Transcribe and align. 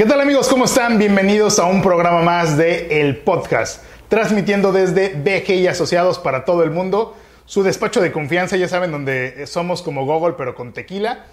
¿Qué 0.00 0.06
tal 0.06 0.18
amigos? 0.22 0.48
¿Cómo 0.48 0.64
están? 0.64 0.96
Bienvenidos 0.98 1.58
a 1.58 1.66
un 1.66 1.82
programa 1.82 2.22
más 2.22 2.56
de 2.56 3.02
El 3.02 3.18
Podcast, 3.18 3.84
transmitiendo 4.08 4.72
desde 4.72 5.10
BG 5.10 5.50
y 5.56 5.66
Asociados 5.66 6.18
para 6.18 6.46
todo 6.46 6.62
el 6.62 6.70
mundo, 6.70 7.14
su 7.44 7.62
despacho 7.62 8.00
de 8.00 8.10
confianza, 8.10 8.56
ya 8.56 8.66
saben, 8.66 8.92
donde 8.92 9.46
somos 9.46 9.82
como 9.82 10.06
Google 10.06 10.36
pero 10.38 10.54
con 10.54 10.72
tequila. 10.72 11.26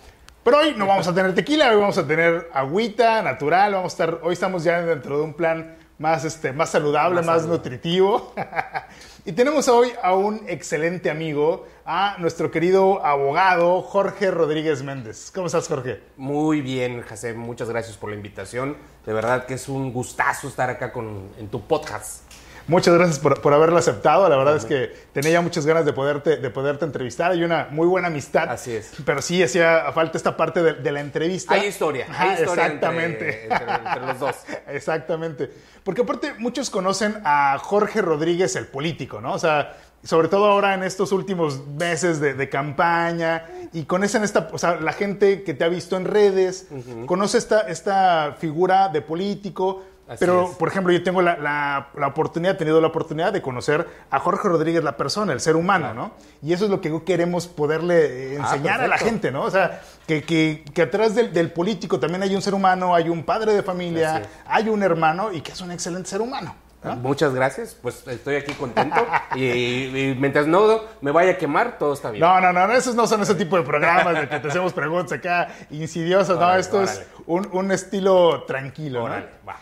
Pero 0.43 0.57
hoy 0.57 0.75
no 0.75 0.85
vamos 0.85 1.07
a 1.07 1.15
tener 1.15 1.33
tequila, 1.33 1.69
hoy 1.69 1.79
vamos 1.79 1.97
a 1.97 2.05
tener 2.05 2.49
agüita 2.51 3.21
natural, 3.21 3.71
vamos 3.71 3.93
a 3.93 4.03
estar, 4.03 4.19
hoy 4.21 4.33
estamos 4.33 4.65
ya 4.65 4.81
dentro 4.81 5.17
de 5.17 5.23
un 5.23 5.33
plan 5.33 5.77
más, 5.97 6.25
este, 6.25 6.51
más 6.51 6.69
saludable, 6.69 7.21
más, 7.21 7.45
nutritivo. 7.45 8.33
y 9.25 9.31
tenemos 9.31 9.69
hoy 9.69 9.93
a 10.03 10.13
un 10.13 10.41
excelente 10.45 11.09
amigo, 11.09 11.65
a 11.89 12.17
nuestro 12.19 12.51
querido 12.51 13.03
abogado 13.05 13.81
Jorge 13.81 14.29
Rodríguez 14.29 14.83
Méndez. 14.83 15.31
¿Cómo 15.33 15.47
estás, 15.47 15.69
Jorge? 15.69 16.01
Muy 16.17 16.59
bien, 16.59 17.01
José, 17.01 17.33
muchas 17.33 17.69
gracias 17.69 17.95
por 17.95 18.09
la 18.09 18.17
invitación. 18.17 18.75
De 19.05 19.13
verdad 19.13 19.45
que 19.45 19.53
es 19.53 19.69
un 19.69 19.93
gustazo 19.93 20.49
estar 20.49 20.69
acá 20.69 20.91
con, 20.91 21.29
en 21.39 21.47
tu 21.47 21.65
podcast. 21.65 22.23
Muchas 22.67 22.93
gracias 22.93 23.19
por, 23.19 23.41
por 23.41 23.53
haberlo 23.53 23.77
aceptado. 23.77 24.27
La 24.27 24.35
verdad 24.35 24.57
es 24.57 24.65
que 24.65 24.93
tenía 25.13 25.31
ya 25.31 25.41
muchas 25.41 25.65
ganas 25.65 25.85
de 25.85 25.93
poderte, 25.93 26.35
de 26.35 26.49
poderte 26.49 26.83
entrevistar. 26.83 27.31
Hay 27.31 27.41
una 27.41 27.69
muy 27.71 27.87
buena 27.87 28.09
amistad. 28.09 28.49
Así 28.49 28.75
es. 28.75 28.91
Pero 29.05 29.21
sí 29.21 29.41
hacía 29.41 29.89
falta 29.93 30.17
esta 30.17 30.35
parte 30.35 30.61
de, 30.61 30.73
de 30.73 30.91
la 30.91 30.99
entrevista. 30.99 31.53
Hay 31.53 31.67
historia. 31.67 32.07
hay 32.09 32.41
historia 32.41 32.65
exactamente. 32.65 33.43
Entre, 33.43 33.55
entre, 33.55 33.75
entre, 33.75 34.05
los 34.07 34.19
dos. 34.19 34.35
exactamente. 34.67 35.49
Porque 35.81 36.01
aparte 36.01 36.33
muchos 36.37 36.69
conocen 36.69 37.21
a 37.23 37.57
Jorge 37.59 38.01
Rodríguez, 38.01 38.57
el 38.57 38.67
político, 38.67 39.21
¿no? 39.21 39.35
O 39.35 39.39
sea, 39.39 39.77
sobre 40.07 40.29
todo 40.29 40.45
ahora 40.45 40.73
en 40.73 40.83
estos 40.83 41.11
últimos 41.11 41.67
meses 41.67 42.21
de, 42.21 42.33
de, 42.33 42.49
campaña 42.49 43.43
y 43.73 43.83
conocen 43.83 44.23
esta, 44.23 44.47
o 44.53 44.57
sea, 44.57 44.79
la 44.79 44.93
gente 44.93 45.43
que 45.43 45.53
te 45.53 45.65
ha 45.65 45.67
visto 45.67 45.97
en 45.97 46.05
redes, 46.05 46.67
uh 46.71 46.75
-huh. 46.75 47.05
conoce 47.05 47.37
esta, 47.37 47.61
esta 47.61 48.37
figura 48.39 48.87
de 48.87 49.01
político, 49.01 49.83
Así 50.07 50.19
Pero, 50.19 50.51
es. 50.51 50.55
por 50.55 50.69
ejemplo, 50.69 50.93
yo 50.93 51.03
tengo 51.03 51.21
la, 51.21 51.35
la, 51.35 51.89
la, 51.93 52.07
oportunidad, 52.07 52.55
he 52.55 52.57
tenido 52.57 52.79
la 52.79 52.87
oportunidad 52.87 53.33
de 53.33 53.41
conocer 53.41 53.85
a 54.09 54.19
Jorge 54.19 54.47
Rodríguez, 54.47 54.81
la 54.81 54.95
persona, 54.95 55.33
el 55.33 55.41
ser 55.41 55.57
humano, 55.57 55.93
¿no? 55.93 56.11
Y 56.41 56.53
eso 56.53 56.63
es 56.63 56.71
lo 56.71 56.79
que 56.79 57.03
queremos 57.03 57.47
poderle 57.47 58.37
enseñar 58.37 58.79
ah, 58.79 58.85
a 58.85 58.87
la 58.87 58.97
gente, 58.97 59.33
¿no? 59.33 59.41
O 59.43 59.51
sea, 59.51 59.81
que, 60.07 60.23
que, 60.23 60.63
que 60.73 60.83
atrás 60.83 61.13
del, 61.13 61.33
del, 61.33 61.51
político 61.51 61.99
también 61.99 62.23
hay 62.23 62.33
un 62.33 62.41
ser 62.41 62.53
humano, 62.53 62.95
hay 62.95 63.09
un 63.09 63.25
padre 63.25 63.53
de 63.53 63.63
familia, 63.63 64.21
hay 64.45 64.69
un 64.69 64.81
hermano 64.81 65.33
y 65.33 65.41
que 65.41 65.51
es 65.51 65.59
un 65.59 65.73
excelente 65.73 66.09
ser 66.09 66.21
humano. 66.21 66.55
¿No? 66.83 66.95
Muchas 66.97 67.33
gracias, 67.33 67.75
pues 67.81 68.07
estoy 68.07 68.35
aquí 68.35 68.53
contento 68.53 69.05
y, 69.35 69.43
y, 69.43 70.17
mientras 70.19 70.47
no 70.47 70.81
me 71.01 71.11
vaya 71.11 71.31
a 71.31 71.37
quemar, 71.37 71.77
todo 71.77 71.93
está 71.93 72.11
bien. 72.11 72.21
No, 72.21 72.39
no, 72.39 72.53
no, 72.53 72.71
esos 72.73 72.95
no 72.95 73.07
son 73.07 73.21
ese 73.21 73.35
tipo 73.35 73.57
de 73.57 73.63
programas 73.63 74.13
de 74.13 74.29
que 74.29 74.39
te 74.39 74.47
hacemos 74.47 74.73
preguntas 74.73 75.13
acá 75.13 75.49
insidiosas, 75.69 76.37
órale, 76.37 76.53
no, 76.53 76.59
esto 76.59 76.77
órale. 76.77 76.91
es 76.91 77.07
un, 77.25 77.49
un, 77.51 77.71
estilo 77.71 78.43
tranquilo, 78.43 79.03
órale, 79.03 79.25
¿no? 79.25 79.47
Va. 79.47 79.57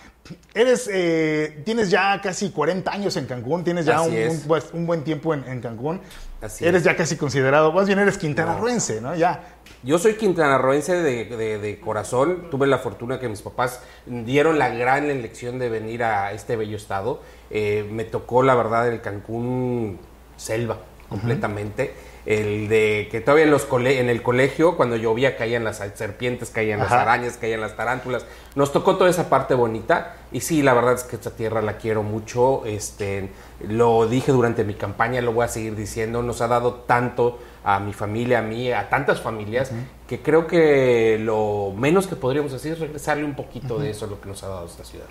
Eres, 0.56 0.90
eh, 0.92 1.62
tienes 1.66 1.92
ya 1.92 2.20
casi 2.20 2.50
40 2.50 2.92
años 2.92 3.16
en 3.16 3.28
Cancún, 3.28 3.64
tienes 3.64 3.86
ya 3.86 4.02
un, 4.02 4.12
un, 4.14 4.62
un, 4.74 4.88
buen 4.88 5.04
tiempo 5.04 5.34
en, 5.34 5.44
en 5.48 5.62
Cancún. 5.62 6.02
Así 6.42 6.66
eres 6.66 6.80
es. 6.80 6.86
ya 6.86 6.96
casi 6.96 7.16
considerado, 7.16 7.72
más 7.72 7.86
bien 7.86 8.00
eres 8.00 8.18
quintanarroense, 8.18 9.02
¿no? 9.02 9.16
Ya. 9.16 9.55
Yo 9.86 10.00
soy 10.00 10.16
quintanarroense 10.16 10.94
de, 11.02 11.26
de, 11.26 11.60
de, 11.60 11.80
corazón. 11.80 12.48
Tuve 12.50 12.66
la 12.66 12.80
fortuna 12.80 13.20
que 13.20 13.30
mis 13.30 13.44
papás 13.44 13.82
dieron 14.08 14.58
la 14.58 14.70
gran 14.70 15.12
elección 15.12 15.60
de 15.60 15.70
venir 15.70 16.04
a 16.04 16.34
este 16.34 16.56
bello 16.56 16.76
estado. 16.76 17.22
Eh, 17.52 17.88
me 17.92 18.04
tocó, 18.04 18.42
la 18.42 18.56
verdad, 18.56 18.88
el 18.90 19.02
Cancún 19.02 20.00
selva 20.38 20.80
completamente. 21.08 21.84
Uh 21.84 21.88
-huh 21.88 22.05
el 22.26 22.68
de 22.70 23.08
que 23.12 23.22
todavía 23.22 23.44
en, 23.46 23.52
los 23.52 23.66
cole 23.66 24.00
en 24.00 24.10
el 24.10 24.24
colegio, 24.24 24.76
cuando 24.78 24.96
llovía, 24.96 25.38
caían 25.38 25.64
las 25.64 25.78
serpientes, 25.94 26.50
caían 26.50 26.82
Ajá. 26.82 26.96
las 26.96 27.04
arañas, 27.04 27.38
caían 27.38 27.62
las 27.62 27.76
tarántulas. 27.76 28.26
Nos 28.56 28.72
tocó 28.72 28.98
toda 28.98 29.10
esa 29.10 29.30
parte 29.30 29.54
bonita. 29.54 30.16
Y 30.32 30.42
sí, 30.42 30.64
la 30.64 30.74
verdad 30.74 30.94
es 30.94 31.04
que 31.04 31.16
esta 31.16 31.32
tierra 31.32 31.62
la 31.62 31.78
quiero 31.78 32.02
mucho. 32.02 32.66
Este, 32.66 33.30
lo 33.68 34.08
dije 34.08 34.32
durante 34.32 34.64
mi 34.64 34.74
campaña, 34.74 35.22
lo 35.22 35.34
voy 35.34 35.46
a 35.46 35.48
seguir 35.48 35.76
diciendo. 35.76 36.24
Nos 36.24 36.42
ha 36.42 36.48
dado 36.48 36.74
tanto 36.74 37.40
a 37.64 37.80
mi 37.80 37.94
familia, 37.94 38.40
a 38.40 38.42
mí, 38.42 38.72
a 38.72 38.90
tantas 38.90 39.22
familias, 39.22 39.72
uh 39.72 39.76
-huh. 39.76 40.08
que 40.08 40.22
creo 40.22 40.48
que 40.48 41.18
lo 41.20 41.74
menos 41.76 42.08
que 42.08 42.16
podríamos 42.16 42.54
hacer 42.54 42.74
es 42.74 42.80
regresarle 42.80 43.24
un 43.24 43.36
poquito 43.36 43.76
uh 43.76 43.78
-huh. 43.78 43.84
de 43.84 43.90
eso, 43.92 44.08
lo 44.08 44.20
que 44.20 44.30
nos 44.30 44.44
ha 44.44 44.48
dado 44.48 44.66
esta 44.66 44.84
ciudad. 44.84 45.08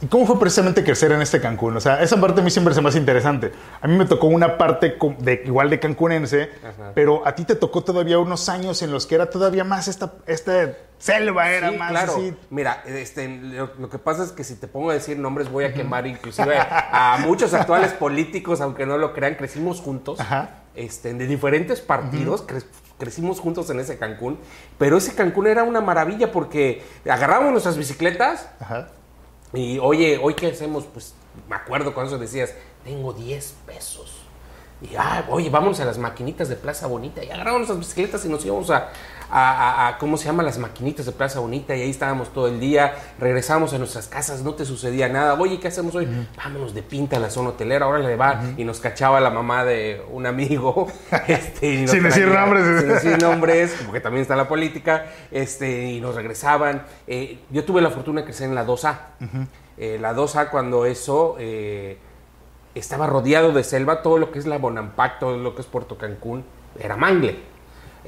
¿Y 0.00 0.06
cómo 0.06 0.26
fue 0.26 0.38
precisamente 0.38 0.84
crecer 0.84 1.10
en 1.10 1.20
este 1.20 1.40
Cancún? 1.40 1.76
O 1.76 1.80
sea, 1.80 2.02
esa 2.02 2.20
parte 2.20 2.40
a 2.40 2.44
mí 2.44 2.50
siempre 2.50 2.72
se 2.72 2.80
me 2.80 2.88
hace 2.88 2.98
interesante. 2.98 3.52
A 3.80 3.88
mí 3.88 3.96
me 3.96 4.04
tocó 4.04 4.28
una 4.28 4.56
parte 4.56 4.96
de, 5.18 5.42
igual 5.44 5.70
de 5.70 5.80
cancunense, 5.80 6.50
Ajá. 6.62 6.92
pero 6.94 7.26
a 7.26 7.34
ti 7.34 7.44
te 7.44 7.56
tocó 7.56 7.82
todavía 7.82 8.18
unos 8.18 8.48
años 8.48 8.80
en 8.82 8.92
los 8.92 9.06
que 9.06 9.16
era 9.16 9.28
todavía 9.28 9.64
más 9.64 9.88
esta, 9.88 10.14
esta 10.26 10.76
selva, 10.98 11.50
era 11.50 11.70
sí, 11.70 11.76
más 11.76 11.90
claro. 11.90 12.12
así. 12.12 12.34
Mira, 12.50 12.82
este, 12.86 13.28
lo, 13.28 13.70
lo, 13.78 13.90
que 13.90 13.98
pasa 13.98 14.22
es 14.22 14.30
que 14.30 14.44
si 14.44 14.54
te 14.54 14.68
pongo 14.68 14.90
a 14.90 14.94
decir 14.94 15.18
nombres 15.18 15.50
voy 15.50 15.64
a 15.64 15.74
quemar 15.74 16.06
inclusive 16.06 16.56
a, 16.58 17.14
a 17.14 17.18
muchos 17.18 17.52
actuales 17.54 17.92
políticos, 17.92 18.60
aunque 18.60 18.86
no 18.86 18.98
lo 18.98 19.12
crean, 19.12 19.34
crecimos 19.34 19.80
juntos, 19.80 20.20
Ajá. 20.20 20.62
Este, 20.74 21.12
de 21.12 21.26
diferentes 21.26 21.80
partidos, 21.80 22.42
cre 22.42 22.60
crecimos 22.98 23.38
juntos 23.38 23.70
en 23.70 23.78
ese 23.78 23.96
Cancún, 23.96 24.38
pero 24.76 24.96
ese 24.96 25.14
Cancún 25.14 25.46
era 25.46 25.62
una 25.62 25.80
maravilla 25.80 26.32
porque 26.32 26.82
agarrábamos 27.08 27.52
nuestras 27.52 27.76
bicicletas, 27.76 28.48
Ajá. 28.58 28.88
Y 29.52 29.78
oye, 29.78 30.18
¿hoy 30.22 30.34
qué 30.34 30.48
hacemos? 30.48 30.84
Pues 30.92 31.14
me 31.48 31.56
acuerdo 31.56 31.94
cuando 31.94 32.14
eso 32.14 32.20
decías, 32.20 32.54
tengo 32.84 33.12
10 33.12 33.54
pesos. 33.66 34.12
Y 34.80 34.94
ah, 34.96 35.24
oye, 35.28 35.50
vamos 35.50 35.80
a 35.80 35.84
las 35.84 35.98
maquinitas 35.98 36.48
de 36.48 36.56
Plaza 36.56 36.86
Bonita. 36.86 37.24
Y 37.24 37.30
agarramos 37.30 37.68
las 37.68 37.78
bicicletas 37.78 38.24
y 38.24 38.28
nos 38.28 38.44
íbamos 38.44 38.70
a, 38.70 38.90
a, 39.30 39.84
a, 39.84 39.88
a, 39.88 39.98
¿cómo 39.98 40.16
se 40.16 40.24
llama? 40.26 40.42
Las 40.42 40.58
maquinitas 40.58 41.06
de 41.06 41.12
Plaza 41.12 41.40
Bonita. 41.40 41.76
Y 41.76 41.82
ahí 41.82 41.90
estábamos 41.90 42.32
todo 42.32 42.48
el 42.48 42.60
día. 42.60 42.94
Regresamos 43.18 43.72
a 43.74 43.78
nuestras 43.78 44.06
casas, 44.08 44.42
no 44.42 44.54
te 44.54 44.64
sucedía 44.64 45.08
nada. 45.08 45.34
Oye, 45.34 45.60
¿qué 45.60 45.68
hacemos 45.68 45.94
hoy? 45.94 46.06
Uh 46.06 46.08
-huh. 46.08 46.26
Vámonos 46.36 46.74
de 46.74 46.82
pinta 46.82 47.16
a 47.16 47.20
la 47.20 47.30
zona 47.30 47.50
hotelera. 47.50 47.86
Ahora 47.86 47.98
le 47.98 48.16
va. 48.16 48.32
Uh 48.32 48.44
-huh. 48.44 48.54
Y 48.58 48.64
nos 48.64 48.80
cachaba 48.80 49.20
la 49.20 49.30
mamá 49.30 49.64
de 49.64 50.02
un 50.10 50.26
amigo. 50.26 50.88
este, 51.28 51.66
y 51.66 51.88
sin 51.88 52.02
decir 52.02 52.28
nombres. 52.28 52.80
Sin 52.80 52.88
decir 52.88 53.22
nombres, 53.22 53.76
porque 53.84 54.00
también 54.00 54.22
está 54.22 54.36
la 54.36 54.48
política. 54.48 55.06
Este, 55.30 55.86
y 55.86 56.00
nos 56.00 56.14
regresaban. 56.14 56.84
Eh, 57.06 57.38
yo 57.50 57.64
tuve 57.64 57.80
la 57.80 57.90
fortuna 57.90 58.20
de 58.20 58.24
crecer 58.26 58.48
en 58.48 58.54
la 58.54 58.64
2A. 58.66 58.98
Uh 59.20 59.24
-huh. 59.24 59.46
eh, 59.76 59.98
la 60.00 60.14
2A, 60.14 60.50
cuando 60.50 60.86
eso. 60.86 61.36
Eh, 61.38 61.98
estaba 62.74 63.06
rodeado 63.06 63.52
de 63.52 63.64
selva, 63.64 64.02
todo 64.02 64.18
lo 64.18 64.30
que 64.30 64.38
es 64.38 64.46
la 64.46 64.58
Bonampak, 64.58 65.18
todo 65.18 65.36
lo 65.36 65.54
que 65.54 65.62
es 65.62 65.66
Puerto 65.66 65.98
Cancún, 65.98 66.44
era 66.78 66.96
mangle. 66.96 67.38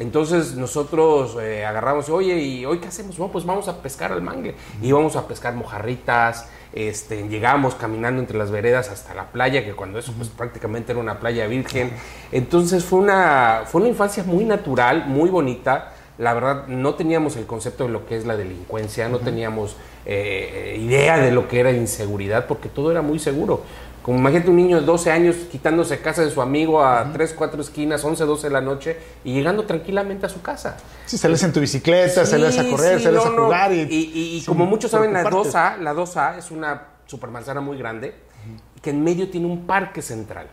Entonces 0.00 0.54
nosotros 0.54 1.36
eh, 1.42 1.66
agarramos, 1.66 2.08
oye, 2.08 2.38
¿y 2.38 2.64
hoy 2.64 2.78
qué 2.78 2.88
hacemos? 2.88 3.18
No, 3.18 3.28
pues 3.28 3.44
vamos 3.44 3.68
a 3.68 3.82
pescar 3.82 4.12
al 4.12 4.22
mangle. 4.22 4.54
Y 4.80 4.88
íbamos 4.88 5.14
a 5.14 5.28
pescar 5.28 5.54
mojarritas, 5.54 6.48
este, 6.72 7.28
llegamos 7.28 7.74
caminando 7.74 8.18
entre 8.18 8.38
las 8.38 8.50
veredas 8.50 8.88
hasta 8.88 9.12
la 9.12 9.26
playa, 9.30 9.62
que 9.62 9.74
cuando 9.74 9.98
eso 9.98 10.14
pues 10.16 10.30
prácticamente 10.30 10.92
era 10.92 11.02
una 11.02 11.20
playa 11.20 11.46
virgen. 11.48 11.92
Entonces 12.32 12.82
fue 12.82 12.98
una, 12.98 13.64
fue 13.66 13.82
una 13.82 13.90
infancia 13.90 14.24
muy 14.24 14.46
natural, 14.46 15.04
muy 15.06 15.28
bonita. 15.28 15.92
La 16.16 16.32
verdad, 16.32 16.66
no 16.66 16.94
teníamos 16.94 17.36
el 17.36 17.44
concepto 17.44 17.84
de 17.84 17.90
lo 17.90 18.06
que 18.06 18.16
es 18.16 18.24
la 18.24 18.38
delincuencia, 18.38 19.06
no 19.10 19.18
teníamos 19.18 19.76
eh, 20.06 20.78
idea 20.80 21.18
de 21.18 21.30
lo 21.30 21.46
que 21.46 21.60
era 21.60 21.72
inseguridad, 21.72 22.46
porque 22.46 22.70
todo 22.70 22.90
era 22.90 23.02
muy 23.02 23.18
seguro. 23.18 23.64
Como 24.02 24.18
imagínate 24.18 24.48
un 24.50 24.56
niño 24.56 24.80
de 24.80 24.86
12 24.86 25.10
años 25.10 25.36
quitándose 25.52 26.00
casa 26.00 26.22
de 26.22 26.30
su 26.30 26.40
amigo 26.40 26.82
a 26.82 27.02
uh 27.02 27.06
-huh. 27.06 27.12
3, 27.12 27.34
4 27.34 27.60
esquinas, 27.60 28.02
11, 28.02 28.24
12 28.24 28.46
de 28.46 28.52
la 28.52 28.60
noche 28.60 28.96
y 29.24 29.34
llegando 29.34 29.64
tranquilamente 29.64 30.24
a 30.26 30.28
su 30.28 30.40
casa. 30.40 30.78
Sí, 31.06 31.18
sales 31.18 31.42
en 31.42 31.52
tu 31.52 31.60
bicicleta, 31.60 32.24
sí, 32.24 32.30
sales 32.30 32.58
a 32.58 32.68
correr, 32.68 32.98
sí, 32.98 33.04
sales 33.04 33.24
no, 33.24 33.30
a 33.30 33.44
jugar. 33.44 33.72
Y, 33.72 33.80
y, 33.82 34.10
y, 34.14 34.36
y 34.38 34.44
como 34.44 34.64
muchos 34.64 34.90
saben, 34.90 35.12
la 35.12 35.24
2A, 35.24 35.78
la 35.78 35.92
2A 35.92 36.38
es 36.38 36.50
una 36.50 36.82
supermanzana 37.06 37.60
muy 37.60 37.76
grande 37.76 38.08
uh 38.08 38.56
-huh. 38.78 38.80
que 38.82 38.90
en 38.90 39.04
medio 39.04 39.28
tiene 39.28 39.46
un 39.46 39.66
parque 39.66 40.00
central. 40.00 40.48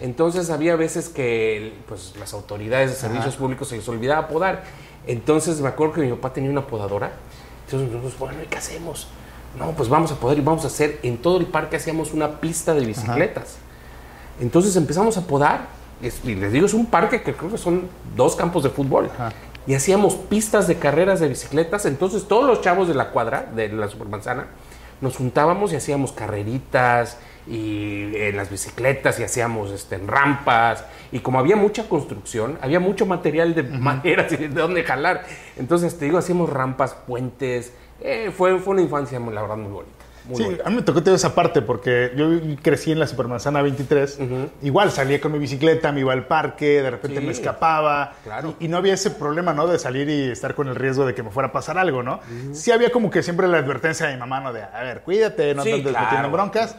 Entonces 0.00 0.50
había 0.50 0.76
veces 0.76 1.08
que 1.08 1.72
pues, 1.88 2.14
las 2.18 2.32
autoridades 2.34 2.90
de 2.90 2.96
servicios 2.96 3.34
Ajá. 3.34 3.38
públicos 3.38 3.68
se 3.68 3.76
les 3.76 3.88
olvidaba 3.88 4.28
podar. 4.28 4.62
Entonces 5.06 5.60
me 5.60 5.68
acuerdo 5.68 5.94
que 5.94 6.00
mi 6.02 6.10
papá 6.10 6.32
tenía 6.32 6.50
una 6.50 6.66
podadora. 6.66 7.12
Entonces 7.64 7.88
nosotros, 7.90 8.18
bueno, 8.18 8.42
¿y 8.42 8.46
qué 8.46 8.58
hacemos? 8.58 9.08
No, 9.58 9.72
pues 9.72 9.88
vamos 9.88 10.10
a 10.12 10.16
poder 10.16 10.38
y 10.38 10.40
vamos 10.40 10.64
a 10.64 10.68
hacer, 10.68 10.98
en 11.02 11.18
todo 11.18 11.38
el 11.38 11.46
parque 11.46 11.76
hacíamos 11.76 12.12
una 12.12 12.40
pista 12.40 12.74
de 12.74 12.84
bicicletas. 12.84 13.56
Ajá. 13.56 14.40
Entonces 14.40 14.74
empezamos 14.76 15.16
a 15.16 15.26
podar, 15.26 15.68
y 16.02 16.34
les 16.34 16.52
digo, 16.52 16.66
es 16.66 16.74
un 16.74 16.86
parque 16.86 17.22
que 17.22 17.34
creo 17.34 17.50
que 17.50 17.58
son 17.58 17.88
dos 18.16 18.34
campos 18.36 18.64
de 18.64 18.70
fútbol. 18.70 19.10
Ajá. 19.14 19.32
Y 19.66 19.74
hacíamos 19.74 20.14
pistas 20.14 20.68
de 20.68 20.76
carreras 20.76 21.20
de 21.20 21.28
bicicletas, 21.28 21.86
entonces 21.86 22.28
todos 22.28 22.44
los 22.44 22.60
chavos 22.60 22.86
de 22.86 22.94
la 22.94 23.10
cuadra, 23.10 23.48
de 23.54 23.68
la 23.68 23.88
supermanzana, 23.88 24.46
nos 25.00 25.16
juntábamos 25.16 25.72
y 25.72 25.76
hacíamos 25.76 26.12
carreritas 26.12 27.18
y 27.46 28.14
en 28.16 28.36
las 28.36 28.50
bicicletas 28.50 29.20
y 29.20 29.24
hacíamos 29.24 29.70
este, 29.70 29.96
en 29.96 30.08
rampas 30.08 30.84
y 31.12 31.20
como 31.20 31.38
había 31.38 31.56
mucha 31.56 31.88
construcción, 31.88 32.58
había 32.62 32.80
mucho 32.80 33.06
material 33.06 33.54
de 33.54 33.62
maderas 33.62 34.32
y 34.32 34.36
de 34.36 34.48
dónde 34.48 34.82
jalar. 34.82 35.24
Entonces, 35.56 35.98
te 35.98 36.06
digo, 36.06 36.18
hacíamos 36.18 36.50
rampas, 36.50 36.94
puentes, 37.06 37.72
eh, 38.00 38.32
fue, 38.36 38.58
fue 38.58 38.72
una 38.74 38.82
infancia, 38.82 39.18
la 39.18 39.40
verdad, 39.42 39.56
muy 39.56 39.70
bonita. 39.72 39.92
muy 40.26 40.36
Sí, 40.36 40.58
a 40.64 40.70
mí 40.70 40.76
me 40.76 40.82
tocó 40.82 41.02
toda 41.02 41.16
esa 41.16 41.34
parte 41.34 41.60
porque 41.62 42.12
yo 42.16 42.26
crecí 42.62 42.90
en 42.92 42.98
la 42.98 43.06
Supermanzana 43.06 43.60
23. 43.62 44.18
Igual 44.62 44.90
salía 44.90 45.20
con 45.20 45.32
mi 45.32 45.38
bicicleta, 45.38 45.92
me 45.92 46.00
iba 46.00 46.12
al 46.12 46.26
parque, 46.26 46.82
de 46.82 46.90
repente 46.90 47.20
Sí. 47.20 47.26
me 47.26 47.32
escapaba. 47.32 48.14
Claro. 48.24 48.54
Y, 48.58 48.64
y 48.64 48.68
no 48.68 48.78
había 48.78 48.94
ese 48.94 49.10
problema, 49.10 49.52
¿no? 49.52 49.66
De 49.66 49.78
salir 49.78 50.08
y 50.08 50.30
estar 50.30 50.54
con 50.54 50.68
el 50.68 50.76
riesgo 50.76 51.04
de 51.06 51.14
que 51.14 51.22
me 51.22 51.30
fuera 51.30 51.48
a 51.50 51.52
pasar 51.52 51.76
algo, 51.78 52.02
¿no? 52.02 52.20
Sí 52.52 52.72
había 52.72 52.90
como 52.90 53.10
que 53.10 53.22
siempre 53.22 53.46
la 53.48 53.58
advertencia 53.58 54.06
de 54.06 54.14
mi 54.14 54.20
mamá, 54.20 54.40
¿no? 54.40 54.52
De, 54.52 54.62
a 54.62 54.82
ver, 54.82 55.02
cuídate, 55.02 55.54
no 55.54 55.62
Sí, 55.62 55.72
andes 55.72 55.88
claro. 55.90 56.06
metiendo 56.06 56.30
broncas. 56.30 56.76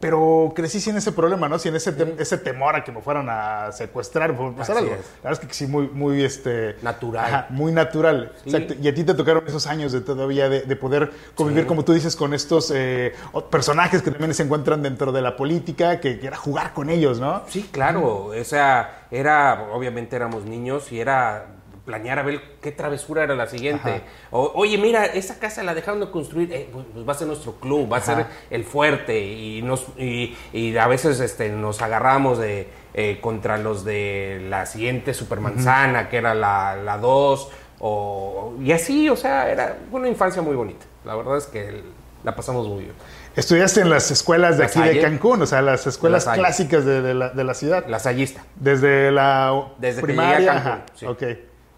Pero 0.00 0.52
crecí 0.54 0.80
sin 0.80 0.96
ese 0.96 1.10
problema, 1.10 1.48
¿no? 1.48 1.58
Sin 1.58 1.74
ese, 1.74 1.92
tem- 1.96 2.14
ese 2.20 2.38
temor 2.38 2.76
a 2.76 2.84
que 2.84 2.92
me 2.92 3.00
fueran 3.00 3.26
a 3.28 3.72
secuestrar 3.72 4.30
o 4.30 4.54
pasar 4.54 4.76
Así 4.76 4.84
algo. 4.84 4.94
es. 4.94 5.06
La 5.24 5.30
verdad 5.30 5.42
es 5.42 5.48
que 5.48 5.54
sí, 5.54 5.66
muy, 5.66 5.88
muy, 5.88 6.22
este... 6.22 6.76
Natural. 6.82 7.24
Ajá, 7.26 7.46
muy 7.50 7.72
natural. 7.72 8.32
Sí. 8.44 8.50
Exacto. 8.50 8.74
Y 8.80 8.86
a 8.86 8.94
ti 8.94 9.02
te 9.02 9.14
tocaron 9.14 9.42
esos 9.48 9.66
años 9.66 9.90
de 9.90 10.00
todavía 10.00 10.48
de, 10.48 10.60
de 10.62 10.76
poder 10.76 11.10
convivir, 11.34 11.66
como 11.66 11.84
tú 11.84 11.92
dices, 11.94 12.14
con 12.14 12.32
estos 12.32 12.72
eh, 12.72 13.12
personajes 13.50 14.00
que 14.02 14.12
también 14.12 14.32
se 14.34 14.44
encuentran 14.44 14.82
dentro 14.84 15.10
de 15.10 15.20
la 15.20 15.34
política, 15.36 15.98
que, 15.98 16.20
que 16.20 16.26
era 16.28 16.36
jugar 16.36 16.74
con 16.74 16.90
ellos, 16.90 17.18
¿no? 17.18 17.42
Sí, 17.48 17.68
claro. 17.72 18.26
O 18.26 18.44
sea, 18.44 19.06
era, 19.10 19.68
obviamente 19.72 20.14
éramos 20.14 20.44
niños 20.44 20.92
y 20.92 21.00
era 21.00 21.46
planear 21.88 22.18
a 22.18 22.22
ver 22.22 22.42
qué 22.60 22.70
travesura 22.70 23.22
era 23.24 23.34
la 23.34 23.46
siguiente. 23.46 23.88
Ajá. 23.88 24.02
O, 24.30 24.52
Oye, 24.56 24.76
mira, 24.76 25.06
esa 25.06 25.38
casa 25.38 25.62
la 25.62 25.74
dejaron 25.74 26.00
de 26.00 26.10
construir, 26.10 26.52
eh, 26.52 26.68
pues, 26.70 26.84
pues 26.92 27.08
va 27.08 27.12
a 27.12 27.16
ser 27.16 27.26
nuestro 27.28 27.52
club, 27.54 27.90
va 27.90 27.96
a 27.96 28.00
ser 28.02 28.26
el 28.50 28.64
fuerte. 28.64 29.18
Y, 29.18 29.62
nos, 29.62 29.86
y, 29.96 30.36
y 30.52 30.76
a 30.76 30.86
veces 30.86 31.18
este, 31.20 31.48
nos 31.48 31.80
agarramos 31.80 32.36
de, 32.38 32.68
eh, 32.92 33.18
contra 33.22 33.56
los 33.56 33.86
de 33.86 34.46
la 34.50 34.66
siguiente 34.66 35.14
supermanzana, 35.14 36.10
que 36.10 36.18
era 36.18 36.34
la 36.34 36.98
2. 37.00 37.50
o, 37.80 38.54
y 38.62 38.72
así, 38.72 39.08
o 39.08 39.16
sea, 39.16 39.50
era 39.50 39.78
una 39.90 40.08
infancia 40.08 40.42
muy 40.42 40.56
bonita. 40.56 40.84
La 41.06 41.16
verdad 41.16 41.38
es 41.38 41.46
que 41.46 41.68
el- 41.68 41.84
la 42.24 42.34
pasamos 42.34 42.66
muy 42.68 42.82
bien. 42.84 42.94
Estudiaste 43.36 43.80
en 43.82 43.90
las 43.90 44.10
escuelas 44.10 44.58
de 44.58 44.64
La 44.64 44.68
aquí 44.68 44.80
de. 44.82 45.00
Cancún, 45.00 45.40
o 45.40 45.46
sea, 45.46 45.62
las 45.62 45.86
escuelas 45.86 46.26
La 46.26 46.34
clásicas 46.34 46.84
de, 46.84 47.00
de 47.00 47.14
la, 47.14 47.28
de 47.30 47.44
la 47.44 47.54
ciudad. 47.54 47.86
La 47.86 48.00
sayista. 48.00 48.42
Desde 48.56 49.12
la 49.12 49.68
Desde 49.78 50.00
que 50.00 50.06
primaria. 50.06 50.38
llegué 50.38 50.50
a 50.50 50.62
Cancún, 50.64 50.82
sí. 50.96 51.06
Ok. 51.06 51.22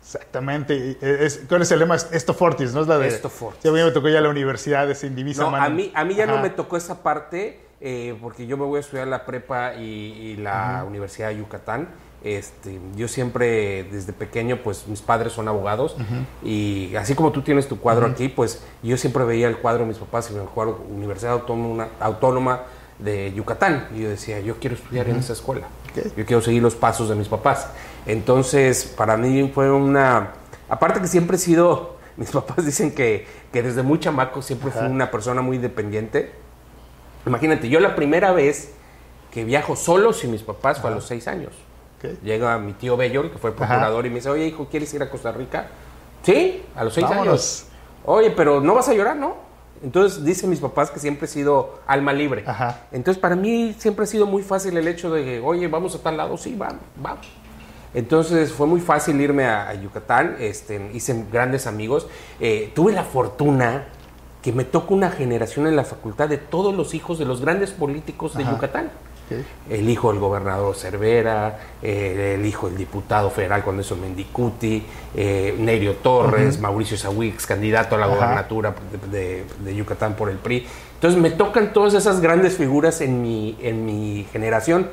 Exactamente. 0.00 0.97
Es, 1.00 1.43
¿Cuál 1.49 1.62
es 1.62 1.70
el 1.70 1.79
lema? 1.79 1.97
Esto 1.97 2.35
Fortis, 2.35 2.73
¿no? 2.73 2.82
Es 2.82 2.88
la 2.88 2.99
de. 2.99 3.08
Esto 3.08 3.29
Fortis. 3.29 3.67
A 3.67 3.73
mí 3.73 3.82
me 3.82 3.91
tocó 3.91 4.08
ya 4.08 4.20
la 4.20 4.29
universidad, 4.29 4.91
ese 4.91 5.06
Indivisa. 5.06 5.43
No, 5.43 5.50
mano. 5.50 5.64
a 5.64 5.69
mí, 5.69 5.93
a 5.94 6.05
mí 6.05 6.14
ya 6.14 6.26
no 6.26 6.41
me 6.41 6.50
tocó 6.50 6.76
esa 6.76 7.02
parte 7.02 7.61
eh, 7.81 8.17
porque 8.20 8.47
yo 8.47 8.56
me 8.56 8.64
voy 8.64 8.79
a 8.79 8.81
estudiar 8.81 9.08
la 9.08 9.25
prepa 9.25 9.75
y, 9.75 9.82
y 9.82 10.37
la 10.37 10.85
Universidad 10.87 11.29
de 11.29 11.38
Yucatán. 11.38 11.88
Este, 12.23 12.79
yo 12.97 13.08
siempre 13.08 13.85
desde 13.85 14.12
pequeño, 14.12 14.58
pues 14.62 14.87
mis 14.87 15.00
padres 15.00 15.32
son 15.32 15.49
abogados 15.49 15.97
y 16.44 16.94
así 16.97 17.14
como 17.14 17.32
tú 17.32 17.41
tienes 17.41 17.67
tu 17.67 17.81
cuadro 17.81 18.06
aquí, 18.06 18.29
pues 18.29 18.62
yo 18.82 18.99
siempre 18.99 19.25
veía 19.25 19.49
el 19.49 19.56
cuadro 19.56 19.85
de 19.85 19.87
mis 19.87 19.97
papás 19.97 20.31
y 20.31 20.35
me 20.35 20.41
cuadro 20.43 20.85
Universidad 20.91 21.32
Autónoma, 21.32 21.88
Autónoma 21.99 22.61
de 22.99 23.32
Yucatán 23.32 23.88
y 23.97 24.02
yo 24.02 24.11
decía, 24.11 24.38
yo 24.41 24.56
quiero 24.56 24.76
estudiar 24.76 25.08
en 25.08 25.17
esa 25.17 25.32
escuela, 25.32 25.69
yo 26.14 26.26
quiero 26.26 26.43
seguir 26.43 26.62
los 26.62 26.75
pasos 26.75 27.08
de 27.08 27.14
mis 27.14 27.29
papás. 27.29 27.69
Entonces, 28.06 28.85
para 28.85 29.17
mí 29.17 29.50
fue 29.55 29.70
una, 29.70 30.32
aparte 30.69 31.00
que 31.00 31.06
siempre 31.06 31.37
he 31.37 31.41
sido, 31.41 31.97
mis 32.17 32.31
papás 32.31 32.64
dicen 32.64 32.94
que, 32.94 33.26
que 33.52 33.62
desde 33.62 33.82
muy 33.82 34.00
chamaco 34.00 34.43
siempre 34.43 34.70
fui 34.70 34.81
Ajá. 34.82 34.91
una 34.91 35.11
persona 35.11 35.43
muy 35.43 35.58
dependiente. 35.58 36.32
Imagínate, 37.26 37.69
yo 37.69 37.81
la 37.81 37.94
primera 37.94 38.32
vez 38.32 38.73
que 39.31 39.44
viajo 39.44 39.76
solo 39.76 40.12
sin 40.12 40.31
mis 40.31 40.43
papás 40.43 40.81
fue 40.81 40.91
a 40.91 40.94
los 40.94 41.06
seis 41.06 41.29
años. 41.29 41.52
Ok. 41.99 42.23
Llega 42.23 42.58
mi 42.58 42.73
tío 42.73 42.97
Bellol, 42.97 43.31
que 43.31 43.38
fue 43.38 43.55
procurador, 43.55 44.06
y 44.06 44.08
me 44.08 44.17
dice, 44.17 44.31
oye, 44.31 44.47
hijo, 44.47 44.67
¿quieres 44.70 44.93
ir 44.94 45.02
a 45.02 45.11
Costa 45.11 45.31
Rica? 45.32 45.69
Sí, 46.23 46.64
a 46.75 46.85
los 46.85 46.94
seis 46.94 47.06
Vámonos. 47.08 47.29
años. 47.29 47.67
Oye, 48.05 48.31
pero 48.31 48.61
no 48.61 48.75
vas 48.75 48.88
a 48.88 48.94
llorar, 48.94 49.17
¿no? 49.17 49.50
Entonces 49.82 50.25
dicen 50.25 50.50
mis 50.50 50.61
papás 50.61 50.91
que 50.91 50.99
siempre 50.99 51.26
he 51.26 51.29
sido 51.29 51.81
alma 51.87 52.12
libre. 52.12 52.44
Ajá. 52.47 52.82
Entonces 52.93 53.20
para 53.20 53.35
mí 53.35 53.75
siempre 53.79 54.05
ha 54.05 54.06
sido 54.06 54.26
muy 54.26 54.43
fácil 54.43 54.76
el 54.76 54.87
hecho 54.88 55.11
de 55.11 55.41
oye, 55.41 55.69
vamos 55.69 55.94
a 55.94 56.02
tal 56.02 56.17
lado, 56.17 56.37
sí, 56.37 56.55
vamos, 56.55 56.82
vamos. 56.97 57.26
Entonces 57.94 58.52
fue 58.52 58.66
muy 58.66 58.81
fácil 58.81 59.20
irme 59.20 59.44
a, 59.46 59.69
a 59.69 59.75
Yucatán, 59.75 60.37
este, 60.38 60.90
hice 60.94 61.25
grandes 61.32 61.66
amigos. 61.66 62.06
Eh, 62.38 62.70
tuve 62.75 62.92
la 62.92 63.04
fortuna 63.04 63.87
que 64.42 64.52
me 64.52 64.64
tocó 64.64 64.94
una 64.94 65.10
generación 65.10 65.66
en 65.66 65.76
la 65.76 65.84
facultad 65.84 66.28
de 66.28 66.38
todos 66.38 66.75
los 66.75 66.94
hijos 66.94 67.19
de 67.19 67.25
los 67.25 67.40
grandes 67.40 67.70
políticos 67.72 68.37
de 68.37 68.44
Ajá. 68.44 68.52
Yucatán. 68.52 68.90
El 69.69 69.88
hijo 69.88 70.10
del 70.10 70.19
gobernador 70.19 70.75
Cervera, 70.75 71.60
eh, 71.82 72.34
el 72.37 72.44
hijo 72.44 72.69
del 72.69 72.76
diputado 72.76 73.31
federal 73.31 73.62
con 73.62 73.78
eso 73.78 73.94
Mendicuti, 73.94 74.82
eh, 75.14 75.54
Nerio 75.56 75.94
Torres, 75.96 76.58
Mauricio 76.58 76.96
Sawix, 76.96 77.46
candidato 77.46 77.94
a 77.94 77.98
la 77.98 78.06
Ajá. 78.06 78.14
gobernatura 78.16 78.75
de, 79.12 79.19
de- 79.19 79.44
de 79.64 79.75
Yucatán 79.76 80.14
por 80.16 80.31
el 80.31 80.37
PRI. 80.38 80.66
Entonces 80.94 81.20
me 81.20 81.31
tocan 81.31 81.72
todas 81.72 81.94
esas 81.94 82.20
grandes 82.20 82.56
figuras 82.56 83.00
en 83.02 83.22
mi, 83.22 83.56
en 83.62 83.84
mi 83.87 84.26
generación. 84.32 84.88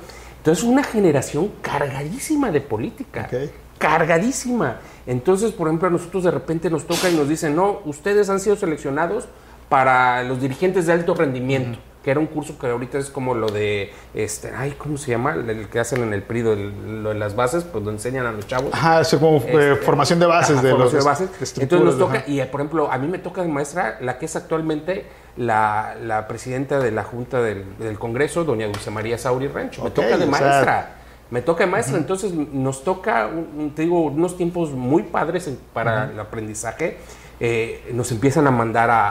Entonces 0.47 0.63
una 0.63 0.81
generación 0.81 1.51
cargadísima 1.61 2.51
de 2.51 2.61
política. 2.61 3.27
Ok. 3.29 3.51
Cargadísima. 3.79 4.77
Entonces, 5.05 5.51
por 5.51 5.67
ejemplo, 5.67 5.89
a 5.89 5.91
nosotros 5.91 6.23
de 6.23 6.31
repente 6.31 6.69
nos 6.69 6.87
toca 6.87 7.09
y 7.09 7.15
nos 7.17 7.27
dicen, 7.27 7.53
no, 7.53 7.81
ustedes 7.83 8.29
han 8.29 8.39
sido 8.39 8.55
seleccionados 8.55 9.27
para 9.67 10.23
los 10.23 10.39
dirigentes 10.39 10.85
de 10.85 10.93
alto 10.93 11.15
rendimiento, 11.15 11.77
que 12.01 12.11
era 12.11 12.21
un 12.21 12.27
curso 12.27 12.57
que 12.57 12.67
ahorita 12.67 12.97
es 12.97 13.09
como 13.09 13.33
lo 13.35 13.47
de, 13.49 13.91
este, 14.13 14.53
ay, 14.55 14.73
¿cómo 14.77 14.97
se 14.97 15.11
llama? 15.11 15.33
El 15.33 15.67
que 15.67 15.81
hacen 15.81 16.01
en 16.01 16.13
el 16.13 16.23
PRI, 16.23 16.43
lo 16.43 17.09
de 17.09 17.15
las 17.15 17.35
bases, 17.35 17.65
pues 17.65 17.83
lo 17.83 17.91
enseñan 17.91 18.25
a 18.25 18.31
los 18.31 18.47
chavos. 18.47 18.69
Ajá, 18.73 19.01
eso 19.01 19.19
como 19.19 19.39
eh, 19.39 19.73
Este, 19.73 19.75
formación 19.85 20.17
de 20.19 20.27
bases 20.27 20.57
ajá, 20.59 20.65
de 20.65 20.69
los 20.69 20.77
formación 20.77 21.01
de 21.01 21.05
bases. 21.05 21.37
de 21.39 21.43
estructuras, 21.43 21.61
Entonces 21.63 21.85
nos 21.85 21.97
toca, 22.07 22.19
ajá. 22.19 22.31
y 22.31 22.41
por 22.45 22.61
ejemplo, 22.61 22.89
a 22.89 22.97
mí 22.97 23.07
me 23.09 23.17
toca 23.19 23.41
de 23.41 23.49
maestra 23.49 23.97
la 23.99 24.17
que 24.17 24.27
es 24.27 24.35
actualmente 24.37 25.05
la, 25.37 25.95
la 26.01 26.27
presidenta 26.27 26.79
de 26.79 26.91
la 26.91 27.03
Junta 27.03 27.41
del, 27.41 27.77
del 27.77 27.97
Congreso, 27.99 28.43
doña 28.43 28.65
Dulce 28.67 28.91
María 28.91 29.17
Sauri 29.17 29.47
Rancho. 29.47 29.83
Me 29.83 29.91
toca 29.91 30.07
de 30.09 30.17
sea- 30.17 30.25
maestra. 30.27 30.93
Me 31.29 31.41
toca 31.41 31.65
de 31.65 31.71
maestra, 31.71 31.97
entonces 31.97 32.31
nos 32.33 32.83
toca, 32.85 33.29
te 33.75 33.81
digo, 33.81 34.01
unos 34.05 34.37
tiempos 34.37 34.71
muy 34.71 35.03
padres 35.03 35.49
para 35.73 36.09
el 36.09 36.19
aprendizaje. 36.19 36.97
Eh, 37.39 37.91
nos 37.93 38.11
empiezan 38.13 38.47
a 38.47 38.51
mandar 38.51 38.89
a, 38.89 39.09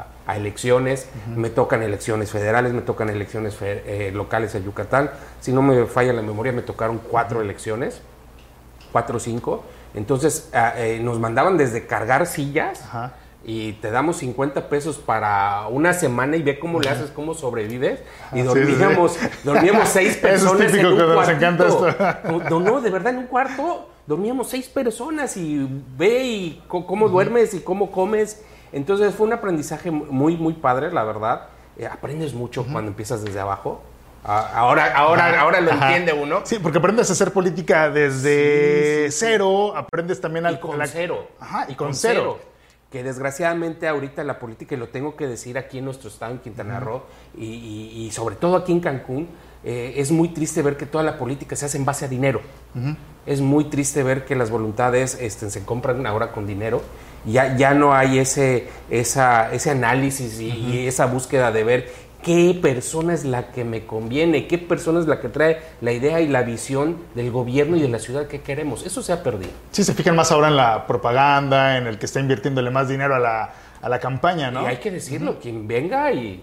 a- 0.00 0.06
a 0.26 0.36
elecciones, 0.36 1.08
me 1.36 1.48
tocan 1.50 1.82
elecciones 1.82 2.30
federales, 2.30 2.72
me 2.72 2.80
tocan 2.82 3.08
elecciones 3.10 3.54
fe- 3.54 3.82
eh, 3.86 4.10
locales 4.12 4.54
en 4.54 4.64
Yucatán. 4.64 5.10
Si 5.40 5.52
no 5.52 5.60
me 5.62 5.84
falla 5.86 6.12
la 6.12 6.22
memoria, 6.22 6.52
me 6.52 6.62
tocaron 6.62 6.98
cuatro 6.98 7.40
elecciones 7.42 8.00
cuatro 8.90 9.18
o 9.18 9.20
cinco. 9.20 9.62
Entonces 9.94 10.48
ah, 10.54 10.72
eh, 10.76 10.98
nos 11.02 11.18
mandaban 11.20 11.56
desde 11.58 11.86
cargar 11.86 12.26
sillas 12.26 12.80
Ajá. 12.82 13.12
Y 13.44 13.72
te 13.74 13.90
damos 13.90 14.16
50 14.18 14.68
pesos 14.68 14.98
para 14.98 15.68
una 15.68 15.94
semana 15.94 16.36
y 16.36 16.42
ve 16.42 16.58
cómo 16.58 16.80
le 16.80 16.90
haces, 16.90 17.10
cómo 17.10 17.34
sobrevives. 17.34 18.00
Y 18.32 18.38
sí, 18.40 18.42
dormíamos, 18.42 19.12
sí. 19.12 19.26
dormíamos 19.44 19.88
seis 19.88 20.16
Eso 20.22 20.26
es 20.26 20.32
personas 20.42 20.66
típico 20.72 20.88
en 20.88 21.00
un 21.00 21.14
cuartito. 21.14 21.36
encanta 21.36 21.66
esto. 21.68 22.50
No, 22.50 22.60
no, 22.60 22.80
de 22.80 22.90
verdad, 22.90 23.12
en 23.14 23.18
un 23.20 23.26
cuarto 23.26 23.88
dormíamos 24.06 24.48
seis 24.48 24.68
personas 24.68 25.36
y 25.36 25.66
ve 25.96 26.24
y 26.24 26.62
cómo 26.68 27.08
duermes 27.08 27.54
y 27.54 27.60
cómo 27.60 27.90
comes. 27.90 28.42
Entonces 28.72 29.14
fue 29.14 29.26
un 29.26 29.32
aprendizaje 29.32 29.90
muy, 29.90 30.36
muy 30.36 30.54
padre, 30.54 30.90
la 30.92 31.04
verdad. 31.04 31.46
Eh, 31.78 31.86
aprendes 31.86 32.34
mucho 32.34 32.66
cuando 32.70 32.90
empiezas 32.90 33.24
desde 33.24 33.38
abajo. 33.40 33.80
Ah, 34.24 34.50
ahora, 34.54 34.92
ahora, 34.96 35.40
ahora 35.40 35.60
lo 35.60 35.72
Ajá. 35.72 35.86
entiende 35.96 36.12
uno. 36.12 36.40
Sí, 36.44 36.58
porque 36.60 36.78
aprendes 36.78 37.08
a 37.08 37.12
hacer 37.12 37.32
política 37.32 37.88
desde 37.88 39.06
Sí, 39.06 39.12
sí, 39.12 39.12
sí. 39.12 39.26
cero, 39.26 39.74
aprendes 39.76 40.20
también 40.20 40.44
al 40.44 40.54
Y 40.54 40.58
con 40.58 40.76
la- 40.76 40.86
cero. 40.86 41.28
Ajá, 41.38 41.66
y 41.68 41.74
con, 41.76 41.94
cero. 41.94 42.38
Que 42.90 43.02
desgraciadamente 43.02 43.86
ahorita 43.86 44.24
la 44.24 44.38
política, 44.38 44.74
y 44.74 44.78
lo 44.78 44.88
tengo 44.88 45.14
que 45.14 45.26
decir 45.26 45.58
aquí 45.58 45.78
en 45.78 45.84
nuestro 45.84 46.08
estado, 46.08 46.32
en 46.32 46.38
Quintana 46.38 46.80
Roo, 46.80 47.02
y, 47.36 47.44
y- 47.44 48.06
y 48.06 48.10
sobre 48.12 48.36
todo 48.36 48.56
aquí 48.56 48.72
en 48.72 48.80
Cancún, 48.80 49.28
eh, 49.62 49.94
es 49.96 50.10
muy 50.10 50.28
triste 50.30 50.62
ver 50.62 50.76
que 50.78 50.86
toda 50.86 51.04
la 51.04 51.18
política 51.18 51.54
se 51.54 51.66
hace 51.66 51.76
en 51.76 51.84
base 51.84 52.06
a 52.06 52.08
dinero. 52.08 52.40
Es 53.26 53.40
muy 53.42 53.64
triste 53.64 54.02
ver 54.02 54.24
que 54.24 54.34
las 54.36 54.50
voluntades 54.50 55.18
este, 55.20 55.50
se 55.50 55.64
compran 55.64 56.06
ahora 56.06 56.32
con 56.32 56.46
dinero. 56.46 56.80
Ya, 57.26 57.56
ya 57.58 57.74
no 57.74 57.92
hay 57.92 58.20
ese, 58.20 58.68
esa, 58.88 59.52
ese 59.52 59.70
análisis 59.70 60.40
y, 60.40 60.46
y 60.48 60.86
esa 60.86 61.04
búsqueda 61.06 61.52
de 61.52 61.64
ver 61.64 61.92
qué 62.22 62.58
persona 62.60 63.14
es 63.14 63.24
la 63.24 63.52
que 63.52 63.64
me 63.64 63.86
conviene, 63.86 64.46
qué 64.46 64.58
persona 64.58 65.00
es 65.00 65.06
la 65.06 65.20
que 65.20 65.28
trae 65.28 65.60
la 65.80 65.92
idea 65.92 66.20
y 66.20 66.28
la 66.28 66.42
visión 66.42 66.96
del 67.14 67.30
gobierno 67.30 67.76
y 67.76 67.80
de 67.80 67.88
la 67.88 67.98
ciudad 67.98 68.26
que 68.26 68.40
queremos. 68.40 68.84
Eso 68.84 69.02
se 69.02 69.12
ha 69.12 69.22
perdido. 69.22 69.52
Sí, 69.70 69.84
se 69.84 69.94
fijan 69.94 70.16
más 70.16 70.32
ahora 70.32 70.48
en 70.48 70.56
la 70.56 70.86
propaganda, 70.86 71.76
en 71.78 71.86
el 71.86 71.98
que 71.98 72.06
está 72.06 72.20
invirtiéndole 72.20 72.70
más 72.70 72.88
dinero 72.88 73.14
a 73.14 73.18
la, 73.18 73.50
a 73.80 73.88
la 73.88 73.98
campaña, 74.00 74.50
¿no? 74.50 74.62
Y 74.62 74.66
hay 74.66 74.76
que 74.78 74.90
decirlo, 74.90 75.38
quien 75.40 75.66
venga 75.68 76.10
y 76.12 76.42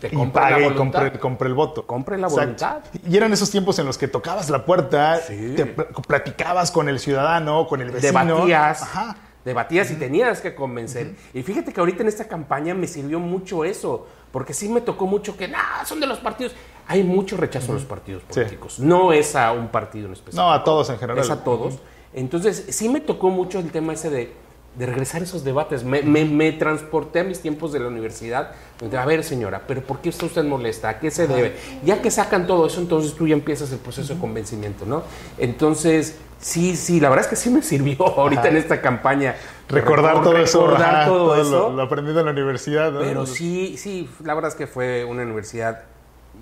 te 0.00 0.08
y 0.08 0.10
compre 0.10 0.42
pague 0.42 0.66
y 0.66 0.74
compre, 0.74 1.12
compre 1.18 1.48
el 1.48 1.54
voto. 1.54 1.86
Compre 1.86 2.18
la 2.18 2.26
Exacto. 2.26 2.42
voluntad. 2.66 2.78
Y 3.08 3.16
eran 3.16 3.32
esos 3.32 3.50
tiempos 3.50 3.78
en 3.78 3.86
los 3.86 3.96
que 3.96 4.08
tocabas 4.08 4.50
la 4.50 4.64
puerta, 4.66 5.16
Sí. 5.26 5.54
te 5.56 5.64
pl- 5.64 5.88
platicabas 6.06 6.70
con 6.70 6.90
el 6.90 6.98
ciudadano, 7.00 7.66
con 7.66 7.80
el 7.80 7.90
vecino. 7.90 8.12
Debatías. 8.36 8.82
Ajá. 8.82 9.16
Debatías 9.46 9.90
y 9.92 9.94
tenías 9.94 10.40
que 10.40 10.54
convencer. 10.56 11.14
Y 11.32 11.42
fíjate 11.42 11.72
que 11.72 11.78
ahorita 11.80 12.02
en 12.02 12.08
esta 12.08 12.26
campaña 12.26 12.74
me 12.74 12.86
sirvió 12.88 13.20
mucho 13.20 13.64
eso, 13.64 14.06
porque 14.32 14.52
sí 14.52 14.68
me 14.68 14.80
tocó 14.80 15.06
mucho 15.06 15.36
que, 15.36 15.46
nah, 15.46 15.84
son 15.86 16.00
de 16.00 16.06
los 16.08 16.18
partidos. 16.18 16.52
Hay 16.88 17.04
mucho 17.04 17.36
rechazo 17.36 17.70
a 17.70 17.76
los 17.76 17.84
partidos 17.84 18.22
Sí. 18.28 18.34
políticos. 18.40 18.80
No 18.80 19.12
es 19.12 19.36
a 19.36 19.52
un 19.52 19.68
partido 19.68 20.06
en 20.08 20.12
específico. 20.14 20.42
No, 20.42 20.52
a 20.52 20.64
todos 20.64 20.90
en 20.90 20.98
general. 20.98 21.22
Es 21.24 21.30
a 21.30 21.44
todos. 21.44 21.78
Entonces, 22.12 22.66
sí 22.70 22.88
me 22.88 23.00
tocó 23.00 23.30
mucho 23.30 23.60
el 23.60 23.70
tema 23.70 23.92
ese 23.92 24.10
de, 24.10 24.32
de 24.76 24.86
regresar 24.86 25.20
a 25.20 25.24
esos 25.24 25.44
debates. 25.44 25.84
Me, 25.84 26.02
me- 26.02 26.24
me 26.24 26.50
transporté 26.52 27.20
a 27.20 27.24
mis 27.24 27.40
tiempos 27.40 27.72
de 27.72 27.78
la 27.78 27.86
universidad. 27.88 28.50
Donde, 28.80 28.98
a 28.98 29.06
ver, 29.06 29.22
señora, 29.22 29.62
¿pero 29.66 29.80
por 29.80 30.00
qué 30.00 30.08
está 30.08 30.26
usted 30.26 30.42
molesta? 30.44 30.88
¿A 30.88 30.98
qué 30.98 31.10
se 31.12 31.26
debe? 31.28 31.54
Ya 31.84 32.02
que 32.02 32.10
sacan 32.10 32.46
todo 32.48 32.66
eso, 32.66 32.80
entonces 32.80 33.14
tú 33.14 33.26
ya 33.28 33.34
empiezas 33.34 33.70
el 33.72 33.78
proceso 33.78 34.14
de 34.14 34.20
convencimiento, 34.20 34.84
¿no? 34.86 35.02
Entonces, 35.38 36.16
sí, 36.40 36.76
sí, 36.76 37.00
la 37.00 37.08
verdad 37.08 37.24
es 37.24 37.30
que 37.30 37.36
sí 37.36 37.50
me 37.50 37.62
sirvió 37.62 37.96
ahorita 38.18 38.42
Ajá. 38.42 38.50
en 38.50 38.56
esta 38.56 38.80
campaña. 38.80 39.34
Recordar 39.68 40.22
todo 40.22 40.36
eso. 40.38 40.66
Recordar 40.66 41.06
todo, 41.06 41.36
lo- 41.36 41.42
eso. 41.42 41.70
Lo, 41.70 41.82
aprendido 41.82 42.20
en 42.20 42.26
la 42.26 42.32
universidad, 42.32 42.92
¿no? 42.92 43.00
Pero 43.00 43.26
sí, 43.26 43.76
sí, 43.78 44.08
la 44.22 44.34
verdad 44.34 44.50
es 44.50 44.54
que 44.56 44.66
fue 44.66 45.04
una 45.04 45.22
universidad 45.22 45.82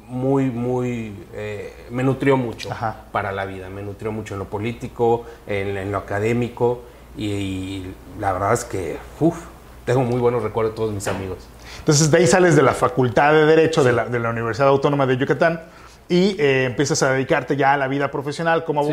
muy, 0.08 0.50
muy, 0.50 1.14
eh, 1.32 1.86
me 1.90 2.02
nutrió 2.02 2.36
mucho 2.36 2.70
Ajá. 2.70 2.96
para 3.12 3.32
la 3.32 3.44
vida, 3.46 3.70
me 3.70 3.82
nutrió 3.82 4.12
mucho 4.12 4.34
en 4.34 4.40
lo 4.40 4.46
político, 4.46 5.24
en, 5.46 5.76
en 5.76 5.92
lo 5.92 5.98
académico 5.98 6.82
y, 7.16 7.26
y 7.30 7.94
la 8.20 8.32
verdad 8.32 8.52
es 8.52 8.64
que, 8.64 8.98
uff, 9.20 9.38
tengo 9.86 10.00
muy 10.00 10.18
buenos 10.20 10.42
recuerdos 10.42 10.72
de 10.72 10.76
todos 10.76 10.92
mis 10.92 11.06
amigos. 11.08 11.38
Entonces 11.78 12.10
de 12.10 12.18
ahí 12.18 12.26
sales 12.26 12.56
de 12.56 12.62
la 12.62 12.72
Facultad 12.72 13.32
de 13.32 13.46
Derecho 13.46 13.82
de, 13.84 13.92
la, 13.92 14.04
de 14.06 14.18
la 14.18 14.30
Universidad 14.30 14.68
Autónoma 14.68 15.06
de 15.06 15.16
Yucatán 15.16 15.62
y 16.08 16.36
eh, 16.40 16.64
empiezas 16.64 17.02
a 17.02 17.12
dedicarte 17.12 17.56
ya 17.56 17.72
a 17.72 17.76
la 17.76 17.88
vida 17.88 18.10
profesional 18.10 18.64
como 18.64 18.82
Sí. 18.84 18.90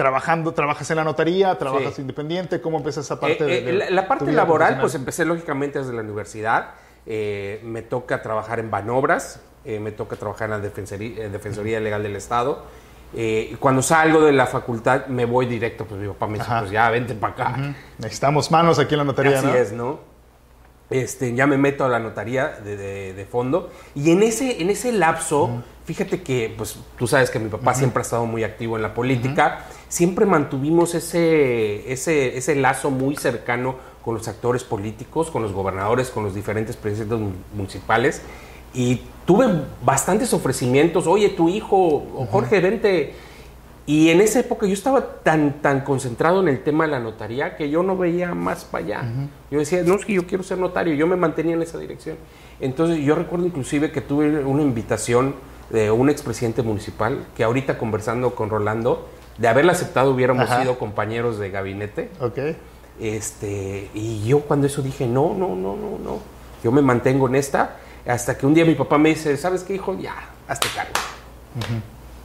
Trabajando, 0.00 0.52
trabajas 0.54 0.90
en 0.90 0.96
la 0.96 1.04
notaría, 1.04 1.58
trabajas 1.58 1.94
Sí. 1.96 2.00
independiente, 2.00 2.62
¿cómo 2.62 2.78
empiezas 2.78 3.04
esa 3.04 3.20
parte 3.20 3.44
Eh, 3.44 3.46
de, 3.46 3.58
eh, 3.58 3.72
de 3.84 3.90
la, 3.90 4.08
parte 4.08 4.32
laboral, 4.32 4.78
pues 4.80 4.94
empecé 4.94 5.26
lógicamente 5.26 5.78
desde 5.78 5.92
la 5.92 6.00
universidad. 6.00 6.70
Eh, 7.04 7.60
me 7.64 7.82
toca 7.82 8.22
trabajar 8.22 8.60
en 8.60 8.70
Banobras, 8.70 9.40
eh, 9.66 9.78
me 9.78 9.92
toca 9.92 10.16
trabajar 10.16 10.46
en 10.46 10.52
la 10.52 10.58
Defensoría, 10.60 11.24
eh, 11.24 11.28
Defensoría 11.28 11.80
Legal 11.80 12.02
del 12.02 12.16
Estado. 12.16 12.64
Eh, 13.14 13.56
cuando 13.60 13.82
salgo 13.82 14.22
de 14.22 14.32
la 14.32 14.46
facultad 14.46 15.06
me 15.08 15.26
voy 15.26 15.44
directo, 15.44 15.84
pues 15.84 16.00
mi 16.00 16.08
papá 16.08 16.26
me 16.28 16.38
dice, 16.38 16.44
Ajá. 16.50 16.60
pues 16.60 16.70
ya, 16.70 16.88
vente 16.88 17.12
para 17.14 17.32
acá. 17.34 17.56
Necesitamos 17.98 18.50
manos 18.50 18.78
aquí 18.78 18.94
en 18.94 18.98
la 18.98 19.04
notaría, 19.04 19.36
Así 19.38 19.46
¿no? 19.48 19.54
es, 19.54 19.72
¿no? 19.72 20.00
Este, 20.90 21.34
ya 21.34 21.46
me 21.46 21.56
meto 21.56 21.84
a 21.84 21.88
la 21.88 22.00
notaría 22.00 22.48
de, 22.48 22.76
de- 22.76 23.14
de 23.14 23.24
fondo. 23.24 23.70
Y 23.94 24.10
en 24.10 24.22
ese, 24.24 24.60
en 24.60 24.70
ese 24.70 24.90
lapso, 24.92 25.48
fíjate 25.84 26.22
que, 26.22 26.52
pues 26.58 26.76
tú 26.98 27.06
sabes 27.06 27.30
que 27.30 27.38
mi 27.38 27.48
papá 27.48 27.74
siempre 27.74 28.00
ha 28.00 28.02
estado 28.02 28.26
muy 28.26 28.42
activo 28.44 28.76
en 28.76 28.82
la 28.82 28.92
política, 28.94 29.66
siempre 29.88 30.26
mantuvimos 30.26 30.94
ese, 30.96 31.92
ese, 31.92 32.36
ese 32.36 32.56
lazo 32.56 32.90
muy 32.90 33.16
cercano 33.16 33.76
con 34.04 34.14
los 34.16 34.26
actores 34.28 34.64
políticos, 34.64 35.30
con 35.30 35.42
los 35.42 35.52
gobernadores, 35.52 36.10
con 36.10 36.24
los 36.24 36.34
diferentes 36.34 36.74
presidentes 36.76 37.18
mu- 37.18 37.32
municipales. 37.54 38.22
Y 38.74 39.02
tuve 39.26 39.46
bastantes 39.84 40.32
ofrecimientos, 40.32 41.06
oye, 41.06 41.28
tu 41.30 41.48
hijo, 41.48 42.26
Jorge, 42.30 42.60
vente. 42.60 43.14
Y 43.90 44.10
en 44.10 44.20
esa 44.20 44.38
época 44.38 44.68
yo 44.68 44.72
estaba 44.72 45.04
tan, 45.24 45.60
tan 45.62 45.80
concentrado 45.80 46.40
en 46.42 46.46
el 46.46 46.62
tema 46.62 46.84
de 46.84 46.92
la 46.92 47.00
notaría 47.00 47.56
que 47.56 47.70
yo 47.70 47.82
no 47.82 47.96
veía 47.96 48.36
más 48.36 48.64
para 48.64 48.84
allá. 48.84 49.02
Yo 49.50 49.58
decía, 49.58 49.82
no, 49.82 49.96
es 49.96 50.04
que 50.04 50.12
yo 50.12 50.28
quiero 50.28 50.44
ser 50.44 50.58
notario, 50.58 50.94
yo 50.94 51.08
me 51.08 51.16
mantenía 51.16 51.54
en 51.54 51.62
esa 51.62 51.76
dirección. 51.76 52.16
Entonces 52.60 52.98
yo 52.98 53.16
recuerdo 53.16 53.46
inclusive 53.46 53.90
que 53.90 54.00
tuve 54.00 54.44
una 54.44 54.62
invitación 54.62 55.34
de 55.70 55.90
un 55.90 56.08
expresidente 56.08 56.62
municipal 56.62 57.26
que 57.36 57.42
ahorita 57.42 57.78
conversando 57.78 58.36
con 58.36 58.48
Rolando, 58.48 59.08
de 59.38 59.48
haberla 59.48 59.72
aceptado 59.72 60.12
hubiéramos 60.12 60.48
Ajá. 60.48 60.60
sido 60.60 60.78
compañeros 60.78 61.40
de 61.40 61.50
gabinete. 61.50 62.10
Ok. 62.20 62.38
Este, 63.00 63.90
y 63.92 64.24
yo 64.24 64.42
cuando 64.42 64.68
eso 64.68 64.82
dije, 64.82 65.08
no, 65.08 65.34
no, 65.34 65.56
no, 65.56 65.74
no, 65.74 65.98
no, 65.98 66.20
yo 66.62 66.70
me 66.70 66.80
mantengo 66.80 67.26
en 67.26 67.34
esta, 67.34 67.78
hasta 68.06 68.38
que 68.38 68.46
un 68.46 68.54
día 68.54 68.64
mi 68.64 68.76
papá 68.76 68.98
me 68.98 69.08
dice, 69.08 69.36
¿sabes 69.36 69.64
qué, 69.64 69.74
hijo? 69.74 69.98
Ya, 69.98 70.14
hazte 70.46 70.68
cargo. 70.76 70.92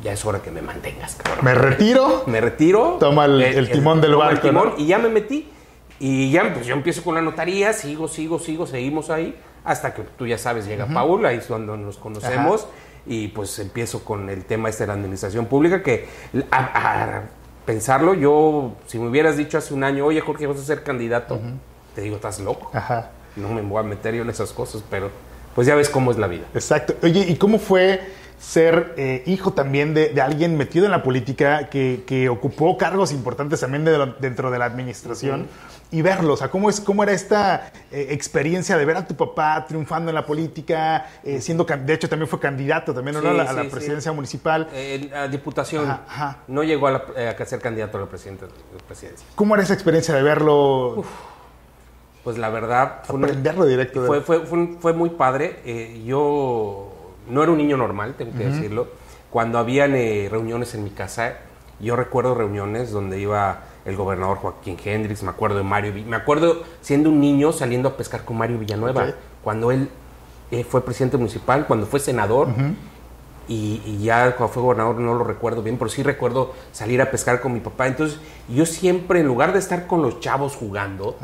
Ya 0.03 0.11
es 0.13 0.23
hora 0.25 0.41
que 0.41 0.51
me 0.51 0.61
mantengas, 0.61 1.15
cabrón. 1.15 1.43
Me 1.45 1.53
retiro. 1.55 2.23
Me 2.27 2.41
retiro. 2.41 2.97
Toma 2.99 3.25
el- 3.25 3.41
el 3.41 3.71
timón 3.71 4.01
del 4.01 4.11
toma 4.11 4.25
el 4.29 4.33
barco, 4.35 4.47
timón 4.49 4.69
¿no? 4.69 4.77
Y 4.77 4.87
ya 4.87 4.97
me 4.97 5.09
metí. 5.09 5.49
Y 5.99 6.31
ya 6.31 6.53
pues, 6.53 6.65
yo 6.65 6.75
empiezo 6.75 7.03
con 7.03 7.15
la 7.15 7.21
notaría, 7.21 7.71
sigo, 7.73 8.07
sigo, 8.09 8.37
sigo, 8.37 8.67
seguimos 8.67 9.09
ahí, 9.09 9.33
hasta 9.63 9.93
que 9.93 10.01
tú 10.17 10.27
ya 10.27 10.37
sabes, 10.37 10.65
llega 10.67 10.85
Paul, 10.87 11.25
ahí 11.25 11.37
es 11.37 11.45
cuando 11.45 11.77
nos 11.77 11.97
conocemos, 11.97 12.67
y 13.07 13.29
pues 13.29 13.57
empiezo 13.59 14.03
con 14.03 14.29
el 14.29 14.43
tema 14.43 14.67
este 14.67 14.83
de 14.83 14.87
la 14.87 14.93
administración 14.93 15.45
pública, 15.45 15.81
que 15.81 16.09
a, 16.51 16.57
a 16.57 17.21
pensarlo, 17.65 18.13
yo, 18.13 18.73
si 18.87 18.99
me 18.99 19.07
hubieras 19.07 19.37
dicho 19.37 19.57
hace 19.57 19.73
un 19.73 19.85
año, 19.85 20.05
oye 20.05 20.19
Jorge, 20.19 20.45
vas 20.47 20.59
a 20.59 20.63
ser 20.63 20.83
candidato, 20.83 21.39
te 21.95 22.01
digo, 22.01 22.17
estás 22.17 22.41
loco, 22.41 22.69
Ajá. 22.73 23.11
no 23.37 23.47
me 23.53 23.61
voy 23.61 23.79
a 23.79 23.83
meter 23.83 24.13
yo 24.15 24.23
en 24.23 24.29
esas 24.29 24.51
cosas, 24.51 24.83
pero 24.89 25.09
pues 25.55 25.65
ya 25.65 25.75
ves 25.75 25.87
cómo 25.89 26.11
es 26.11 26.17
la 26.17 26.27
vida. 26.27 26.43
Exacto. 26.53 26.93
Oye, 27.03 27.21
¿y 27.29 27.37
cómo 27.37 27.57
fue 27.57 28.01
ser 28.45 28.93
eh, 28.95 29.23
hijo 29.25 29.53
también 29.53 29.93
de, 29.95 30.09
de 30.09 30.21
alguien 30.21 30.55
metido 30.55 30.85
en 30.85 30.91
la 30.91 31.01
política 31.01 31.67
que, 31.69 32.03
que 32.05 32.29
ocupó 32.29 32.77
cargos 32.77 33.11
importantes 33.11 33.59
también 33.59 33.83
de 33.85 33.97
lo- 33.97 34.13
dentro 34.19 34.51
de 34.51 34.59
la 34.59 34.65
administración 34.65 35.47
y 35.91 36.01
verlo? 36.03 36.33
O 36.33 36.37
sea, 36.37 36.49
¿cómo, 36.49 36.69
es, 36.69 36.79
cómo 36.79 37.01
era 37.03 37.11
esta 37.11 37.71
eh, 37.91 38.07
experiencia 38.11 38.77
de 38.77 38.85
ver 38.85 38.97
a 38.97 39.07
tu 39.07 39.15
papá 39.15 39.65
triunfando 39.67 40.11
en 40.11 40.15
la 40.15 40.25
política, 40.27 41.07
eh, 41.23 41.41
siendo, 41.41 41.63
de 41.65 41.93
hecho 41.93 42.07
también 42.07 42.29
fue 42.29 42.39
candidato 42.39 42.93
también 42.93 43.17
a 43.17 43.21
la, 43.21 43.31
a 43.31 43.53
la 43.53 43.61
sí, 43.63 43.67
sí. 43.67 43.71
presidencia 43.73 44.11
municipal? 44.11 44.67
Eh, 44.73 45.09
a 45.15 45.27
diputación, 45.27 45.85
Ajá, 45.85 46.03
ajá. 46.07 46.37
no 46.47 46.63
llegó 46.63 46.87
a, 46.87 46.91
la- 46.91 47.03
a 47.39 47.45
ser 47.45 47.59
candidato 47.61 47.97
a 47.97 48.01
la 48.01 48.07
presidencia. 48.07 48.47
¿Cómo 49.33 49.55
era 49.55 49.63
esa 49.63 49.73
experiencia 49.73 50.13
de 50.13 50.21
verlo, 50.21 51.03
Pues 52.23 52.37
la 52.37 52.49
verdad, 52.49 53.01
fue 53.05 53.15
una- 53.15 53.27
directo? 53.65 54.05
Fue, 54.05 54.21
fue, 54.21 54.45
fue, 54.45 54.93
muy 54.93 55.09
padre. 55.11 55.61
Yo 56.05 56.94
no 57.29 57.43
era 57.43 57.51
un 57.51 57.57
niño 57.57 57.77
normal, 57.77 58.15
tengo 58.17 58.31
que 58.37 58.45
decirlo. 58.45 58.87
Cuando 59.29 59.57
habían 59.57 59.95
eh, 59.95 60.27
reuniones 60.29 60.73
en 60.75 60.83
mi 60.83 60.91
casa, 60.91 61.33
yo 61.79 61.95
recuerdo 61.95 62.35
reuniones 62.35 62.91
donde 62.91 63.19
iba 63.19 63.63
el 63.85 63.95
gobernador 63.95 64.37
Joaquín 64.37 64.77
Hendrix, 64.83 65.23
me 65.23 65.29
acuerdo 65.29 65.57
de 65.57 65.63
Mario, 65.63 65.93
me 66.07 66.15
acuerdo 66.15 66.63
siendo 66.81 67.09
un 67.09 67.19
niño 67.19 67.51
saliendo 67.51 67.89
a 67.89 67.97
pescar 67.97 68.25
con 68.25 68.37
Mario 68.37 68.57
Villanueva, 68.57 69.07
cuando 69.43 69.71
él 69.71 69.89
eh, 70.51 70.63
fue 70.63 70.83
presidente 70.83 71.17
municipal, 71.17 71.67
cuando 71.67 71.85
fue 71.85 71.99
senador. 71.99 72.47
Y, 73.47 73.83
y 73.85 73.99
ya 74.03 74.35
cuando 74.35 74.51
fue 74.51 74.63
gobernador 74.63 74.95
no 74.95 75.13
lo 75.13 75.23
recuerdo 75.23 75.61
bien, 75.61 75.77
pero 75.77 75.89
sí 75.89 76.01
recuerdo 76.01 76.53
salir 76.71 76.99
a 76.99 77.11
pescar 77.11 77.41
con 77.41 77.53
mi 77.53 77.59
papá. 77.59 77.85
Entonces 77.85 78.19
yo 78.49 78.65
siempre, 78.65 79.19
en 79.19 79.27
lugar 79.27 79.53
de 79.53 79.59
estar 79.59 79.85
con 79.85 80.01
los 80.01 80.19
chavos 80.19 80.55
jugando, 80.55 81.15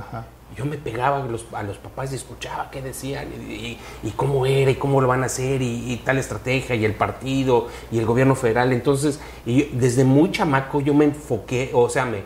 yo 0.57 0.65
me 0.65 0.77
pegaba 0.77 1.23
a 1.23 1.25
los, 1.25 1.45
a 1.53 1.63
los 1.63 1.77
papás 1.77 2.11
y 2.11 2.15
escuchaba 2.15 2.69
qué 2.71 2.81
decían 2.81 3.27
y, 3.47 3.51
y- 3.53 3.79
y 4.03 4.11
cómo 4.11 4.45
era 4.45 4.69
y 4.71 4.75
cómo 4.75 4.99
lo 4.99 5.07
van 5.07 5.23
a 5.23 5.27
hacer 5.27 5.61
y, 5.61 5.93
y 5.93 5.97
tal 5.97 6.17
estrategia 6.17 6.75
y 6.75 6.83
el 6.83 6.93
partido 6.93 7.67
y 7.91 7.99
el 7.99 8.05
gobierno 8.05 8.35
federal. 8.35 8.73
Entonces, 8.73 9.19
y 9.45 9.57
yo- 9.59 9.65
desde 9.73 10.03
muy 10.03 10.31
chamaco 10.31 10.81
yo 10.81 10.93
me 10.93 11.05
enfoqué, 11.05 11.71
o 11.73 11.87
sea, 11.89 12.05
me, 12.05 12.23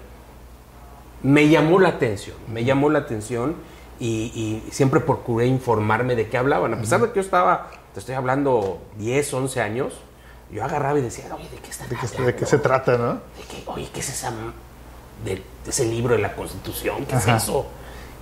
me 1.24 1.48
llamó 1.50 1.80
la 1.80 1.90
atención, 1.90 2.36
me 2.52 2.64
llamó 2.64 2.90
la 2.90 3.00
atención 3.00 3.56
y, 4.00 4.62
siempre 4.72 5.00
procuré 5.00 5.46
informarme 5.48 6.16
de 6.16 6.28
qué 6.28 6.38
hablaban. 6.38 6.74
A 6.74 6.78
pesar 6.80 7.02
de 7.02 7.10
que 7.10 7.16
yo 7.16 7.22
estaba, 7.22 7.72
te 7.94 8.00
estoy 8.00 8.16
hablando 8.16 8.80
10, 8.98 9.34
11 9.34 9.62
años, 9.62 9.94
yo 10.52 10.64
agarraba 10.64 11.00
y 11.00 11.02
decía, 11.02 11.26
oye, 11.34 11.50
¿de 11.50 11.58
qué 11.58 11.70
están 11.70 11.90
¿De 11.90 11.96
qué, 11.96 12.22
de 12.24 12.36
qué 12.36 12.46
se 12.46 12.58
trata, 12.60 12.98
no? 12.98 13.14
¿De 13.14 13.20
qué? 13.50 13.64
Oye, 13.68 13.88
¿qué 13.94 14.02
es 14.02 14.10
esa, 14.10 14.28
m- 14.30 14.52
de, 15.24 15.36
de 15.36 15.44
ese 15.70 15.86
libro 15.86 16.14
de 16.16 16.22
la 16.22 16.36
Constitución? 16.36 17.06
¿Qué 17.06 17.16
Ajá. 17.16 17.38
es 17.38 17.44
eso? 17.44 17.66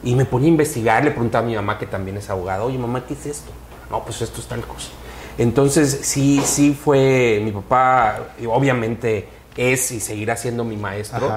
Y 0.03 0.15
me 0.15 0.25
ponía 0.25 0.47
a 0.47 0.51
investigar, 0.51 1.03
le 1.03 1.11
preguntaba 1.11 1.45
a 1.45 1.47
mi 1.47 1.55
mamá, 1.55 1.77
que 1.79 1.85
también 1.85 2.17
es 2.17 2.29
abogada, 2.29 2.63
oye, 2.63 2.77
mamá, 2.77 3.05
¿qué 3.07 3.13
es 3.13 3.25
esto? 3.25 3.51
No, 3.89 4.03
pues 4.03 4.21
esto 4.21 4.41
es 4.41 4.47
tal 4.47 4.61
cosa. 4.61 4.89
Entonces, 5.37 5.99
sí, 6.03 6.41
sí 6.45 6.73
fue, 6.79 7.41
mi 7.43 7.51
papá, 7.51 8.19
obviamente 8.47 9.27
es 9.55 9.91
y 9.91 9.99
seguirá 9.99 10.35
siendo 10.37 10.63
mi 10.63 10.77
maestro. 10.77 11.27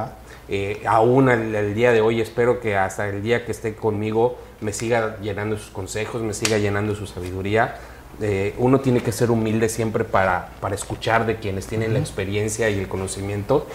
Eh, 0.49 0.83
aún 0.87 1.29
al, 1.29 1.55
al 1.57 1.75
día 1.75 1.91
de 1.93 2.01
hoy 2.01 2.21
espero 2.21 2.61
que 2.61 2.77
hasta 2.77 3.09
el 3.09 3.21
día 3.23 3.45
que 3.45 3.51
esté 3.53 3.75
conmigo 3.75 4.39
me 4.61 4.73
siga 4.73 5.17
llenando 5.21 5.57
sus 5.59 5.71
consejos, 5.71 6.23
me 6.23 6.35
siga 6.35 6.59
llenando 6.59 6.95
su 6.95 7.07
sabiduría. 7.07 7.77
Eh, 8.21 8.55
uno 8.59 8.81
tiene 8.81 9.01
que 9.01 9.13
ser 9.13 9.31
humilde 9.31 9.69
siempre 9.69 10.05
para, 10.05 10.51
para 10.61 10.75
escuchar 10.75 11.27
de 11.27 11.37
quienes 11.37 11.67
tienen 11.67 11.93
la 11.93 11.99
experiencia 11.99 12.71
y 12.71 12.79
el 12.79 12.89
conocimiento. 12.89 13.67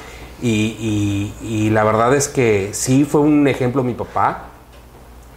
Y, 0.41 0.75
y- 0.79 1.47
y 1.47 1.69
la 1.71 1.83
verdad 1.83 2.15
es 2.15 2.27
que 2.27 2.69
sí 2.73 3.05
fue 3.05 3.21
un 3.21 3.47
ejemplo 3.47 3.83
mi 3.83 3.93
papá, 3.93 4.45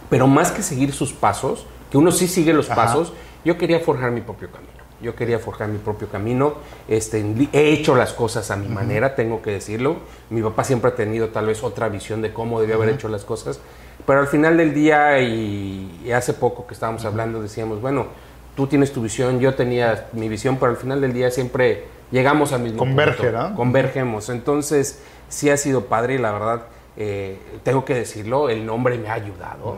pero 0.09 0.27
más 0.27 0.51
que 0.51 0.61
seguir 0.61 0.93
sus 0.93 1.13
pasos, 1.13 1.65
que 1.91 1.97
uno 1.97 2.11
sí 2.11 2.27
sigue 2.27 2.53
los 2.53 2.69
Ajá. 2.69 2.85
pasos, 2.85 3.13
yo 3.43 3.57
quería 3.57 3.79
forjar 3.79 4.11
mi 4.11 4.21
propio 4.21 4.49
camino. 4.51 4.71
Yo 5.01 5.13
quería 5.15 5.39
forjar 5.39 5.67
mi 5.67 5.77
propio 5.77 6.07
camino. 6.07 6.55
Este, 6.87 7.23
he 7.51 7.73
hecho 7.73 7.95
las 7.95 8.13
cosas 8.13 8.49
a 8.49 8.55
mi 8.55 8.67
manera, 8.67 9.13
tengo 9.15 9.41
que 9.41 9.51
decirlo. 9.51 9.97
Mi 10.29 10.41
papá 10.41 10.63
siempre 10.63 10.91
ha 10.91 10.95
tenido 10.95 11.29
tal 11.29 11.47
vez 11.47 11.63
otra 11.63 11.89
visión 11.89 12.21
de 12.21 12.33
cómo 12.33 12.61
debió 12.61 12.75
haber 12.75 12.89
hecho 12.89 13.09
las 13.09 13.23
cosas. 13.23 13.59
Pero 14.07 14.19
al 14.19 14.27
final 14.27 14.57
del 14.57 14.73
día, 14.73 15.19
y, 15.19 16.01
y 16.05 16.11
hace 16.11 16.33
poco 16.33 16.65
que 16.65 16.73
estábamos 16.73 17.05
hablando, 17.05 17.41
decíamos, 17.41 17.81
bueno, 17.81 18.07
tú 18.55 18.67
tienes 18.67 18.93
tu 18.93 19.01
visión, 19.01 19.39
yo 19.39 19.53
tenía 19.53 20.07
mi 20.13 20.29
visión, 20.29 20.57
pero 20.57 20.71
al 20.71 20.77
final 20.77 21.01
del 21.01 21.13
día 21.13 21.29
siempre 21.29 21.85
llegamos 22.11 22.53
al 22.53 22.61
mismo 22.61 22.79
Converge, 22.79 23.23
punto. 23.31 23.49
¿no? 23.49 23.55
Convergemos. 23.55 24.29
Entonces, 24.29 25.01
sí 25.27 25.49
ha 25.49 25.57
sido 25.57 25.85
padre 25.85 26.15
y 26.15 26.17
la 26.17 26.31
verdad, 26.31 26.61
eh, 26.97 27.37
tengo 27.63 27.83
que 27.85 27.95
decirlo, 27.95 28.49
el 28.49 28.65
nombre 28.65 28.97
me 28.97 29.09
ha 29.09 29.13
ayudado. 29.13 29.77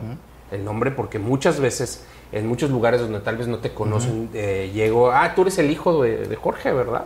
El 0.51 0.63
nombre, 0.63 0.91
porque 0.91 1.19
muchas 1.19 1.59
veces, 1.59 2.05
en 2.31 2.47
muchos 2.47 2.69
lugares 2.69 3.01
donde 3.01 3.19
tal 3.19 3.35
vez 3.35 3.47
no 3.47 3.57
te 3.57 3.73
conocen, 3.73 4.29
eh, 4.33 4.71
llego, 4.73 5.11
ah, 5.11 5.33
tú 5.35 5.41
eres 5.41 5.57
el 5.57 5.69
hijo 5.69 6.01
de, 6.01 6.25
de 6.25 6.35
Jorge, 6.37 6.71
¿verdad? 6.71 7.05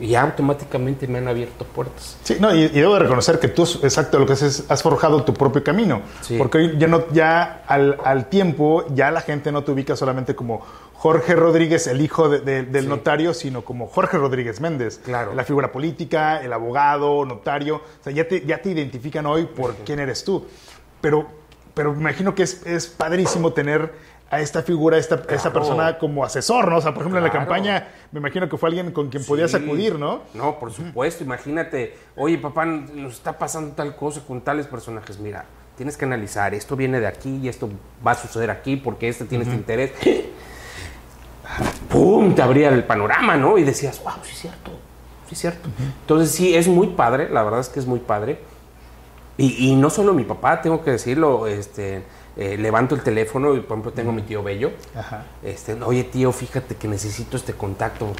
Y 0.00 0.08
ya 0.08 0.22
automáticamente 0.22 1.06
me 1.06 1.18
han 1.18 1.28
abierto 1.28 1.64
puertas. 1.64 2.16
Sí, 2.24 2.36
no, 2.40 2.52
y, 2.54 2.62
y 2.64 2.68
debo 2.68 2.94
de 2.94 3.00
reconocer 3.00 3.38
que 3.38 3.48
tú, 3.48 3.62
exacto 3.82 4.18
lo 4.18 4.26
que 4.26 4.32
haces, 4.32 4.64
has 4.68 4.82
forjado 4.82 5.22
tu 5.22 5.34
propio 5.34 5.62
camino. 5.62 6.00
Sí. 6.20 6.36
Porque 6.36 6.58
hoy 6.58 6.74
ya, 6.78 6.88
no, 6.88 7.04
ya 7.12 7.62
al, 7.66 7.98
al 8.02 8.26
tiempo, 8.26 8.86
ya 8.94 9.10
la 9.10 9.20
gente 9.20 9.52
no 9.52 9.62
te 9.62 9.70
ubica 9.70 9.94
solamente 9.94 10.34
como 10.34 10.62
Jorge 11.04 11.34
Rodríguez, 11.36 11.86
el 11.86 12.00
hijo 12.00 12.30
de- 12.30 12.40
de- 12.40 12.62
del 12.62 12.84
Sí. 12.84 12.88
notario, 12.88 13.34
sino 13.34 13.62
como 13.62 13.88
Jorge 13.88 14.16
Rodríguez 14.16 14.62
Méndez. 14.62 15.02
Claro. 15.04 15.34
La 15.34 15.44
figura 15.44 15.70
política, 15.70 16.40
el 16.42 16.50
abogado, 16.50 17.26
notario. 17.26 17.76
O 17.76 18.02
sea, 18.02 18.10
ya 18.10 18.26
te, 18.26 18.40
ya 18.46 18.62
te 18.62 18.70
identifican 18.70 19.26
hoy 19.26 19.44
por 19.44 19.74
quién 19.84 19.98
eres 19.98 20.24
tú. 20.24 20.46
Pero, 21.02 21.26
pero 21.74 21.92
me 21.92 22.00
imagino 22.00 22.34
que 22.34 22.44
es, 22.44 22.64
es 22.66 22.86
padrísimo 22.86 23.52
tener 23.52 23.92
a 24.30 24.40
esta 24.40 24.62
figura, 24.62 24.96
a 24.96 25.00
esta, 25.00 25.16
a 25.16 25.18
esta 25.18 25.36
Claro. 25.36 25.52
persona 25.52 25.98
como 25.98 26.24
asesor, 26.24 26.70
¿no? 26.70 26.78
O 26.78 26.80
sea, 26.80 26.94
por 26.94 27.02
ejemplo, 27.02 27.18
en 27.18 27.24
la 27.24 27.30
campaña, 27.30 27.86
me 28.10 28.20
imagino 28.20 28.48
que 28.48 28.56
fue 28.56 28.70
alguien 28.70 28.90
con 28.90 29.10
quien 29.10 29.26
podías 29.26 29.50
Sí. 29.50 29.58
acudir, 29.58 29.98
¿no? 29.98 30.22
No, 30.32 30.58
por 30.58 30.72
supuesto. 30.72 31.22
Imagínate, 31.22 31.98
oye, 32.16 32.38
papá, 32.38 32.64
nos 32.64 33.12
está 33.12 33.36
pasando 33.38 33.74
tal 33.74 33.94
cosa 33.94 34.22
con 34.26 34.40
tales 34.40 34.66
personajes. 34.66 35.18
Mira, 35.18 35.44
tienes 35.76 35.98
que 35.98 36.06
analizar. 36.06 36.54
Esto 36.54 36.76
viene 36.76 36.98
de 36.98 37.06
aquí 37.08 37.40
y 37.42 37.48
esto 37.50 37.68
va 38.04 38.12
a 38.12 38.14
suceder 38.14 38.50
aquí 38.50 38.76
porque 38.76 39.10
este 39.10 39.26
tiene 39.26 39.44
este 39.44 39.54
interés. 39.54 39.92
¡Pum! 41.94 42.34
Te 42.34 42.42
abría 42.42 42.70
el 42.70 42.82
panorama, 42.84 43.36
¿no? 43.36 43.56
Y 43.56 43.62
decías, 43.62 44.02
wow, 44.02 44.14
sí 44.22 44.32
es 44.32 44.38
cierto. 44.40 44.72
Sí 45.28 45.34
es 45.34 45.38
cierto. 45.38 45.68
Entonces, 46.00 46.32
sí, 46.32 46.54
es 46.54 46.66
muy 46.66 46.88
padre. 46.88 47.28
La 47.30 47.44
verdad 47.44 47.60
es 47.60 47.68
que 47.68 47.78
es 47.78 47.86
muy 47.86 48.00
padre. 48.00 48.40
Y, 49.36 49.70
y 49.70 49.76
no 49.76 49.90
solo 49.90 50.12
mi 50.12 50.24
papá, 50.24 50.60
tengo 50.60 50.82
que 50.82 50.90
decirlo. 50.90 51.46
Este, 51.46 52.02
eh, 52.36 52.56
levanto 52.58 52.96
el 52.96 53.02
teléfono 53.02 53.54
y, 53.54 53.60
por 53.60 53.78
ejemplo, 53.78 53.92
tengo 53.92 54.10
a 54.10 54.12
mi 54.14 54.22
tío 54.22 54.42
Bello. 54.42 54.72
Ajá. 54.96 55.24
Este, 55.42 55.74
oye 55.74 56.02
tío, 56.04 56.32
fíjate 56.32 56.74
que 56.74 56.88
necesito 56.88 57.36
este 57.36 57.52
contacto. 57.52 58.12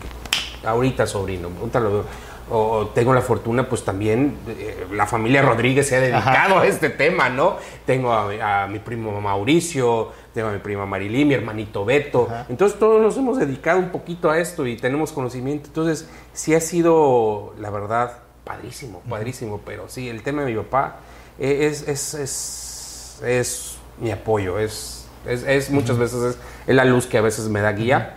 Ahorita, 0.65 1.07
sobrino, 1.07 1.49
ahorita 1.59 1.81
lo 1.81 1.91
veo. 1.91 2.05
O, 2.51 2.87
tengo 2.95 3.15
la 3.15 3.23
fortuna, 3.23 3.69
pues 3.69 3.85
también 3.85 4.37
eh, 4.47 4.87
la 4.93 5.07
familia 5.07 5.43
Rodríguez 5.43 5.89
se 5.89 5.97
ha 5.97 6.01
dedicado 6.01 6.59
a 6.59 6.67
este 6.67 6.91
tema, 6.91 7.31
¿no? 7.31 7.57
Tengo 7.87 8.13
a, 8.13 8.65
a 8.65 8.67
mi 8.67 8.79
primo 8.79 9.19
Mauricio, 9.21 10.13
tengo 10.35 10.49
a 10.49 10.53
mi 10.53 10.59
prima 10.59 10.85
Marilí, 10.85 11.25
mi 11.25 11.35
hermanito 11.35 11.85
Beto. 11.85 12.27
Ajá. 12.29 12.47
Entonces 12.49 12.79
todos 12.79 13.01
nos 13.01 13.17
hemos 13.17 13.39
dedicado 13.39 13.79
un 13.79 13.91
poquito 13.91 14.31
a 14.31 14.39
esto 14.39 14.67
y 14.67 14.77
tenemos 14.77 15.13
conocimiento. 15.13 15.69
Entonces 15.69 16.09
sí 16.33 16.55
ha 16.55 16.61
sido, 16.61 17.55
la 17.59 17.71
verdad, 17.71 18.19
padrísimo, 18.43 19.01
padrísimo. 19.09 19.61
Pero 19.65 19.89
sí, 19.89 20.09
el 20.09 20.23
tema 20.23 20.45
de 20.45 20.53
mi 20.53 20.57
papá 20.59 20.97
eh, 21.39 21.69
es, 21.71 21.89
es, 21.89 22.15
es, 22.15 23.23
es 23.25 23.77
mi 24.01 24.11
apoyo, 24.11 24.59
es, 24.59 25.07
es, 25.25 25.45
es 25.45 25.71
muchas 25.71 25.97
veces 25.99 26.23
es, 26.23 26.39
es 26.67 26.75
la 26.75 26.85
luz 26.85 27.07
que 27.07 27.17
a 27.17 27.23
veces 27.23 27.49
me 27.49 27.61
da 27.61 27.73
guía. 27.73 28.17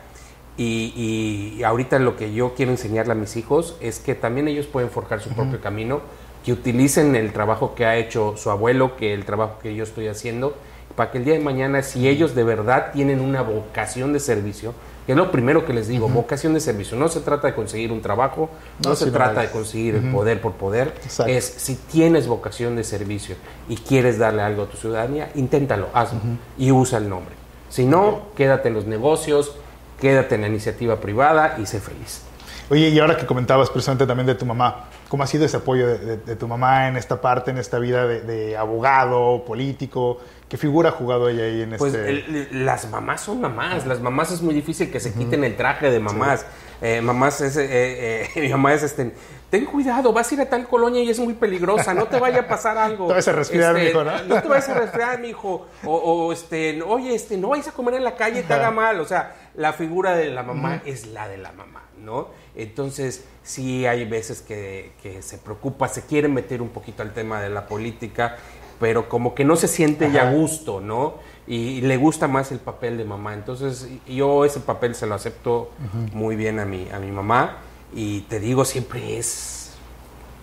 Y, 0.60 1.56
y 1.56 1.64
ahorita 1.64 2.00
lo 2.00 2.18
que 2.18 2.34
yo 2.34 2.56
quiero 2.56 2.72
enseñarle 2.72 3.12
a 3.12 3.16
mis 3.16 3.36
hijos 3.38 3.78
es 3.80 4.00
que 4.00 4.16
también 4.16 4.48
ellos 4.48 4.66
pueden 4.66 4.90
forjar 4.90 5.22
su 5.22 5.30
propio 5.30 5.62
camino, 5.62 6.02
que 6.44 6.52
utilicen 6.52 7.16
el 7.16 7.32
trabajo 7.32 7.76
que 7.76 7.86
ha 7.86 7.96
hecho 7.96 8.36
su 8.38 8.50
abuelo, 8.50 8.96
que 8.96 9.14
el 9.14 9.24
trabajo 9.24 9.60
que 9.60 9.76
yo 9.76 9.84
estoy 9.84 10.08
haciendo, 10.08 10.56
para 10.98 11.12
que 11.12 11.20
el 11.20 11.26
día 11.26 11.36
de 11.36 11.40
mañana, 11.40 11.84
si 11.84 12.08
ellos 12.10 12.34
de 12.34 12.44
verdad 12.44 12.92
tienen 12.92 13.22
una 13.22 13.44
vocación 13.44 14.14
de 14.14 14.20
servicio, 14.20 14.74
que 15.06 15.12
es 15.12 15.18
lo 15.18 15.32
primero 15.32 15.64
que 15.64 15.72
les 15.72 15.88
digo, 15.88 16.10
vocación 16.10 16.56
de 16.56 16.60
servicio, 16.60 16.98
no 16.98 17.08
se 17.08 17.20
trata 17.20 17.46
de 17.46 17.54
conseguir 17.54 17.92
un 17.92 18.02
trabajo, 18.02 18.50
no, 18.84 18.90
No, 18.90 18.96
se 18.96 19.12
trata 19.12 19.42
de 19.42 19.52
conseguir 19.52 19.94
el 19.94 20.12
poder 20.12 20.42
por 20.42 20.54
poder, 20.54 20.96
Exacto. 21.04 21.32
es 21.32 21.46
si 21.46 21.76
tienes 21.76 22.28
vocación 22.28 22.76
de 22.76 22.84
servicio 22.84 23.36
y 23.70 23.76
quieres 23.76 24.18
darle 24.18 24.42
algo 24.42 24.64
a 24.64 24.66
tu 24.66 24.76
ciudadanía, 24.76 25.30
inténtalo, 25.36 25.90
hazlo 25.94 26.20
y 26.58 26.72
usa 26.72 26.98
el 26.98 27.08
nombre. 27.08 27.36
Si 27.70 27.86
no, 27.86 28.30
quédate 28.36 28.70
en 28.70 28.74
los 28.74 28.88
negocios, 28.88 29.56
quédate 30.02 30.34
en 30.34 30.42
la 30.42 30.48
iniciativa 30.48 31.00
privada 31.00 31.58
y 31.62 31.68
sé 31.68 31.80
feliz. 31.80 32.24
Oye, 32.72 32.90
y 32.90 32.98
ahora 32.98 33.16
que 33.16 33.28
comentabas 33.28 33.70
precisamente 33.70 34.08
también 34.08 34.26
de 34.26 34.34
tu 34.34 34.48
mamá, 34.48 34.90
¿cómo 35.10 35.24
ha 35.24 35.28
sido 35.28 35.46
ese 35.46 35.58
apoyo 35.58 35.88
de, 35.88 35.98
de- 36.00 36.18
de 36.18 36.36
tu 36.36 36.48
mamá 36.48 36.88
en 36.88 36.98
esta 36.98 37.22
parte, 37.22 37.52
en 37.52 37.58
esta 37.58 37.80
vida 37.80 38.06
de, 38.08 38.22
de 38.22 38.58
abogado, 38.58 39.44
político? 39.46 40.20
¿Qué 40.50 40.58
figura 40.58 40.90
ha 40.90 40.92
jugado 40.94 41.28
ella 41.30 41.44
ahí 41.44 41.62
en 41.62 41.76
Pues 41.78 41.94
este...? 41.94 42.10
el- 42.10 42.66
las 42.66 42.90
mamás 42.90 43.22
son 43.22 43.42
mamás, 43.42 43.86
las 43.86 44.00
mamás 44.00 44.32
es 44.32 44.42
muy 44.42 44.54
difícil 44.54 44.92
que 44.92 45.00
se 45.00 45.14
quiten 45.14 45.44
el 45.44 45.56
traje 45.58 45.90
de 45.92 46.00
mamás. 46.00 46.46
Eh, 46.82 47.02
mamás 47.02 47.42
es, 47.42 47.58
eh, 47.58 47.68
eh, 47.70 48.30
mi 48.36 48.50
mamá 48.50 48.74
es 48.74 48.84
este, 48.84 49.12
ten 49.50 49.66
cuidado, 49.66 50.14
vas 50.14 50.30
a 50.32 50.36
ir 50.36 50.42
a 50.42 50.46
tal 50.48 50.68
colonia 50.68 51.02
y 51.02 51.10
es 51.10 51.20
muy 51.20 51.34
peligrosa, 51.34 51.94
no 51.94 52.06
te 52.06 52.20
vaya 52.20 52.42
a 52.42 52.48
pasar 52.48 52.78
algo. 52.78 53.08
Te 53.08 53.14
vas 53.16 53.28
a 53.28 53.32
resfriar, 53.32 53.76
Este, 53.76 53.88
mijo, 53.90 54.04
¿no? 54.04 54.24
No 54.26 54.42
te 54.42 54.48
vayas 54.48 54.70
a 54.70 54.74
resfriar, 54.76 55.20
mijo. 55.20 55.66
O, 55.84 55.96
o, 55.96 56.32
este, 56.32 56.82
oye, 56.84 57.16
este, 57.16 57.36
no 57.38 57.50
vayas 57.50 57.68
a 57.68 57.72
comer 57.72 57.96
en 57.96 58.04
la 58.04 58.16
calle, 58.16 58.44
te 58.44 58.54
haga 58.54 58.70
mal. 58.72 59.00
O 59.02 59.06
sea, 59.06 59.36
la 59.56 59.74
figura 59.74 60.16
de 60.16 60.30
la 60.30 60.44
mamá 60.44 60.82
es 60.86 61.08
la 61.08 61.28
de 61.28 61.38
la 61.40 61.52
mamá, 61.52 61.82
¿no? 61.98 62.28
Entonces, 62.58 63.24
sí 63.44 63.86
hay 63.86 64.04
veces 64.06 64.42
que, 64.42 64.92
que 65.02 65.22
se 65.22 65.38
preocupa, 65.38 65.88
se 65.88 66.02
quiere 66.02 66.28
meter 66.28 66.62
un 66.62 66.70
poquito 66.70 67.04
al 67.04 67.14
tema 67.14 67.40
de 67.40 67.50
la 67.50 67.68
política, 67.68 68.38
pero 68.80 69.08
como 69.08 69.36
que 69.36 69.46
no 69.46 69.56
se 69.56 69.68
siente 69.68 70.12
ya 70.12 70.30
a 70.30 70.34
gusto, 70.34 70.82
¿no? 70.82 71.16
Y, 71.46 71.82
le 71.82 71.98
gusta 71.98 72.28
más 72.28 72.52
el 72.52 72.60
papel 72.60 72.98
de 72.98 73.06
mamá. 73.06 73.36
Entonces, 73.36 73.88
yo 74.08 74.44
ese 74.44 74.60
papel 74.60 74.96
se 74.96 75.06
lo 75.06 75.16
acepto 75.16 75.72
muy 76.14 76.36
bien 76.36 76.60
a 76.60 76.66
mi, 76.66 76.88
a 76.92 77.00
mi 77.00 77.12
mamá. 77.12 77.60
Y 77.94 78.22
te 78.22 78.40
digo, 78.40 78.66
siempre 78.66 79.18
es 79.18 79.58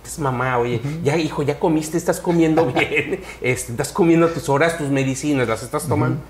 es 0.07 0.19
mamá, 0.19 0.59
oye, 0.59 0.83
ya 1.03 1.17
hijo, 1.17 1.43
ya 1.43 1.59
comiste, 1.59 1.97
estás 1.97 2.21
comiendo 2.21 2.67
bien, 2.73 3.23
este, 3.41 3.73
estás 3.73 3.91
comiendo 3.91 4.29
tus 4.29 4.49
horas, 4.51 4.77
tus 4.77 4.91
medicinas, 4.91 5.49
las 5.49 5.63
estás 5.63 5.89
tomando. 5.89 6.21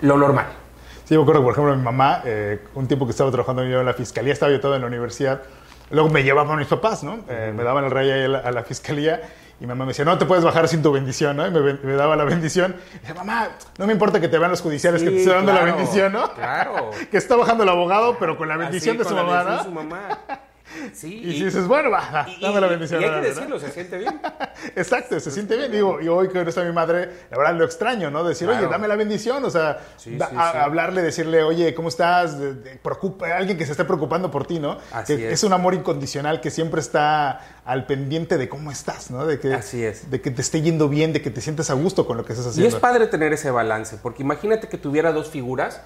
Lo 0.00 0.18
normal. 0.18 0.63
Sí, 1.04 1.16
me 1.16 1.22
acuerdo, 1.22 1.42
por 1.42 1.52
ejemplo, 1.52 1.76
mi 1.76 1.82
mamá, 1.82 2.22
eh, 2.24 2.60
un 2.74 2.86
tiempo 2.86 3.04
que 3.06 3.10
estaba 3.10 3.30
trabajando 3.30 3.64
yo 3.64 3.80
en 3.80 3.86
la 3.86 3.94
fiscalía, 3.94 4.32
estaba 4.32 4.50
yo 4.52 4.60
todo 4.60 4.74
en 4.74 4.80
la 4.80 4.86
universidad, 4.86 5.42
luego 5.90 6.08
me 6.08 6.22
llevaban 6.22 6.58
mis 6.58 6.66
papás, 6.66 7.04
¿no? 7.04 7.18
Eh, 7.28 7.52
me 7.54 7.62
daban 7.62 7.84
el 7.84 7.90
rey 7.90 8.10
ahí 8.10 8.24
a 8.24 8.28
la, 8.28 8.38
a 8.38 8.50
la 8.50 8.62
fiscalía 8.64 9.20
y 9.60 9.64
mi 9.64 9.68
mamá 9.68 9.84
me 9.84 9.90
decía, 9.90 10.04
no 10.04 10.18
te 10.18 10.26
puedes 10.26 10.44
bajar 10.44 10.66
sin 10.66 10.82
tu 10.82 10.90
bendición, 10.90 11.36
¿no? 11.36 11.46
Y 11.46 11.50
me, 11.50 11.92
daba 11.94 12.16
la 12.16 12.24
bendición. 12.24 12.74
Y 12.94 12.98
decía, 12.98 13.14
mamá, 13.14 13.50
no 13.78 13.86
me 13.86 13.92
importa 13.92 14.20
que 14.20 14.28
te 14.28 14.38
vean 14.38 14.50
los 14.50 14.60
judiciales 14.60 15.02
que 15.02 15.10
te 15.10 15.18
estoy 15.18 15.34
dando 15.34 15.52
la 15.52 15.62
bendición, 15.62 16.12
¿no? 16.12 16.32
claro. 16.32 16.90
que 17.10 17.16
está 17.16 17.36
bajando 17.36 17.62
el 17.62 17.68
abogado, 17.68 18.16
pero 18.18 18.36
con 18.36 18.48
la 18.48 18.56
bendición 18.56 18.96
Así, 18.96 18.98
de 18.98 19.04
su 19.04 19.14
con 19.14 19.16
la 19.16 19.22
mamá, 19.22 19.44
bendición 19.44 19.74
¿no? 19.74 19.80
de 19.80 19.86
su 19.86 19.88
mamá. 19.88 20.18
Sí. 20.94 21.20
Y, 21.22 21.32
si 21.38 21.44
dices, 21.44 21.66
bueno, 21.68 21.90
va, 21.90 22.26
y- 22.26 22.40
dame 22.40 22.58
la 22.60 22.66
y- 22.66 22.70
bendición. 22.70 23.00
Y 23.02 23.04
hay 23.04 23.20
que 23.20 23.28
decirlo, 23.28 23.60
se 23.60 23.70
siente 23.70 23.98
bien. 23.98 24.18
Exacto, 24.76 25.20
se 25.20 25.30
siente 25.30 25.56
bien. 25.58 25.70
Digo, 25.70 26.00
y 26.00 26.08
hoy 26.08 26.28
que 26.30 26.42
no 26.42 26.48
está 26.48 26.64
mi 26.64 26.72
madre, 26.72 27.26
la 27.30 27.36
verdad 27.36 27.54
lo 27.54 27.64
extraño, 27.66 28.10
¿no? 28.10 28.24
Decir, 28.24 28.48
Claro. 28.48 28.62
oye, 28.64 28.72
dame 28.72 28.88
la 28.88 28.96
bendición, 28.96 29.44
o 29.44 29.50
sea, 29.50 29.78
Sí, 29.98 30.16
da- 30.16 30.30
sí, 30.30 30.36
a- 30.38 30.52
sí. 30.52 30.58
hablarle, 30.58 31.02
decirle, 31.02 31.42
oye, 31.42 31.74
¿cómo 31.74 31.88
estás? 31.88 32.38
De- 32.38 32.54
de- 32.54 32.76
preocupa, 32.76 33.36
alguien 33.36 33.58
que 33.58 33.66
se 33.66 33.72
esté 33.72 33.84
preocupando 33.84 34.30
por 34.30 34.46
ti, 34.46 34.58
¿no? 34.58 34.78
Así 34.90 35.16
que 35.16 35.32
es. 35.32 35.44
un 35.44 35.52
amor 35.52 35.74
incondicional 35.74 36.40
que 36.40 36.50
siempre 36.50 36.80
está 36.80 37.60
al 37.66 37.84
pendiente 37.86 38.38
de 38.38 38.48
cómo 38.48 38.70
estás, 38.72 39.10
¿no? 39.10 39.26
De 39.26 39.38
que, 39.38 39.52
Así 39.52 39.84
es. 39.84 40.10
De 40.10 40.20
que 40.22 40.30
te 40.30 40.40
esté 40.40 40.62
yendo 40.62 40.88
bien, 40.88 41.12
de 41.12 41.20
que 41.20 41.30
te 41.30 41.42
sientes 41.42 41.68
a 41.70 41.74
gusto 41.74 42.06
con 42.06 42.16
lo 42.16 42.24
que 42.24 42.32
estás 42.32 42.46
Y 42.46 42.50
haciendo. 42.50 42.74
es 42.76 42.80
padre 42.80 43.06
tener 43.06 43.32
ese 43.34 43.50
balance, 43.50 43.98
porque 44.02 44.22
imagínate 44.22 44.68
que 44.68 44.78
tuviera 44.78 45.12
dos 45.12 45.28
figuras 45.28 45.82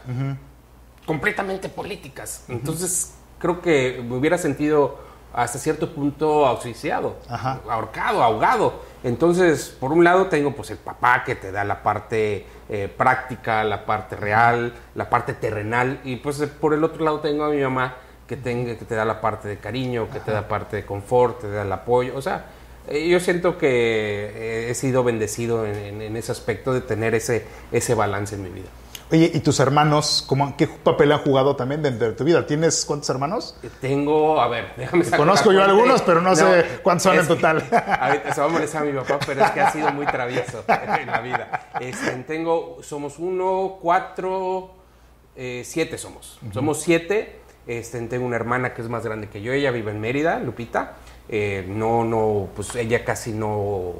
completamente 1.04 1.68
políticas. 1.68 2.44
Entonces, 2.48 3.12
creo 3.38 3.60
que 3.60 4.02
me 4.06 4.16
hubiera 4.16 4.38
sentido 4.38 4.98
hasta 5.32 5.58
cierto 5.58 5.90
punto 5.94 6.46
auxiliado, 6.46 7.16
Ajá. 7.28 7.60
ahorcado, 7.68 8.22
ahogado. 8.22 8.80
Entonces, 9.04 9.74
por 9.78 9.92
un 9.92 10.02
lado 10.02 10.26
tengo 10.26 10.54
pues 10.56 10.70
el 10.70 10.78
papá 10.78 11.22
que 11.24 11.36
te 11.36 11.52
da 11.52 11.64
la 11.64 11.82
parte 11.82 12.46
eh, 12.68 12.92
práctica, 12.96 13.62
la 13.64 13.84
parte 13.86 14.16
real, 14.16 14.72
la 14.94 15.08
parte 15.08 15.34
terrenal, 15.34 16.00
y 16.04 16.16
pues 16.16 16.38
por 16.60 16.74
el 16.74 16.82
otro 16.82 17.04
lado 17.04 17.20
tengo 17.20 17.44
a 17.44 17.50
mi 17.50 17.60
mamá 17.62 17.96
que, 18.26 18.36
tenga, 18.36 18.76
que 18.76 18.84
te 18.84 18.94
da 18.94 19.04
la 19.04 19.20
parte 19.20 19.48
de 19.48 19.58
cariño, 19.58 20.08
que 20.10 20.18
te 20.20 20.30
da 20.32 20.48
parte 20.48 20.76
de 20.76 20.84
confort, 20.86 21.40
te 21.40 21.50
da 21.50 21.62
el 21.62 21.72
apoyo, 21.72 22.16
o 22.16 22.22
sea, 22.22 22.46
eh, 22.88 23.06
yo 23.08 23.20
siento 23.20 23.56
que 23.58 23.68
eh, 23.68 24.70
he 24.70 24.74
sido 24.74 25.04
bendecido 25.04 25.64
en, 25.66 25.74
en- 25.76 26.02
en 26.02 26.16
ese 26.16 26.32
aspecto 26.32 26.72
de 26.72 26.80
tener 26.80 27.14
ese, 27.14 27.46
ese 27.70 27.94
balance 27.94 28.34
en 28.34 28.42
mi 28.42 28.48
vida. 28.50 28.68
Oye, 29.10 29.30
¿y 29.32 29.40
tus 29.40 29.58
hermanos, 29.58 30.22
cómo, 30.26 30.54
qué 30.54 30.66
papel 30.66 31.12
han 31.12 31.20
jugado 31.20 31.56
también 31.56 31.82
dentro 31.82 32.08
de 32.08 32.12
tu 32.12 32.24
vida? 32.24 32.46
¿Tienes 32.46 32.84
cuántos 32.84 33.08
hermanos? 33.08 33.56
Tengo, 33.80 34.38
a 34.38 34.48
ver, 34.48 34.74
déjame 34.76 35.02
sacar 35.04 35.20
Conozco 35.20 35.50
yo 35.50 35.64
algunos, 35.64 36.02
pero 36.02 36.20
no 36.20 36.36
sé 36.36 36.80
cuántos 36.82 37.04
son 37.04 37.14
en 37.14 37.22
que- 37.22 37.26
total. 37.26 37.64
ahorita 38.00 38.34
se 38.34 38.40
va 38.42 38.46
a 38.46 38.50
molestar 38.50 38.84
mi 38.84 38.92
papá, 38.92 39.18
pero 39.26 39.44
es 39.44 39.50
que 39.52 39.60
ha 39.62 39.70
sido 39.70 39.90
muy 39.92 40.04
travieso 40.04 40.62
en 41.00 41.06
la 41.06 41.20
vida. 41.20 41.70
Este, 41.80 42.10
tengo, 42.26 42.78
somos 42.82 43.18
uno, 43.18 43.78
cuatro, 43.80 44.72
eh, 45.34 45.62
siete 45.64 45.96
somos. 45.96 46.38
Somos 46.52 46.80
siete. 46.80 47.40
Este, 47.66 48.00
tengo 48.08 48.26
una 48.26 48.36
hermana 48.36 48.74
que 48.74 48.82
es 48.82 48.88
más 48.90 49.04
grande 49.04 49.28
que 49.28 49.40
yo, 49.40 49.52
ella 49.52 49.70
vive 49.70 49.90
en 49.90 50.00
Mérida, 50.00 50.38
Lupita. 50.38 50.96
Eh, 51.30 51.64
no, 51.66 52.04
no, 52.04 52.48
pues 52.54 52.74
ella 52.76 53.04
casi 53.06 53.32
no, 53.32 53.94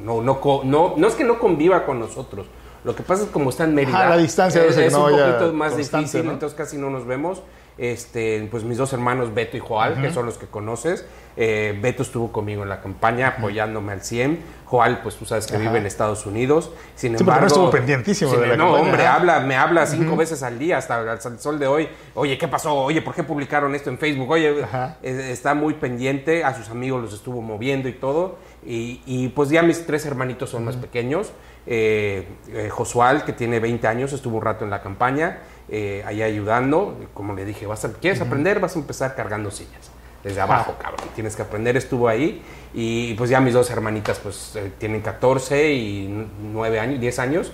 no, 0.00 0.20
no, 0.20 0.40
no, 0.64 0.94
no 0.96 1.06
es 1.06 1.14
que 1.14 1.22
no 1.24 1.38
conviva 1.38 1.84
con 1.86 2.00
nosotros. 2.00 2.46
Lo 2.84 2.94
que 2.94 3.02
pasa 3.02 3.22
es 3.22 3.28
que 3.28 3.32
como 3.32 3.50
está 3.50 3.64
en 3.64 3.74
Mérida, 3.74 3.98
Ajá, 4.00 4.10
la 4.10 4.16
distancia 4.18 4.64
es, 4.64 4.76
es 4.76 4.92
no 4.92 5.06
un 5.06 5.10
poquito 5.10 5.52
más 5.52 5.76
difícil, 5.76 6.24
¿no? 6.24 6.32
entonces 6.32 6.56
casi 6.56 6.78
no 6.78 6.90
nos 6.90 7.06
vemos. 7.06 7.42
este, 7.76 8.46
pues 8.50 8.64
mis 8.64 8.76
dos 8.76 8.92
hermanos 8.92 9.32
Beto 9.34 9.56
y 9.56 9.60
Joal, 9.60 10.00
que 10.02 10.12
son 10.12 10.26
los 10.26 10.36
que 10.36 10.46
conoces. 10.46 11.04
Eh, 11.36 11.78
Beto 11.80 12.02
estuvo 12.02 12.32
conmigo 12.32 12.64
en 12.64 12.68
la 12.68 12.80
campaña 12.80 13.28
apoyándome 13.38 13.92
al 13.92 14.02
100. 14.02 14.40
Joal, 14.64 15.00
pues 15.02 15.14
tú 15.14 15.24
sabes 15.24 15.46
que 15.46 15.56
vive 15.56 15.78
en 15.78 15.86
Estados 15.86 16.26
Unidos. 16.26 16.72
Sin 16.96 17.16
Sí, 17.16 17.22
embargo, 17.22 17.42
no 17.42 17.46
estuvo 17.46 17.70
pendientísimo 17.70 18.32
Sí, 18.32 18.36
de 18.38 18.48
la 18.48 18.56
no, 18.56 18.64
campaña, 18.72 18.82
hombre, 18.84 19.06
ajá. 19.06 19.14
habla, 19.14 19.40
me 19.40 19.54
habla 19.56 19.86
cinco 19.86 20.16
veces 20.16 20.42
al 20.42 20.58
día 20.58 20.78
hasta 20.78 21.10
hasta 21.12 21.28
el 21.28 21.38
sol 21.38 21.60
de 21.60 21.68
hoy. 21.68 21.88
Oye, 22.14 22.36
¿qué 22.36 22.48
pasó? 22.48 22.74
Oye, 22.74 23.00
¿por 23.00 23.14
qué 23.14 23.22
publicaron 23.22 23.72
esto 23.76 23.90
en 23.90 23.98
Facebook? 23.98 24.28
Oye, 24.28 24.64
Ajá. 24.64 24.96
eh, 25.00 25.28
está 25.30 25.54
muy 25.54 25.74
pendiente, 25.74 26.42
a 26.42 26.54
sus 26.56 26.68
amigos 26.70 27.00
los 27.00 27.14
estuvo 27.14 27.40
moviendo 27.40 27.88
y 27.88 27.92
todo. 27.92 28.38
Y, 28.66 29.00
y, 29.06 29.28
pues 29.28 29.50
ya 29.50 29.62
mis 29.62 29.86
tres 29.86 30.04
hermanitos 30.06 30.50
son 30.50 30.64
más 30.64 30.76
pequeños. 30.76 31.32
Eh, 31.66 32.26
eh, 32.48 32.68
Josual, 32.70 33.24
que 33.24 33.32
tiene 33.32 33.60
20 33.60 33.86
años, 33.86 34.12
estuvo 34.12 34.38
un 34.38 34.42
rato 34.42 34.64
en 34.64 34.70
la 34.70 34.82
campaña, 34.82 35.40
eh, 35.68 36.02
allá 36.06 36.26
ayudando. 36.26 36.98
Como 37.14 37.34
le 37.34 37.44
dije, 37.44 37.66
vas 37.66 37.84
a, 37.84 37.92
¿quieres 37.92 38.20
aprender? 38.20 38.60
Vas 38.60 38.76
a 38.76 38.78
empezar 38.80 39.14
cargando 39.14 39.50
sillas. 39.50 39.90
Desde 40.22 40.40
abajo, 40.40 40.74
cabrón. 40.82 41.08
Tienes 41.14 41.36
que 41.36 41.42
aprender, 41.42 41.76
estuvo 41.76 42.08
ahí. 42.08 42.42
Y 42.74 43.14
pues 43.14 43.30
ya 43.30 43.40
mis 43.40 43.54
dos 43.54 43.70
hermanitas 43.70 44.18
pues 44.18 44.56
eh, 44.56 44.72
tienen 44.78 45.00
14 45.00 45.72
y 45.72 46.26
9 46.52 46.80
años, 46.80 47.00
10 47.00 47.18
años. 47.20 47.52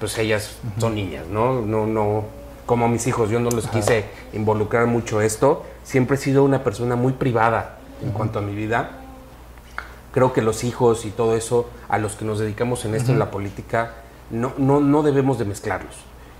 Pues 0.00 0.16
ellas 0.18 0.58
son 0.78 0.94
niñas, 0.94 1.26
¿no? 1.26 1.60
No, 1.60 1.86
no, 1.86 2.24
como 2.66 2.88
mis 2.88 3.06
hijos, 3.06 3.30
yo 3.30 3.40
no 3.40 3.50
los 3.50 3.68
quise 3.68 4.04
involucrar 4.32 4.86
mucho 4.86 5.20
esto. 5.20 5.64
Siempre 5.84 6.16
he 6.16 6.18
sido 6.18 6.44
una 6.44 6.64
persona 6.64 6.96
muy 6.96 7.12
privada 7.12 7.78
en 8.02 8.10
cuanto 8.10 8.40
a 8.40 8.42
mi 8.42 8.54
vida. 8.54 9.05
Creo 10.16 10.32
que 10.32 10.40
los 10.40 10.64
hijos 10.64 11.04
y 11.04 11.10
todo 11.10 11.36
eso, 11.36 11.68
a 11.90 11.98
los 11.98 12.14
que 12.16 12.24
nos 12.24 12.38
dedicamos 12.38 12.86
en 12.86 12.94
esto, 12.94 13.12
en 13.12 13.18
la 13.18 13.30
política, 13.30 13.90
no, 14.30 14.54
no, 14.56 14.80
no 14.80 15.02
debemos 15.02 15.38
de 15.38 15.44
mezclarlos. 15.44 15.94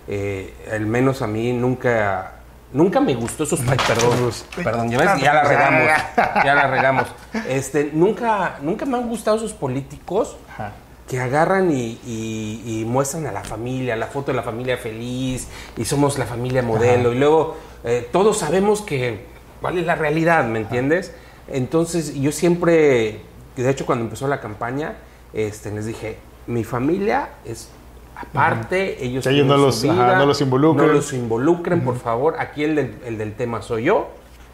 Eh, 0.08 0.54
al 0.72 0.86
menos 0.86 1.20
a 1.20 1.26
mí 1.26 1.52
nunca, 1.52 2.36
nunca 2.72 3.00
me 3.00 3.14
gustó 3.14 3.44
esos... 3.44 3.60
Perdón, 3.60 4.32
perdón, 4.64 4.90
ya, 4.90 4.98
ves, 4.98 5.20
ya 5.22 5.34
la 5.34 5.42
regamos, 5.44 5.90
ya 6.44 6.54
la 6.54 6.66
regamos. 6.68 7.06
Este, 7.50 7.90
nunca, 7.92 8.56
nunca 8.62 8.86
me 8.86 8.96
han 8.96 9.06
gustado 9.10 9.36
esos 9.36 9.52
políticos 9.52 10.38
Ajá. 10.54 10.72
que 11.06 11.20
agarran 11.20 11.70
y, 11.70 12.00
y- 12.06 12.62
y 12.80 12.84
muestran 12.86 13.26
a 13.26 13.32
la 13.32 13.44
familia, 13.44 13.94
la 13.94 14.06
foto 14.06 14.32
de 14.32 14.36
la 14.38 14.42
familia 14.42 14.78
feliz, 14.78 15.48
y 15.76 15.84
somos 15.84 16.16
la 16.18 16.24
familia 16.24 16.62
modelo, 16.62 17.12
y 17.12 17.18
luego 17.18 17.58
eh, 17.84 18.08
todos 18.10 18.38
sabemos 18.38 18.80
que 18.80 19.26
cuál 19.60 19.76
es 19.76 19.84
la 19.84 19.96
realidad, 19.96 20.46
¿me 20.46 20.60
entiendes? 20.60 21.12
Entonces 21.48 22.14
yo 22.14 22.32
siempre, 22.32 23.20
de 23.62 23.70
hecho 23.70 23.86
cuando 23.86 24.04
empezó 24.04 24.28
la 24.28 24.40
campaña, 24.40 24.94
este, 25.32 25.70
les 25.70 25.86
dije, 25.86 26.18
mi 26.46 26.64
familia 26.64 27.30
es 27.44 27.70
aparte, 28.16 29.04
ellos 29.04 29.24
Que 29.24 29.30
ellos 29.30 29.46
no 29.46 29.56
los- 29.56 29.80
su 29.80 29.90
ajá, 29.90 30.04
vida, 30.06 30.18
no 30.18 30.26
los 30.26 30.40
involucren. 30.40 30.86
no 30.86 30.92
los 30.92 31.12
involucren, 31.12 31.82
por 31.82 31.98
favor, 31.98 32.36
aquí 32.38 32.64
el 32.64 32.74
del, 32.76 32.94
el 33.04 33.18
del 33.18 33.34
tema 33.34 33.62
soy 33.62 33.84
yo, 33.84 34.08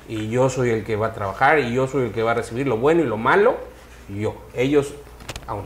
y 0.08 0.28
yo 0.28 0.48
soy 0.50 0.70
el 0.70 0.84
que 0.84 0.96
va 0.96 1.08
a 1.08 1.12
trabajar, 1.12 1.58
y 1.60 1.72
yo 1.72 1.86
soy 1.86 2.06
el 2.06 2.12
que 2.12 2.22
va 2.22 2.32
a 2.32 2.34
recibir 2.34 2.66
lo 2.66 2.76
bueno 2.78 3.02
y 3.02 3.06
lo 3.06 3.16
malo, 3.16 3.54
y 4.08 4.20
yo, 4.20 4.34
ellos 4.54 4.92
a 5.46 5.54
un 5.54 5.62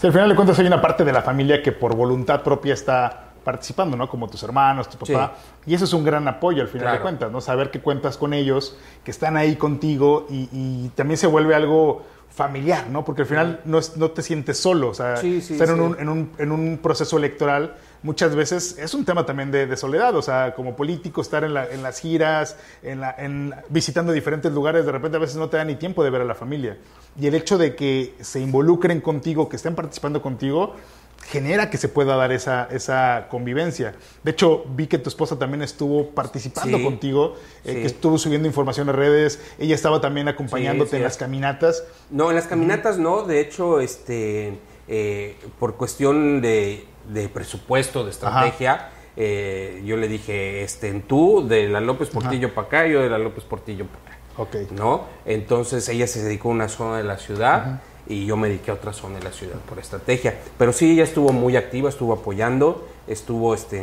Sí, 0.00 0.08
al 0.08 0.12
final 0.12 0.28
de 0.30 0.34
cuentas 0.34 0.58
hay 0.58 0.66
una 0.66 0.80
parte 0.82 1.04
de 1.04 1.12
la 1.12 1.22
familia 1.22 1.62
que 1.62 1.70
por 1.70 1.94
voluntad 1.94 2.42
propia 2.42 2.74
está 2.74 3.28
participando, 3.44 3.96
¿no? 3.96 4.08
Como 4.08 4.28
tus 4.28 4.42
hermanos, 4.42 4.88
tu 4.88 4.98
papá. 4.98 5.34
Y 5.64 5.74
eso 5.74 5.84
es 5.84 5.92
un 5.92 6.02
gran 6.04 6.26
apoyo 6.26 6.60
al 6.62 6.66
final 6.68 6.92
de 6.94 7.00
cuentas, 7.00 7.30
¿no? 7.30 7.40
Saber 7.40 7.70
que 7.70 7.80
cuentas 7.80 8.16
con 8.16 8.34
ellos, 8.34 8.76
que 9.04 9.12
están 9.12 9.36
ahí 9.36 9.54
contigo 9.54 10.26
y, 10.28 10.48
y 10.52 10.90
también 10.96 11.18
se 11.18 11.28
vuelve 11.28 11.54
algo 11.54 12.04
familiar, 12.34 12.88
¿no? 12.88 13.04
Porque 13.04 13.22
al 13.22 13.28
final 13.28 13.60
no, 13.64 13.78
es- 13.78 13.96
no 13.96 14.10
te 14.10 14.22
sientes 14.22 14.58
solo, 14.58 14.88
o 14.88 14.94
sea, 14.94 15.16
Sí, 15.18 15.40
sí, 15.42 15.52
estar 15.54 15.68
en, 15.68 15.80
un, 15.80 15.98
en, 16.00 16.08
un, 16.08 16.30
en 16.38 16.50
un 16.52 16.78
proceso 16.78 17.18
electoral 17.18 17.74
muchas 18.02 18.34
veces 18.34 18.76
es 18.78 18.94
un 18.94 19.04
tema 19.04 19.24
también 19.26 19.50
de, 19.50 19.66
de 19.66 19.76
soledad, 19.76 20.16
o 20.16 20.22
sea, 20.22 20.54
como 20.54 20.74
político 20.74 21.20
estar 21.20 21.44
en, 21.44 21.54
la- 21.54 21.66
en 21.68 21.82
las 21.82 22.00
giras, 22.00 22.56
en 22.82 23.00
la, 23.00 23.14
en, 23.18 23.54
visitando 23.68 24.12
diferentes 24.12 24.50
lugares, 24.52 24.86
de 24.86 24.92
repente 24.92 25.18
a 25.18 25.20
veces 25.20 25.36
no 25.36 25.48
te 25.50 25.56
da 25.58 25.64
ni 25.64 25.76
tiempo 25.76 26.02
de 26.02 26.10
ver 26.10 26.22
a 26.22 26.24
la 26.24 26.34
familia. 26.34 26.78
Y 27.20 27.26
el 27.26 27.34
hecho 27.34 27.58
de 27.58 27.76
que 27.76 28.14
se 28.20 28.40
involucren 28.40 29.00
contigo, 29.02 29.48
que 29.48 29.56
estén 29.56 29.74
participando 29.74 30.22
contigo, 30.22 30.74
genera 31.24 31.70
que 31.70 31.78
se 31.78 31.88
pueda 31.88 32.16
dar 32.16 32.32
esa, 32.32 32.68
esa 32.70 33.26
convivencia. 33.30 33.94
De 34.22 34.32
hecho, 34.32 34.64
vi 34.74 34.86
que 34.86 34.98
tu 34.98 35.08
esposa 35.08 35.38
también 35.38 35.62
estuvo 35.62 36.10
participando 36.10 36.78
Sí. 36.78 36.84
contigo, 36.84 37.36
eh, 37.64 37.72
Sí. 37.72 37.74
que 37.80 37.86
estuvo 37.86 38.18
subiendo 38.18 38.48
información 38.48 38.88
a 38.88 38.92
redes, 38.92 39.40
ella 39.58 39.74
estaba 39.74 40.00
también 40.00 40.28
acompañándote 40.28 40.90
Sí, 40.90 40.96
en 40.96 41.02
las 41.04 41.16
caminatas. 41.16 41.84
No, 42.10 42.30
en 42.30 42.36
las 42.36 42.46
caminatas 42.46 42.98
no, 42.98 43.22
de 43.22 43.40
hecho, 43.40 43.80
este, 43.80 44.58
eh, 44.88 45.36
por 45.58 45.76
cuestión 45.76 46.40
de, 46.42 46.86
de 47.08 47.28
presupuesto, 47.28 48.04
de 48.04 48.10
estrategia, 48.10 48.90
eh, 49.16 49.82
yo 49.84 49.96
le 49.96 50.08
dije, 50.08 50.62
este, 50.62 50.92
tú 51.06 51.46
de 51.46 51.68
la 51.68 51.80
López 51.80 52.08
Portillo 52.10 52.52
para 52.54 52.66
acá, 52.66 52.86
yo 52.86 53.00
de 53.00 53.08
la 53.10 53.18
López 53.18 53.44
Portillo 53.44 53.86
para 53.86 54.04
acá, 54.16 54.18
Ok. 54.38 54.72
¿no? 54.72 55.04
Entonces 55.24 55.88
ella 55.88 56.06
se 56.06 56.22
dedicó 56.22 56.48
a 56.48 56.52
una 56.52 56.68
zona 56.68 56.96
de 56.98 57.04
la 57.04 57.18
ciudad 57.18 57.80
y 58.12 58.26
yo 58.26 58.36
me 58.36 58.48
dediqué 58.48 58.70
a 58.70 58.74
otra 58.74 58.92
zona 58.92 59.18
de 59.18 59.24
la 59.24 59.32
ciudad 59.32 59.56
por 59.68 59.78
estrategia. 59.78 60.38
Pero 60.58 60.72
sí, 60.72 60.92
ella 60.92 61.04
estuvo 61.04 61.32
muy 61.32 61.56
activa, 61.56 61.88
estuvo 61.88 62.12
apoyando, 62.12 62.86
estuvo 63.06 63.54
este, 63.54 63.82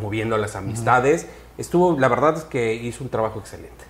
moviendo 0.00 0.36
las 0.38 0.54
amistades, 0.56 1.26
estuvo, 1.58 1.98
la 1.98 2.08
verdad 2.08 2.36
es 2.36 2.44
que 2.44 2.74
hizo 2.74 3.02
un 3.04 3.10
trabajo 3.10 3.38
excelente. 3.40 3.84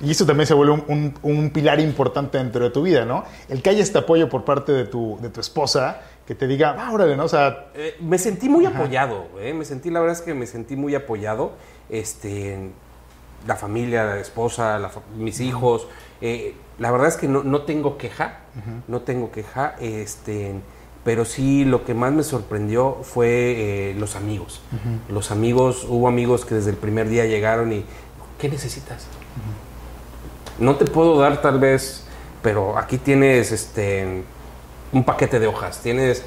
Y 0.00 0.12
eso 0.12 0.24
también 0.24 0.46
se 0.46 0.54
vuelve 0.54 0.74
un, 0.74 0.84
un- 0.86 1.14
un 1.22 1.50
pilar 1.50 1.80
importante 1.80 2.38
dentro 2.38 2.62
de 2.64 2.70
tu 2.70 2.82
vida, 2.82 3.04
¿no? 3.04 3.24
El 3.48 3.62
que 3.62 3.70
haya 3.70 3.82
este 3.82 3.98
apoyo 3.98 4.28
por 4.28 4.44
parte 4.44 4.70
de 4.72 4.84
tu, 4.84 5.18
de 5.20 5.28
tu 5.28 5.40
esposa, 5.40 6.00
que 6.24 6.36
te 6.36 6.46
diga, 6.46 6.76
ah, 6.78 6.92
órale, 6.92 7.16
¿no? 7.16 7.24
O 7.24 7.28
sea, 7.28 7.66
Eh, 7.74 7.96
me 8.00 8.16
sentí 8.18 8.48
muy 8.48 8.64
apoyado, 8.64 9.26
eh, 9.40 9.52
me 9.54 9.64
sentí, 9.64 9.90
la 9.90 9.98
verdad 9.98 10.14
es 10.16 10.22
que 10.22 10.34
me 10.34 10.46
sentí 10.46 10.76
muy 10.76 10.94
apoyado. 10.94 11.52
Este, 11.90 12.70
la 13.46 13.56
familia, 13.56 14.04
la 14.04 14.20
esposa, 14.20 14.78
la 14.78 14.90
mis 15.16 15.40
hijos. 15.40 15.88
eh, 16.20 16.54
la 16.78 16.90
verdad 16.90 17.08
es 17.08 17.16
que 17.16 17.28
no, 17.28 17.42
no 17.42 17.62
tengo 17.62 17.98
queja, 17.98 18.40
no 18.86 19.00
tengo 19.00 19.30
queja. 19.30 19.74
Este, 19.80 20.54
pero 21.04 21.24
sí 21.24 21.64
lo 21.64 21.84
que 21.84 21.94
más 21.94 22.12
me 22.12 22.22
sorprendió 22.22 22.98
fue 23.02 23.90
eh, 23.90 23.94
los 23.98 24.14
amigos. 24.14 24.60
Los 25.08 25.30
amigos, 25.30 25.86
hubo 25.88 26.06
amigos 26.06 26.44
que 26.44 26.54
desde 26.54 26.70
el 26.70 26.76
primer 26.76 27.08
día 27.08 27.24
llegaron 27.24 27.72
y, 27.72 27.84
¿qué 28.38 28.48
necesitas? 28.48 29.06
No 30.58 30.76
te 30.76 30.84
puedo 30.84 31.18
dar 31.18 31.40
tal 31.40 31.58
vez, 31.58 32.04
pero 32.42 32.78
aquí 32.78 32.98
tienes 32.98 33.52
este 33.52 34.22
un 34.92 35.04
paquete 35.04 35.38
de 35.38 35.46
hojas, 35.46 35.80
tienes 35.82 36.24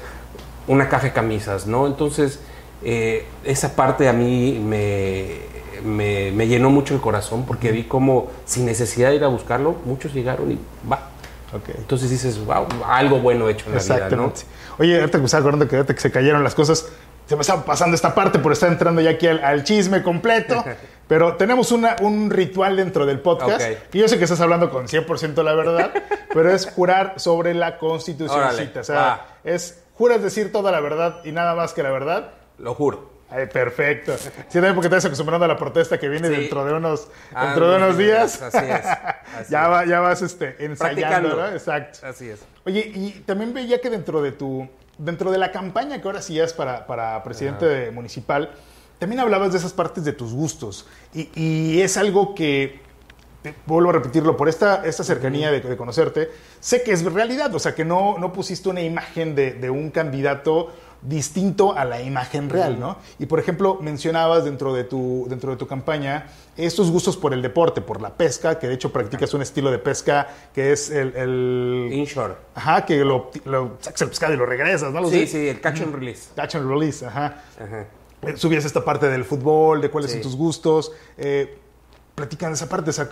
una 0.68 0.88
caja 0.88 1.08
de 1.08 1.12
camisas, 1.12 1.66
¿no? 1.66 1.86
Entonces, 1.86 2.40
eh, 2.82 3.26
esa 3.44 3.74
parte 3.74 4.08
a 4.08 4.12
mí 4.12 4.60
me, 4.64 5.51
me, 5.84 6.30
me 6.32 6.46
llenó 6.46 6.70
mucho 6.70 6.94
el 6.94 7.00
corazón 7.00 7.44
porque 7.46 7.72
vi 7.72 7.84
como 7.84 8.30
sin 8.44 8.66
necesidad 8.66 9.10
de 9.10 9.16
ir 9.16 9.24
a 9.24 9.28
buscarlo, 9.28 9.76
muchos 9.84 10.14
llegaron 10.14 10.52
y 10.52 10.58
va. 10.90 11.10
ok. 11.52 11.70
Entonces 11.76 12.10
dices, 12.10 12.44
wow, 12.44 12.66
algo 12.86 13.18
bueno 13.20 13.48
hecho 13.48 13.66
en 13.68 13.76
la 13.76 13.82
vida, 13.82 13.94
¿no? 13.94 14.04
Exactamente. 14.04 14.40
Oye, 14.78 14.98
ahorita 15.00 15.18
que 15.18 15.22
me 15.22 15.26
estaba 15.26 15.40
acordando 15.40 15.68
que 15.68 16.00
se 16.00 16.10
cayeron 16.10 16.42
las 16.42 16.54
cosas, 16.54 16.88
se 17.26 17.36
me 17.36 17.42
estaba 17.42 17.64
pasando 17.64 17.94
esta 17.94 18.14
parte 18.14 18.38
por 18.38 18.52
estar 18.52 18.70
entrando 18.70 19.00
ya 19.00 19.10
aquí 19.10 19.26
al, 19.26 19.42
al 19.44 19.64
chisme 19.64 20.02
completo. 20.02 20.64
Pero 21.08 21.36
tenemos 21.36 21.72
una, 21.72 21.96
un 22.00 22.30
ritual 22.30 22.76
dentro 22.76 23.04
del 23.04 23.20
podcast. 23.20 23.62
Y 23.92 23.98
yo 23.98 24.08
sé 24.08 24.16
que 24.16 24.24
estás 24.24 24.40
hablando 24.40 24.70
con 24.70 24.86
100% 24.86 25.42
la 25.42 25.52
verdad, 25.52 25.92
pero 26.32 26.50
es 26.50 26.66
jurar 26.66 27.20
sobre 27.20 27.52
la 27.52 27.76
constitución. 27.76 28.40
Órale, 28.40 28.70
o 28.80 28.82
sea, 28.82 28.96
va. 28.96 29.26
es 29.44 29.82
juras 29.92 30.22
decir 30.22 30.52
toda 30.52 30.72
la 30.72 30.80
verdad 30.80 31.20
y 31.24 31.32
nada 31.32 31.54
más 31.54 31.74
que 31.74 31.82
la 31.82 31.90
verdad. 31.90 32.30
Lo 32.58 32.74
juro. 32.74 33.11
Ay, 33.34 33.46
perfecto. 33.46 34.16
Sí, 34.18 34.28
también 34.52 34.74
porque 34.74 34.88
estás 34.88 35.04
acostumbrando 35.06 35.44
a 35.44 35.48
la 35.48 35.56
protesta 35.56 35.98
que 35.98 36.08
viene 36.08 36.28
Sí. 36.28 36.34
dentro 36.34 36.64
de 36.64 36.74
unos, 36.74 37.08
Ah, 37.34 37.46
dentro 37.46 37.70
de 37.70 37.76
unos 37.78 37.96
días. 37.96 38.42
Así 38.42 38.58
es. 38.58 38.86
así 38.86 39.50
ya, 39.52 39.62
es. 39.64 39.70
va- 39.70 39.84
ya 39.86 40.00
vas 40.00 40.20
este, 40.22 40.56
ensayando. 40.64 41.36
¿no? 41.36 41.48
Exacto. 41.48 42.00
Así 42.06 42.28
es. 42.28 42.40
Oye, 42.66 42.80
y 42.94 43.22
también 43.26 43.54
veía 43.54 43.80
que 43.80 43.88
dentro 43.90 44.20
de 44.22 44.32
tu, 44.32 44.68
dentro 44.98 45.30
de 45.30 45.38
la 45.38 45.50
campaña 45.50 46.00
que 46.00 46.06
ahora 46.08 46.18
hacías 46.18 46.52
para, 46.52 46.86
para 46.86 47.22
presidente 47.22 47.64
de- 47.66 47.90
municipal, 47.90 48.50
también 48.98 49.20
hablabas 49.20 49.52
de 49.52 49.58
esas 49.58 49.72
partes 49.72 50.04
de 50.04 50.12
tus 50.12 50.32
gustos. 50.32 50.86
Y, 51.14 51.30
y 51.34 51.80
es 51.80 51.96
algo 51.96 52.34
que, 52.34 52.80
vuelvo 53.66 53.90
a 53.90 53.94
repetirlo, 53.94 54.36
por 54.36 54.48
esta, 54.48 54.84
esta 54.86 55.02
cercanía 55.02 55.50
de, 55.50 55.60
de 55.60 55.76
conocerte, 55.76 56.30
sé 56.60 56.82
que 56.84 56.92
es 56.92 57.02
realidad, 57.04 57.52
o 57.54 57.58
sea, 57.58 57.74
que 57.74 57.84
no, 57.84 58.16
no 58.18 58.32
pusiste 58.32 58.68
una 58.68 58.80
imagen 58.82 59.34
de, 59.34 59.54
de 59.54 59.70
un 59.70 59.90
candidato 59.90 60.72
distinto 61.02 61.76
a 61.76 61.84
la 61.84 62.00
imagen 62.00 62.48
real, 62.48 62.78
¿no? 62.78 62.96
Y 63.18 63.26
por 63.26 63.40
ejemplo, 63.40 63.78
mencionabas 63.80 64.44
dentro 64.44 64.72
de 64.72 64.84
tu, 64.84 65.26
dentro 65.28 65.50
de 65.50 65.56
tu 65.56 65.66
campaña 65.66 66.26
estos 66.56 66.90
gustos 66.90 67.16
por 67.16 67.34
el 67.34 67.42
deporte, 67.42 67.80
por 67.80 68.00
la 68.00 68.10
pesca, 68.16 68.58
que 68.58 68.68
de 68.68 68.74
hecho 68.74 68.92
practicas 68.92 69.34
un 69.34 69.42
estilo 69.42 69.70
de 69.70 69.78
pesca 69.78 70.28
que 70.54 70.70
es 70.72 70.90
el- 70.90 71.16
el 71.16 71.88
Inshore. 71.92 72.34
Ajá, 72.54 72.86
que 72.86 73.04
lo, 73.04 73.30
lo 73.46 73.76
sacas 73.80 74.02
el 74.02 74.08
pescado 74.10 74.34
y 74.34 74.36
lo 74.36 74.46
regresas, 74.46 74.92
¿no? 74.92 75.04
Sí, 75.08 75.26
sí, 75.26 75.48
el 75.48 75.60
catch 75.60 75.80
and 75.82 75.94
release. 75.94 76.28
Catch 76.36 76.54
and 76.54 76.68
release, 76.70 77.04
ajá. 77.04 77.42
Ajá. 77.60 77.86
Eh, 78.22 78.36
Subías 78.36 78.64
esta 78.64 78.84
parte 78.84 79.08
del 79.08 79.24
fútbol, 79.24 79.80
de 79.80 79.90
cuáles 79.90 80.10
Sí. 80.12 80.18
son 80.18 80.22
tus 80.22 80.36
gustos. 80.36 80.92
Eh, 81.18 81.58
platican 82.14 82.50
de 82.50 82.54
esa 82.56 82.68
parte, 82.68 82.90
o 82.90 82.92
sea, 82.92 83.08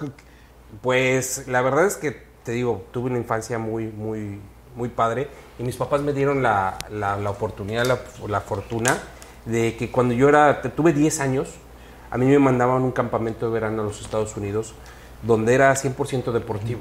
Pues 0.82 1.48
la 1.48 1.62
verdad 1.62 1.86
es 1.86 1.96
que 1.96 2.12
te 2.44 2.52
digo, 2.52 2.84
tuve 2.92 3.10
una 3.10 3.18
infancia 3.18 3.58
muy, 3.58 3.86
muy, 3.88 4.38
muy 4.76 4.88
padre 4.88 5.28
y 5.58 5.62
mis 5.62 5.76
papás 5.76 6.00
me 6.02 6.12
dieron 6.12 6.42
la, 6.42 6.78
la- 6.90 7.16
la 7.16 7.30
oportunidad, 7.30 7.84
la, 7.86 7.98
la 8.28 8.40
fortuna 8.40 8.96
de 9.44 9.76
que 9.76 9.90
cuando 9.90 10.14
yo 10.14 10.28
era, 10.28 10.60
tuve 10.62 10.92
10 10.92 11.20
años, 11.20 11.48
a 12.10 12.18
mí 12.18 12.26
me 12.26 12.38
mandaban 12.38 12.82
un 12.82 12.92
campamento 12.92 13.46
de 13.46 13.52
verano 13.52 13.82
a 13.82 13.84
los 13.84 14.00
Estados 14.00 14.36
Unidos 14.36 14.74
donde 15.22 15.54
era 15.54 15.72
100% 15.74 16.32
deportivo. 16.32 16.80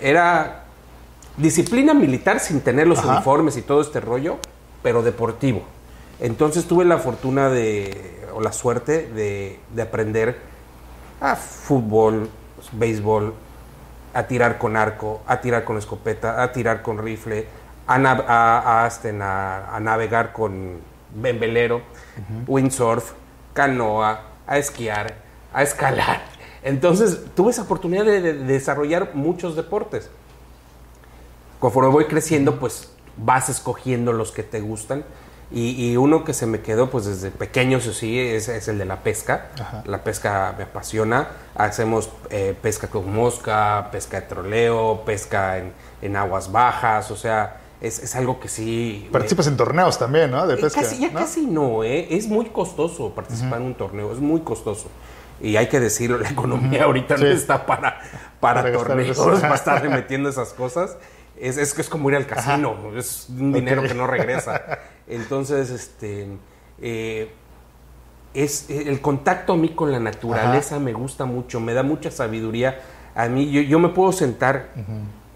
Era 0.00 0.64
disciplina 1.36 1.94
militar 1.94 2.40
sin 2.40 2.60
tener 2.60 2.86
los 2.86 3.04
uniformes 3.04 3.56
y 3.56 3.62
todo 3.62 3.80
este 3.80 4.00
rollo, 4.00 4.36
pero 4.82 5.02
deportivo. 5.02 5.62
Entonces 6.20 6.66
tuve 6.66 6.84
la 6.84 6.98
fortuna 6.98 7.48
de, 7.50 8.26
o 8.34 8.40
la 8.40 8.52
suerte 8.52 9.06
de, 9.08 9.58
de 9.74 9.82
aprender 9.82 10.38
a 11.20 11.36
fútbol, 11.36 12.28
béisbol, 12.72 13.34
a 14.16 14.26
tirar 14.26 14.56
con 14.56 14.78
arco, 14.78 15.20
a 15.26 15.42
tirar 15.42 15.64
con 15.64 15.76
escopeta, 15.76 16.42
a 16.42 16.50
tirar 16.50 16.80
con 16.80 16.96
rifle, 16.96 17.46
a, 17.86 18.86
a, 18.86 19.80
navegar 19.80 20.32
con 20.32 20.78
velero, 21.12 21.82
windsurf, 22.46 23.12
canoa, 23.52 24.22
a 24.46 24.56
esquiar, 24.56 25.16
a 25.52 25.62
escalar. 25.62 26.22
Entonces 26.62 27.26
tuve 27.34 27.50
esa 27.50 27.62
oportunidad 27.62 28.06
de, 28.06 28.32
desarrollar 28.32 29.14
muchos 29.14 29.54
deportes. 29.54 30.10
Conforme 31.60 31.90
voy 31.90 32.06
creciendo, 32.06 32.58
pues 32.58 32.90
vas 33.18 33.50
escogiendo 33.50 34.14
los 34.14 34.32
que 34.32 34.42
te 34.42 34.60
gustan. 34.60 35.04
Y, 35.52 35.96
uno 35.96 36.24
que 36.24 36.34
se 36.34 36.44
me 36.44 36.60
quedó 36.60 36.90
pues 36.90 37.04
desde 37.04 37.30
pequeño, 37.30 37.78
eso 37.78 37.92
sí, 37.92 38.18
es, 38.18 38.48
el 38.48 38.78
de 38.78 38.84
la 38.84 39.02
pesca. 39.02 39.46
La 39.84 40.02
pesca 40.02 40.54
me 40.58 40.64
apasiona. 40.64 41.28
Hacemos 41.54 42.10
eh, 42.30 42.56
pesca 42.60 42.88
con 42.88 43.14
mosca, 43.14 43.88
pesca 43.92 44.20
de 44.20 44.26
troleo, 44.26 45.02
pesca 45.04 45.58
en, 46.02 46.16
aguas 46.16 46.50
bajas, 46.50 47.10
o 47.12 47.16
sea, 47.16 47.58
es, 47.80 48.16
algo 48.16 48.40
que 48.40 48.48
sí... 48.48 49.08
Participas 49.12 49.46
en 49.46 49.56
torneos 49.56 49.98
también, 49.98 50.32
¿no? 50.32 50.46
De 50.46 50.54
eh, 50.54 50.58
pesca. 50.58 50.82
ya 50.82 51.12
casi 51.12 51.46
no, 51.46 51.84
¿eh? 51.84 52.08
Es 52.10 52.26
muy 52.26 52.46
costoso 52.46 53.10
participar 53.10 53.60
en 53.60 53.68
un 53.68 53.74
torneo, 53.74 54.12
es 54.12 54.18
muy 54.18 54.40
costoso. 54.40 54.88
Y 55.40 55.56
hay 55.56 55.68
que 55.68 55.78
decirlo, 55.78 56.18
la 56.18 56.30
economía 56.30 56.84
ahorita 56.84 57.18
no 57.18 57.26
está 57.26 57.66
para, 57.66 58.00
para, 58.40 58.72
torneos, 58.72 59.18
para 59.40 59.54
estar 59.54 59.88
metiendo 59.90 60.28
esas 60.28 60.52
cosas. 60.54 60.96
Es, 61.38 61.56
es, 61.56 61.78
es 61.78 61.88
como 61.88 62.08
ir 62.10 62.16
al 62.16 62.26
casino, 62.26 62.76
es 62.96 63.26
un 63.28 63.52
dinero 63.52 63.82
que 63.82 63.94
no 63.94 64.06
regresa. 64.06 64.80
Entonces, 65.08 65.70
este, 65.70 66.26
eh, 66.80 67.30
es, 68.34 68.66
el 68.70 69.00
contacto 69.00 69.52
a 69.52 69.56
mí 69.56 69.70
con 69.70 69.92
la 69.92 70.00
naturaleza 70.00 70.78
me 70.78 70.92
gusta 70.92 71.24
mucho, 71.24 71.60
me 71.60 71.74
da 71.74 71.82
mucha 71.82 72.10
sabiduría. 72.10 72.80
A 73.14 73.28
mí, 73.28 73.50
yo, 73.50 73.60
yo 73.60 73.78
me 73.78 73.90
puedo 73.90 74.12
sentar 74.12 74.68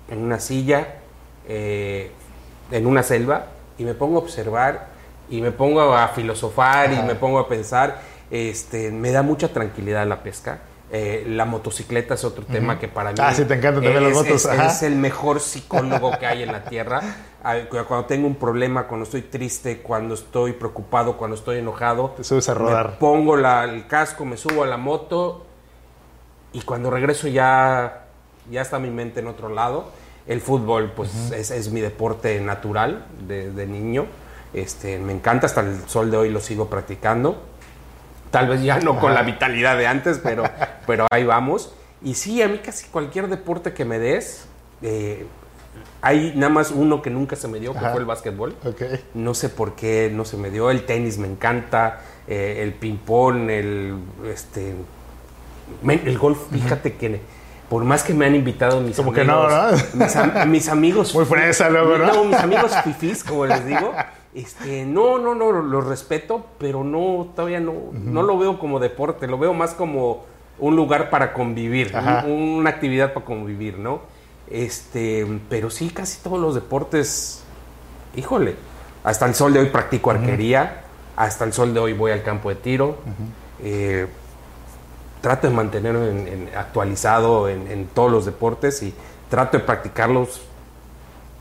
en 0.08 0.18
una 0.18 0.40
silla, 0.40 0.96
eh, 1.48 2.10
en 2.70 2.86
una 2.86 3.02
selva, 3.02 3.46
y 3.78 3.84
me 3.84 3.94
pongo 3.94 4.16
a 4.16 4.22
observar, 4.22 4.88
y 5.28 5.40
me 5.40 5.52
pongo 5.52 5.94
a 5.94 6.08
filosofar, 6.08 6.92
y 6.92 7.02
me 7.02 7.14
pongo 7.14 7.38
a 7.38 7.48
pensar 7.48 8.00
este, 8.30 8.92
me 8.92 9.10
da 9.10 9.22
mucha 9.22 9.48
tranquilidad 9.48 10.06
la 10.06 10.22
pesca. 10.22 10.60
Eh, 10.92 11.24
la 11.28 11.44
motocicleta 11.44 12.14
es 12.14 12.24
otro 12.24 12.44
tema 12.44 12.76
que 12.80 12.88
para 12.88 13.12
mí 13.12 13.18
ah, 13.20 13.32
sí, 13.32 13.44
te 13.44 13.54
encantan 13.54 13.84
también 13.84 13.96
es, 13.96 14.02
las 14.02 14.12
motos. 14.12 14.44
Es, 14.46 14.82
el 14.82 14.96
mejor 14.96 15.38
psicólogo 15.38 16.18
que 16.18 16.26
hay 16.26 16.42
en 16.42 16.50
la 16.50 16.64
tierra. 16.64 17.00
Cuando 17.86 18.06
tengo 18.06 18.26
un 18.26 18.34
problema, 18.34 18.88
cuando 18.88 19.04
estoy 19.04 19.22
triste, 19.22 19.82
cuando 19.82 20.14
estoy 20.14 20.52
preocupado, 20.52 21.16
cuando 21.16 21.36
estoy 21.36 21.58
enojado, 21.58 22.10
te 22.16 22.24
subes 22.24 22.48
a 22.48 22.54
rodar. 22.54 22.98
pongo 22.98 23.36
la, 23.36 23.62
el 23.64 23.86
casco, 23.86 24.24
me 24.24 24.36
subo 24.36 24.64
a 24.64 24.66
la 24.66 24.78
moto 24.78 25.46
y 26.52 26.62
cuando 26.62 26.90
regreso 26.90 27.28
ya, 27.28 28.06
ya 28.50 28.60
está 28.60 28.80
mi 28.80 28.90
mente 28.90 29.20
en 29.20 29.28
otro 29.28 29.48
lado. 29.48 29.92
El 30.26 30.40
fútbol, 30.40 30.92
pues 30.96 31.30
es, 31.30 31.52
es, 31.52 31.70
mi 31.70 31.80
deporte 31.80 32.40
natural 32.40 33.06
de, 33.28 33.52
de 33.52 33.66
niño. 33.66 34.06
Este, 34.52 34.98
me 34.98 35.12
encanta, 35.12 35.46
hasta 35.46 35.60
el 35.60 35.88
sol 35.88 36.10
de 36.10 36.16
hoy 36.16 36.30
lo 36.30 36.40
sigo 36.40 36.68
practicando. 36.68 37.49
Tal 38.30 38.48
vez 38.48 38.62
ya 38.62 38.78
no 38.78 38.98
con 39.00 39.14
la 39.14 39.22
vitalidad 39.22 39.76
de 39.76 39.86
antes, 39.86 40.20
pero, 40.22 40.44
pero 40.86 41.06
ahí 41.10 41.24
vamos. 41.24 41.74
Y 42.02 42.14
sí, 42.14 42.40
a 42.42 42.48
mí 42.48 42.58
casi 42.58 42.86
cualquier 42.88 43.28
deporte 43.28 43.72
que 43.72 43.84
me 43.84 43.98
des, 43.98 44.46
eh, 44.82 45.26
hay 46.02 46.32
nada 46.34 46.50
más 46.50 46.70
uno 46.70 47.02
que 47.02 47.10
nunca 47.10 47.36
se 47.36 47.48
me 47.48 47.60
dio, 47.60 47.74
que 47.74 47.80
fue 47.80 47.98
el 47.98 48.06
básquetbol. 48.06 48.54
No 49.14 49.34
sé 49.34 49.48
por 49.48 49.74
qué 49.74 50.10
no 50.12 50.24
se 50.24 50.36
me 50.36 50.50
dio. 50.50 50.70
El 50.70 50.86
tenis 50.86 51.18
me 51.18 51.28
encanta, 51.28 52.00
eh, 52.26 52.60
el 52.62 52.72
ping-pong, 52.72 53.50
el, 53.50 53.96
este, 54.32 54.74
el 55.86 56.18
golf. 56.18 56.38
Fíjate 56.50 56.94
que 56.94 57.20
por 57.68 57.84
más 57.84 58.02
que 58.02 58.14
me 58.14 58.26
han 58.26 58.34
invitado 58.34 58.80
mis 58.80 58.96
como 58.96 59.10
amigos. 59.10 59.26
que 59.26 59.30
no, 59.30 59.48
¿no? 59.48 60.46
Mis, 60.46 60.68
amigos. 60.68 61.14
Muy 61.14 61.24
fresa 61.24 61.70
luego, 61.70 61.98
¿no? 61.98 62.06
No, 62.12 62.24
mis 62.24 62.38
amigos 62.38 62.72
fifís, 62.82 63.22
como 63.22 63.46
les 63.46 63.64
digo. 63.64 63.94
Este, 64.32 64.84
no, 64.84 65.18
no, 65.18 65.34
no, 65.34 65.50
lo 65.50 65.80
respeto, 65.80 66.46
pero 66.58 66.84
no, 66.84 67.28
todavía 67.34 67.58
no, 67.58 67.74
no 67.92 68.22
lo 68.22 68.38
veo 68.38 68.60
como 68.60 68.78
deporte, 68.78 69.26
lo 69.26 69.38
veo 69.38 69.54
más 69.54 69.74
como 69.74 70.24
un 70.60 70.76
lugar 70.76 71.10
para 71.10 71.32
convivir, 71.32 71.92
una 72.26 72.70
actividad 72.70 73.12
para 73.12 73.26
convivir, 73.26 73.78
¿no? 73.78 74.02
Este, 74.48 75.26
pero 75.48 75.70
sí, 75.70 75.90
casi 75.90 76.20
todos 76.22 76.38
los 76.38 76.54
deportes, 76.54 77.42
híjole, 78.14 78.54
hasta 79.02 79.26
el 79.26 79.34
sol 79.34 79.52
de 79.52 79.60
hoy 79.60 79.66
practico 79.66 80.12
arquería, 80.12 80.82
hasta 81.16 81.44
el 81.44 81.52
sol 81.52 81.74
de 81.74 81.80
hoy 81.80 81.92
voy 81.92 82.12
al 82.12 82.22
campo 82.22 82.50
de 82.50 82.54
tiro, 82.54 82.98
eh, 83.62 84.06
trato 85.20 85.48
de 85.48 85.54
mantenerme 85.54 86.50
actualizado 86.56 87.48
en 87.48 87.88
todos 87.94 88.12
los 88.12 88.26
deportes 88.26 88.82
y 88.82 88.94
trato 89.28 89.58
de 89.58 89.64
practicarlos 89.64 90.42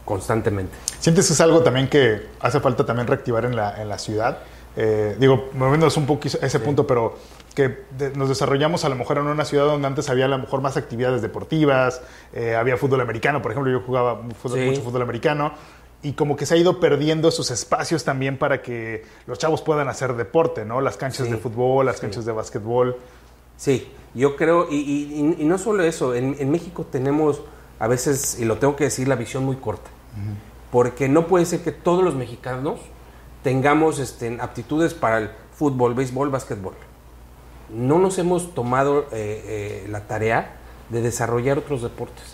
constantemente. 0.06 0.75
¿Sientes 1.00 1.28
que 1.28 1.34
es 1.34 1.42
algo 1.42 1.62
también 1.62 1.88
que 1.88 2.28
hace 2.42 2.60
falta 2.60 2.86
también 2.86 3.08
reactivar 3.08 3.46
en 3.46 3.56
la, 3.56 3.82
en 3.82 3.88
la 3.88 3.98
ciudad? 3.98 4.40
Eh, 4.76 5.16
digo, 5.20 5.50
moviéndonos 5.54 5.96
un 5.98 6.06
poco 6.06 6.28
ese 6.28 6.60
punto, 6.60 6.86
pero 6.86 7.18
que 7.56 7.80
nos 8.16 8.30
desarrollamos 8.30 8.86
a 8.86 8.90
lo 8.90 8.96
mejor 8.96 9.18
en 9.18 9.28
una 9.28 9.46
ciudad 9.46 9.66
donde 9.66 9.88
antes 9.88 10.10
había 10.10 10.26
a 10.26 10.28
lo 10.28 10.38
mejor 10.38 10.62
más 10.62 10.78
actividades 10.78 11.22
deportivas, 11.22 12.02
eh, 12.34 12.56
había 12.56 12.78
fútbol 12.78 13.02
americano, 13.02 13.42
por 13.42 13.52
ejemplo, 13.52 13.72
yo 13.72 13.82
jugaba 13.82 14.22
mucho 14.22 14.82
fútbol 14.82 15.02
americano, 15.02 15.54
y 16.02 16.14
como 16.14 16.36
que 16.38 16.46
se 16.46 16.54
ha 16.54 16.58
ido 16.58 16.80
perdiendo 16.80 17.28
esos 17.28 17.52
espacios 17.52 18.04
también 18.04 18.38
para 18.38 18.62
que 18.62 19.04
los 19.26 19.38
chavos 19.38 19.62
puedan 19.62 19.90
hacer 19.90 20.16
deporte, 20.16 20.64
¿no? 20.64 20.80
Las 20.80 20.96
canchas 20.96 21.30
de 21.30 21.38
fútbol, 21.38 21.86
las 21.86 22.00
canchas 22.00 22.26
de 22.26 22.32
básquetbol. 22.32 22.96
Sí, 23.58 23.92
yo 24.14 24.38
creo, 24.38 24.68
y, 24.70 25.36
y, 25.38 25.44
no 25.44 25.58
solo 25.58 25.84
eso, 25.84 26.16
en, 26.16 26.38
en 26.40 26.52
México 26.52 26.86
tenemos 26.90 27.42
a 27.80 27.88
veces, 27.88 28.40
y 28.40 28.46
lo 28.46 28.58
tengo 28.58 28.78
que 28.78 28.86
decir, 28.86 29.10
la 29.10 29.16
visión 29.16 29.44
muy 29.44 29.58
corta 29.58 29.90
porque 30.71 31.10
no 31.10 31.27
puede 31.27 31.45
ser 31.45 31.62
que 31.62 31.71
todos 31.71 32.03
los 32.03 32.15
mexicanos 32.15 32.79
tengamos 33.43 33.99
este, 33.99 34.38
aptitudes 34.39 34.93
para 34.93 35.17
el 35.17 35.29
fútbol, 35.55 35.93
béisbol, 35.93 36.29
básquetbol. 36.29 36.73
No 37.69 37.99
nos 37.99 38.17
hemos 38.17 38.53
tomado 38.53 39.01
eh, 39.12 39.84
eh, 39.84 39.88
la 39.89 40.01
tarea 40.01 40.58
de 40.89 41.01
desarrollar 41.01 41.60
otros 41.60 41.84
deportes. 41.84 42.34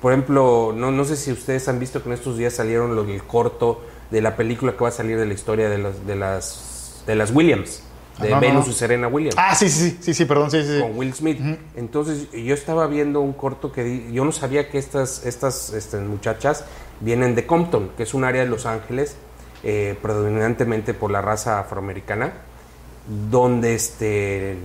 Por 0.00 0.12
ejemplo, 0.12 0.72
no, 0.76 0.90
no 0.90 1.04
sé 1.04 1.16
si 1.16 1.30
ustedes 1.30 1.68
han 1.68 1.78
visto 1.78 2.02
que 2.02 2.08
en 2.08 2.14
estos 2.14 2.36
días 2.36 2.52
salieron 2.52 2.96
lo 2.96 3.04
del 3.04 3.22
corto 3.22 3.80
de 4.10 4.20
la 4.20 4.36
película 4.36 4.72
que 4.72 4.78
va 4.78 4.88
a 4.88 4.92
salir 4.92 5.18
de 5.18 5.26
la 5.26 5.34
historia 5.34 5.68
de 5.68 5.78
las, 5.78 6.04
de 6.04 6.16
las, 6.16 7.04
de 7.06 7.14
las 7.14 7.30
Williams 7.30 7.82
de 8.20 8.34
Venus 8.34 8.68
y 8.68 8.72
Serena 8.72 9.08
Williams. 9.08 9.36
Ah, 9.38 9.54
sí, 9.54 9.68
sí, 9.68 9.98
sí, 10.00 10.14
sí, 10.14 10.24
perdón, 10.24 10.50
sí, 10.50 10.62
sí. 10.62 10.80
Con 10.80 10.96
Will 10.96 11.14
Smith. 11.14 11.40
Entonces, 11.76 12.30
yo 12.32 12.54
estaba 12.54 12.86
viendo 12.86 13.20
un 13.20 13.32
corto 13.32 13.72
que 13.72 14.12
yo 14.12 14.24
no 14.24 14.32
sabía 14.32 14.68
que 14.70 14.78
estas, 14.78 15.24
estas 15.24 15.72
este, 15.72 15.98
muchachas 15.98 16.64
vienen 17.00 17.34
de 17.34 17.46
Compton, 17.46 17.90
que 17.96 18.02
es 18.04 18.14
un 18.14 18.24
área 18.24 18.42
de 18.42 18.48
Los 18.48 18.66
Ángeles, 18.66 19.16
eh, 19.64 19.96
predominantemente 20.02 20.94
por 20.94 21.10
la 21.10 21.22
raza 21.22 21.60
afroamericana, 21.60 22.32
donde 23.30 23.74
este, 23.74 24.56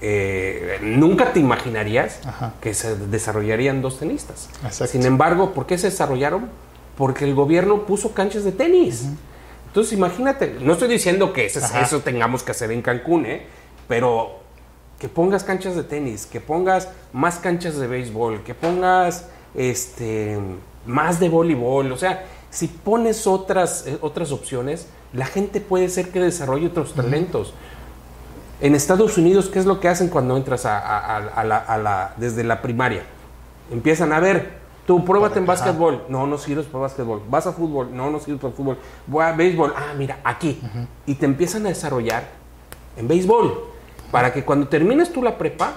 eh, 0.00 0.78
nunca 0.82 1.32
te 1.32 1.40
imaginarías 1.40 2.20
que 2.60 2.74
se 2.74 2.96
desarrollarían 2.96 3.82
dos 3.82 3.98
tenistas. 3.98 4.48
Sin 4.70 5.04
embargo, 5.04 5.52
¿por 5.52 5.66
qué 5.66 5.78
se 5.78 5.90
desarrollaron? 5.90 6.48
Porque 6.96 7.24
el 7.24 7.34
gobierno 7.34 7.86
puso 7.86 8.12
canchas 8.12 8.44
de 8.44 8.52
tenis. 8.52 9.06
Entonces, 9.68 9.92
imagínate, 9.92 10.56
no 10.60 10.72
estoy 10.72 10.88
diciendo 10.88 11.32
que 11.32 11.46
eso, 11.46 12.00
tengamos 12.00 12.42
que 12.42 12.52
hacer 12.52 12.70
en 12.70 12.82
Cancún, 12.82 13.26
¿eh? 13.26 13.46
pero 13.88 14.40
que 14.98 15.08
pongas 15.08 15.44
canchas 15.44 15.76
de 15.76 15.82
tenis, 15.82 16.26
que 16.26 16.40
pongas 16.40 16.88
más 17.12 17.36
canchas 17.36 17.76
de 17.76 17.86
béisbol, 17.86 18.42
que 18.42 18.54
pongas 18.54 19.26
este, 19.54 20.38
más 20.86 21.20
de 21.20 21.28
voleibol, 21.28 21.92
o 21.92 21.96
sea, 21.96 22.24
si 22.50 22.68
pones 22.68 23.26
otras, 23.26 23.86
eh, 23.86 23.98
otras 24.00 24.32
opciones, 24.32 24.88
la 25.12 25.26
gente 25.26 25.60
puede 25.60 25.88
ser 25.88 26.10
que 26.10 26.20
desarrolle 26.20 26.68
otros 26.68 26.94
talentos. 26.94 27.52
En 28.60 28.74
Estados 28.74 29.18
Unidos, 29.18 29.48
¿qué 29.52 29.58
es 29.58 29.66
lo 29.66 29.80
que 29.80 29.88
hacen 29.88 30.08
cuando 30.08 30.36
entras 30.36 30.64
a, 30.64 31.44
la, 31.44 32.14
desde 32.16 32.42
la 32.44 32.62
primaria? 32.62 33.02
Empiezan 33.70 34.12
a 34.12 34.20
ver, 34.20 34.66
Tú 34.86 35.04
pruébate 35.04 35.40
en 35.40 35.46
básquetbol. 35.46 36.04
No, 36.08 36.26
no 36.28 36.38
sirves 36.38 36.66
para 36.66 36.82
básquetbol. 36.82 37.22
Vas 37.28 37.46
a 37.46 37.52
fútbol. 37.52 37.88
No, 37.92 38.08
no 38.08 38.20
sirves 38.20 38.40
para 38.40 38.54
fútbol. 38.54 38.78
Voy 39.06 39.24
a 39.24 39.32
béisbol. 39.32 39.74
Ah, 39.76 39.94
mira, 39.98 40.20
aquí. 40.22 40.60
Y 41.06 41.16
te 41.16 41.26
empiezan 41.26 41.66
a 41.66 41.70
desarrollar 41.70 42.22
en 42.96 43.08
béisbol. 43.08 43.64
Para 44.12 44.32
que 44.32 44.44
cuando 44.44 44.68
termines 44.68 45.12
tú 45.12 45.22
la 45.22 45.36
prepa, 45.38 45.72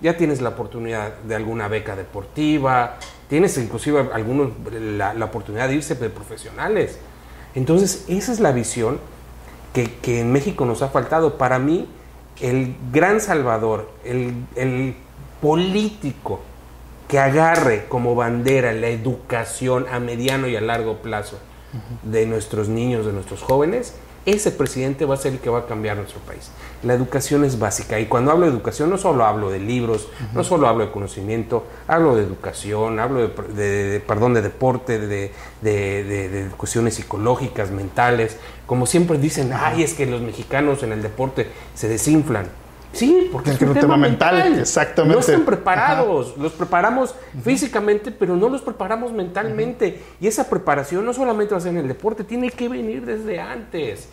ya 0.00 0.16
tienes 0.16 0.40
la 0.40 0.50
oportunidad 0.50 1.14
de 1.24 1.34
alguna 1.34 1.66
beca 1.66 1.96
deportiva. 1.96 2.98
Tienes 3.32 3.56
inclusive 3.56 4.10
algunos 4.12 4.50
la, 4.70 5.24
oportunidad 5.24 5.66
de 5.66 5.76
irse 5.76 5.94
de 5.94 6.10
profesionales. 6.10 6.98
Entonces, 7.54 8.04
esa 8.06 8.30
es 8.30 8.40
la 8.40 8.52
visión 8.52 8.98
que, 9.72 9.90
que 9.90 10.20
en 10.20 10.30
México 10.30 10.66
nos 10.66 10.82
ha 10.82 10.88
faltado. 10.90 11.38
Para 11.38 11.58
mí, 11.58 11.88
el 12.42 12.76
gran 12.92 13.22
salvador, 13.22 13.90
el, 14.04 14.34
el 14.54 14.96
político 15.40 16.40
que 17.08 17.18
agarre 17.18 17.86
como 17.88 18.14
bandera 18.14 18.74
la 18.74 18.88
educación 18.88 19.86
a 19.90 19.98
mediano 19.98 20.46
y 20.46 20.56
a 20.56 20.60
largo 20.60 20.98
plazo 20.98 21.38
de 22.02 22.26
nuestros 22.26 22.68
niños, 22.68 23.06
de 23.06 23.14
nuestros 23.14 23.40
jóvenes, 23.40 23.94
ese 24.24 24.52
presidente 24.52 25.04
va 25.04 25.14
a 25.14 25.18
ser 25.18 25.32
el 25.32 25.38
que 25.40 25.50
va 25.50 25.60
a 25.60 25.66
cambiar 25.66 25.96
nuestro 25.96 26.20
país. 26.20 26.50
La 26.82 26.94
educación 26.94 27.44
es 27.44 27.58
básica 27.58 27.98
y 27.98 28.06
cuando 28.06 28.30
hablo 28.30 28.46
de 28.46 28.52
educación 28.52 28.90
no 28.90 28.98
solo 28.98 29.24
hablo 29.24 29.50
de 29.50 29.58
libros, 29.58 30.08
no 30.32 30.44
solo 30.44 30.68
hablo 30.68 30.86
de 30.86 30.92
conocimiento, 30.92 31.64
hablo 31.88 32.14
de 32.14 32.22
educación, 32.22 33.00
hablo 33.00 33.28
de, 33.28 34.02
perdón, 34.06 34.34
de 34.34 34.42
deporte, 34.42 34.98
de, 34.98 35.32
de, 35.60 36.48
cuestiones 36.56 36.94
psicológicas, 36.94 37.70
mentales. 37.70 38.36
Como 38.66 38.86
siempre 38.86 39.18
dicen, 39.18 39.52
ay, 39.52 39.82
es 39.82 39.94
que 39.94 40.06
los 40.06 40.20
mexicanos 40.20 40.82
en 40.82 40.92
el 40.92 41.02
deporte 41.02 41.48
se 41.74 41.88
desinflan. 41.88 42.61
Sí, 42.92 43.28
porque 43.32 43.50
es, 43.50 43.60
un, 43.62 43.74
tema, 43.74 43.96
mental. 43.96 44.58
Exactamente. 44.58 45.14
No 45.14 45.20
están 45.20 45.44
preparados. 45.44 46.36
Los 46.36 46.52
preparamos 46.52 47.14
físicamente, 47.42 48.10
pero 48.10 48.36
no 48.36 48.48
los 48.48 48.60
preparamos 48.60 49.12
mentalmente. 49.12 50.00
Y 50.20 50.26
esa 50.26 50.48
preparación 50.48 51.04
no 51.04 51.14
solamente 51.14 51.54
va 51.54 51.58
a 51.58 51.60
ser 51.60 51.70
en 51.70 51.78
el 51.78 51.88
deporte, 51.88 52.24
tiene 52.24 52.50
que 52.50 52.68
venir 52.68 53.04
desde 53.04 53.40
antes. 53.40 54.08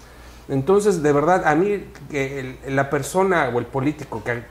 Entonces, 0.47 1.03
de 1.03 1.11
verdad, 1.11 1.45
a 1.45 1.55
mí, 1.55 1.85
que 2.09 2.57
la 2.67 2.89
persona 2.89 3.51
o 3.53 3.59
el 3.59 3.65
político, 3.65 4.23
que 4.23 4.43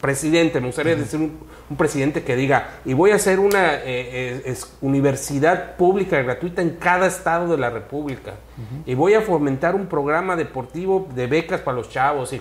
presidente, 0.00 0.60
me 0.60 0.68
gustaría 0.68 0.96
decir 0.96 1.20
un, 1.20 1.76
presidente 1.76 2.24
que 2.24 2.34
diga, 2.34 2.80
y 2.84 2.94
voy 2.94 3.12
a 3.12 3.16
hacer 3.16 3.38
una 3.38 3.74
eh, 3.76 4.42
eh, 4.44 4.56
universidad 4.80 5.76
pública 5.76 6.20
gratuita 6.20 6.62
en 6.62 6.70
cada 6.70 7.06
estado 7.06 7.52
de 7.52 7.58
la 7.58 7.70
República, 7.70 8.34
y 8.86 8.94
voy 8.94 9.14
a 9.14 9.20
fomentar 9.20 9.74
un 9.76 9.86
programa 9.86 10.34
deportivo 10.34 11.08
de 11.14 11.26
becas 11.28 11.60
para 11.60 11.76
los 11.76 11.88
chavos, 11.88 12.32
y 12.32 12.40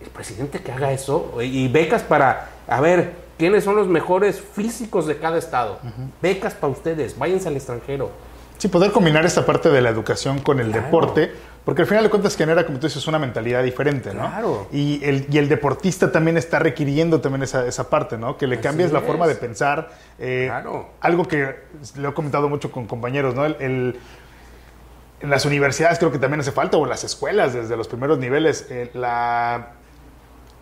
el 0.00 0.08
presidente 0.08 0.60
que 0.60 0.72
haga 0.72 0.92
eso 0.92 1.32
y 1.40 1.68
becas 1.68 2.02
para, 2.02 2.50
a 2.68 2.80
ver, 2.80 3.12
¿quiénes 3.38 3.64
son 3.64 3.76
los 3.76 3.88
mejores 3.88 4.40
físicos 4.40 5.06
de 5.06 5.18
cada 5.18 5.38
estado? 5.38 5.78
Becas 6.20 6.54
para 6.54 6.72
ustedes, 6.72 7.18
váyanse 7.18 7.48
al 7.48 7.56
extranjero. 7.56 8.10
Sí, 8.58 8.68
poder 8.68 8.90
combinar 8.90 9.24
esta 9.26 9.44
parte 9.44 9.68
de 9.68 9.82
la 9.82 9.90
educación 9.90 10.38
con 10.38 10.60
el 10.60 10.72
deporte, 10.72 11.30
porque 11.64 11.82
al 11.82 11.88
final 11.88 12.04
de 12.04 12.10
cuentas 12.10 12.36
genera, 12.36 12.64
como 12.64 12.78
tú 12.78 12.86
dices, 12.86 13.06
una 13.06 13.18
mentalidad 13.18 13.62
diferente, 13.62 14.14
¿no? 14.14 14.28
Claro. 14.30 14.68
Y 14.72 15.04
el, 15.04 15.26
y 15.30 15.38
el 15.38 15.48
deportista 15.48 16.12
también 16.12 16.38
está 16.38 16.58
requiriendo 16.58 17.20
también 17.20 17.42
esa, 17.42 17.66
esa 17.66 17.90
parte, 17.90 18.16
¿no? 18.16 18.38
Que 18.38 18.46
le 18.46 18.60
cambies 18.60 18.92
la 18.92 19.00
forma 19.00 19.26
de 19.26 19.34
pensar. 19.34 19.90
Eh, 20.18 20.46
claro. 20.46 20.90
Algo 21.00 21.26
que 21.26 21.56
le 21.96 22.08
he 22.08 22.14
comentado 22.14 22.48
mucho 22.48 22.70
con 22.70 22.86
compañeros, 22.86 23.34
¿no? 23.34 23.44
el, 23.44 23.98
en 25.20 25.30
las 25.30 25.44
universidades 25.44 25.98
creo 25.98 26.12
que 26.12 26.18
también 26.18 26.40
hace 26.40 26.52
falta, 26.52 26.76
o 26.76 26.84
en 26.84 26.90
las 26.90 27.04
escuelas, 27.04 27.54
desde 27.54 27.76
los 27.76 27.88
primeros 27.88 28.18
niveles, 28.18 28.66
eh, 28.70 28.90
la 28.94 29.72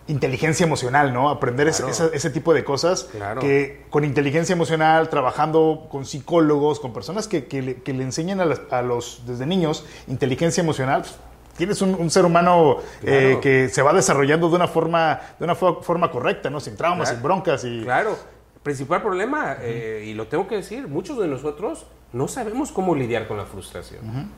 inteligencia 0.07 0.65
emocional, 0.65 1.13
¿no? 1.13 1.31
Aprender 1.31 1.69
ese, 1.69 2.31
tipo 2.31 2.53
de 2.53 2.65
cosas 2.65 3.09
que 3.41 3.87
con 3.91 4.05
inteligencia 4.05 4.53
emocional, 4.53 5.09
trabajando 5.09 5.87
con 5.91 6.05
psicólogos, 6.05 6.81
con 6.81 6.93
personas 6.93 7.27
que, 7.27 7.83
le, 7.87 8.03
enseñan 8.03 8.41
a, 8.41 8.83
los, 8.83 9.23
desde 9.27 9.47
niños 9.47 9.87
inteligencia 10.07 10.61
emocional, 10.61 11.03
pues, 11.03 11.17
tienes 11.57 11.81
un, 11.81 12.11
ser 12.11 12.25
humano 12.25 12.79
eh, 13.03 13.39
que 13.41 13.69
se 13.69 13.81
va 13.83 13.93
desarrollando 13.93 14.49
de 14.51 14.57
una 14.57 14.69
forma, 14.69 15.21
de 15.39 15.45
una 15.45 15.55
forma 15.55 16.11
correcta, 16.11 16.51
¿no? 16.51 16.61
Sin 16.61 16.77
traumas, 16.77 17.09
sin 17.09 17.23
broncas 17.23 17.65
y... 17.65 17.83
Claro. 17.83 18.17
Principal 18.63 19.03
problema, 19.03 19.59
eh, 19.61 20.05
y 20.07 20.15
lo 20.15 20.27
tengo 20.29 20.49
que 20.49 20.57
decir, 20.57 20.89
muchos 20.89 21.19
de 21.19 21.29
nosotros 21.29 21.85
no 22.15 22.29
sabemos 22.29 22.73
cómo 22.73 22.95
lidiar 22.95 23.29
con 23.29 23.37
la 23.37 23.45
frustración. 23.45 24.31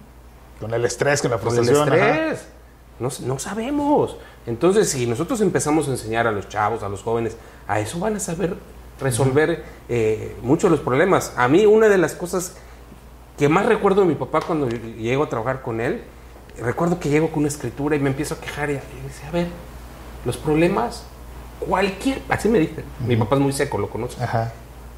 Con 0.59 0.75
el 0.75 0.85
estrés, 0.85 1.23
con 1.23 1.31
la 1.31 1.39
frustración. 1.39 1.89
Con 1.89 1.93
el 1.93 2.01
estrés. 2.01 2.49
No, 2.99 3.09
no, 3.25 3.39
sabemos. 3.39 4.17
Entonces, 4.47 4.89
si 4.89 5.07
nosotros 5.07 5.41
empezamos 5.41 5.89
a 5.89 5.91
enseñar 5.91 6.27
a 6.27 6.33
los 6.33 6.49
chavos, 6.49 6.83
a 6.83 6.89
los 6.89 7.03
jóvenes, 7.03 7.37
a 7.69 7.81
eso 7.81 7.99
van 7.99 8.17
a 8.17 8.21
saber 8.21 8.57
resolver 9.01 9.65
eh, 9.89 10.37
muchos 10.43 10.71
de 10.71 10.77
los 10.77 10.85
problemas. 10.85 11.33
A 11.37 11.49
mí, 11.49 11.67
una 11.67 11.89
de 11.89 11.99
las 11.99 12.15
cosas 12.15 12.57
que 13.37 13.49
más 13.49 13.67
recuerdo 13.67 14.03
de 14.03 14.09
mi 14.09 14.15
papá 14.15 14.41
cuando 14.41 14.69
llego 14.69 15.25
a 15.25 15.29
trabajar 15.29 15.63
con 15.63 15.81
él, 15.81 16.03
recuerdo 16.59 16.99
que 16.99 17.11
llego 17.11 17.29
con 17.29 17.41
una 17.41 17.49
escritura 17.49 17.97
y 17.97 18.01
me 18.01 18.11
empiezo 18.11 18.35
a 18.35 18.41
quejar 18.41 18.71
y, 18.71 18.75
dice, 18.75 19.27
a 19.29 19.31
ver, 19.31 19.49
los 20.25 20.37
problemas, 20.37 21.05
cualquier, 21.61 22.23
así 22.29 22.49
me 22.49 22.59
dice, 22.59 22.83
mi 23.07 23.17
papá 23.17 23.37
es 23.37 23.43
muy 23.43 23.53
seco, 23.53 23.79
lo 23.79 23.91
conozco, 23.91 24.23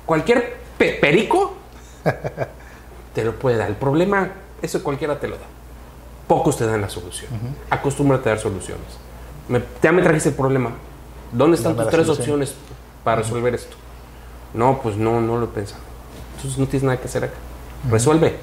cualquier 0.06 0.56
perico 0.78 1.54
te 3.14 3.24
lo 3.24 3.34
puede 3.38 3.56
dar. 3.56 3.68
El 3.68 3.76
problema, 3.76 4.30
eso 4.62 4.82
cualquiera 4.82 5.18
te 5.18 5.26
lo 5.26 5.36
da. 5.36 5.46
Pocos 6.28 6.56
te 6.56 6.66
dan 6.66 6.80
la 6.80 6.88
solución. 6.88 7.30
Acostúmbrate 7.70 8.28
a 8.28 8.32
dar 8.34 8.40
soluciones 8.40 9.08
ya 9.82 9.92
me 9.92 10.02
trajiste 10.02 10.30
el 10.30 10.34
problema. 10.34 10.72
¿Dónde 11.32 11.56
están 11.56 11.76
tus 11.76 11.88
tres 11.88 12.08
opciones 12.08 12.54
para 13.04 13.22
resolver 13.22 13.54
esto? 13.54 13.76
No, 14.54 14.80
pues 14.82 14.96
no, 14.96 15.20
no 15.20 15.38
lo 15.38 15.46
he 15.46 15.48
pensado. 15.48 15.80
Entonces 16.36 16.58
no 16.58 16.66
tienes 16.66 16.84
nada 16.84 16.98
que 16.98 17.06
hacer 17.06 17.24
acá. 17.24 17.34
Resuelve. 17.90 18.36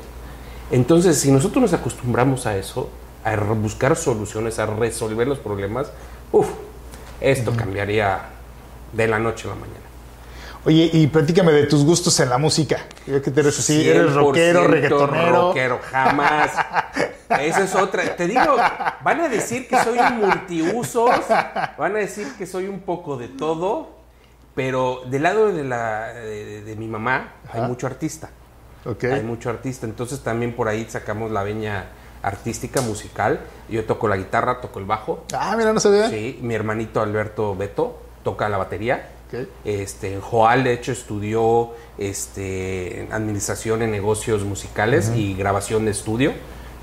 Entonces, 0.71 1.19
si 1.19 1.31
nosotros 1.31 1.61
nos 1.61 1.73
acostumbramos 1.73 2.45
a 2.45 2.57
eso, 2.57 2.89
a 3.23 3.35
buscar 3.35 3.95
soluciones, 3.95 4.59
a 4.59 4.65
resolver 4.65 5.27
los 5.27 5.39
problemas, 5.39 5.91
uff, 6.31 6.47
esto 7.21 7.55
cambiaría 7.55 8.29
de 8.93 9.07
la 9.07 9.19
noche 9.19 9.47
a 9.47 9.51
la 9.51 9.55
mañana. 9.55 9.84
Oye, 10.65 10.89
y 10.91 11.05
platícame 11.07 11.51
de 11.51 11.67
tus 11.67 11.85
gustos 11.85 12.19
en 12.19 12.29
la 12.29 12.39
música. 12.39 12.85
¿Qué 13.05 13.19
te 13.19 13.39
eres 13.39 13.59
así? 13.59 13.87
¿Eres 13.87 14.13
rockero, 14.13 14.67
reggaetonero? 14.67 15.49
Rockero, 15.49 15.79
jamás. 15.91 16.51
Esa 17.39 17.63
es 17.63 17.75
otra. 17.75 18.15
Te 18.15 18.25
digo, 18.27 18.57
van 19.03 19.21
a 19.21 19.29
decir 19.29 19.67
que 19.67 19.77
soy 19.83 19.99
un 19.99 20.17
multiusos, 20.17 21.11
van 21.77 21.95
a 21.95 21.99
decir 21.99 22.27
que 22.35 22.47
soy 22.47 22.65
un 22.65 22.79
poco 22.79 23.15
de 23.15 23.27
todo, 23.27 23.91
pero 24.55 25.03
del 25.05 25.21
lado 25.21 25.53
de, 25.53 25.63
la, 25.63 26.13
de, 26.13 26.75
mi 26.75 26.87
mamá 26.87 27.33
hay 27.53 27.61
mucho 27.61 27.85
artista. 27.85 28.29
Okay. 28.83 29.11
Hay 29.11 29.23
mucho 29.23 29.51
artista, 29.51 29.85
entonces 29.85 30.21
también 30.21 30.55
por 30.55 30.67
ahí 30.67 30.85
sacamos 30.89 31.31
la 31.31 31.43
veña 31.43 31.85
artística, 32.23 32.81
musical. 32.81 33.39
Yo 33.69 33.85
toco 33.85 34.07
la 34.07 34.17
guitarra, 34.17 34.61
toco 34.61 34.79
el 34.79 34.85
bajo. 34.85 35.25
Ah, 35.31 35.55
mira, 35.55 35.73
no 35.73 35.79
sabía. 35.79 36.09
Sí, 36.09 36.39
mi 36.41 36.55
hermanito 36.55 37.01
Alberto 37.01 37.55
Beto 37.55 37.99
toca 38.23 38.49
la 38.49 38.57
batería. 38.57 39.09
Este, 39.63 40.19
Joal, 40.19 40.63
de 40.63 40.73
hecho, 40.73 40.91
estudió 40.91 41.71
este, 41.97 43.07
administración 43.11 43.81
en 43.81 43.91
negocios 43.91 44.43
musicales 44.43 45.11
y 45.15 45.33
grabación 45.33 45.85
de 45.85 45.91
estudio. 45.91 46.33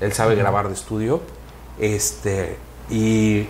Él 0.01 0.13
sabe 0.13 0.35
grabar 0.35 0.67
de 0.67 0.73
estudio. 0.73 1.21
Este, 1.79 2.57
y 2.89 3.47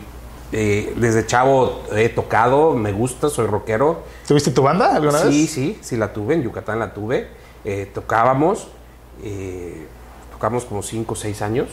eh, 0.51 0.93
desde 0.95 1.25
chavo 1.25 1.81
he 1.95 2.09
tocado, 2.09 2.73
me 2.73 2.91
gusta, 2.91 3.29
soy 3.29 3.47
rockero. 3.47 4.03
¿Tuviste 4.27 4.51
tu 4.51 4.61
banda 4.61 4.95
alguna 4.95 5.23
vez? 5.23 5.33
Sí, 5.33 5.47
sí, 5.47 5.79
sí 5.81 5.97
la 5.97 6.13
tuve, 6.13 6.35
en 6.35 6.43
Yucatán 6.43 6.79
la 6.79 6.93
tuve. 6.93 7.27
Eh, 7.65 7.89
tocábamos, 7.93 8.67
eh, 9.23 9.87
tocamos 10.31 10.65
como 10.65 10.83
5 10.83 11.13
o 11.13 11.15
6 11.15 11.41
años. 11.41 11.69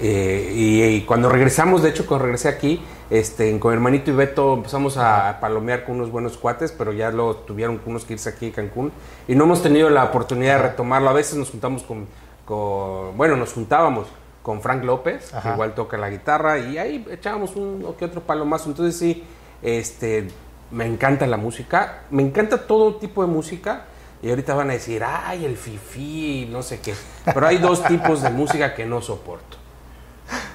Y, 0.00 1.00
cuando 1.02 1.28
regresamos, 1.28 1.82
de 1.82 1.90
hecho, 1.90 2.06
cuando 2.06 2.24
regresé 2.24 2.48
aquí, 2.48 2.82
este, 3.10 3.58
con 3.60 3.72
hermanito 3.72 4.10
y 4.10 4.14
Beto 4.14 4.54
empezamos 4.54 4.96
a 4.96 5.38
palomear 5.40 5.84
con 5.84 5.96
unos 5.96 6.10
buenos 6.10 6.36
cuates, 6.36 6.72
pero 6.72 6.92
ya 6.92 7.10
lo 7.10 7.36
tuvieron 7.36 7.80
unos 7.86 8.04
que 8.04 8.14
irse 8.14 8.28
aquí 8.28 8.48
a 8.48 8.52
Cancún. 8.52 8.92
Y 9.28 9.34
no 9.34 9.44
hemos 9.44 9.62
tenido 9.62 9.90
la 9.90 10.04
oportunidad 10.04 10.56
de 10.56 10.62
retomarlo. 10.70 11.10
A 11.10 11.12
veces 11.12 11.36
nos 11.36 11.50
juntamos 11.50 11.82
con 11.82 12.06
bueno, 13.16 13.36
nos 13.36 13.52
juntábamos 13.52 14.06
con 14.42 14.60
Frank 14.60 14.84
López, 14.84 15.32
que 15.42 15.48
igual 15.48 15.74
toca 15.74 15.96
la 15.96 16.10
guitarra, 16.10 16.58
y 16.58 16.76
ahí 16.76 17.06
echábamos 17.10 17.56
un 17.56 17.84
o 17.86 17.96
que 17.96 18.04
otro 18.04 18.20
palo 18.20 18.44
más. 18.44 18.66
Entonces 18.66 18.96
sí, 18.96 19.24
este, 19.62 20.28
me 20.70 20.84
encanta 20.86 21.26
la 21.26 21.38
música, 21.38 22.02
me 22.10 22.22
encanta 22.22 22.66
todo 22.66 22.96
tipo 22.96 23.22
de 23.22 23.28
música. 23.28 23.86
Y 24.22 24.30
ahorita 24.30 24.54
van 24.54 24.70
a 24.70 24.72
decir, 24.72 25.04
ay, 25.04 25.44
el 25.44 25.54
fifi, 25.54 26.48
no 26.50 26.62
sé 26.62 26.80
qué. 26.80 26.94
Pero 27.26 27.46
hay 27.46 27.58
dos 27.58 27.84
tipos 27.88 28.22
de 28.22 28.30
música 28.30 28.74
que 28.74 28.86
no 28.86 29.02
soporto. 29.02 29.58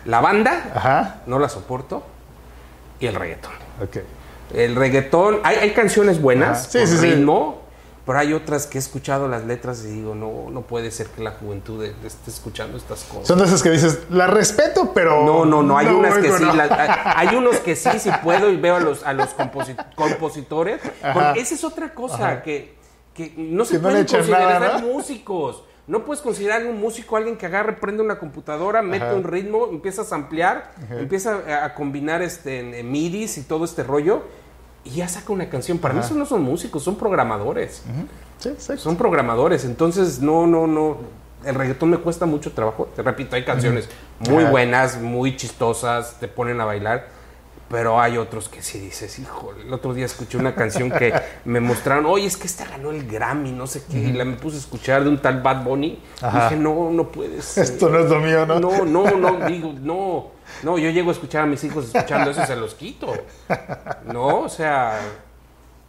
La 0.06 0.22
banda, 0.22 1.22
no 1.26 1.40
la 1.40 1.50
soporto, 1.50 2.04
y 3.00 3.08
el 3.08 3.16
reggaetón. 3.16 3.52
El 4.54 4.76
reggaetón, 4.76 5.40
hay, 5.44 5.58
hay 5.58 5.72
canciones 5.74 6.22
buenas, 6.22 6.70
sí, 6.72 6.80
con 6.80 7.02
ritmo, 7.02 7.62
pero 8.10 8.18
hay 8.18 8.34
otras 8.34 8.66
que 8.66 8.80
he 8.80 8.82
escuchado 8.82 9.28
las 9.28 9.46
letras 9.46 9.84
y 9.86 9.90
digo, 9.90 10.16
no, 10.16 10.50
no 10.50 10.62
puede 10.62 10.90
ser 10.90 11.06
que 11.08 11.22
la 11.22 11.32
juventud 11.32 11.84
esté 11.84 12.32
escuchando 12.32 12.76
estas 12.76 13.04
cosas. 13.04 13.28
Son 13.28 13.40
esas 13.44 13.62
que 13.62 13.70
dices, 13.70 14.00
la 14.10 14.26
respeto, 14.26 14.92
pero... 14.96 15.24
No, 15.24 15.46
no, 15.46 15.62
no, 15.62 15.78
hay 15.78 15.86
unas 15.86 16.18
que 16.18 16.32
sí, 16.32 16.44
hay 16.44 17.36
unos 17.36 17.58
que 17.58 17.76
sí, 17.76 17.90
sí 18.00 18.10
puedo 18.24 18.50
y 18.50 18.58
veo 18.58 18.78
a 18.78 18.80
los, 18.80 19.04
a 19.04 19.14
los 19.14 19.30
compositores. 19.96 20.82
Porque 21.14 21.40
esa 21.40 21.54
es 21.54 21.64
otra 21.64 21.94
cosa, 21.94 22.42
que, 22.42 22.76
que 23.14 23.32
no 23.38 23.64
se 23.64 23.80
pueden 23.80 24.08
considerar 24.08 24.82
músicos. 24.82 25.64
No 25.90 26.06
puedes 26.06 26.22
considerar 26.22 26.68
un 26.68 26.80
músico 26.80 27.18
alguien 27.18 27.36
que 27.36 27.48
agarre, 27.48 27.74
prende 27.74 28.04
una 28.04 28.20
computadora, 28.20 28.84
mete 28.84 29.12
un 29.12 29.24
ritmo, 29.24 29.70
empieza 29.72 30.04
a 30.04 30.16
ampliar, 30.16 30.72
empieza 30.92 31.66
a, 31.66 31.74
combinar 31.74 32.22
este, 32.22 32.80
en 32.80 32.92
midis 32.92 33.40
y 33.40 33.42
todo 33.42 33.66
este 33.66 33.82
rollo 33.82 34.22
y 34.84 34.92
ya 34.92 35.08
saca 35.08 35.34
una 35.34 35.50
canción. 35.50 35.80
Para 35.80 35.96
mí 35.96 36.02
esos 36.02 36.16
no 36.16 36.28
son 36.28 36.44
músicos, 36.44 36.84
son 36.84 36.96
programadores. 36.96 37.82
sí, 38.38 38.52
Son 38.78 38.98
programadores, 38.98 39.66
entonces 39.66 40.22
no, 40.22 40.46
no, 40.46 40.68
no. 40.68 40.98
el 41.44 41.56
reggaetón 41.56 41.90
me 41.90 41.98
cuesta 41.98 42.28
mucho 42.28 42.52
trabajo. 42.52 42.88
Te 42.96 43.02
repito, 43.02 43.36
hay 43.36 43.44
canciones 43.44 43.90
muy 44.20 44.44
buenas, 44.44 45.02
muy 45.02 45.38
chistosas, 45.38 46.20
te 46.20 46.28
ponen 46.28 46.62
a 46.62 46.66
bailar. 46.66 47.08
Pero 47.70 48.02
hay 48.02 48.18
otros 48.18 48.50
que 48.50 48.64
sí 48.64 48.80
dices, 48.80 49.20
híjole, 49.20 49.62
el 49.62 49.72
otro 49.72 49.94
día 49.94 50.06
escuché 50.06 50.38
una 50.38 50.56
canción 50.56 50.90
que 50.90 51.14
me 51.46 51.60
mostraron, 51.60 52.08
oye, 52.08 52.26
es 52.26 52.36
que 52.36 52.48
esta 52.48 52.66
ganó 52.66 52.90
el 52.90 53.08
Grammy, 53.08 53.52
no 53.52 53.68
sé 53.68 53.84
qué, 53.90 54.00
y 54.00 54.12
la 54.14 54.26
me 54.26 54.38
puse 54.38 54.56
a 54.58 54.60
escuchar 54.60 55.04
de 55.04 55.10
un 55.10 55.22
tal 55.22 55.42
Bad 55.42 55.64
Bunny. 55.64 56.02
Ajá. 56.22 56.46
Dije, 56.46 56.56
no, 56.56 56.90
no 56.90 57.12
puedes. 57.12 57.58
Esto 57.60 57.90
no 57.90 58.00
es 58.00 58.10
lo 58.10 58.20
mío, 58.20 58.46
¿no? 58.48 58.60
No, 58.60 58.86
no, 58.86 59.12
no, 59.12 59.48
digo, 59.48 59.74
no. 59.80 60.32
No, 60.64 60.78
yo 60.80 60.90
llego 60.90 61.10
a 61.10 61.14
escuchar 61.14 61.44
a 61.44 61.46
mis 61.46 61.64
hijos 61.64 61.86
escuchando 61.86 62.32
eso 62.32 62.42
y 62.44 62.48
se 62.48 62.56
los 62.56 62.74
quito. 62.74 63.14
No, 64.06 64.40
o 64.40 64.50
sea, 64.50 65.00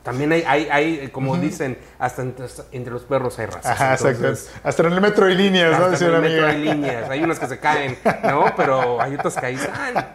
también 0.03 0.33
hay, 0.33 0.45
hay, 0.47 0.68
hay 0.68 1.09
como 1.09 1.37
dicen, 1.37 1.78
hasta 1.99 2.22
entre, 2.22 2.47
entre 2.72 2.93
los 2.93 3.03
perros 3.03 3.39
hay 3.39 3.47
razas. 3.47 3.66
Ajá, 3.66 3.93
exacto. 3.95 4.33
Hasta 4.62 4.87
en 4.87 4.93
el 4.93 5.01
metro 5.01 5.26
hay 5.26 5.35
líneas, 5.35 5.78
¿no? 5.78 5.87
hasta 5.87 6.07
en 6.07 6.14
el 6.14 6.20
metro 6.20 6.47
amiga. 6.47 6.49
hay 6.49 6.62
líneas, 6.62 7.11
hay 7.11 7.22
unas 7.22 7.39
que 7.39 7.47
se 7.47 7.59
caen, 7.59 7.99
¿no? 8.24 8.47
Pero 8.57 9.01
hay 9.01 9.14
otras 9.14 9.37
que 9.37 9.47
ahí 9.47 9.55
están. 9.55 10.07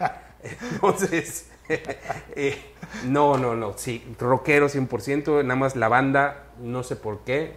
Entonces, 0.72 1.46
eh, 2.36 2.58
no, 3.04 3.36
no, 3.38 3.56
no, 3.56 3.74
sí, 3.76 4.04
rockero 4.18 4.68
100%, 4.68 5.42
nada 5.44 5.56
más 5.56 5.76
la 5.76 5.88
banda, 5.88 6.44
no 6.60 6.82
sé 6.82 6.96
por 6.96 7.20
qué, 7.20 7.56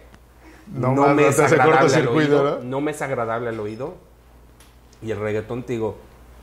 No 0.66 0.90
me 1.14 1.22
no 1.22 1.28
es 1.28 1.38
agradable 1.38 1.94
al 1.96 2.08
oído, 2.08 2.58
¿no? 2.58 2.64
¿no? 2.64 2.80
me 2.80 2.90
es 2.90 3.02
agradable 3.02 3.48
al 3.48 3.60
oído, 3.60 3.94
y 5.02 5.10
el 5.10 5.18
reggaetón, 5.20 5.62
te 5.64 5.74
digo, 5.74 5.98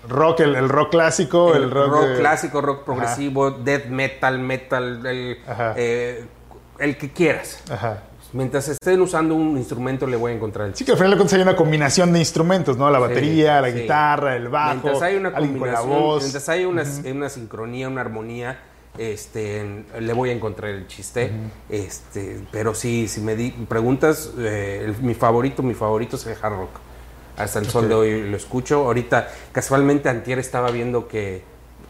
Rock, 0.07 0.41
el, 0.41 0.55
el 0.55 0.69
rock 0.69 0.91
clásico, 0.91 1.53
el, 1.55 1.63
el 1.63 1.71
rock, 1.71 1.91
rock, 1.91 2.05
de- 2.05 2.19
clásico, 2.19 2.61
rock 2.61 2.85
progresivo, 2.85 3.51
death 3.51 3.87
metal, 3.87 4.39
metal, 4.39 5.05
el, 5.05 5.39
Ajá. 5.47 5.73
eh, 5.75 6.25
el 6.79 6.97
que 6.97 7.11
quieras. 7.11 7.63
Ajá. 7.69 8.03
Mientras 8.33 8.67
estén 8.67 8.99
usando 9.01 9.35
un 9.35 9.57
instrumento 9.57 10.05
le 10.05 10.17
voy 10.17 10.33
a 10.33 10.35
encontrar 10.35 10.67
el 10.67 10.75
Sí, 10.75 10.83
que 10.83 10.91
al 10.91 10.97
final 10.97 11.11
de 11.11 11.17
cuentas 11.17 11.33
hay 11.35 11.41
una 11.41 11.55
combinación 11.55 12.11
de 12.11 12.19
instrumentos, 12.19 12.77
¿no? 12.77 12.89
La 12.89 12.99
batería, 12.99 13.61
la 13.61 13.71
sí. 13.71 13.79
guitarra, 13.81 14.35
el 14.35 14.49
bajo, 14.49 14.71
Mientras 14.81 15.01
hay 15.01 15.15
una 15.15 15.29
la 15.29 15.39
combinación, 15.39 15.89
voz. 15.89 16.23
mientras 16.23 16.49
hay 16.49 16.65
una, 16.65 16.83
una 17.11 17.29
sincronía, 17.29 17.87
una 17.87 18.01
armonía, 18.01 18.59
este, 18.97 19.85
le 19.99 20.13
voy 20.13 20.29
a 20.29 20.33
encontrar 20.33 20.71
el 20.71 20.87
chiste. 20.87 21.31
este, 21.69 22.39
pero 22.51 22.73
sí, 22.75 23.07
si 23.07 23.21
me 23.21 23.35
di, 23.35 23.51
preguntas, 23.51 24.31
eh, 24.37 24.83
el- 24.85 25.01
mi 25.03 25.13
favorito, 25.13 25.63
mi 25.63 25.73
favorito 25.73 26.15
es 26.17 26.25
el 26.27 26.35
hard 26.41 26.53
rock. 26.57 26.71
Hasta 27.37 27.59
el 27.59 27.67
sol 27.69 27.87
de 27.87 27.93
hoy 27.95 28.29
lo 28.29 28.35
escucho. 28.35 28.85
Ahorita, 28.85 29.29
casualmente, 29.51 30.09
antier 30.09 30.39
estaba 30.39 30.71
viendo 30.71 31.07
que 31.07 31.43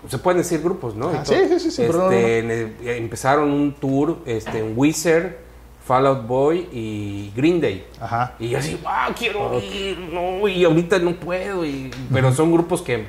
se 0.09 0.17
pueden 0.19 0.39
decir 0.39 0.61
grupos, 0.61 0.93
¿no? 0.95 1.09
Ah, 1.09 1.23
sí, 1.25 1.35
sí, 1.49 1.59
sí, 1.59 1.71
sí, 1.71 1.83
Este, 1.83 2.97
empezaron 2.97 3.51
un 3.51 3.73
tour 3.73 4.17
este, 4.25 4.59
en 4.59 4.73
Wizard, 4.77 5.46
Fall 5.87 6.05
Out 6.05 6.27
Boy 6.27 6.67
y 6.73 7.31
Green 7.35 7.61
Day. 7.61 7.85
Ajá. 8.01 8.33
Y 8.39 8.49
yo 8.49 8.59
así, 8.59 8.77
ah, 8.85 9.09
quiero 9.17 9.57
ir, 9.61 9.97
no, 10.11 10.45
y 10.47 10.63
ahorita 10.65 10.99
no 10.99 11.13
puedo. 11.15 11.65
y- 11.65 11.89
pero 12.11 12.33
son 12.33 12.51
grupos 12.51 12.81
que, 12.81 13.05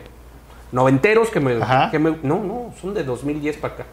noventeros 0.70 1.28
que 1.30 1.40
me, 1.40 1.60
Ajá. 1.62 1.90
que 1.90 1.98
me- 1.98 2.16
no, 2.22 2.42
no, 2.44 2.72
son 2.80 2.94
de 2.94 3.02
2010 3.04 3.56
para 3.56 3.74
acá. 3.74 3.86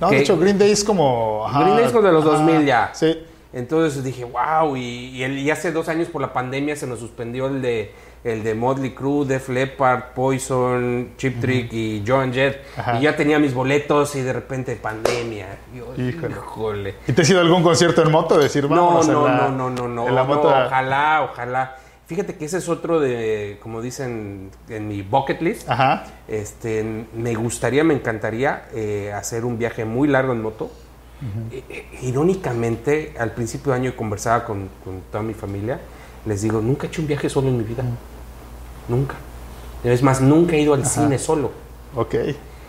No, 0.00 0.10
Que- 0.10 0.16
de 0.16 0.20
hecho, 0.22 0.36
Green 0.38 0.58
Day 0.58 0.70
es 0.70 0.84
como... 0.84 1.46
ajá, 1.46 1.60
Green 1.62 1.76
Day 1.76 1.86
es 1.86 1.92
como 1.92 2.06
de 2.06 2.12
los 2.12 2.24
ajá, 2.26 2.36
2000 2.38 2.66
ya. 2.66 2.90
Sí. 2.92 3.18
Entonces 3.54 4.04
dije, 4.04 4.24
wow, 4.24 4.76
y, 4.76 4.80
y, 4.80 5.22
el- 5.22 5.38
y 5.38 5.50
hace 5.50 5.72
dos 5.72 5.88
años 5.88 6.08
por 6.08 6.20
la 6.20 6.32
pandemia 6.34 6.76
se 6.76 6.86
nos 6.86 6.98
suspendió 7.00 7.46
el 7.46 7.62
de 7.62 7.92
el 8.26 8.42
de 8.42 8.54
Motley 8.54 8.90
Crue, 8.90 9.24
Def 9.24 9.48
Leppard, 9.48 10.12
Poison, 10.14 11.10
Chip 11.16 11.40
Trick 11.40 11.72
y 11.72 12.02
Joan 12.06 12.32
Jett. 12.32 12.60
Ajá. 12.76 12.98
Y 12.98 13.02
ya 13.02 13.14
tenía 13.16 13.38
mis 13.38 13.54
boletos 13.54 14.16
y 14.16 14.22
de 14.22 14.32
repente 14.32 14.74
pandemia. 14.76 15.46
Yo, 15.74 15.92
Híjole. 15.96 16.34
híjole. 16.34 16.94
¿Y 17.06 17.12
te 17.12 17.22
has 17.22 17.30
ido 17.30 17.38
a 17.38 17.42
algún 17.42 17.62
concierto 17.62 18.02
en 18.02 18.10
moto? 18.10 18.36
Decir, 18.38 18.64
No, 18.68 18.86
vamos 18.86 19.08
no, 19.08 19.26
en 19.28 19.36
la, 19.36 19.48
no, 19.48 19.70
no, 19.70 19.70
no, 19.70 19.88
no, 19.88 20.08
En 20.08 20.14
la 20.14 20.22
no, 20.22 20.28
moto. 20.28 20.48
ojalá, 20.48 21.28
ojalá. 21.30 21.76
Fíjate 22.06 22.34
que 22.36 22.44
ese 22.44 22.58
es 22.58 22.68
otro 22.68 23.00
de, 23.00 23.58
como 23.62 23.80
dicen 23.82 24.50
en 24.68 24.88
mi 24.88 25.02
bucket 25.02 25.40
list. 25.40 25.68
Ajá. 25.68 26.04
Este, 26.28 26.84
me 27.14 27.34
gustaría, 27.34 27.84
me 27.84 27.94
encantaría 27.94 28.64
eh, 28.74 29.12
hacer 29.14 29.44
un 29.44 29.56
viaje 29.58 29.84
muy 29.84 30.08
largo 30.08 30.32
en 30.32 30.42
moto. 30.42 30.70
Eh, 31.50 31.62
eh, 31.70 31.86
irónicamente, 32.02 33.14
al 33.18 33.32
principio 33.32 33.72
de 33.72 33.78
año 33.78 33.96
conversaba 33.96 34.44
con, 34.44 34.68
con 34.84 35.00
toda 35.10 35.22
mi 35.22 35.32
familia. 35.34 35.80
Les 36.26 36.42
digo, 36.42 36.60
nunca 36.60 36.86
he 36.86 36.88
hecho 36.88 37.00
un 37.00 37.08
viaje 37.08 37.28
solo 37.28 37.48
en 37.48 37.56
mi 37.58 37.64
vida. 37.64 37.84
Nunca. 38.88 39.14
Es 39.84 40.02
más, 40.02 40.20
nunca 40.20 40.56
he 40.56 40.60
ido 40.60 40.74
al 40.74 40.86
cine 40.86 41.18
solo. 41.18 41.52
Ok. 41.94 42.14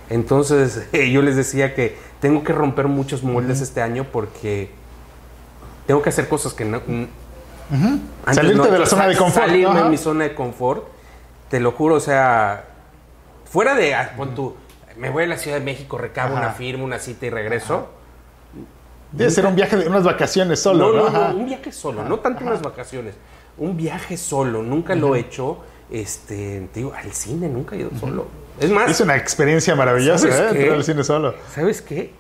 Entonces, 0.09 0.88
yo 1.11 1.22
les 1.22 1.36
decía 1.36 1.74
que 1.74 1.97
tengo 2.20 2.43
que 2.43 2.53
romper 2.53 2.88
muchos 2.88 3.24
moldes 3.24 3.61
este 3.61 3.82
año 3.82 4.05
porque 4.11 4.70
tengo 5.86 6.01
que 6.01 6.09
hacer 6.09 6.28
cosas 6.28 6.53
que 6.53 6.65
no. 6.65 6.82
Antes 7.70 8.36
Salirte 8.36 8.72
de 8.72 8.80
la 8.80 8.86
zona 8.86 9.07
de 9.07 9.18
confort, 9.18 9.47
Salirme 9.47 9.84
de 9.84 9.89
mi 9.89 9.97
zona 9.97 10.24
de 10.26 10.36
confort. 10.36 10.86
Te 11.49 11.59
lo 11.59 11.72
juro, 11.72 11.95
o 11.95 11.99
sea, 11.99 12.65
fuera 13.45 13.76
de. 13.76 13.95
ah, 13.95 14.13
pon 14.18 14.36
tú, 14.36 14.55
me 14.97 15.09
voy 15.09 15.24
a 15.24 15.28
la 15.28 15.38
Ciudad 15.38 15.59
de 15.59 15.63
México, 15.63 15.97
recabo 15.97 16.36
una 16.36 16.51
firma, 16.51 16.84
una 16.84 16.99
cita 16.99 17.26
y 17.26 17.30
regreso. 17.30 17.88
Debe 19.11 19.32
ser 19.32 19.45
un 19.45 19.55
viaje 19.55 19.78
de 19.78 19.88
unas 19.88 20.03
vacaciones 20.03 20.59
solo, 20.59 20.91
no, 20.91 21.09
¿no? 21.09 21.30
no, 21.30 21.38
un 21.38 21.45
viaje 21.45 21.72
solo, 21.72 22.03
no 22.03 22.20
tanto 22.20 22.43
unas 22.43 22.61
vacaciones. 22.61 23.15
Un 23.57 23.78
viaje 23.78 24.18
solo, 24.18 24.61
nunca 24.61 24.95
lo 24.95 25.15
he 25.15 25.20
hecho. 25.20 25.59
Este, 25.90 26.68
te 26.74 26.80
digo, 26.80 26.94
al 26.94 27.12
cine 27.14 27.48
nunca 27.48 27.76
he 27.76 27.80
ido 27.80 27.92
solo. 28.00 28.28
Es 28.60 28.70
más, 28.70 28.90
Es 28.90 29.00
una 29.02 29.16
experiencia 29.16 29.76
maravillosa, 29.76 30.30
¿Sabes 30.32 30.40
¿eh? 30.40 30.48
qué? 30.54 30.60
Entrar 30.60 30.78
al 30.78 30.84
cine 30.84 31.04
solo. 31.04 31.36
¿Sabes 31.54 31.82
qué? 31.82 32.12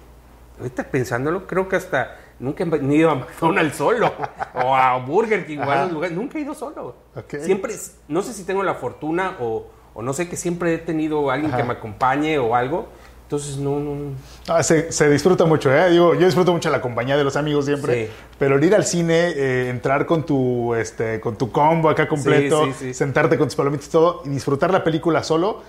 Ahorita 0.59 0.83
pensándolo, 0.85 1.45
creo 1.47 1.67
que 1.67 1.75
hasta 1.75 2.17
nunca 2.39 2.63
he 2.63 2.95
ido 2.95 3.09
a 3.11 3.15
McDonald's 3.15 3.75
solo 3.77 4.11
o 4.53 4.75
a 4.75 4.97
Burger 4.99 5.45
King 5.45 5.59
esos 5.59 5.91
lugares. 5.91 6.15
Nunca 6.15 6.37
he 6.37 6.41
ido 6.41 6.53
solo. 6.53 6.95
Ok. 7.15 7.35
Siempre, 7.41 7.73
no 8.07 8.21
sé 8.21 8.33
si 8.33 8.43
tengo 8.43 8.63
la 8.63 8.75
fortuna 8.75 9.37
o, 9.39 9.67
o 9.93 10.01
no 10.01 10.13
sé 10.13 10.29
que 10.29 10.35
siempre 10.37 10.73
he 10.75 10.77
tenido 10.77 11.29
alguien 11.31 11.51
Ajá. 11.51 11.61
que 11.61 11.67
me 11.67 11.73
acompañe 11.73 12.39
o 12.39 12.55
algo. 12.55 12.87
Entonces, 13.27 13.57
no, 13.57 13.77
no. 13.81 14.13
Ah, 14.47 14.63
se, 14.63 14.89
se 14.89 15.09
disfruta 15.09 15.43
mucho, 15.43 15.69
¿eh? 15.73 15.89
Digo, 15.91 16.13
yo 16.15 16.25
disfruto 16.25 16.53
mucho 16.53 16.69
la 16.69 16.79
compañía 16.79 17.17
de 17.17 17.25
los 17.25 17.35
amigos 17.35 17.65
siempre, 17.65 18.05
Sí. 18.05 18.11
pero 18.39 18.55
el 18.55 18.63
ir 18.63 18.73
al 18.73 18.85
cine, 18.85 19.31
eh, 19.35 19.67
entrar 19.69 20.05
con 20.05 20.25
tu, 20.25 20.73
este, 20.75 21.19
con 21.19 21.35
tu 21.37 21.51
combo 21.51 21.89
acá 21.89 22.07
completo, 22.07 22.65
Sí, 22.67 22.71
sí, 22.71 22.85
sí. 22.85 22.93
sentarte 22.93 23.37
con 23.37 23.47
tus 23.49 23.55
palomitas 23.57 23.87
y 23.87 23.91
todo, 23.91 24.21
y 24.23 24.29
disfrutar 24.29 24.71
la 24.71 24.81
película 24.81 25.23
solo, 25.23 25.61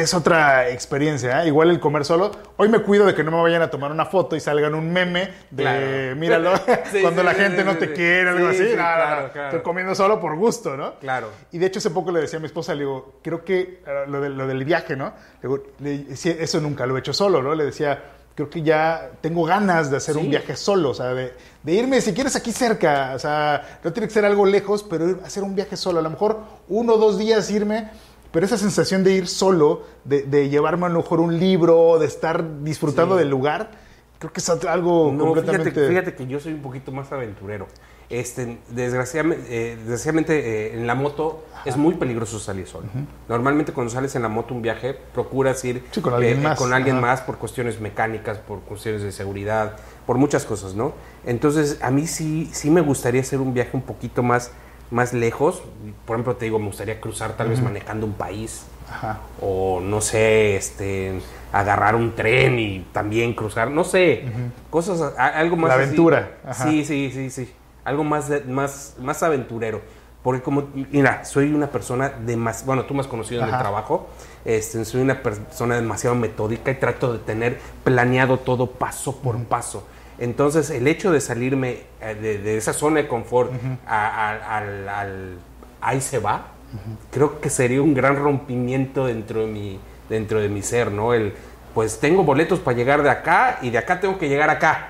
es 0.00 0.14
otra 0.14 0.68
experiencia, 0.70 1.42
¿eh? 1.42 1.48
Igual 1.48 1.70
el 1.70 1.80
comer 1.80 2.04
solo. 2.04 2.30
Hoy 2.56 2.68
me 2.68 2.80
cuido 2.80 3.06
de 3.06 3.14
que 3.14 3.24
no 3.24 3.30
me 3.30 3.42
vayan 3.42 3.62
a 3.62 3.70
tomar 3.70 3.90
una 3.90 4.06
foto 4.06 4.36
y 4.36 4.40
salgan 4.40 4.74
un 4.74 4.92
meme 4.92 5.30
de, 5.50 5.62
Claro. 5.62 6.16
míralo, 6.16 6.56
Sí, 6.92 7.00
cuando 7.02 7.22
sí, 7.22 7.26
la 7.26 7.34
sí, 7.34 7.40
gente 7.40 7.64
no 7.64 7.76
te 7.76 7.92
quiere, 7.92 8.30
algo 8.30 8.52
Sí, 8.52 8.62
así. 8.62 8.72
claro. 8.74 9.26
Estoy 9.44 9.60
comiendo 9.62 9.94
solo 9.94 10.20
por 10.20 10.36
gusto, 10.36 10.76
¿no? 10.76 10.94
Claro. 11.00 11.30
Y 11.52 11.58
de 11.58 11.66
hecho 11.66 11.78
hace 11.78 11.90
poco 11.90 12.10
le 12.12 12.20
decía 12.20 12.38
a 12.38 12.40
mi 12.40 12.46
esposa, 12.46 12.74
le 12.74 12.80
digo, 12.80 13.14
creo 13.22 13.44
que 13.44 13.82
eh, 13.86 14.04
lo, 14.08 14.20
del- 14.20 14.36
lo 14.36 14.46
del 14.46 14.64
viaje, 14.64 14.96
¿no? 14.96 15.12
Le 15.42 15.48
digo, 15.48 15.62
le 15.80 16.06
eso 16.42 16.60
nunca 16.60 16.86
lo 16.86 16.96
he 16.96 17.00
hecho 17.00 17.12
solo, 17.12 17.42
¿no? 17.42 17.54
Le 17.54 17.64
decía, 17.64 18.02
creo 18.34 18.50
que 18.50 18.60
ya 18.62 19.10
tengo 19.22 19.44
ganas 19.44 19.90
de 19.90 19.96
hacer 19.96 20.14
Sí. 20.14 20.20
un 20.20 20.28
viaje 20.30 20.56
solo, 20.56 20.90
o 20.90 20.94
sea, 20.94 21.14
de, 21.14 21.32
de 21.62 21.72
irme, 21.72 22.02
si 22.02 22.12
quieres, 22.12 22.36
aquí 22.36 22.52
cerca, 22.52 23.12
o 23.14 23.18
sea, 23.18 23.78
no 23.82 23.92
tiene 23.94 24.08
que 24.08 24.12
ser 24.14 24.26
algo 24.26 24.44
lejos, 24.44 24.82
pero 24.82 25.06
ir- 25.08 25.22
hacer 25.24 25.42
un 25.42 25.54
viaje 25.54 25.74
solo, 25.76 26.00
a 26.00 26.02
lo 26.02 26.10
mejor 26.10 26.40
uno 26.68 26.94
o 26.94 26.98
dos 26.98 27.18
días 27.18 27.50
irme, 27.50 27.88
pero 28.36 28.44
esa 28.44 28.58
sensación 28.58 29.02
de 29.02 29.12
ir 29.12 29.28
solo, 29.28 29.84
de, 30.04 30.24
de 30.24 30.50
llevarme 30.50 30.84
a 30.84 30.88
lo 30.90 30.98
mejor 30.98 31.20
un 31.20 31.38
libro, 31.38 31.98
de 31.98 32.04
estar 32.04 32.44
disfrutando 32.62 33.14
Sí. 33.14 33.20
del 33.20 33.30
lugar, 33.30 33.70
creo 34.18 34.30
que 34.30 34.40
es 34.40 34.48
algo 34.50 35.10
No, 35.10 35.24
completamente... 35.24 35.70
fíjate, 35.70 35.88
fíjate 35.88 36.14
que 36.14 36.26
yo 36.26 36.38
soy 36.38 36.52
un 36.52 36.60
poquito 36.60 36.92
más 36.92 37.10
aventurero. 37.12 37.66
Este, 38.10 38.58
desgraciadamente, 38.68 39.44
eh, 39.48 39.76
desgraciadamente 39.76 40.34
eh, 40.38 40.74
en 40.78 40.86
la 40.86 40.94
moto 40.94 41.44
es 41.64 41.78
muy 41.78 41.94
peligroso 41.94 42.38
salir 42.38 42.66
solo. 42.66 42.88
Normalmente 43.26 43.72
cuando 43.72 43.90
sales 43.90 44.14
en 44.16 44.20
la 44.20 44.28
moto 44.28 44.52
un 44.52 44.60
viaje, 44.60 44.94
procuras 45.14 45.64
ir 45.64 45.82
Sí, 45.92 46.02
con 46.02 46.12
alguien 46.12 46.38
eh, 46.38 46.42
más. 46.42 46.58
con 46.58 46.74
alguien 46.74 47.00
más 47.00 47.22
por 47.22 47.38
cuestiones 47.38 47.80
mecánicas, 47.80 48.36
por 48.36 48.60
cuestiones 48.60 49.00
de 49.02 49.12
seguridad, 49.12 49.76
por 50.06 50.18
muchas 50.18 50.44
cosas, 50.44 50.74
¿no? 50.74 50.92
Entonces, 51.24 51.78
a 51.80 51.90
mí 51.90 52.06
sí, 52.06 52.50
sí 52.52 52.70
me 52.70 52.82
gustaría 52.82 53.22
hacer 53.22 53.40
un 53.40 53.54
viaje 53.54 53.70
un 53.72 53.82
poquito 53.82 54.22
más, 54.22 54.52
más 54.90 55.12
lejos. 55.12 55.62
Por 56.04 56.16
ejemplo, 56.16 56.36
te 56.36 56.44
digo, 56.46 56.58
me 56.58 56.66
gustaría 56.66 57.00
cruzar 57.00 57.32
tal 57.36 57.48
vez 57.48 57.60
manejando 57.60 58.06
un 58.06 58.12
país 58.14 58.64
Ajá. 58.90 59.18
o 59.40 59.80
no 59.80 60.00
sé, 60.00 60.56
este, 60.56 61.20
agarrar 61.52 61.94
un 61.96 62.14
tren 62.14 62.58
y 62.58 62.86
también 62.92 63.34
cruzar, 63.34 63.70
no 63.70 63.84
sé, 63.84 64.24
cosas, 64.70 65.14
a- 65.18 65.26
algo 65.28 65.56
más 65.56 65.68
La 65.68 65.74
aventura, 65.74 66.38
ajá. 66.44 66.64
Sí, 66.64 66.84
sí, 66.84 67.10
sí, 67.12 67.30
sí, 67.30 67.52
algo 67.84 68.04
más, 68.04 68.28
de- 68.28 68.42
más, 68.42 68.94
más 69.00 69.22
aventurero. 69.22 69.80
Porque 70.22 70.42
como, 70.42 70.64
mira, 70.90 71.24
soy 71.24 71.52
una 71.54 71.68
persona 71.68 72.08
demasiado, 72.08 72.66
bueno, 72.66 72.84
tú 72.84 72.94
me 72.94 73.00
has 73.00 73.06
conocido 73.06 73.42
en 73.42 73.48
el 73.48 73.58
trabajo, 73.58 74.08
este, 74.44 74.84
soy 74.84 75.00
una 75.02 75.22
persona 75.22 75.76
demasiado 75.76 76.16
metódica 76.16 76.72
y 76.72 76.74
trato 76.74 77.12
de 77.12 77.20
tener 77.20 77.60
planeado 77.84 78.38
todo 78.40 78.68
paso 78.72 79.18
por 79.20 79.36
paso. 79.44 79.86
Entonces, 80.18 80.70
el 80.70 80.86
hecho 80.88 81.12
de 81.12 81.20
salirme 81.20 81.80
eh, 82.00 82.14
de, 82.20 82.38
de 82.38 82.56
esa 82.56 82.72
zona 82.72 83.02
de 83.02 83.08
confort 83.08 83.52
a- 83.86 84.06
a- 84.30 84.56
al, 84.58 84.88
al- 84.88 85.38
ahí 85.80 86.00
se 86.00 86.18
va, 86.18 86.46
creo 87.10 87.40
que 87.40 87.50
sería 87.50 87.82
un 87.82 87.94
gran 87.94 88.16
rompimiento 88.16 89.06
dentro 89.06 89.40
de 89.40 89.46
mi, 89.46 89.78
dentro 90.08 90.40
de 90.40 90.48
mi 90.48 90.62
ser, 90.62 90.90
¿no? 90.90 91.14
El, 91.14 91.34
pues 91.74 92.00
tengo 92.00 92.24
boletos 92.24 92.58
para 92.60 92.76
llegar 92.76 93.02
de 93.02 93.10
acá 93.10 93.58
y 93.62 93.70
de 93.70 93.78
acá 93.78 94.00
tengo 94.00 94.18
que 94.18 94.28
llegar 94.28 94.48
acá. 94.50 94.88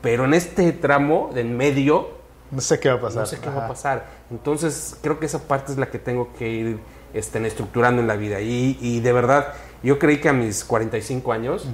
Pero 0.00 0.24
en 0.26 0.34
este 0.34 0.70
tramo 0.72 1.30
de 1.34 1.40
en 1.40 1.56
medio 1.56 2.10
No 2.52 2.60
sé 2.60 2.78
qué 2.78 2.88
va 2.90 2.94
a 2.96 3.00
pasar. 3.00 3.20
No 3.22 3.26
sé 3.26 3.38
qué 3.40 3.48
va 3.48 3.64
a 3.64 3.68
pasar. 3.68 4.06
Entonces, 4.30 4.96
creo 5.02 5.18
que 5.18 5.26
esa 5.26 5.40
parte 5.48 5.72
es 5.72 5.78
la 5.78 5.86
que 5.86 5.98
tengo 5.98 6.32
que 6.38 6.48
ir 6.48 6.78
este, 7.12 7.44
estructurando 7.46 8.00
en 8.00 8.06
la 8.06 8.14
vida. 8.16 8.40
Y, 8.40 8.78
y 8.80 9.00
de 9.00 9.12
verdad, 9.12 9.54
yo 9.82 9.98
creí 9.98 10.18
que 10.20 10.28
a 10.28 10.32
mis 10.32 10.64
45 10.64 11.32
años, 11.32 11.66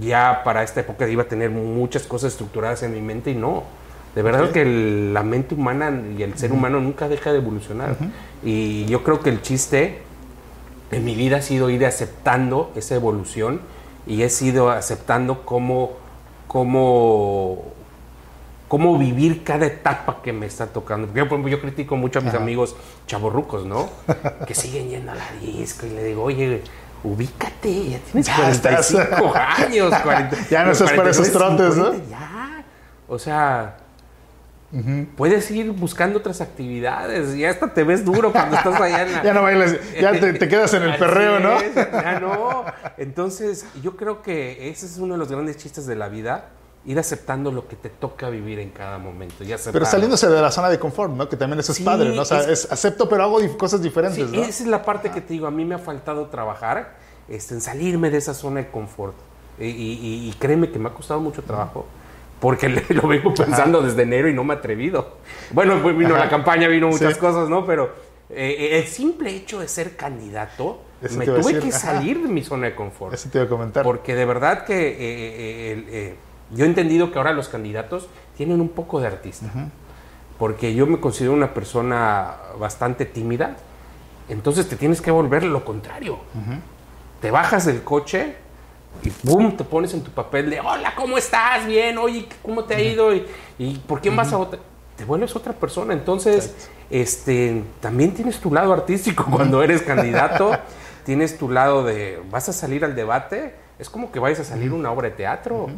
ya 0.00 0.42
para 0.44 0.62
esta 0.62 0.80
época 0.80 1.08
iba 1.08 1.22
a 1.22 1.28
tener 1.28 1.50
muchas 1.50 2.04
cosas 2.04 2.32
estructuradas 2.32 2.82
en 2.82 2.94
mi 2.94 3.00
mente 3.00 3.30
y 3.30 3.34
no. 3.34 3.64
De 4.14 4.22
verdad 4.22 4.50
que 4.50 4.64
la 4.64 5.22
mente 5.22 5.54
humana 5.54 6.02
y 6.18 6.22
el 6.22 6.36
ser 6.36 6.52
humano 6.52 6.80
nunca 6.80 7.08
deja 7.08 7.32
de 7.32 7.38
evolucionar. 7.38 7.96
Y 8.44 8.84
yo 8.86 9.02
creo 9.02 9.20
que 9.20 9.30
el 9.30 9.40
chiste 9.40 10.02
en 10.90 11.04
mi 11.04 11.14
vida 11.14 11.38
ha 11.38 11.42
sido 11.42 11.70
ir 11.70 11.86
aceptando 11.86 12.70
esa 12.76 12.94
evolución 12.94 13.60
y 14.06 14.22
he 14.22 14.28
sido 14.28 14.70
aceptando 14.70 15.46
cómo, 15.46 15.92
cómo, 16.46 17.64
cómo 18.68 18.98
vivir 18.98 19.44
cada 19.44 19.66
etapa 19.66 20.20
que 20.22 20.34
me 20.34 20.44
está 20.44 20.66
tocando. 20.66 21.06
Porque 21.06 21.20
yo, 21.20 21.28
por 21.28 21.38
ejemplo, 21.38 21.56
yo 21.56 21.62
critico 21.62 21.96
mucho 21.96 22.18
a 22.18 22.22
mis 22.22 22.34
amigos 22.34 22.76
chavorrucos, 23.06 23.64
¿no? 23.64 23.88
que 24.46 24.54
siguen 24.54 24.90
yendo 24.90 25.12
a 25.12 25.14
la 25.14 25.24
disco 25.40 25.86
y 25.86 25.90
le 25.90 26.04
digo, 26.04 26.22
oye, 26.22 26.60
ubícate, 27.04 27.90
ya 27.90 27.98
tienes 27.98 28.30
45 28.60 29.34
años. 29.36 29.94
40, 30.02 30.36
ya 30.50 30.64
no 30.64 30.72
estás 30.72 30.92
para 30.92 31.10
esos 31.10 31.30
trotes, 31.32 31.76
¿no? 31.76 31.94
Ya. 32.08 32.64
O 33.08 33.18
sea, 33.18 33.76
Puedes 35.16 35.50
ir 35.50 35.70
buscando 35.70 36.18
otras 36.18 36.40
actividades. 36.40 37.36
Ya 37.36 37.50
hasta 37.50 37.74
te 37.74 37.84
ves 37.84 38.04
duro 38.04 38.32
cuando 38.32 38.56
estás 38.56 38.80
allá 38.80 39.02
en 39.02 39.12
la... 39.12 39.22
ya 39.24 39.34
no 39.34 39.42
bailas, 39.42 39.76
ya 40.00 40.18
te, 40.18 40.48
quedas 40.48 40.72
en 40.72 40.82
el 40.84 40.96
perreo, 40.98 41.40
¿no? 41.40 41.60
ya 41.60 42.20
no. 42.20 42.64
Entonces, 42.96 43.66
yo 43.82 43.96
creo 43.96 44.22
que 44.22 44.70
ese 44.70 44.86
es 44.86 44.96
uno 44.96 45.14
de 45.14 45.18
los 45.18 45.30
grandes 45.30 45.58
chistes 45.58 45.86
de 45.86 45.94
la 45.94 46.08
vida. 46.08 46.46
Ir 46.84 46.98
aceptando 46.98 47.52
lo 47.52 47.68
que 47.68 47.76
te 47.76 47.88
toca 47.88 48.28
vivir 48.28 48.58
en 48.58 48.70
cada 48.70 48.98
momento. 48.98 49.44
pero 49.72 49.84
saliéndose 49.84 50.28
de 50.28 50.40
la 50.40 50.50
zona 50.50 50.68
de 50.68 50.78
confort, 50.78 51.12
¿no? 51.12 51.28
Que 51.28 51.36
también 51.36 51.60
eso 51.60 51.72
es 51.72 51.80
padre, 51.80 52.14
¿no? 52.14 52.22
O 52.22 52.24
sea, 52.24 52.40
es, 52.40 52.70
acepto, 52.70 53.08
pero 53.08 53.22
hago 53.22 53.38
cosas 53.56 53.82
diferentes, 53.82 54.28
sí, 54.28 54.40
Esa 54.40 54.64
es 54.64 54.66
la 54.66 54.82
parte 54.82 55.10
que 55.10 55.20
te 55.20 55.34
digo. 55.34 55.46
A 55.46 55.50
mí 55.50 55.64
me 55.64 55.76
ha 55.76 55.78
faltado 55.78 56.26
trabajar 56.26 56.96
este, 57.28 57.54
en 57.54 57.60
salirme 57.60 58.10
de 58.10 58.18
esa 58.18 58.34
zona 58.34 58.60
de 58.60 58.70
confort. 58.70 59.14
Y, 59.60 60.34
créeme 60.38 60.70
que 60.70 60.78
me 60.78 60.88
ha 60.88 60.92
costado 60.92 61.20
mucho 61.20 61.42
trabajo 61.42 61.86
porque 62.40 62.68
lo 62.88 63.06
vengo 63.06 63.32
pensando 63.32 63.80
desde 63.80 64.02
enero 64.02 64.28
y 64.28 64.34
no 64.34 64.42
me 64.42 64.54
he 64.54 64.56
atrevido. 64.56 65.18
Bueno, 65.52 65.80
pues 65.80 65.96
vino 65.96 66.16
la 66.16 66.28
campaña, 66.28 66.66
vino 66.66 66.88
muchas 66.88 67.16
cosas, 67.16 67.48
¿no? 67.48 67.64
Pero 67.64 67.92
eh, 68.28 68.78
el 68.78 68.88
simple 68.88 69.30
hecho 69.30 69.60
de 69.60 69.68
ser 69.68 69.94
candidato, 69.94 70.80
me 71.16 71.26
tuve 71.26 71.60
que 71.60 71.70
salir 71.70 72.20
de 72.20 72.28
mi 72.28 72.42
zona 72.42 72.66
de 72.66 72.74
confort. 72.74 73.14
Eso 73.14 73.28
te 73.30 73.38
iba 73.38 73.46
a 73.46 73.48
comentar. 73.48 73.84
Porque 73.84 74.14
de 74.14 74.24
verdad 74.24 74.64
que 74.64 74.88
eh, 74.88 75.84
eh, 75.88 76.16
yo 76.54 76.64
he 76.64 76.68
entendido 76.68 77.12
que 77.12 77.18
ahora 77.18 77.32
los 77.32 77.48
candidatos 77.48 78.08
tienen 78.36 78.60
un 78.60 78.68
poco 78.68 79.00
de 79.00 79.06
artista. 79.06 79.46
Porque 80.38 80.74
yo 80.74 80.86
me 80.86 81.00
considero 81.00 81.32
una 81.32 81.54
persona 81.54 82.34
bastante 82.58 83.06
tímida. 83.06 83.56
Entonces 84.28 84.68
te 84.68 84.76
tienes 84.76 85.00
que 85.00 85.10
volver 85.10 85.44
lo 85.44 85.64
contrario. 85.64 86.18
Te 87.20 87.30
bajas 87.30 87.66
del 87.66 87.82
coche 87.82 88.36
y 89.02 89.10
¡pum! 89.10 89.56
te 89.56 89.64
pones 89.64 89.94
en 89.94 90.02
tu 90.02 90.10
papel 90.10 90.50
de 90.50 90.60
hola, 90.60 90.94
¿cómo 90.94 91.16
estás? 91.16 91.66
Bien, 91.66 91.96
oye, 91.98 92.28
¿cómo 92.42 92.64
te 92.64 92.74
ha 92.74 92.80
ido? 92.80 93.10
¿Y, 93.58 93.78
por 93.86 94.00
quién 94.00 94.14
vas 94.14 94.32
a 94.32 94.36
votar? 94.36 94.60
Te 94.96 95.04
vuelves 95.04 95.34
otra 95.34 95.52
persona. 95.52 95.94
Entonces, 95.94 96.68
este, 96.90 97.64
también 97.80 98.12
tienes 98.12 98.38
tu 98.38 98.52
lado 98.52 98.72
artístico 98.72 99.24
cuando 99.30 99.62
eres 99.62 99.82
candidato. 99.82 100.56
tienes 101.04 101.38
tu 101.38 101.48
lado 101.48 101.84
de, 101.84 102.22
vas 102.30 102.48
a 102.48 102.52
salir 102.52 102.84
al 102.84 102.94
debate. 102.94 103.54
Es 103.78 103.88
como 103.88 104.12
que 104.12 104.20
vayas 104.20 104.40
a 104.40 104.44
salir 104.44 104.72
una 104.72 104.90
obra 104.92 105.08
de 105.08 105.16
teatro. 105.16 105.70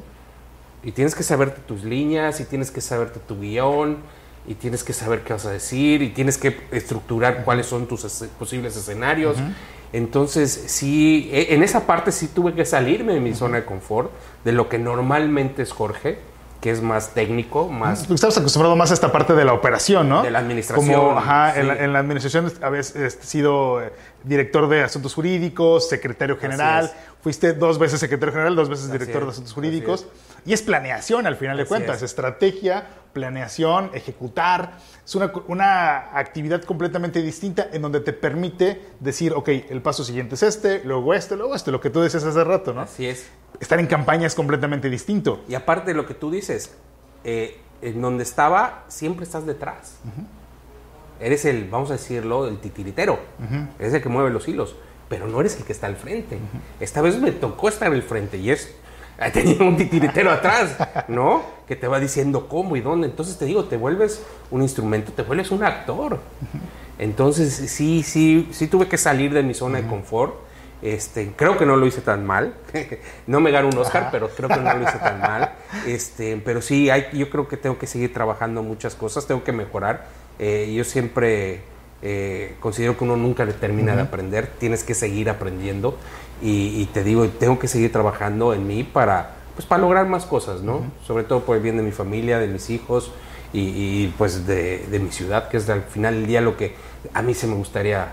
Y 0.84 0.92
tienes 0.92 1.14
que 1.14 1.22
saberte 1.22 1.60
tus 1.66 1.84
líneas, 1.84 2.40
y 2.40 2.44
tienes 2.44 2.70
que 2.70 2.80
saberte 2.80 3.20
tu 3.20 3.40
guion, 3.40 3.98
y 4.46 4.54
tienes 4.54 4.84
que 4.84 4.92
saber 4.92 5.22
qué 5.22 5.32
vas 5.32 5.46
a 5.46 5.50
decir, 5.50 6.02
y 6.02 6.10
tienes 6.10 6.36
que 6.36 6.60
estructurar 6.70 7.44
cuáles 7.44 7.66
son 7.66 7.86
tus 7.86 8.04
posibles 8.38 8.76
escenarios. 8.76 9.36
Entonces, 9.92 10.64
sí, 10.66 11.30
e, 11.32 11.54
en 11.54 11.62
esa 11.62 11.86
parte 11.86 12.12
sí 12.12 12.28
tuve 12.28 12.52
que 12.52 12.64
salirme 12.64 13.14
de 13.14 13.20
mi 13.20 13.34
zona 13.34 13.58
de 13.58 13.64
confort, 13.64 14.10
de 14.44 14.52
lo 14.52 14.68
que 14.68 14.78
normalmente 14.78 15.62
es 15.62 15.72
Jorge, 15.72 16.18
que 16.60 16.70
es 16.70 16.82
más 16.82 17.14
técnico, 17.14 17.68
más... 17.68 18.00
Porque 18.00 18.14
estabas 18.14 18.38
acostumbrado 18.38 18.74
más 18.74 18.90
a 18.90 18.94
esta 18.94 19.12
parte 19.12 19.34
de 19.34 19.44
la 19.44 19.52
operación, 19.52 20.08
¿no? 20.08 20.22
De 20.22 20.30
la 20.30 20.38
administración. 20.38 20.98
Como, 20.98 21.18
ajá, 21.18 21.60
en, 21.60 21.92
la, 21.92 21.98
administración 21.98 22.50
habías 22.62 22.96
este, 22.96 23.24
sido 23.26 23.82
eh, 23.82 23.92
director 24.24 24.68
de 24.68 24.82
asuntos 24.82 25.14
jurídicos, 25.14 25.88
secretario 25.88 26.38
general, 26.38 26.90
fuiste 27.22 27.52
dos 27.52 27.78
veces 27.78 28.00
secretario 28.00 28.32
general, 28.32 28.56
dos 28.56 28.70
veces 28.70 28.90
director 28.90 29.24
de 29.24 29.30
asuntos 29.30 29.52
jurídicos. 29.52 30.06
Y 30.46 30.52
es 30.52 30.62
planeación 30.62 31.26
al 31.26 31.36
final 31.36 31.56
de 31.56 31.64
cuentas, 31.64 32.02
estrategia, 32.02 32.86
planeación, 33.12 33.90
ejecutar. 33.94 34.78
Es 35.04 35.14
una, 35.14 35.32
una, 35.48 36.18
actividad 36.18 36.62
completamente 36.62 37.22
distinta 37.22 37.68
en 37.72 37.80
donde 37.80 38.00
te 38.00 38.12
permite 38.12 38.82
decir, 39.00 39.32
ok, 39.32 39.48
el 39.70 39.80
paso 39.80 40.04
siguiente 40.04 40.34
es 40.34 40.42
este, 40.42 40.84
luego 40.84 41.14
este, 41.14 41.36
luego 41.36 41.54
este, 41.54 41.70
lo 41.70 41.80
que 41.80 41.88
tú 41.88 42.00
decías 42.00 42.24
hace 42.24 42.44
rato, 42.44 42.74
¿no? 42.74 42.82
Así 42.82 43.06
es. 43.06 43.26
Estar 43.60 43.78
en 43.80 43.86
campaña 43.86 44.26
es 44.26 44.34
completamente 44.34 44.90
distinto. 44.90 45.42
Y 45.48 45.54
aparte 45.54 45.92
de 45.92 45.94
lo 45.94 46.06
que 46.06 46.14
tú 46.14 46.30
dices, 46.30 46.74
eh, 47.22 47.58
en 47.80 48.02
donde 48.02 48.22
estaba, 48.22 48.84
siempre 48.88 49.24
estás 49.24 49.46
detrás. 49.46 49.98
Eres 51.20 51.44
el, 51.44 51.68
vamos 51.68 51.90
a 51.90 51.94
decirlo, 51.94 52.48
el 52.48 52.58
titiritero. 52.58 53.18
Eres 53.78 53.94
el 53.94 54.02
que 54.02 54.08
mueve 54.08 54.30
los 54.30 54.48
hilos, 54.48 54.76
pero 55.08 55.26
no 55.26 55.40
eres 55.40 55.56
el 55.56 55.64
que 55.64 55.72
está 55.72 55.86
al 55.86 55.96
frente. 55.96 56.38
Esta 56.80 57.00
vez 57.00 57.18
me 57.18 57.30
tocó 57.30 57.68
estar 57.68 57.92
al 57.92 58.02
frente 58.02 58.38
y 58.38 58.50
es 58.50 58.74
tenido 59.32 59.64
un 59.64 59.76
titiritero 59.76 60.30
atrás, 60.30 60.76
¿no? 61.08 61.42
Que 61.66 61.76
te 61.76 61.86
va 61.86 62.00
diciendo 62.00 62.48
cómo 62.48 62.76
y 62.76 62.80
dónde. 62.80 63.06
Entonces 63.06 63.38
te 63.38 63.44
digo, 63.44 63.64
te 63.64 63.76
vuelves 63.76 64.22
un 64.50 64.62
instrumento, 64.62 65.12
te 65.12 65.22
vuelves 65.22 65.50
un 65.50 65.64
actor. 65.64 66.20
Entonces 66.98 67.54
sí, 67.54 68.02
sí, 68.02 68.48
sí 68.52 68.66
tuve 68.66 68.88
que 68.88 68.98
salir 68.98 69.32
de 69.32 69.42
mi 69.42 69.54
zona 69.54 69.80
de 69.80 69.86
confort. 69.86 70.34
Este, 70.82 71.32
creo 71.34 71.56
que 71.56 71.64
no 71.64 71.76
lo 71.76 71.86
hice 71.86 72.02
tan 72.02 72.26
mal. 72.26 72.54
no 73.26 73.40
me 73.40 73.50
gano 73.50 73.68
un 73.68 73.78
Oscar, 73.78 74.08
pero 74.12 74.28
creo 74.28 74.48
que 74.48 74.56
no 74.56 74.74
lo 74.74 74.82
hice 74.82 74.98
tan 74.98 75.20
mal. 75.20 75.52
Este, 75.86 76.36
pero 76.44 76.60
sí, 76.60 76.90
hay, 76.90 77.06
yo 77.12 77.30
creo 77.30 77.48
que 77.48 77.56
tengo 77.56 77.78
que 77.78 77.86
seguir 77.86 78.12
trabajando 78.12 78.62
muchas 78.62 78.94
cosas, 78.94 79.26
tengo 79.26 79.44
que 79.44 79.52
mejorar. 79.52 80.06
Eh, 80.38 80.72
yo 80.76 80.84
siempre 80.84 81.62
eh, 82.02 82.56
considero 82.60 82.98
que 82.98 83.04
uno 83.04 83.16
nunca 83.16 83.46
le 83.46 83.54
termina 83.54 83.96
de 83.96 84.02
aprender, 84.02 84.46
tienes 84.58 84.84
que 84.84 84.94
seguir 84.94 85.30
aprendiendo 85.30 85.96
y, 86.46 86.84
te 86.92 87.02
digo, 87.02 87.26
tengo 87.26 87.58
que 87.58 87.68
seguir 87.68 87.90
trabajando 87.90 88.52
en 88.52 88.66
mí 88.66 88.84
para, 88.84 89.30
pues, 89.54 89.64
para 89.64 89.80
lograr 89.80 90.06
más 90.06 90.26
cosas, 90.26 90.60
¿no? 90.60 90.82
Sobre 91.06 91.24
todo 91.24 91.40
por 91.40 91.56
el 91.56 91.62
bien 91.62 91.78
de 91.78 91.82
mi 91.82 91.90
familia, 91.90 92.38
de 92.38 92.48
mis 92.48 92.68
hijos 92.68 93.10
y, 93.54 94.08
pues 94.18 94.46
de, 94.46 95.00
mi 95.00 95.10
ciudad, 95.10 95.48
que 95.48 95.56
es 95.56 95.70
al 95.70 95.82
final 95.84 96.14
del 96.16 96.26
día 96.26 96.42
lo 96.42 96.58
que 96.58 96.74
a 97.14 97.22
mí 97.22 97.32
se 97.32 97.46
me 97.46 97.54
gustaría 97.54 98.08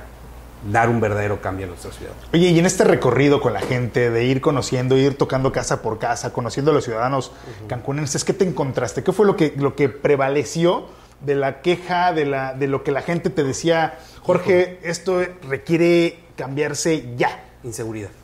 dar 0.72 0.88
un 0.88 1.02
verdadero 1.02 1.42
cambio 1.42 1.66
a 1.66 1.70
nuestra 1.70 1.92
ciudad. 1.92 2.14
Oye, 2.32 2.52
y 2.52 2.60
en 2.60 2.66
este 2.66 2.86
recorrido 2.86 3.42
con 3.42 3.52
la 3.52 3.60
gente, 3.60 4.10
de 4.10 4.24
ir 4.24 4.40
conociendo, 4.40 4.96
ir 4.98 5.18
tocando 5.18 5.52
casa 5.52 5.82
por 5.82 6.00
casa, 6.00 6.32
conociendo 6.32 6.72
a 6.72 6.74
los 6.74 6.86
ciudadanos 6.86 7.34
cancunenses, 7.68 8.24
¿qué 8.24 8.32
te 8.32 8.48
encontraste? 8.48 9.04
¿Qué 9.04 9.12
fue 9.12 9.26
lo 9.26 9.36
que, 9.36 9.54
lo 9.58 9.76
que 9.76 9.90
prevaleció 9.90 10.86
de 11.20 11.36
la 11.36 11.62
queja, 11.62 12.14
de, 12.14 12.26
la, 12.28 12.54
de 12.54 12.68
lo 12.68 12.84
que 12.86 12.92
la 12.92 13.02
gente 13.02 13.30
te 13.30 13.44
decía, 13.44 14.00
Jorge, 14.22 14.80
esto 14.84 15.22
requiere 15.50 16.20
cambiarse 16.38 17.14
ya? 17.18 17.44
Inseguridad. 17.64 18.21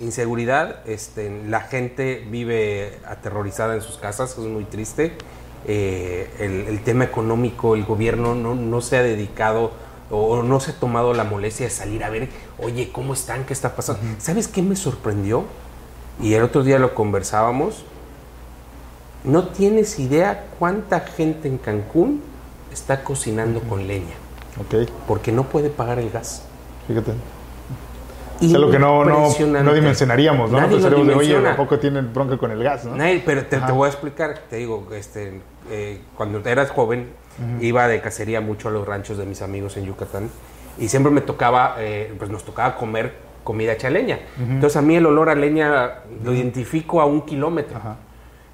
Inseguridad, 0.00 0.86
este, 0.86 1.42
la 1.46 1.62
gente 1.62 2.24
vive 2.30 2.98
aterrorizada 3.06 3.74
en 3.74 3.80
sus 3.80 3.96
casas, 3.96 4.32
es 4.38 4.44
muy 4.44 4.64
triste. 4.64 5.12
Eh, 5.66 6.66
el, 6.68 6.80
tema 6.84 7.04
económico, 7.04 7.74
el 7.74 7.84
gobierno 7.84 8.34
no, 8.34 8.54
no 8.54 8.80
se 8.80 8.96
ha 8.96 9.02
dedicado 9.02 9.72
o 10.10 10.42
no 10.42 10.60
se 10.60 10.70
ha 10.70 10.74
tomado 10.74 11.12
la 11.14 11.24
molestia 11.24 11.66
de 11.66 11.70
salir 11.70 12.02
a 12.04 12.10
ver, 12.10 12.28
oye, 12.58 12.90
¿cómo 12.92 13.12
están? 13.12 13.44
¿Qué 13.44 13.52
está 13.52 13.76
pasando? 13.76 14.00
¿Sabes 14.18 14.48
qué 14.48 14.62
me 14.62 14.76
sorprendió? 14.76 15.44
Y 16.20 16.34
el 16.34 16.42
otro 16.42 16.62
día 16.62 16.78
lo 16.78 16.94
conversábamos. 16.94 17.84
No 19.24 19.48
tienes 19.48 19.98
idea 19.98 20.46
cuánta 20.58 21.00
gente 21.00 21.48
en 21.48 21.58
Cancún 21.58 22.22
está 22.72 23.04
cocinando 23.04 23.60
con 23.60 23.86
leña. 23.86 24.14
Ok. 24.60 24.88
Porque 25.06 25.32
no 25.32 25.44
puede 25.44 25.70
pagar 25.70 25.98
el 25.98 26.10
gas. 26.10 26.42
Fíjate. 26.86 27.12
Es 28.40 28.52
lo 28.52 28.70
que 28.70 28.78
no, 28.78 29.04
no, 29.04 29.28
no 29.62 29.74
dimensionaríamos, 29.74 30.50
¿no? 30.50 30.60
Nadie 30.60 30.78
de, 30.78 31.14
oye, 31.14 31.48
¿a 31.48 31.56
poco 31.56 31.78
tienen 31.78 32.12
bronca 32.12 32.38
con 32.38 32.50
el 32.50 32.62
gas, 32.62 32.84
no? 32.84 32.94
Nadie, 32.94 33.22
pero 33.24 33.44
te, 33.46 33.58
te, 33.58 33.72
voy 33.72 33.86
a 33.86 33.90
explicar, 33.90 34.38
te 34.48 34.56
digo, 34.56 34.88
este, 34.94 35.40
eh, 35.70 36.00
cuando 36.16 36.40
eras 36.48 36.70
joven, 36.70 37.08
iba 37.60 37.86
de 37.86 38.00
cacería 38.00 38.40
mucho 38.40 38.68
a 38.68 38.70
los 38.70 38.86
ranchos 38.86 39.16
de 39.18 39.24
mis 39.24 39.42
amigos 39.42 39.76
en 39.76 39.84
Yucatán 39.84 40.28
y 40.78 40.88
siempre 40.88 41.12
me 41.12 41.20
tocaba, 41.20 41.76
eh, 41.78 42.12
pues 42.18 42.30
nos 42.30 42.44
tocaba 42.44 42.76
comer 42.76 43.14
comida 43.44 43.72
hecha 43.72 43.90
leña. 43.90 44.20
Entonces 44.38 44.76
a 44.76 44.82
mí 44.82 44.96
el 44.96 45.06
olor 45.06 45.30
a 45.30 45.34
leña 45.34 46.00
lo 46.22 46.34
identifico 46.34 47.00
a 47.00 47.06
un 47.06 47.22
kilómetro. 47.22 47.80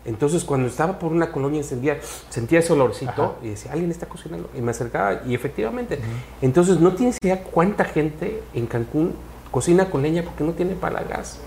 Entonces 0.05 0.45
cuando 0.45 0.69
estaba 0.69 0.99
por 0.99 1.13
una 1.13 1.33
colonia 1.33 1.59
encendida, 1.59 1.97
sentía 2.29 2.59
ese 2.59 2.73
olorcito 2.73 3.39
y 3.43 3.49
decía, 3.49 3.73
alguien 3.73 3.91
está 3.91 4.07
cocinando. 4.07 4.51
Y 4.57 4.61
me 4.61 4.71
acercaba 4.71 5.23
y 5.27 5.35
efectivamente. 5.35 5.99
Entonces 6.43 6.79
no 6.79 6.93
tienes 6.93 7.19
idea 7.23 7.43
cuánta 7.43 7.85
gente 7.85 8.43
en 8.55 8.67
Cancún 8.67 9.15
cocina 9.55 9.89
con 9.89 10.03
leña 10.03 10.25
porque 10.25 10.43
no 10.43 10.51
tiene 10.55 10.75
para 10.75 11.05
gas. 11.05 11.39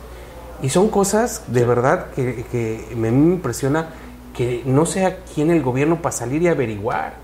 Y 0.62 0.70
son 0.70 0.88
cosas 0.88 1.44
de 1.48 1.66
verdad 1.66 2.06
que, 2.16 2.88
me 2.96 3.10
impresiona 3.10 3.90
que 4.34 4.64
no 4.66 4.86
sea 4.86 5.18
quién 5.36 5.52
el 5.52 5.62
gobierno 5.62 6.02
para 6.02 6.14
salir 6.14 6.42
y 6.42 6.48
averiguar. 6.48 7.16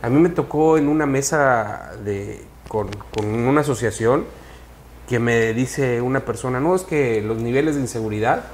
A 0.00 0.08
mí 0.08 0.18
me 0.18 0.30
tocó 0.30 0.78
en 0.78 0.88
una 0.88 1.04
mesa 1.04 1.92
de, 2.02 2.42
con, 2.68 2.88
con 3.14 3.26
una 3.26 3.60
asociación 3.60 4.24
que 5.10 5.18
me 5.18 5.52
dice 5.52 6.00
una 6.00 6.20
persona, 6.20 6.58
no, 6.58 6.74
es 6.74 6.84
que 6.84 7.20
los 7.20 7.36
niveles 7.36 7.74
de 7.74 7.82
inseguridad 7.82 8.44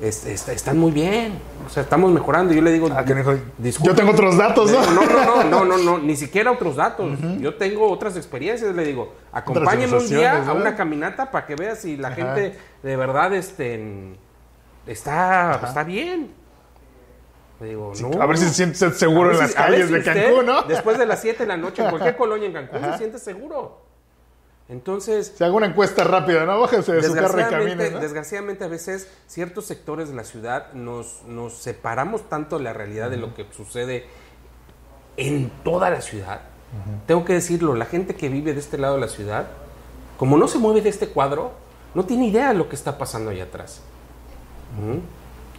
es- 0.00 0.26
est- 0.26 0.48
están 0.48 0.78
muy 0.78 0.90
bien, 0.90 1.38
o 1.66 1.70
sea, 1.70 1.82
estamos 1.82 2.10
mejorando. 2.12 2.52
Yo 2.54 2.62
le 2.62 2.72
digo, 2.72 2.88
Ah, 2.94 3.04
que 3.04 3.14
dijo, 3.14 3.34
"Disculpe". 3.58 3.90
yo 3.90 3.94
tengo 3.96 4.12
otros 4.12 4.36
datos, 4.36 4.70
¿no? 4.70 4.80
No, 4.92 5.04
no, 5.06 5.24
no, 5.24 5.44
no, 5.44 5.64
no, 5.64 5.78
no, 5.78 5.98
ni 5.98 6.16
siquiera 6.16 6.50
otros 6.50 6.76
datos. 6.76 7.18
Yo 7.40 7.54
tengo 7.54 7.90
otras 7.90 8.16
experiencias. 8.16 8.74
Le 8.74 8.84
digo, 8.84 9.14
acompáñame 9.32 9.96
un 9.96 10.08
día 10.08 10.44
a 10.46 10.52
una 10.52 10.74
caminata 10.76 11.30
para 11.30 11.46
que 11.46 11.54
veas 11.54 11.78
si 11.80 11.96
la 11.96 12.08
Ajá. 12.08 12.16
gente 12.16 12.58
de 12.82 12.96
verdad 12.96 13.32
este, 13.34 14.14
está, 14.86 15.60
está 15.64 15.84
bien. 15.84 16.30
Le 17.60 17.68
digo, 17.68 17.92
no. 18.00 18.20
A 18.20 18.26
ver 18.26 18.38
si 18.38 18.46
se 18.46 18.54
siente 18.54 18.90
seguro 18.90 19.30
en 19.30 19.38
las 19.38 19.50
si- 19.50 19.56
calles 19.56 19.86
si 19.86 19.92
de 19.92 19.98
usted, 20.00 20.26
Cancún, 20.26 20.46
¿no? 20.46 20.62
Después 20.62 20.98
de 20.98 21.06
las 21.06 21.20
7 21.20 21.44
de 21.44 21.46
la 21.46 21.56
noche, 21.56 21.82
en 21.84 21.90
cualquier 21.90 22.16
colonia 22.16 22.46
en 22.48 22.52
Cancún, 22.54 22.80
se 22.92 22.98
siente 22.98 23.18
seguro. 23.20 23.81
Entonces, 24.68 25.32
Se 25.36 25.44
haga 25.44 25.54
una 25.54 25.66
encuesta 25.66 26.02
rápida, 26.04 26.46
¿no? 26.46 26.60
Bájese 26.60 26.92
de 26.92 27.02
su 27.02 27.12
carro 27.14 27.26
y 27.26 27.42
Desgraciadamente, 27.42 27.76
camine, 27.76 27.90
¿no? 27.90 28.00
desgraciadamente 28.00 28.64
a 28.64 28.68
veces 28.68 29.08
ciertos 29.26 29.66
sectores 29.66 30.08
de 30.08 30.14
la 30.14 30.24
ciudad 30.24 30.72
nos, 30.72 31.22
nos 31.26 31.54
separamos 31.54 32.28
tanto 32.28 32.56
de 32.58 32.64
la 32.64 32.72
realidad 32.72 33.10
de 33.10 33.16
lo 33.18 33.34
que 33.34 33.46
sucede 33.54 34.06
en 35.16 35.50
toda 35.64 35.90
la 35.90 36.00
ciudad. 36.00 36.40
Tengo 37.06 37.24
que 37.26 37.34
decirlo, 37.34 37.74
la 37.74 37.84
gente 37.84 38.14
que 38.14 38.30
vive 38.30 38.54
de 38.54 38.60
este 38.60 38.78
lado 38.78 38.94
de 38.94 39.00
la 39.02 39.08
ciudad, 39.08 39.46
como 40.16 40.38
no 40.38 40.48
se 40.48 40.58
mueve 40.58 40.80
de 40.80 40.88
este 40.88 41.08
cuadro, 41.08 41.52
no 41.94 42.06
tiene 42.06 42.28
idea 42.28 42.48
de 42.48 42.54
lo 42.54 42.70
que 42.70 42.76
está 42.76 42.96
pasando 42.96 43.30
allá 43.30 43.44
atrás. 43.44 43.82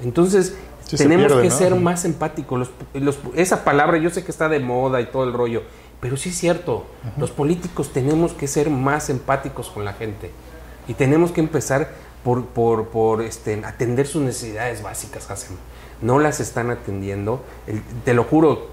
Entonces, 0.01 0.56
Sí, 0.86 0.97
tenemos 0.97 1.28
pierde, 1.28 1.43
que 1.43 1.49
¿no? 1.49 1.56
ser 1.56 1.76
más 1.76 2.04
empáticos. 2.04 2.60
Los- 2.60 2.72
los- 2.93 3.20
esa 3.36 3.64
palabra 3.64 3.97
yo 3.97 4.10
sé 4.10 4.24
que 4.26 4.32
está 4.32 4.49
de 4.49 4.60
moda 4.60 4.99
y 5.01 5.06
todo 5.06 5.24
el 5.24 5.34
rollo, 5.34 5.62
pero 6.04 6.18
sí 6.18 6.30
es 6.30 6.38
cierto, 6.38 6.86
los 7.18 7.32
políticos 7.32 7.91
tenemos 7.91 8.34
que 8.34 8.47
ser 8.47 8.70
más 8.70 9.10
empáticos 9.10 9.70
con 9.72 9.84
la 9.86 9.93
gente 9.93 10.30
y 10.88 10.93
tenemos 10.93 11.32
que 11.32 11.41
empezar 11.41 11.89
por, 12.24 12.45
por, 12.45 12.89
por, 12.89 13.22
este, 13.24 13.60
atender 13.66 14.06
sus 14.06 14.22
necesidades 14.22 14.84
básicas, 14.84 15.32
Hassan. 15.32 15.58
No 16.01 16.20
las 16.20 16.39
están 16.39 16.70
atendiendo. 16.70 17.43
El- 17.68 17.82
te 18.06 18.14
lo 18.14 18.24
juro, 18.26 18.68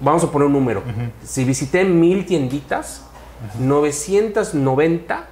vamos 0.00 0.22
a 0.24 0.30
poner 0.30 0.46
un 0.46 0.52
número. 0.52 0.82
Si 1.24 1.44
visité 1.44 1.84
mil 1.84 2.24
tienditas, 2.26 3.02
990 3.58 5.24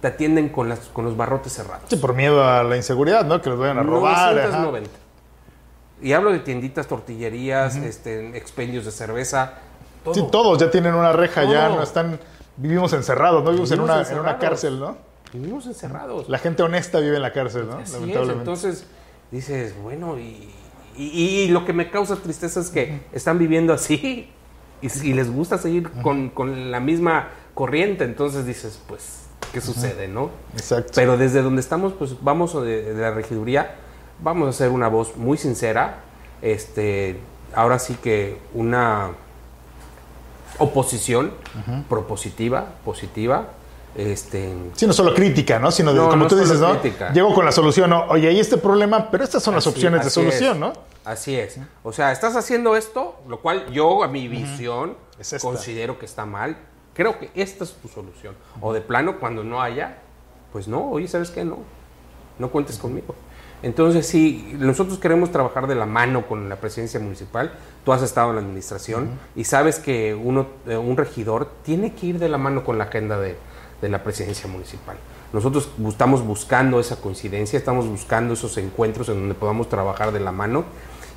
te 0.00 0.06
atienden 0.08 0.48
con, 0.48 0.68
las, 0.68 0.80
con 0.80 1.04
los 1.04 1.16
barrotes 1.16 1.52
cerrados. 1.52 1.84
Sí, 1.88 1.96
por 1.96 2.14
miedo 2.14 2.42
a 2.42 2.62
la 2.64 2.76
inseguridad, 2.76 3.24
¿no? 3.24 3.40
Que 3.42 3.50
los 3.50 3.58
vayan 3.58 3.78
a 3.78 3.82
robar. 3.82 4.38
ajá. 4.38 4.48
990. 4.62 4.90
Y 6.02 6.12
hablo 6.14 6.32
de 6.32 6.38
tienditas, 6.38 6.86
tortillerías, 6.86 7.76
este, 7.76 8.36
expendios 8.36 8.86
de 8.86 8.90
cerveza, 8.90 9.54
todo. 10.04 10.14
Sí, 10.14 10.24
todos 10.30 10.58
ya 10.58 10.70
tienen 10.70 10.94
una 10.94 11.12
reja, 11.12 11.44
ya 11.44 11.68
no 11.68 11.82
están. 11.82 12.18
Vivimos 12.56 12.92
encerrados, 12.92 13.42
¿no? 13.42 13.50
Vivimos 13.50 13.70
en 13.70 13.78
Vivimos 13.78 13.96
una, 14.08 14.12
en 14.12 14.18
una 14.20 14.38
cárcel, 14.38 14.78
¿no? 14.80 14.96
Vivimos 15.32 15.66
encerrados. 15.66 16.28
La 16.28 16.38
gente 16.38 16.62
honesta 16.62 16.98
vive 17.00 17.16
en 17.16 17.22
la 17.22 17.32
cárcel, 17.32 17.66
¿no? 17.68 17.74
Así 17.74 17.84
es, 17.84 17.92
Lamentablemente. 17.92 18.40
entonces 18.40 18.86
dices, 19.30 19.74
bueno, 19.82 20.18
y, 20.18 20.50
y- 20.96 21.42
y 21.44 21.48
lo 21.48 21.64
que 21.64 21.72
me 21.72 21.90
causa 21.90 22.16
tristeza 22.16 22.60
es 22.60 22.68
que 22.70 23.00
están 23.12 23.38
viviendo 23.38 23.72
así 23.72 24.28
y, 24.82 25.12
les 25.14 25.30
gusta 25.32 25.56
seguir 25.58 25.88
con, 26.02 26.30
con 26.30 26.70
la 26.70 26.80
misma 26.80 27.28
corriente, 27.54 28.04
entonces 28.04 28.44
dices, 28.44 28.80
pues, 28.88 29.26
¿qué 29.52 29.60
sucede, 29.60 30.08
no? 30.08 30.30
Exacto. 30.54 30.92
Pero 30.96 31.16
desde 31.16 31.42
donde 31.42 31.60
estamos, 31.60 31.92
pues 31.92 32.16
vamos 32.22 32.52
de, 32.62 32.94
de 32.94 33.00
la 33.00 33.12
regiduría, 33.12 33.76
vamos 34.22 34.46
a 34.48 34.50
hacer 34.50 34.70
una 34.70 34.88
voz 34.88 35.16
muy 35.16 35.38
sincera, 35.38 36.00
este, 36.42 37.18
ahora 37.54 37.78
sí 37.78 37.94
que 38.02 38.38
una 38.54 39.10
oposición 40.60 41.32
propositiva, 41.88 42.66
positiva, 42.84 43.48
este, 43.94 44.54
Sí, 44.74 44.86
no 44.86 44.92
solo 44.92 45.14
crítica, 45.14 45.58
¿no? 45.58 45.70
Sino 45.72 45.92
de, 45.92 45.98
No, 45.98 46.04
como 46.10 46.24
no 46.24 46.28
tú 46.28 46.36
dices, 46.36 46.60
¿no? 46.60 46.78
crítica. 46.78 47.12
Llego 47.12 47.34
con 47.34 47.44
la 47.44 47.52
solución, 47.52 47.90
¿no? 47.90 48.04
Oye, 48.04 48.28
hay 48.28 48.38
este 48.38 48.56
problema, 48.56 49.10
pero 49.10 49.24
estas 49.24 49.42
son 49.42 49.54
las 49.54 49.66
opciones 49.66 50.04
de 50.04 50.10
solución, 50.10 50.54
es. 50.54 50.60
¿no? 50.60 50.72
Así 51.04 51.34
es. 51.34 51.58
O 51.82 51.92
sea, 51.92 52.12
estás 52.12 52.36
haciendo 52.36 52.76
esto, 52.76 53.16
lo 53.26 53.40
cual 53.40 53.70
yo, 53.72 54.04
a 54.04 54.08
mi 54.08 54.28
visión, 54.28 54.96
Es 55.18 55.36
considero 55.40 55.98
que 55.98 56.06
está 56.06 56.24
mal. 56.24 56.56
Creo 56.94 57.18
que 57.18 57.30
esta 57.34 57.64
es 57.64 57.72
tu 57.72 57.88
solución. 57.88 58.34
O 58.60 58.72
de 58.72 58.80
plano, 58.80 59.18
cuando 59.18 59.42
no 59.42 59.60
haya, 59.60 59.98
pues 60.52 60.68
no, 60.68 60.90
oye, 60.90 61.08
¿sabes 61.08 61.30
qué? 61.30 61.44
No, 61.44 61.58
no 62.38 62.50
cuentes 62.50 62.78
conmigo. 62.78 63.14
Entonces, 63.62 64.06
sí, 64.06 64.54
nosotros 64.58 64.98
queremos 64.98 65.30
trabajar 65.30 65.66
de 65.66 65.74
la 65.74 65.86
mano 65.86 66.26
con 66.26 66.48
la 66.48 66.56
presidencia 66.56 66.98
municipal. 66.98 67.52
Tú 67.84 67.92
has 67.92 68.02
estado 68.02 68.30
en 68.30 68.36
la 68.36 68.42
administración 68.42 69.10
y 69.36 69.44
sabes 69.44 69.78
que 69.78 70.14
uno, 70.14 70.46
eh, 70.66 70.76
un 70.76 70.96
regidor 70.96 71.50
tiene 71.62 71.92
que 71.94 72.06
ir 72.06 72.18
de 72.18 72.28
la 72.28 72.38
mano 72.38 72.64
con 72.64 72.78
la 72.78 72.84
agenda 72.84 73.18
de, 73.18 73.36
de 73.80 73.88
la 73.88 74.02
presidencia 74.02 74.48
municipal. 74.48 74.96
Nosotros 75.32 75.70
estamos 75.86 76.24
buscando 76.24 76.80
esa 76.80 76.96
coincidencia, 76.96 77.58
estamos 77.58 77.86
buscando 77.86 78.34
esos 78.34 78.56
encuentros 78.58 79.08
en 79.08 79.20
donde 79.20 79.34
podamos 79.34 79.68
trabajar 79.68 80.12
de 80.12 80.20
la 80.20 80.32
mano. 80.32 80.64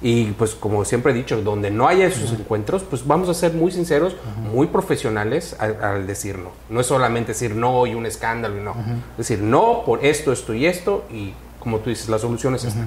Y 0.01 0.31
pues 0.31 0.53
como 0.53 0.83
siempre 0.83 1.13
he 1.13 1.15
dicho, 1.15 1.41
donde 1.41 1.71
no 1.71 1.87
haya 1.87 2.07
esos 2.07 2.33
encuentros, 2.33 2.83
pues 2.83 3.07
vamos 3.07 3.29
a 3.29 3.33
ser 3.33 3.53
muy 3.53 3.71
sinceros, 3.71 4.17
muy 4.51 4.67
profesionales 4.67 5.55
al, 5.59 5.81
al 5.81 6.07
decir 6.07 6.37
no. 6.37 6.49
No 6.69 6.81
es 6.81 6.87
solamente 6.87 7.31
decir 7.31 7.55
no 7.55 7.87
y 7.87 7.95
un 7.95 8.05
escándalo 8.05 8.61
no. 8.61 8.75
Es 9.11 9.29
decir, 9.29 9.39
no 9.39 9.83
por 9.85 10.03
esto, 10.03 10.33
esto 10.33 10.53
y 10.53 10.65
esto 10.65 11.05
y 11.09 11.33
como 11.63 11.79
tú 11.79 11.89
dices, 11.89 12.09
la 12.09 12.19
solución 12.19 12.53
es 12.55 12.65
esta. 12.65 12.81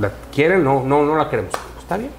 ¿La 0.00 0.10
quieren? 0.34 0.64
No, 0.64 0.82
no, 0.82 1.04
no 1.04 1.16
la 1.16 1.28
queremos. 1.30 1.52
Está 1.78 1.96
bien. 1.96 2.10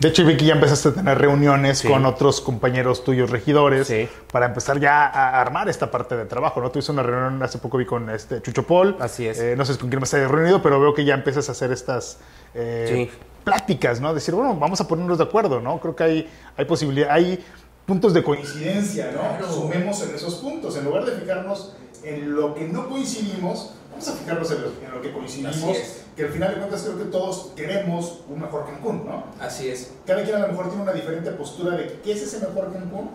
De 0.00 0.08
hecho, 0.08 0.24
vi 0.24 0.36
que 0.36 0.44
ya 0.46 0.54
empezaste 0.54 0.88
a 0.88 0.94
tener 0.94 1.16
reuniones 1.16 1.78
Sí. 1.78 1.88
con 1.88 2.04
otros 2.06 2.40
compañeros 2.40 3.04
tuyos 3.04 3.30
regidores 3.30 3.86
Sí. 3.86 4.08
para 4.32 4.46
empezar 4.46 4.80
ya 4.80 5.06
a 5.06 5.40
armar 5.40 5.68
esta 5.68 5.92
parte 5.92 6.16
de 6.16 6.24
trabajo, 6.24 6.60
¿no? 6.60 6.70
Tuviste 6.70 6.90
una 6.90 7.04
reunión 7.04 7.40
hace 7.42 7.58
poco 7.58 7.78
vi 7.78 7.84
con 7.86 8.10
este 8.10 8.42
Chucho 8.42 8.64
Paul. 8.66 8.96
Así 8.98 9.26
es. 9.28 9.38
Eh, 9.38 9.54
no 9.56 9.64
sé 9.64 9.78
con 9.78 9.90
quién 9.90 10.00
más 10.00 10.12
hayas 10.14 10.28
reunido, 10.30 10.60
pero 10.60 10.80
veo 10.80 10.92
que 10.94 11.04
ya 11.04 11.14
empiezas 11.14 11.48
a 11.48 11.52
hacer 11.52 11.70
estas 11.70 12.18
eh, 12.54 13.08
Sí. 13.12 13.18
pláticas, 13.44 14.00
¿no? 14.00 14.12
Decir, 14.12 14.34
bueno, 14.34 14.56
vamos 14.56 14.80
a 14.80 14.88
ponernos 14.88 15.18
de 15.18 15.24
acuerdo, 15.24 15.60
¿no? 15.60 15.78
Creo 15.78 15.94
que 15.94 16.02
hay, 16.04 16.30
hay 16.56 16.64
posibilidad, 16.64 17.10
hay 17.10 17.42
puntos 17.86 18.12
de 18.12 18.22
coincidencia, 18.24 19.12
¿no? 19.12 19.46
Sumemos 19.46 20.02
en 20.02 20.14
esos 20.16 20.34
puntos. 20.36 20.76
En 20.76 20.84
lugar 20.84 21.04
de 21.04 21.12
fijarnos 21.12 21.76
en 22.02 22.34
lo 22.34 22.54
que 22.54 22.66
no 22.66 22.88
coincidimos, 22.88 23.74
vamos 23.92 24.08
a 24.08 24.12
fijarnos 24.12 24.50
en 24.50 24.62
lo, 24.62 24.68
en 24.68 24.90
lo 24.92 25.00
que 25.00 25.12
coincidimos. 25.12 25.76
Es. 25.76 26.02
Que 26.16 26.24
al 26.24 26.30
final 26.30 26.50
de 26.50 26.56
cuentas 26.58 26.82
creo 26.82 26.98
que 26.98 27.04
todos 27.04 27.52
queremos 27.56 28.20
un 28.28 28.40
mejor 28.40 28.66
Cancún, 28.66 29.04
¿no? 29.06 29.24
Así 29.40 29.68
es. 29.68 29.92
Cada 30.06 30.22
quien 30.24 30.36
a 30.36 30.40
lo 30.40 30.48
mejor 30.48 30.68
tiene 30.68 30.82
una 30.82 30.92
diferente 30.92 31.30
postura 31.30 31.76
de 31.76 32.00
qué 32.02 32.12
es 32.12 32.22
ese 32.22 32.38
mejor 32.38 32.72
Cancún, 32.72 33.10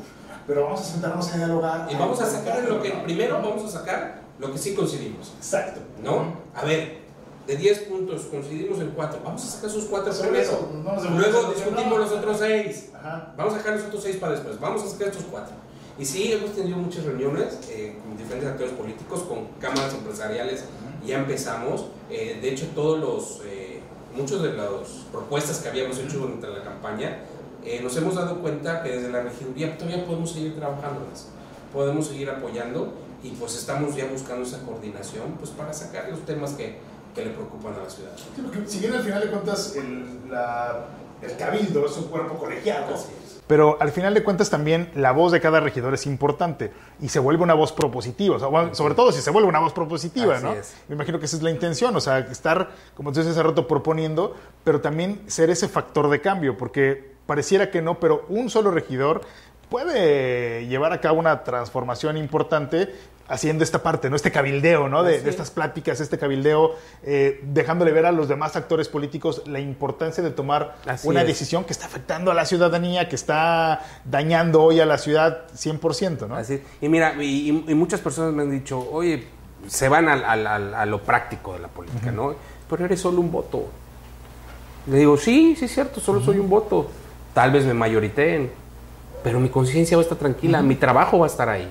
pero 0.48 0.64
vamos 0.64 0.82
a 0.82 0.84
sentarnos 0.84 1.32
a 1.34 1.38
dialogar. 1.38 1.88
Y 1.92 1.96
vamos 1.96 2.22
a 2.22 2.26
sacar 2.26 2.64
lo 2.64 2.82
que, 2.82 2.90
primero 3.04 3.36
vamos 3.36 3.66
a 3.66 3.80
sacar 3.80 4.22
lo 4.40 4.52
que 4.52 4.58
sí 4.58 4.74
coincidimos. 4.74 5.34
Exacto. 5.38 5.82
¿No? 6.02 6.38
A 6.56 6.64
ver, 6.64 7.02
de 7.46 7.56
10 7.56 7.80
puntos 7.82 8.24
coincidimos 8.24 8.80
en 8.80 8.92
4. 8.92 9.22
Vamos 9.24 9.44
a 9.44 9.48
sacar 9.48 9.70
esos 9.70 9.86
4 9.86 10.14
Sobre 10.14 10.30
primero. 10.30 10.70
Luego 11.18 11.54
discutimos 11.54 12.00
los 12.00 12.12
otros 12.12 12.38
6. 12.40 12.90
Ajá. 12.94 13.34
Vamos 13.38 13.54
a 13.54 13.58
sacar 13.58 13.76
los 13.76 13.86
otros 13.86 14.04
6 14.04 14.18
para 14.18 14.34
después. 14.34 14.60
Vamos 14.60 14.84
a 14.84 14.88
sacar 14.88 15.10
estos 15.10 15.26
4. 15.30 15.67
Y 16.00 16.06
sí, 16.06 16.32
hemos 16.32 16.54
tenido 16.54 16.78
muchas 16.78 17.06
reuniones 17.06 17.60
eh, 17.70 17.98
con 18.04 18.18
diferentes 18.18 18.50
actores 18.50 18.74
políticos, 18.74 19.24
con 19.24 19.48
cámaras 19.60 19.94
empresariales. 19.96 20.66
Ya 21.06 21.20
empezamos. 21.20 21.88
Eh, 22.10 22.38
de 22.42 22.50
hecho, 22.52 22.68
todos 22.76 23.00
los, 23.00 23.42
eh, 23.46 23.80
muchos 24.16 24.44
de 24.44 24.54
las 24.54 24.70
propuestas 25.12 25.60
que 25.60 25.70
habíamos 25.70 25.98
hecho 25.98 26.20
durante 26.20 26.48
la 26.48 26.64
campaña, 26.64 27.20
eh, 27.64 27.82
nos 27.82 27.96
hemos 27.98 28.16
dado 28.16 28.40
cuenta 28.40 28.84
que 28.84 28.90
desde 28.90 29.10
la 29.10 29.24
regiduría 29.24 29.78
todavía 29.78 30.06
podemos 30.06 30.32
seguir 30.32 30.56
trabajándolas. 30.56 31.28
Podemos 31.74 32.08
seguir 32.08 32.30
apoyando 32.30 32.94
y 33.24 33.32
pues 33.32 33.56
estamos 33.56 33.96
ya 33.96 34.06
buscando 34.06 34.44
esa 34.44 34.62
coordinación 34.62 35.34
pues 35.40 35.50
para 35.52 35.74
sacar 35.74 36.10
los 36.10 36.26
temas 36.26 36.54
que, 36.54 36.78
que 37.18 37.26
le 37.26 37.32
preocupan 37.32 37.74
a 37.74 37.84
la 37.84 37.90
ciudad. 37.90 38.12
Sí, 38.16 38.42
porque 38.42 38.60
si 38.68 38.80
bien 38.80 38.94
al 38.94 39.02
final 39.04 39.22
de 39.22 39.28
cuentas 39.28 39.76
el, 39.76 40.30
la- 40.32 40.86
el 41.22 41.36
cabildo 41.36 41.86
es 41.88 41.98
un 41.98 42.06
cuerpo 42.06 42.36
colegiado, 42.36 42.94
Así 42.94 43.08
es. 43.26 43.40
pero 43.48 43.76
al 43.82 43.92
final 43.92 44.14
de 44.14 44.24
cuentas 44.24 44.52
también 44.52 44.92
la 44.94 45.12
voz 45.14 45.32
de 45.32 45.42
cada 45.42 45.60
regidor 45.60 45.96
es 45.96 46.06
importante 46.06 46.72
y 47.02 47.10
se 47.10 47.18
vuelve 47.18 47.42
una 47.42 47.56
voz 47.56 47.72
propositiva, 47.74 48.36
o 48.36 48.40
sea, 48.40 48.48
bueno, 48.50 48.76
sobre 48.76 48.94
todo 48.94 49.12
si 49.12 49.22
se 49.22 49.32
vuelve 49.32 49.50
una 49.50 49.58
voz 49.60 49.74
propositiva, 49.74 50.36
Así 50.36 50.44
¿no? 50.46 50.54
es. 50.54 50.76
Me 50.88 50.94
imagino 50.94 51.18
que 51.20 51.26
esa 51.26 51.38
es 51.38 51.42
la 51.42 51.50
intención, 51.50 51.96
o 51.96 52.00
sea, 52.02 52.20
estar, 52.20 52.70
como 52.96 53.12
tú 53.12 53.20
dices 53.20 53.34
hace 53.36 53.42
rato, 53.42 53.68
proponiendo, 53.68 54.36
pero 54.64 54.80
también 54.80 55.20
ser 55.26 55.50
ese 55.50 55.68
factor 55.68 56.08
de 56.10 56.22
cambio, 56.22 56.56
porque 56.56 57.16
pareciera 57.26 57.72
que 57.72 57.82
no, 57.82 58.00
pero 58.00 58.24
un 58.30 58.52
solo 58.52 58.70
regidor 58.70 59.22
puede 59.72 60.68
llevar 60.68 60.94
a 60.94 61.02
cabo 61.02 61.20
una 61.20 61.44
transformación 61.44 62.16
importante 62.18 62.94
haciendo 63.28 63.64
esta 63.64 63.84
parte, 63.84 64.10
¿no? 64.10 64.16
Este 64.16 64.32
cabildeo, 64.32 64.90
¿no? 64.90 65.04
De, 65.04 65.18
es. 65.18 65.26
estas 65.26 65.52
pláticas, 65.52 66.00
este 66.00 66.18
cabildeo, 66.18 66.76
eh, 67.04 67.42
dejándole 67.44 67.92
ver 67.92 68.06
a 68.06 68.12
los 68.12 68.28
demás 68.28 68.56
actores 68.56 68.88
políticos 68.88 69.44
la 69.46 69.60
importancia 69.60 70.24
de 70.24 70.32
tomar 70.32 70.78
Así 70.86 71.08
una 71.08 71.22
es. 71.22 71.28
decisión 71.28 71.64
que 71.64 71.74
está 71.74 71.86
afectando 71.86 72.32
a 72.32 72.34
la 72.34 72.46
ciudadanía, 72.46 73.10
que 73.10 73.16
está 73.16 73.82
dañando 74.06 74.64
hoy 74.64 74.80
a 74.80 74.86
la 74.86 74.98
ciudad 74.98 75.48
100%, 75.54 76.28
¿no? 76.28 76.36
Así. 76.36 76.62
Y 76.82 76.90
mira, 76.90 77.14
y, 77.22 77.52
muchas 77.76 78.00
personas 78.00 78.34
me 78.34 78.44
han 78.44 78.52
dicho, 78.52 78.80
oye, 78.92 79.28
se 79.68 79.90
van 79.90 80.08
a 80.08 80.86
lo 80.86 81.02
práctico 81.04 81.54
de 81.54 81.60
la 81.60 81.68
política, 81.68 82.12
¿no? 82.12 82.36
Pero 82.70 82.86
eres 82.86 83.02
solo 83.02 83.22
un 83.22 83.32
voto. 83.32 83.68
Le 84.88 84.98
digo, 85.00 85.18
sí, 85.18 85.56
sí 85.58 85.66
es 85.66 85.74
cierto, 85.74 86.00
solo 86.00 86.22
soy 86.22 86.40
un 86.40 86.50
voto. 86.50 86.90
Tal 87.34 87.52
vez 87.52 87.66
me 87.66 87.74
mayoriteen, 87.74 88.50
pero 89.24 89.40
mi 89.40 89.50
conciencia 89.50 89.98
va 89.98 90.02
a 90.02 90.06
estar 90.06 90.18
tranquila, 90.18 90.62
mi 90.62 90.76
trabajo 90.76 91.20
va 91.20 91.26
a 91.26 91.30
estar 91.30 91.50
ahí. 91.50 91.70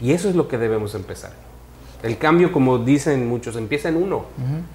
Y 0.00 0.12
eso 0.12 0.28
es 0.28 0.34
lo 0.34 0.48
que 0.48 0.58
debemos 0.58 0.94
empezar. 0.94 1.32
El 2.02 2.18
cambio, 2.18 2.52
como 2.52 2.78
dicen 2.78 3.28
muchos, 3.28 3.56
empieza 3.56 3.88
en 3.88 3.96
uno. 3.96 4.26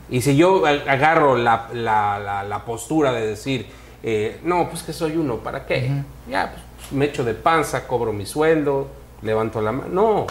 Y 0.10 0.22
si 0.22 0.36
yo 0.36 0.66
agarro 0.66 1.38
la, 1.38 1.70
la, 1.74 2.44
la, 2.48 2.66
postura 2.66 3.14
de 3.14 3.28
decir, 3.28 3.68
eh, 4.04 4.40
no, 4.44 4.70
pues 4.70 4.84
que 4.84 4.92
soy 4.92 5.16
uno, 5.18 5.38
¿para 5.38 5.66
qué? 5.66 5.92
Ya, 6.30 6.54
pues 6.54 6.92
me 6.92 7.06
echo 7.06 7.24
de 7.24 7.34
panza, 7.34 7.88
cobro 7.88 8.12
mi 8.12 8.26
sueldo, 8.26 8.88
levanto 9.22 9.62
la 9.62 9.72
mano. 9.72 9.90
No, 9.92 10.28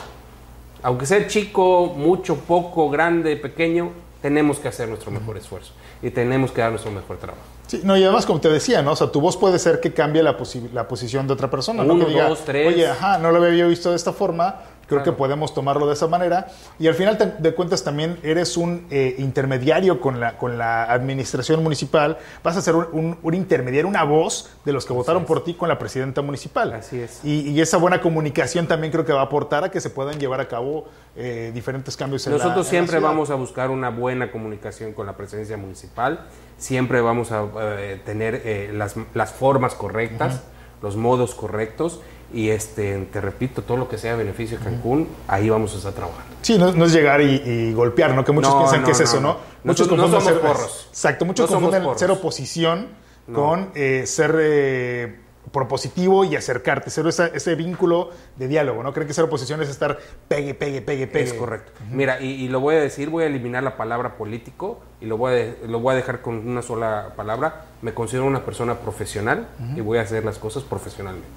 aunque 0.83 1.07
sea 1.07 1.27
chico, 1.27 1.95
mucho, 1.97 2.37
poco, 2.37 2.91
grande, 2.91 3.37
pequeño, 3.37 3.91
tenemos 4.23 4.59
que 4.59 4.69
hacer 4.69 4.89
nuestro 4.89 5.11
mejor 5.11 5.37
esfuerzo 5.37 5.73
y 6.03 6.11
tenemos 6.11 6.53
que 6.53 6.61
dar 6.61 6.71
nuestro 6.71 6.91
mejor 6.91 7.19
trabajo. 7.19 7.43
Sí, 7.67 7.81
no, 7.85 7.97
y 7.97 8.03
además, 8.03 8.27
como 8.27 8.41
te 8.41 8.49
decía, 8.49 8.83
¿no? 8.83 8.93
O 8.93 8.97
sea, 8.97 9.13
tu 9.13 9.21
voz 9.21 9.37
puede 9.37 9.59
ser 9.59 9.81
que 9.81 9.93
cambie 9.93 10.23
la, 10.23 10.37
la 10.73 10.89
posición 10.89 11.27
de 11.27 11.33
otra 11.33 11.51
persona. 11.51 11.83
Uno, 11.85 12.05
dos, 12.05 12.45
tres. 12.45 12.67
Oye, 12.67 12.87
ajá, 12.89 13.19
no 13.19 13.31
lo 13.31 13.45
había 13.45 13.67
visto 13.67 13.91
de 13.91 13.97
esta 13.97 14.13
forma, 14.13 14.57
Creo 14.91 15.05
que 15.05 15.13
podemos 15.13 15.55
tomarlo 15.55 15.87
de 15.87 15.95
esa 15.95 16.09
manera. 16.09 16.49
Y 16.81 16.89
al 16.89 16.95
final 16.95 17.37
de 17.39 17.55
cuentas 17.55 17.85
también 17.85 18.19
eres 18.25 18.57
un 18.57 18.87
eh, 18.91 19.15
intermediario 19.19 20.01
con 20.01 20.19
la, 20.19 20.37
con 20.37 20.59
la 20.59 20.85
administración 20.85 21.63
municipal. 21.63 22.19
Vas 22.43 22.57
a 22.57 22.61
ser 22.61 22.75
un, 22.75 23.17
intermediario, 23.33 23.89
una 23.89 24.03
voz 24.03 24.51
de 24.65 24.73
los 24.73 24.85
que 24.85 24.93
votaron 24.93 25.25
por 25.25 25.45
ti 25.45 25.55
con 25.55 25.69
la 25.69 25.79
presidenta 25.79 26.23
municipal. 26.23 26.73
Así 26.73 27.01
es. 27.01 27.25
Y, 27.25 27.61
esa 27.61 27.77
buena 27.77 28.01
comunicación 28.01 28.67
también 28.67 28.91
creo 28.91 29.05
que 29.05 29.13
va 29.13 29.21
a 29.21 29.25
aportar 29.25 29.65
a 29.65 29.71
que 29.71 29.81
se 29.81 29.91
puedan 29.91 30.19
llevar 30.19 30.41
a 30.41 30.49
cabo 30.49 30.87
eh, 31.15 31.53
diferentes 31.55 31.95
cambios 31.97 32.27
en 32.27 32.33
Nosotros 32.33 32.67
siempre 32.67 32.99
vamos 32.99 33.31
a 33.31 33.35
buscar 33.35 33.71
una 33.71 33.91
buena 33.91 34.33
comunicación 34.33 34.93
con 34.93 35.07
la 35.07 35.15
presidencia 35.15 35.57
municipal. 35.57 36.27
Siempre 36.57 37.01
vamos 37.01 37.31
a 37.31 37.47
eh, 37.61 38.01
tener 38.05 38.75
las, 38.75 38.97
las, 39.15 39.31
formas 39.31 39.75
correctas, 39.75 40.41
los 40.83 40.97
modos 40.97 41.35
correctos 41.35 42.01
y 42.33 42.51
este, 42.51 42.97
te 43.13 43.21
repito, 43.21 43.63
todo 43.63 43.77
lo 43.77 43.89
que 43.89 43.99
sea 43.99 44.17
beneficio 44.17 44.59
de 44.59 44.65
Cancún, 44.65 45.09
ahí 45.27 45.51
vamos 45.51 45.75
a 45.75 45.79
estar 45.79 45.93
trabajando. 45.93 46.37
Sí, 46.43 46.59
no, 46.59 46.85
es 46.85 46.93
llegar 46.93 47.21
y, 47.21 47.73
golpear, 47.73 48.15
¿no? 48.15 48.25
Que 48.25 48.33
muchos 48.33 48.55
piensan 48.55 48.85
que 48.85 48.93
es 48.93 49.01
eso, 49.01 49.21
¿no? 49.21 49.37
Muchos 49.65 49.89
confunden 49.89 50.21
ser, 50.21 50.41
Exacto, 50.89 51.25
muchos 51.25 51.51
confunden 51.51 51.85
ser 51.97 52.11
oposición 52.11 52.89
con 53.33 53.71
eh, 53.75 54.05
ser 54.07 54.35
eh, 54.41 55.17
propositivo 55.53 56.25
y 56.25 56.37
acercarte, 56.37 56.91
ser 56.91 57.07
ese 57.07 57.55
vínculo 57.55 58.11
de 58.37 58.49
diálogo, 58.49 58.83
¿no? 58.83 58.93
Creen 58.93 59.09
que 59.09 59.15
ser 59.15 59.25
oposición 59.25 59.61
es 59.63 59.69
estar 59.69 59.99
pegue, 60.29 60.55
pegue, 60.55 60.81
pegue, 60.83 61.07
pegue. 61.07 61.25
Es 61.25 61.33
correcto. 61.33 61.73
Mira, 61.91 62.21
y, 62.21 62.49
lo 62.49 62.61
voy 62.61 62.77
a 62.77 62.81
decir, 62.81 63.11
voy 63.11 63.25
a 63.25 63.27
eliminar 63.27 63.63
la 63.63 63.77
palabra 63.77 64.17
político 64.17 64.81
y 65.01 65.07
lo 65.07 65.17
voy 65.17 65.33
a, 65.35 65.67
lo 65.67 65.81
voy 65.81 65.95
a 65.95 65.97
dejar 65.97 66.23
con 66.23 66.49
una 66.49 66.63
sola 66.63 67.15
palabra. 67.17 67.67
Me 67.83 67.95
considero 67.95 68.27
una 68.27 68.45
persona 68.45 68.77
profesional 68.77 69.49
y 69.75 69.81
voy 69.81 69.99
a 69.99 70.03
hacer 70.03 70.25
las 70.25 70.39
cosas 70.39 70.63
profesionalmente. 70.63 71.29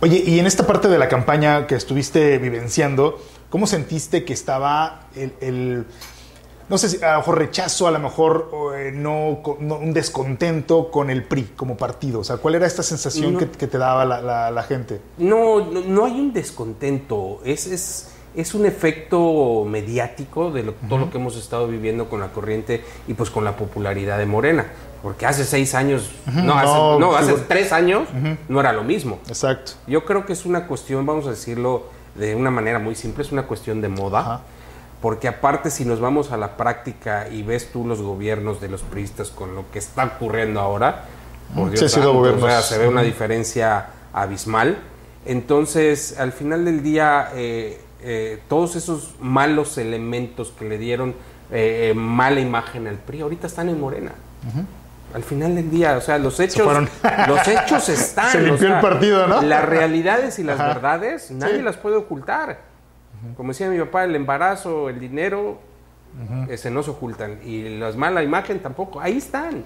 Oye, 0.00 0.22
y 0.26 0.38
en 0.38 0.46
esta 0.46 0.66
parte 0.66 0.88
de 0.88 0.98
la 0.98 1.08
campaña 1.08 1.66
que 1.66 1.76
estuviste 1.76 2.38
vivenciando, 2.38 3.20
¿cómo 3.50 3.66
sentiste 3.66 4.24
que 4.24 4.32
estaba 4.32 5.06
el, 5.14 5.86
no 6.68 6.78
sé 6.78 6.88
si 6.88 7.04
a 7.04 7.12
lo 7.12 7.18
mejor 7.18 7.38
rechazo, 7.38 7.86
a 7.86 7.90
lo 7.90 7.98
mejor 7.98 8.50
eh, 8.76 8.92
no, 8.94 9.42
un 9.60 9.92
descontento 9.92 10.90
con 10.90 11.10
el 11.10 11.22
PRI 11.24 11.52
como 11.54 11.76
partido? 11.76 12.20
O 12.20 12.24
sea, 12.24 12.38
¿cuál 12.38 12.54
era 12.54 12.66
esta 12.66 12.82
sensación 12.82 13.36
que, 13.36 13.46
te 13.46 13.78
daba 13.78 14.04
la, 14.04 14.62
gente? 14.62 15.00
No, 15.18 15.64
no, 15.70 16.04
hay 16.04 16.18
un 16.18 16.32
descontento, 16.32 17.40
es, 17.44 17.66
es, 17.66 18.08
es 18.34 18.54
un 18.54 18.66
efecto 18.66 19.64
mediático 19.66 20.50
de 20.50 20.62
todo 20.88 20.98
lo 20.98 21.10
que 21.10 21.18
hemos 21.18 21.36
estado 21.36 21.68
viviendo 21.68 22.08
con 22.08 22.20
la 22.20 22.28
corriente 22.28 22.84
y 23.06 23.14
pues 23.14 23.30
con 23.30 23.44
la 23.44 23.56
popularidad 23.56 24.18
de 24.18 24.26
Morena. 24.26 24.66
Porque 25.02 25.26
hace 25.26 25.44
seis 25.44 25.74
años, 25.74 26.10
no, 26.26 26.54
hace, 26.54 27.00
no, 27.00 27.16
hace 27.16 27.32
tres 27.48 27.72
años 27.72 28.08
no 28.48 28.60
era 28.60 28.72
lo 28.72 28.84
mismo. 28.84 29.18
Exacto. 29.28 29.72
Yo 29.86 30.04
creo 30.04 30.24
que 30.24 30.32
es 30.32 30.46
una 30.46 30.66
cuestión, 30.66 31.04
vamos 31.04 31.26
a 31.26 31.30
decirlo 31.30 31.86
de 32.14 32.34
una 32.34 32.50
manera 32.50 32.78
muy 32.78 32.94
simple, 32.94 33.24
es 33.24 33.32
una 33.32 33.42
cuestión 33.42 33.80
de 33.80 33.88
moda. 33.88 34.42
Porque 35.00 35.26
aparte, 35.26 35.70
si 35.70 35.84
nos 35.84 35.98
vamos 35.98 36.30
a 36.30 36.36
la 36.36 36.56
práctica 36.56 37.28
y 37.28 37.42
ves 37.42 37.72
tú 37.72 37.84
los 37.84 38.00
gobiernos 38.00 38.60
de 38.60 38.68
los 38.68 38.82
priistas 38.82 39.30
con 39.30 39.56
lo 39.56 39.68
que 39.72 39.80
está 39.80 40.04
ocurriendo 40.04 40.60
ahora, 40.60 41.06
por 41.56 41.70
Dios 41.70 41.90
se 41.90 42.78
ve 42.78 42.86
una 42.86 43.02
diferencia 43.02 43.86
abismal. 44.12 44.78
Entonces, 45.24 46.18
al 46.18 46.32
final 46.32 46.64
del 46.64 46.82
día, 46.84 47.30
eh, 47.34 47.80
eh, 48.02 48.40
todos 48.48 48.76
esos 48.76 49.14
malos 49.20 49.78
elementos 49.78 50.52
que 50.58 50.68
le 50.68 50.78
dieron 50.78 51.14
eh, 51.50 51.92
mala 51.94 52.40
imagen 52.40 52.86
al 52.86 52.96
PRI, 52.96 53.20
ahorita 53.20 53.46
están 53.46 53.68
en 53.68 53.80
Morena 53.80 54.12
al 55.14 55.22
final 55.22 55.54
del 55.54 55.70
día, 55.70 55.96
o 55.96 56.00
sea, 56.00 56.18
los 56.18 56.40
hechos, 56.40 56.66
los 57.28 57.48
hechos 57.48 57.88
están. 57.88 58.30
Se 58.30 58.40
limpió 58.40 58.74
el 58.74 58.80
partido, 58.80 59.26
¿no? 59.26 59.42
Las 59.42 59.64
realidades 59.64 60.38
y 60.38 60.42
las 60.42 60.58
verdades, 60.58 61.30
nadie 61.30 61.62
las 61.62 61.76
puede 61.76 61.96
ocultar. 61.96 62.60
Como 63.36 63.50
decía 63.50 63.68
mi 63.68 63.78
papá, 63.78 64.04
el 64.04 64.16
embarazo, 64.16 64.88
el 64.88 64.98
dinero, 64.98 65.60
ese 66.48 66.70
no 66.70 66.82
se 66.82 66.90
ocultan. 66.90 67.40
Y 67.44 67.78
las 67.78 67.96
mala 67.96 68.22
imagen 68.22 68.60
tampoco, 68.60 69.00
ahí 69.00 69.18
están. 69.18 69.64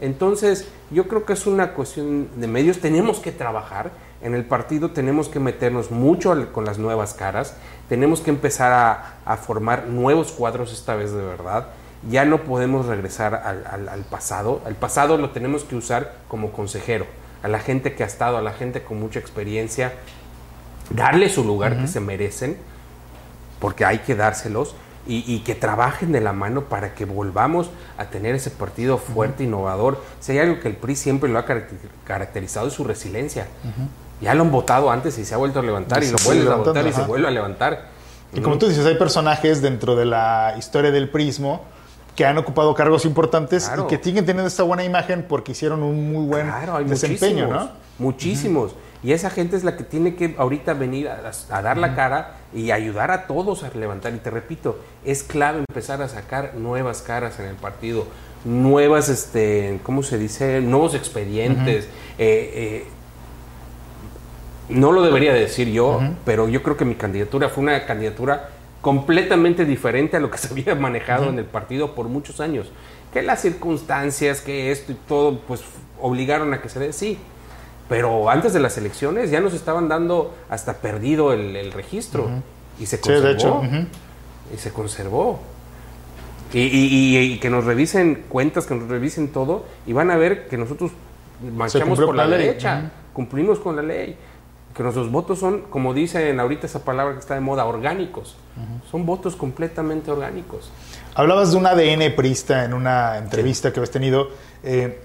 Entonces, 0.00 0.68
yo 0.90 1.08
creo 1.08 1.24
que 1.24 1.32
es 1.32 1.46
una 1.46 1.72
cuestión 1.72 2.28
de 2.36 2.46
medios. 2.46 2.78
Tenemos 2.78 3.20
que 3.20 3.32
trabajar. 3.32 3.90
En 4.20 4.34
el 4.34 4.44
partido 4.44 4.90
tenemos 4.90 5.28
que 5.28 5.38
meternos 5.40 5.90
mucho 5.90 6.52
con 6.52 6.64
las 6.64 6.78
nuevas 6.78 7.14
caras. 7.14 7.56
Tenemos 7.88 8.20
que 8.20 8.30
empezar 8.30 8.72
a, 8.72 9.18
a 9.24 9.36
formar 9.36 9.86
nuevos 9.86 10.32
cuadros 10.32 10.72
esta 10.72 10.94
vez 10.94 11.12
de 11.12 11.22
verdad 11.22 11.68
ya 12.08 12.24
no 12.24 12.44
podemos 12.44 12.86
regresar 12.86 13.34
al, 13.34 14.04
pasado. 14.10 14.62
El 14.66 14.74
pasado 14.74 15.18
lo 15.18 15.30
tenemos 15.30 15.64
que 15.64 15.76
usar 15.76 16.14
como 16.28 16.52
consejero, 16.52 17.06
a 17.42 17.48
la 17.48 17.58
gente 17.58 17.94
que 17.94 18.04
ha 18.04 18.06
estado, 18.06 18.36
a 18.36 18.42
la 18.42 18.52
gente 18.52 18.82
con 18.82 19.00
mucha 19.00 19.18
experiencia, 19.18 19.94
darle 20.90 21.28
su 21.28 21.44
lugar 21.44 21.78
que 21.78 21.88
se 21.88 22.00
merecen, 22.00 22.56
porque 23.58 23.84
hay 23.84 23.98
que 23.98 24.14
dárselos, 24.14 24.74
y, 25.08 25.38
que 25.40 25.54
trabajen 25.54 26.12
de 26.12 26.20
la 26.20 26.34
mano 26.34 26.64
para 26.64 26.94
que 26.94 27.06
volvamos 27.06 27.70
a 27.96 28.06
tener 28.06 28.34
ese 28.34 28.50
partido 28.50 28.98
fuerte, 28.98 29.44
innovador. 29.44 30.02
Si 30.20 30.32
hay 30.32 30.38
algo 30.38 30.60
que 30.60 30.68
el 30.68 30.76
PRI 30.76 30.96
siempre 30.96 31.30
lo 31.30 31.38
ha 31.38 31.46
caracterizado 32.04 32.68
es 32.68 32.74
su 32.74 32.84
resiliencia. 32.84 33.46
Ya 34.20 34.34
lo 34.34 34.42
han 34.42 34.50
votado 34.50 34.90
antes 34.90 35.16
y 35.18 35.24
se 35.24 35.34
ha 35.34 35.38
vuelto 35.38 35.60
a 35.60 35.62
levantar, 35.62 36.04
y, 36.04 36.10
lo 36.10 36.18
vuelve 36.24 36.52
a 36.52 36.56
votar 36.56 36.86
y 36.86 36.92
se 36.92 37.02
vuelve 37.02 37.28
a 37.28 37.30
levantar. 37.30 37.88
Y 38.34 38.40
como 38.40 38.58
tú 38.58 38.68
dices, 38.68 38.84
hay 38.84 38.96
personajes 38.96 39.62
dentro 39.62 39.96
de 39.96 40.04
la 40.04 40.54
historia 40.58 40.90
del 40.90 41.08
prismo 41.08 41.62
que 42.14 42.26
han 42.26 42.36
ocupado 42.36 42.74
cargos 42.74 43.04
importantes 43.04 43.70
y 43.78 43.86
que 43.86 44.02
siguen 44.02 44.26
teniendo 44.26 44.48
esta 44.48 44.64
buena 44.64 44.84
imagen 44.84 45.24
porque 45.26 45.52
hicieron 45.52 45.82
un 45.82 46.12
muy 46.12 46.26
buen 46.26 46.52
desempeño, 46.86 47.48
¿no? 47.48 47.70
Muchísimos. 47.98 48.74
Y 49.02 49.12
esa 49.12 49.30
gente 49.30 49.56
es 49.56 49.64
la 49.64 49.76
que 49.76 49.84
tiene 49.84 50.16
que 50.16 50.34
ahorita 50.38 50.74
venir 50.74 51.08
a, 51.08 51.62
dar 51.62 51.78
la 51.78 51.94
cara 51.94 52.36
y 52.52 52.72
ayudar 52.72 53.10
a 53.10 53.26
todos 53.26 53.62
a 53.62 53.70
levantar. 53.70 54.12
Y 54.14 54.18
te 54.18 54.30
repito, 54.30 54.80
es 55.04 55.22
clave 55.22 55.60
empezar 55.68 56.02
a 56.02 56.08
sacar 56.08 56.54
nuevas 56.54 57.02
caras 57.02 57.38
en 57.38 57.46
el 57.46 57.54
partido, 57.54 58.06
nuevas, 58.44 59.08
este, 59.08 59.78
¿cómo 59.84 60.02
se 60.02 60.18
dice? 60.18 60.60
Nuevos 60.60 60.94
expedientes. 60.94 61.84
Eh, 62.18 62.52
eh, 62.54 62.86
no 64.68 64.92
lo 64.92 65.02
debería 65.02 65.32
decir 65.32 65.70
yo, 65.70 66.00
pero 66.24 66.48
yo 66.48 66.62
creo 66.62 66.76
que 66.76 66.84
mi 66.84 66.94
candidatura 66.94 67.48
fue 67.48 67.62
una 67.62 67.86
candidatura 67.86 68.50
completamente 68.80 69.64
diferente 69.64 70.16
a 70.16 70.20
lo 70.20 70.30
que 70.30 70.38
se 70.38 70.48
había 70.48 70.74
manejado 70.74 71.28
en 71.28 71.38
el 71.38 71.44
partido 71.44 71.94
por 71.94 72.08
muchos 72.08 72.40
años. 72.40 72.70
Que 73.12 73.22
las 73.22 73.40
circunstancias, 73.40 74.40
que 74.40 74.70
esto 74.70 74.92
y 74.92 74.96
todo, 75.06 75.40
pues 75.40 75.62
obligaron 76.00 76.52
a 76.52 76.60
que 76.60 76.68
se 76.68 76.78
dé, 76.78 76.92
sí. 76.92 77.18
Pero 77.88 78.28
antes 78.30 78.52
de 78.52 78.60
las 78.60 78.76
elecciones 78.76 79.30
ya 79.30 79.40
nos 79.40 79.54
estaban 79.54 79.88
dando 79.88 80.34
hasta 80.50 80.74
perdido 80.74 81.32
el, 81.32 81.72
registro. 81.72 82.28
Y 82.78 82.86
se 82.86 83.00
conservó. 83.00 83.62
Y 84.54 84.58
se 84.58 84.72
conservó. 84.72 85.40
Y, 86.52 87.38
que 87.38 87.50
nos 87.50 87.64
revisen 87.64 88.24
cuentas, 88.28 88.66
que 88.66 88.74
nos 88.74 88.88
revisen 88.88 89.28
todo, 89.28 89.64
y 89.86 89.92
van 89.92 90.10
a 90.10 90.16
ver 90.16 90.48
que 90.48 90.56
nosotros 90.56 90.92
marchamos 91.54 91.98
por 92.00 92.14
la, 92.14 92.26
derecha, 92.26 92.90
cumplimos 93.12 93.58
con 93.58 93.76
la 93.76 93.82
ley 93.82 94.16
que 94.78 94.84
nuestros 94.84 95.10
votos 95.10 95.40
son, 95.40 95.62
como 95.62 95.92
dicen 95.92 96.38
ahorita 96.38 96.66
esa 96.66 96.84
palabra 96.84 97.14
que 97.14 97.18
está 97.18 97.34
de 97.34 97.40
moda, 97.40 97.64
orgánicos. 97.64 98.36
Son 98.88 99.04
votos 99.04 99.34
completamente 99.34 100.12
orgánicos. 100.12 100.70
Hablabas 101.16 101.50
de 101.50 101.56
un 101.56 101.66
ADN 101.66 102.14
prista 102.14 102.64
en 102.64 102.74
una 102.74 103.18
entrevista 103.18 103.72
que 103.72 103.80
habías 103.80 103.90
tenido. 103.90 104.28
Eh, 104.62 105.00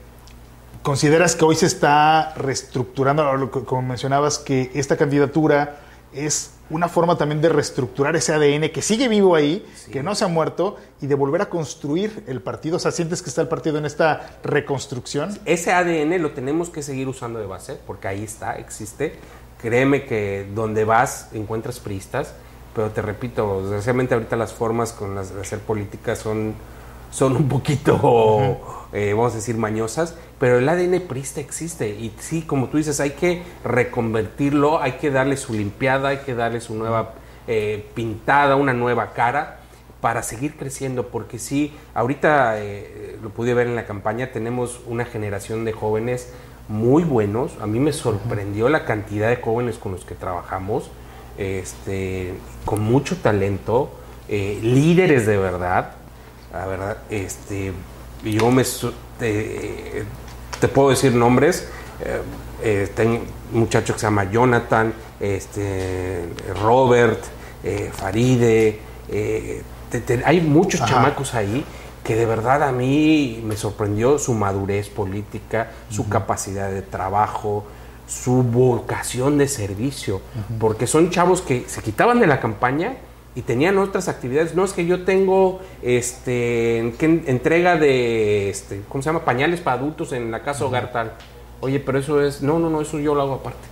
¿Consideras 0.84 1.36
que 1.36 1.46
hoy 1.46 1.56
se 1.56 1.66
está 1.66 2.34
reestructurando, 2.36 3.50
como 3.66 3.82
mencionabas, 3.82 4.38
que 4.38 4.70
esta 4.74 4.98
candidatura 4.98 5.78
es 6.14 6.52
una 6.70 6.88
forma 6.90 7.18
también 7.18 7.42
de 7.42 7.50
reestructurar 7.50 8.16
ese 8.16 8.34
ADN 8.34 8.70
que 8.70 8.82
sigue 8.82 9.08
vivo 9.08 9.36
ahí, 9.36 9.66
que 9.92 10.04
no 10.04 10.14
se 10.14 10.26
ha 10.26 10.28
muerto, 10.28 10.78
y 11.02 11.08
de 11.08 11.16
volver 11.16 11.42
a 11.42 11.50
construir 11.50 12.24
el 12.28 12.42
partido? 12.42 12.76
O 12.76 12.80
sea, 12.80 12.92
¿sientes 12.92 13.22
que 13.22 13.30
está 13.30 13.42
el 13.42 13.48
partido 13.48 13.78
en 13.78 13.86
esta 13.86 14.38
reconstrucción? 14.44 15.40
Ese 15.46 15.72
ADN 15.72 16.22
lo 16.22 16.32
tenemos 16.32 16.70
que 16.70 16.84
seguir 16.84 17.08
usando 17.08 17.40
de 17.40 17.46
base, 17.46 17.80
porque 17.88 18.10
ahí 18.10 18.24
está, 18.24 18.56
existe 18.56 19.18
Créeme 19.64 20.04
que 20.04 20.46
donde 20.54 20.84
vas 20.84 21.30
encuentras 21.32 21.80
priistas, 21.80 22.34
pero 22.76 22.90
te 22.90 23.02
repito, 23.02 23.62
desgraciadamente 23.62 24.14
ahorita 24.14 24.36
las 24.36 24.52
formas 24.52 24.92
con 24.92 25.16
las 25.16 25.34
de 25.34 25.40
hacer 25.40 25.60
política 25.60 26.18
son, 26.18 26.54
son 27.12 27.38
un 27.38 27.48
poquito, 27.48 28.83
eh, 28.94 29.14
vamos 29.14 29.34
a 29.34 29.38
decir, 29.38 29.58
mañosas, 29.58 30.16
pero 30.40 30.60
el 30.60 30.70
ADN 30.70 31.02
prista 31.08 31.42
existe. 31.42 31.90
Y 31.90 32.14
sí, 32.20 32.44
como 32.44 32.70
tú 32.70 32.78
dices, 32.78 33.00
hay 33.00 33.12
que 33.12 33.42
reconvertirlo, 33.64 34.80
hay 34.80 34.94
que 34.94 35.10
darle 35.10 35.36
su 35.36 35.54
limpiada, 35.54 36.10
hay 36.10 36.18
que 36.18 36.36
darle 36.36 36.62
su 36.62 36.76
nueva 36.76 37.16
eh, 37.48 37.88
pintada, 37.96 38.56
una 38.56 38.74
nueva 38.74 39.14
cara 39.14 39.62
para 40.00 40.22
seguir 40.22 40.58
creciendo, 40.58 41.08
porque 41.08 41.40
sí, 41.40 41.74
ahorita 41.96 42.60
eh, 42.60 43.18
lo 43.24 43.32
pude 43.32 43.56
ver 43.56 43.66
en 43.66 43.76
la 43.76 43.88
campaña, 43.88 44.32
tenemos 44.32 44.82
una 44.86 45.06
generación 45.06 45.66
de 45.66 45.72
jóvenes 45.72 46.32
muy 46.68 47.04
buenos, 47.04 47.54
a 47.62 47.68
mí 47.68 47.80
me 47.80 47.94
sorprendió 47.94 48.70
la 48.70 48.86
cantidad 48.86 49.30
de 49.30 49.38
jóvenes 49.38 49.78
con 49.78 49.94
los 49.94 50.06
que 50.06 50.14
trabajamos, 50.14 50.92
este, 51.38 52.34
con 52.66 52.82
mucho 52.82 53.18
talento, 53.18 53.92
líderes 54.28 55.26
de 55.26 55.38
verdad, 55.38 55.94
la 56.52 56.66
verdad, 56.68 56.98
este, 57.10 57.74
yo 58.24 58.52
me, 58.52 58.64
te, 59.20 60.06
te 60.60 60.68
puedo 60.68 60.90
decir 60.90 61.14
nombres, 61.14 61.68
eh, 62.64 62.90
tengo 62.96 63.22
un 63.54 63.60
muchacho 63.60 63.94
que 63.94 64.00
se 64.00 64.06
llama 64.06 64.30
Jonathan, 64.32 64.94
este, 65.20 66.26
Robert, 66.62 67.24
Faride, 67.94 68.80
hay 70.26 70.42
muchos 70.42 70.86
chamacos 70.86 71.34
ahí 71.34 71.64
que 72.04 72.16
de 72.16 72.26
verdad 72.26 72.64
a 72.64 72.72
mí 72.72 73.42
me 73.46 73.56
sorprendió 73.56 74.20
su 74.20 74.34
madurez 74.34 74.90
política, 74.90 75.72
su 75.90 76.10
capacidad 76.10 76.70
de 76.70 76.82
trabajo, 76.82 77.64
su 78.08 78.44
vocación 78.44 79.38
de 79.38 79.48
servicio, 79.48 80.22
porque 80.60 80.86
son 80.86 81.10
chavos 81.10 81.42
que 81.42 81.64
se 81.68 81.82
quitaban 81.82 82.20
de 82.20 82.28
la 82.28 82.40
campaña 82.42 82.98
y 83.36 83.42
tenían 83.42 83.78
otras 83.78 84.08
actividades. 84.08 84.56
No 84.56 84.64
es 84.64 84.74
que 84.74 84.86
yo 84.86 85.04
tengo 85.04 85.62
este 85.82 86.80
entrega 86.80 87.78
de 87.78 88.50
este, 88.50 88.82
¿cómo 88.90 89.02
se 89.02 89.10
llama? 89.10 89.26
pañales 89.26 89.62
para 89.62 89.78
adultos 89.78 90.14
en 90.14 90.32
la 90.32 90.44
casa 90.44 90.66
hogar 90.66 90.92
tal. 90.92 91.14
Oye, 91.62 91.80
pero 91.80 91.98
eso 91.98 92.22
es, 92.22 92.42
no, 92.42 92.60
no, 92.60 92.70
no, 92.70 92.82
eso 92.82 93.00
yo 93.00 93.16
lo 93.16 93.22
hago 93.22 93.34
aparte. 93.36 93.68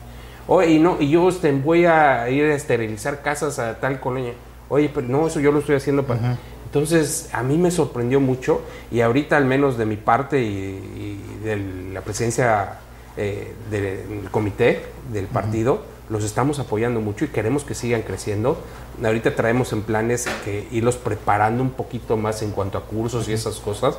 Oye, 0.47 0.71
y 0.71 0.79
no, 0.79 0.97
y 0.99 1.09
yo 1.09 1.27
este, 1.29 1.51
voy 1.51 1.85
a 1.85 2.29
ir 2.29 2.45
a 2.45 2.55
esterilizar 2.55 3.21
casas 3.21 3.59
a 3.59 3.79
tal 3.79 3.99
colonia. 3.99 4.33
Oye, 4.69 4.89
pero 4.93 5.07
no, 5.07 5.27
eso 5.27 5.39
yo 5.39 5.51
lo 5.51 5.59
estoy 5.59 5.75
haciendo 5.75 6.03
para... 6.03 6.37
Entonces, 6.65 7.29
a 7.33 7.43
mí 7.43 7.57
me 7.57 7.69
sorprendió 7.69 8.21
mucho 8.21 8.61
y 8.91 9.01
ahorita 9.01 9.35
al 9.35 9.43
menos 9.43 9.77
de 9.77 9.85
mi 9.85 9.97
parte 9.97 10.41
y, 10.41 11.19
de 11.43 11.91
la 11.93 11.99
presidencia 11.99 12.79
eh, 13.17 13.53
del 13.69 14.29
comité 14.31 14.85
del 15.11 15.25
partido, 15.25 15.83
los 16.09 16.23
estamos 16.23 16.59
apoyando 16.59 16.99
mucho 16.99 17.25
y 17.25 17.29
queremos 17.29 17.63
que 17.63 17.75
sigan 17.75 18.01
creciendo. 18.01 18.57
Ahorita 19.03 19.35
traemos 19.35 19.71
en 19.73 19.83
planes 19.83 20.27
que 20.43 20.67
irlos 20.71 20.97
preparando 20.97 21.63
un 21.63 21.71
poquito 21.71 22.17
más 22.17 22.41
en 22.41 22.51
cuanto 22.51 22.77
a 22.77 22.85
cursos 22.85 23.29
y 23.29 23.33
esas 23.33 23.57
cosas 23.57 23.97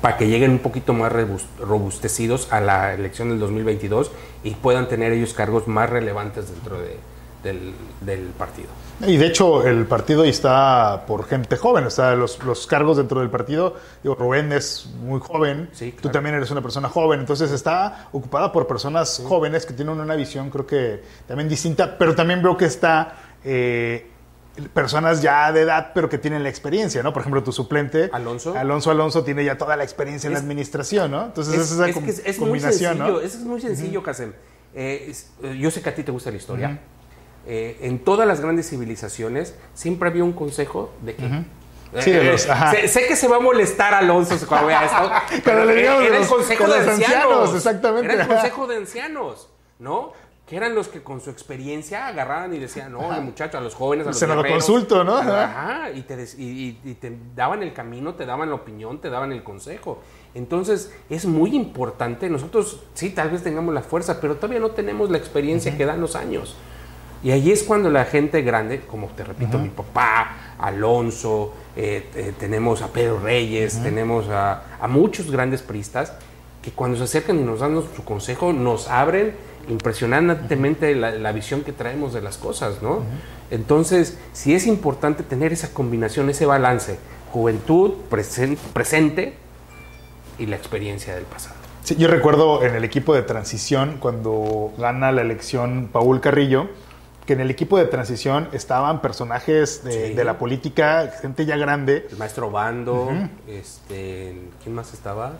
para 0.00 0.16
que 0.16 0.28
lleguen 0.28 0.52
un 0.52 0.58
poquito 0.58 0.92
más 0.92 1.12
robustecidos 1.58 2.52
a 2.52 2.60
la 2.60 2.94
elección 2.94 3.30
del 3.30 3.38
2022 3.40 4.10
y 4.44 4.54
puedan 4.54 4.88
tener 4.88 5.12
ellos 5.12 5.34
cargos 5.34 5.66
más 5.66 5.90
relevantes 5.90 6.50
dentro 6.50 6.78
del 8.02 8.22
partido. 8.38 8.68
Y 9.06 9.16
de 9.16 9.26
hecho, 9.26 9.64
el 9.64 9.86
partido 9.86 10.24
está 10.24 11.04
por 11.06 11.24
gente 11.26 11.56
joven, 11.56 11.84
o 11.84 11.90
sea, 11.90 12.16
los, 12.16 12.42
los 12.42 12.66
cargos 12.66 12.96
dentro 12.96 13.20
del 13.20 13.30
partido, 13.30 13.76
digo, 14.02 14.16
Rubén 14.16 14.52
es 14.52 14.88
muy 15.00 15.20
joven, 15.20 15.70
tú 16.00 16.08
también 16.08 16.34
eres 16.34 16.50
una 16.50 16.62
persona 16.62 16.88
joven, 16.88 17.20
entonces 17.20 17.52
está 17.52 18.08
ocupada 18.10 18.50
por 18.50 18.66
personas 18.66 19.22
jóvenes 19.24 19.66
que 19.66 19.72
tienen 19.72 20.00
una 20.00 20.16
visión, 20.16 20.50
creo 20.50 20.66
que 20.66 21.02
también 21.28 21.48
distinta, 21.48 21.96
pero 21.96 22.16
también 22.16 22.42
veo 22.42 22.56
que 22.56 22.64
está 22.64 23.14
eh, 23.44 24.08
personas 24.74 25.22
ya 25.22 25.52
de 25.52 25.60
edad, 25.60 25.92
pero 25.94 26.08
que 26.08 26.18
tienen 26.18 26.42
la 26.42 26.48
experiencia, 26.48 27.00
¿no? 27.04 27.12
Por 27.12 27.20
ejemplo, 27.20 27.44
tu 27.44 27.52
suplente, 27.52 28.10
Alonso. 28.12 28.56
Alonso 28.56 28.90
Alonso 28.90 29.22
tiene 29.22 29.44
ya 29.44 29.56
toda 29.56 29.76
la 29.76 29.84
experiencia 29.84 30.26
en 30.26 30.34
la 30.34 30.40
administración, 30.40 31.12
¿no? 31.12 31.26
Entonces, 31.26 31.54
es, 31.54 31.70
esa 31.70 31.88
es 31.88 32.36
combinación, 32.36 32.98
¿no? 32.98 33.20
Eso 33.20 33.38
es 33.38 33.44
muy 33.44 33.60
sencillo, 33.60 34.02
Casem. 34.02 34.32
Eh, 34.74 35.14
yo 35.58 35.70
sé 35.70 35.82
que 35.82 35.88
a 35.88 35.94
ti 35.94 36.02
te 36.02 36.10
gusta 36.10 36.30
la 36.32 36.36
historia. 36.36 36.80
Eh, 37.50 37.78
en 37.80 38.00
todas 38.00 38.28
las 38.28 38.42
grandes 38.42 38.68
civilizaciones 38.68 39.54
siempre 39.72 40.10
había 40.10 40.22
un 40.22 40.34
consejo 40.34 40.92
de 41.00 41.16
que... 41.16 41.24
Eh, 41.94 42.36
sé, 42.36 43.06
que 43.06 43.16
se 43.16 43.26
va 43.26 43.36
a 43.36 43.40
molestar 43.40 43.94
Alonso 43.94 44.36
cuando 44.46 44.66
vea 44.66 44.84
esto. 44.84 45.40
pero, 45.44 45.64
le 45.64 45.80
era, 45.80 46.18
el 46.18 46.26
consejo 46.26 46.66
de 46.66 46.90
ancianos, 46.90 47.54
Exactamente. 47.54 48.12
Era 48.12 48.24
el 48.24 48.28
consejo 48.28 48.66
de 48.66 48.76
ancianos, 48.76 49.48
¿no? 49.78 50.12
Que 50.46 50.56
eran 50.56 50.74
los 50.74 50.88
que 50.88 51.02
con 51.02 51.22
su 51.22 51.30
experiencia 51.30 52.06
agarraban 52.06 52.52
y 52.54 52.58
decían, 52.58 52.92
no, 52.92 53.00
muchachos, 53.22 53.54
a 53.54 53.64
los 53.64 53.74
jóvenes, 53.74 54.06
a 54.06 54.10
los 54.10 54.18
Se 54.18 54.26
lo 54.26 54.44
consulto, 54.46 55.02
¿no? 55.02 55.16
Ajá, 55.16 55.90
y 55.94 56.02
te, 56.02 56.26
y, 56.36 56.72
te, 57.00 57.16
daban 57.34 57.62
el 57.62 57.72
camino, 57.72 58.14
te 58.14 58.26
daban 58.26 58.50
la 58.50 58.56
opinión, 58.56 59.00
te 59.00 59.08
daban 59.08 59.32
el 59.32 59.42
consejo. 59.42 60.02
Entonces, 60.34 60.92
es 61.08 61.24
muy 61.24 61.56
importante. 61.56 62.28
Nosotros, 62.28 62.82
sí, 62.92 63.08
tal 63.08 63.30
vez 63.30 63.42
tengamos 63.42 63.72
la 63.72 63.80
fuerza, 63.80 64.20
pero 64.20 64.36
todavía 64.36 64.60
no 64.60 64.72
tenemos 64.72 65.10
la 65.10 65.16
experiencia 65.16 65.74
que 65.74 65.86
dan 65.86 66.02
los 66.02 66.14
años. 66.14 66.54
Y 67.22 67.32
ahí 67.32 67.50
es 67.50 67.64
cuando 67.64 67.90
la 67.90 68.04
gente 68.04 68.42
grande, 68.42 68.80
como 68.80 69.08
te 69.08 69.24
repito, 69.24 69.58
mi 69.58 69.70
papá, 69.70 70.54
Alonso, 70.58 71.52
eh, 71.76 72.06
eh, 72.14 72.32
tenemos 72.38 72.82
a 72.82 72.88
Pedro 72.88 73.18
Reyes, 73.18 73.82
tenemos 73.82 74.26
a, 74.28 74.62
muchos 74.88 75.30
grandes 75.30 75.62
pristas, 75.62 76.12
que 76.62 76.70
cuando 76.70 76.96
se 76.96 77.04
acercan 77.04 77.38
y 77.38 77.42
nos 77.42 77.60
dan 77.60 77.82
su 77.94 78.04
consejo, 78.04 78.52
nos 78.52 78.88
abren 78.88 79.34
impresionantemente 79.68 80.94
la, 80.94 81.32
visión 81.32 81.62
que 81.62 81.72
traemos 81.72 82.12
de 82.14 82.22
las 82.22 82.38
cosas, 82.38 82.82
¿no? 82.82 83.02
Entonces, 83.50 84.18
sí 84.32 84.54
es 84.54 84.66
importante 84.66 85.22
tener 85.22 85.52
esa 85.52 85.72
combinación, 85.72 86.30
ese 86.30 86.46
balance, 86.46 86.98
juventud, 87.32 87.94
presente 88.08 89.34
y 90.38 90.46
la 90.46 90.56
experiencia 90.56 91.14
del 91.14 91.24
pasado. 91.24 91.56
Sí, 91.82 91.96
yo 91.96 92.08
recuerdo 92.08 92.62
en 92.62 92.74
el 92.74 92.84
equipo 92.84 93.14
de 93.14 93.22
transición, 93.22 93.96
cuando 93.98 94.72
gana 94.78 95.10
la 95.10 95.22
elección 95.22 95.88
Paul 95.90 96.20
Carrillo, 96.20 96.68
que 97.28 97.34
en 97.34 97.40
el 97.40 97.50
equipo 97.50 97.76
de 97.76 97.84
transición 97.84 98.48
estaban 98.52 99.02
personajes 99.02 99.84
de, 99.84 100.24
la 100.24 100.38
política, 100.38 101.12
gente 101.20 101.44
ya 101.44 101.58
grande. 101.58 102.06
El 102.10 102.16
maestro 102.16 102.50
Bando, 102.50 103.10
este, 103.46 104.48
¿quién 104.62 104.74
más 104.74 104.94
estaba? 104.94 105.34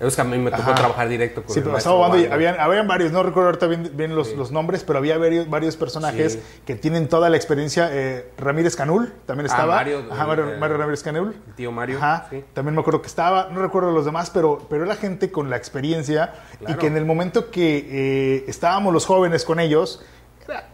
Es 0.00 0.16
que 0.16 0.20
a 0.20 0.24
mí 0.24 0.36
me 0.36 0.50
tocó 0.50 0.74
trabajar 0.74 1.08
directo 1.08 1.44
con 1.44 1.54
sí, 1.54 1.60
pero 1.60 1.78
estaba 1.78 1.96
Bando 1.96 2.18
y 2.18 2.24
habían, 2.26 2.58
habían, 2.58 2.88
varios, 2.88 3.12
no 3.12 3.22
recuerdo 3.22 3.50
ahorita 3.50 3.68
bien, 3.68 4.16
los, 4.16 4.50
nombres, 4.50 4.82
pero 4.82 4.98
había 4.98 5.16
varios, 5.16 5.48
varios 5.48 5.76
personajes 5.76 6.40
que 6.66 6.74
tienen 6.74 7.06
toda 7.06 7.30
la 7.30 7.36
experiencia. 7.36 7.88
Eh, 7.92 8.32
Ramírez 8.36 8.74
Canul 8.74 9.12
también 9.24 9.48
ah, 9.48 9.54
estaba. 9.54 9.76
Mario, 9.76 10.02
Ajá, 10.10 10.26
Mario, 10.26 10.46
Mario, 10.58 10.76
Ramírez 10.76 11.04
Canul. 11.04 11.36
El 11.46 11.54
tío 11.54 11.70
Mario. 11.70 11.98
Ajá, 11.98 12.30
también 12.52 12.74
me 12.74 12.80
acuerdo 12.80 13.00
que 13.00 13.06
estaba, 13.06 13.48
no 13.52 13.62
recuerdo 13.62 13.92
los 13.92 14.04
demás, 14.04 14.30
pero, 14.30 14.66
pero 14.68 14.84
era 14.84 14.96
gente 14.96 15.30
con 15.30 15.50
la 15.50 15.56
experiencia 15.56 16.34
y 16.66 16.74
que 16.74 16.88
en 16.88 16.96
el 16.96 17.04
momento 17.04 17.52
que 17.52 17.86
eh, 17.88 18.44
estábamos 18.48 18.92
los 18.92 19.06
jóvenes 19.06 19.44
con 19.44 19.60
ellos, 19.60 20.04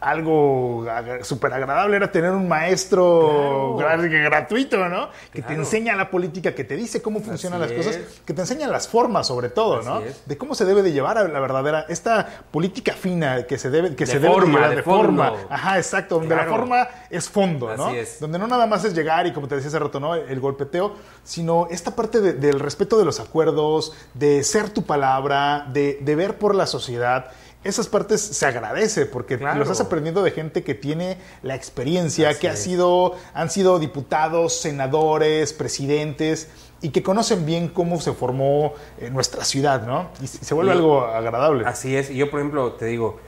algo 0.00 0.86
súper 1.22 1.52
agradable, 1.52 1.96
era 1.96 2.10
tener 2.10 2.32
un 2.32 2.48
maestro 2.48 3.76
gratuito, 3.76 4.88
¿no? 4.88 5.10
Que 5.32 5.42
te 5.42 5.54
enseña 5.54 5.96
la 5.96 6.10
política, 6.10 6.54
que 6.54 6.64
te 6.64 6.76
dice 6.76 7.02
cómo 7.02 7.20
funcionan 7.20 7.60
las 7.60 7.72
cosas, 7.72 7.98
que 8.24 8.34
te 8.34 8.40
enseña 8.40 8.68
las 8.68 8.88
formas 8.88 9.26
sobre 9.26 9.48
todo, 9.48 9.82
¿no? 9.82 10.02
De 10.26 10.38
cómo 10.38 10.54
se 10.54 10.64
debe 10.64 10.82
de 10.82 10.92
llevar 10.92 11.18
a 11.18 11.28
la 11.28 11.40
verdadera, 11.40 11.86
esta 11.88 12.26
política 12.50 12.92
fina 12.92 13.44
que 13.44 13.58
se 13.58 13.70
debe, 13.70 13.94
que 13.94 14.06
se 14.06 14.18
debe 14.18 14.40
de 14.40 14.46
llevar 14.46 14.76
de, 14.76 14.82
forma. 14.82 15.32
Ajá, 15.48 15.76
exacto, 15.78 16.16
donde 16.18 16.34
la 16.34 16.44
forma 16.44 16.88
es 17.10 17.28
fondo, 17.28 17.76
¿no? 17.76 17.92
Donde 18.20 18.38
no 18.38 18.46
nada 18.46 18.66
más 18.66 18.84
es 18.84 18.94
llegar 18.94 19.26
y 19.26 19.32
como 19.32 19.48
te 19.48 19.56
decía 19.56 19.68
hace 19.68 19.78
rato, 19.78 20.00
¿no? 20.00 20.14
El 20.14 20.40
golpeteo, 20.40 20.94
sino 21.24 21.68
esta 21.70 21.94
parte 21.94 22.20
del 22.20 22.60
respeto 22.60 22.98
de 22.98 23.04
los 23.04 23.20
acuerdos, 23.20 23.92
de 24.14 24.42
ser 24.42 24.70
tu 24.70 24.84
palabra, 24.84 25.66
de, 25.72 25.98
de 26.00 26.16
ver 26.16 26.38
por 26.38 26.54
la 26.54 26.66
sociedad 26.66 27.30
esas 27.64 27.88
partes 27.88 28.20
se 28.20 28.46
agradece 28.46 29.06
porque 29.06 29.36
lo 29.36 29.62
estás 29.62 29.80
aprendiendo 29.80 30.22
de 30.22 30.30
gente 30.30 30.62
que 30.62 30.74
tiene 30.74 31.18
la 31.42 31.54
experiencia, 31.54 32.38
que 32.38 32.48
ha 32.48 32.56
sido, 32.56 33.16
han 33.34 33.50
sido 33.50 33.78
diputados, 33.78 34.60
senadores, 34.60 35.52
presidentes 35.52 36.48
y 36.80 36.90
que 36.90 37.02
conocen 37.02 37.44
bien 37.44 37.68
cómo 37.68 38.00
se 38.00 38.12
formó 38.12 38.74
eh, 38.98 39.10
nuestra 39.10 39.44
ciudad, 39.44 39.86
¿no? 39.86 40.08
Y 40.22 40.28
se 40.28 40.54
vuelve 40.54 40.72
algo 40.72 41.04
agradable. 41.04 41.66
Así 41.66 41.96
es. 41.96 42.10
Y 42.10 42.16
yo, 42.16 42.30
por 42.30 42.38
ejemplo, 42.38 42.72
te 42.74 42.86
digo, 42.86 43.18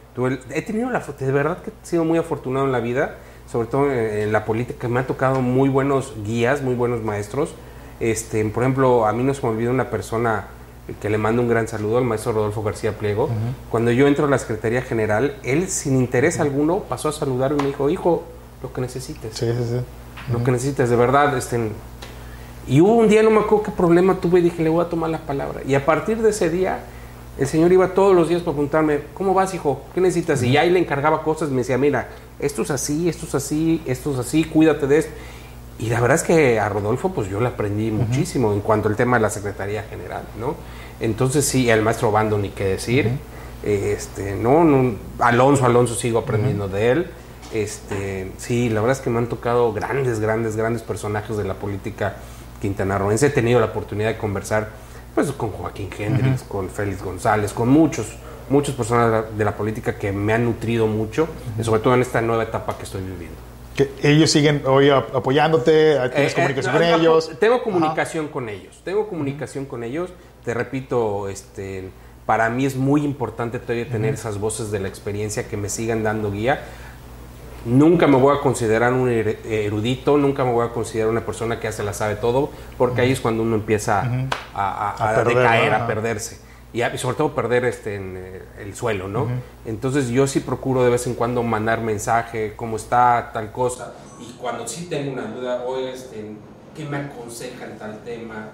he 0.50 0.62
tenido 0.62 0.90
la 0.90 1.00
de 1.00 1.32
verdad 1.32 1.58
que 1.62 1.70
he 1.70 1.86
sido 1.86 2.04
muy 2.04 2.18
afortunado 2.18 2.66
en 2.66 2.72
la 2.72 2.80
vida, 2.80 3.16
sobre 3.50 3.66
todo 3.66 3.90
en, 3.90 4.30
la 4.32 4.44
política, 4.44 4.88
me 4.88 5.00
han 5.00 5.06
tocado 5.06 5.40
muy 5.40 5.68
buenos 5.68 6.14
guías, 6.24 6.62
muy 6.62 6.74
buenos 6.74 7.02
maestros. 7.02 7.54
Este, 7.98 8.44
por 8.46 8.62
ejemplo, 8.62 9.06
a 9.06 9.12
mí 9.12 9.24
no 9.24 9.34
se 9.34 9.42
me 9.42 9.48
olvida 9.48 9.70
una 9.70 9.90
persona 9.90 10.46
que 11.00 11.10
le 11.10 11.18
mando 11.18 11.42
un 11.42 11.48
gran 11.48 11.68
saludo 11.68 11.98
al 11.98 12.04
maestro 12.04 12.32
Rodolfo 12.32 12.62
García 12.62 12.96
Pliego. 12.96 13.28
Cuando 13.70 13.90
yo 13.90 14.06
entro 14.06 14.26
a 14.26 14.28
la 14.30 14.38
Secretaría 14.38 14.82
General, 14.82 15.36
él 15.42 15.68
sin 15.68 15.96
interés 15.96 16.40
alguno 16.40 16.80
pasó 16.80 17.08
a 17.08 17.12
saludar 17.12 17.52
y 17.52 17.56
me 17.56 17.68
dijo, 17.68 17.90
hijo, 17.90 18.24
lo 18.62 18.72
que 18.72 18.80
necesites. 18.80 19.36
Sí, 19.36 19.46
sí, 19.46 19.64
sí. 19.68 20.32
Lo 20.32 20.44
que 20.44 20.50
necesites, 20.50 20.90
de 20.90 20.96
verdad. 20.96 21.36
Este, 21.36 21.58
y 22.66 22.80
hubo 22.80 22.94
un 22.94 23.08
día, 23.08 23.22
no 23.22 23.30
me 23.30 23.40
acuerdo 23.40 23.64
qué 23.64 23.70
problema 23.70 24.16
tuve, 24.20 24.40
y 24.40 24.42
dije, 24.42 24.62
le 24.62 24.68
voy 24.68 24.84
a 24.84 24.88
tomar 24.88 25.10
la 25.10 25.18
palabra. 25.18 25.60
Y 25.66 25.74
a 25.74 25.84
partir 25.84 26.20
de 26.22 26.30
ese 26.30 26.50
día, 26.50 26.80
el 27.38 27.46
señor 27.46 27.72
iba 27.72 27.94
todos 27.94 28.14
los 28.14 28.28
días 28.28 28.42
para 28.42 28.52
preguntarme, 28.54 29.00
¿cómo 29.14 29.32
vas, 29.34 29.54
hijo? 29.54 29.82
¿Qué 29.94 30.00
necesitas? 30.00 30.42
Y 30.42 30.56
ahí 30.56 30.70
le 30.70 30.78
encargaba 30.78 31.22
cosas, 31.22 31.50
me 31.50 31.58
decía, 31.58 31.78
mira, 31.78 32.08
esto 32.38 32.62
es 32.62 32.70
así, 32.70 33.08
esto 33.08 33.26
es 33.26 33.34
así, 33.34 33.82
esto 33.86 34.12
es 34.12 34.18
así, 34.18 34.44
cuídate 34.44 34.86
de 34.86 34.98
esto. 34.98 35.12
Y 35.78 35.88
la 35.88 36.00
verdad 36.00 36.16
es 36.16 36.22
que 36.22 36.60
a 36.60 36.68
Rodolfo, 36.68 37.10
pues 37.12 37.28
yo 37.30 37.40
le 37.40 37.48
aprendí 37.48 37.90
muchísimo 37.90 38.52
en 38.52 38.60
cuanto 38.60 38.88
al 38.88 38.96
tema 38.96 39.16
de 39.16 39.22
la 39.22 39.30
Secretaría 39.30 39.82
General, 39.84 40.22
¿no? 40.38 40.54
Entonces 41.00 41.44
sí, 41.44 41.70
el 41.70 41.82
maestro 41.82 42.10
Bando, 42.12 42.38
ni 42.38 42.50
qué 42.50 42.64
decir. 42.64 43.10
Este, 43.64 44.34
no, 44.36 44.64
no, 44.64 44.94
Alonso, 45.18 45.64
Alonso 45.66 45.94
sigo 45.94 46.18
aprendiendo 46.20 46.68
de 46.68 46.90
él. 46.90 47.10
Este, 47.52 48.30
sí, 48.38 48.68
la 48.70 48.80
verdad 48.80 48.96
es 48.96 49.02
que 49.02 49.10
me 49.10 49.18
han 49.18 49.28
tocado 49.28 49.72
grandes, 49.72 50.20
grandes, 50.20 50.56
grandes 50.56 50.82
personajes 50.82 51.36
de 51.36 51.44
la 51.44 51.54
política 51.54 52.16
quintanarroense. 52.60 53.26
He 53.26 53.30
tenido 53.30 53.58
la 53.60 53.66
oportunidad 53.66 54.08
de 54.10 54.18
conversar 54.18 54.68
pues, 55.14 55.30
con 55.32 55.50
Joaquín 55.50 55.90
Hendrix, 55.98 56.42
con 56.42 56.68
Félix 56.70 57.02
González, 57.02 57.52
con 57.52 57.68
muchos, 57.68 58.06
muchas 58.48 58.74
personas 58.74 59.24
de 59.36 59.44
la, 59.44 59.56
política 59.56 59.96
que 59.98 60.12
me 60.12 60.32
han 60.32 60.44
nutrido 60.44 60.86
mucho, 60.86 61.28
sobre 61.62 61.80
todo 61.80 61.94
en 61.94 62.02
esta 62.02 62.20
nueva 62.20 62.44
etapa 62.44 62.76
que 62.76 62.84
estoy 62.84 63.00
viviendo. 63.02 63.36
Que 63.74 63.90
ellos 64.02 64.30
siguen 64.30 64.62
hoy 64.66 64.90
ap- 64.90 65.14
apoyándote, 65.14 65.98
tienes 66.12 66.32
Eh, 66.32 66.34
comunicación 66.34 66.74
eh, 66.76 66.78
con 66.78 66.88
no, 66.90 66.96
ellos. 66.96 67.30
Tengo 67.40 67.62
comunicación 67.62 68.28
con 68.28 68.48
ellos. 68.48 68.80
Tengo 68.84 69.08
comunicación 69.08 69.64
con 69.64 69.82
ellos. 69.84 70.10
Te 70.44 70.54
repito, 70.54 71.28
este, 71.28 71.90
para 72.26 72.48
mí 72.50 72.64
es 72.66 72.76
muy 72.76 73.04
importante 73.04 73.58
todavía 73.58 73.88
tener 73.88 74.14
esas 74.14 74.38
voces 74.38 74.70
de 74.70 74.80
la 74.80 74.88
experiencia 74.88 75.48
que 75.48 75.56
me 75.56 75.68
sigan 75.68 76.02
dando 76.02 76.30
guía. 76.32 76.62
Nunca 77.66 78.06
me 78.06 78.16
voy 78.16 78.34
a 78.34 78.40
considerar 78.40 78.94
un 78.94 79.10
er- 79.10 79.36
erudito, 79.44 80.16
nunca 80.16 80.44
me 80.46 80.52
voy 80.52 80.66
a 80.66 80.70
considerar 80.70 81.10
una 81.10 81.26
persona 81.26 81.60
que 81.60 81.64
ya 81.64 81.72
se 81.72 81.82
la 81.82 81.92
sabe 81.92 82.14
todo, 82.16 82.50
porque 82.78 83.02
ahí 83.02 83.12
es 83.12 83.20
cuando 83.20 83.42
uno 83.42 83.54
empieza 83.56 84.00
a, 84.00 84.26
a- 84.54 84.90
A 84.92 85.10
a 85.10 85.14
perder, 85.14 85.36
decaer, 85.36 85.70
¿no? 85.72 85.76
a 85.76 85.86
perderse. 85.86 86.38
Y, 86.72 86.82
y 86.82 86.98
sobre 86.98 87.16
todo 87.16 87.34
perder 87.34 87.66
este, 87.66 87.96
en, 87.96 88.14
eh, 88.16 88.42
el 88.60 88.74
suelo, 88.74 89.08
¿no? 89.08 89.28
Entonces 89.66 90.08
yo 90.08 90.26
sí 90.26 90.40
procuro 90.40 90.82
de 90.84 90.90
vez 90.90 91.06
en 91.06 91.14
cuando 91.14 91.42
mandar 91.42 91.82
mensaje, 91.82 92.54
cómo 92.56 92.76
está, 92.76 93.30
tal 93.34 93.52
cosa. 93.52 93.92
Y 94.20 94.32
cuando 94.40 94.66
sí 94.66 94.86
tengo 94.88 95.12
una 95.12 95.24
duda, 95.26 95.62
o 95.66 95.76
este, 95.86 96.30
¿qué 96.74 96.84
me 96.86 96.96
aconsejan 96.96 97.76
tal 97.78 97.98
tema? 98.04 98.50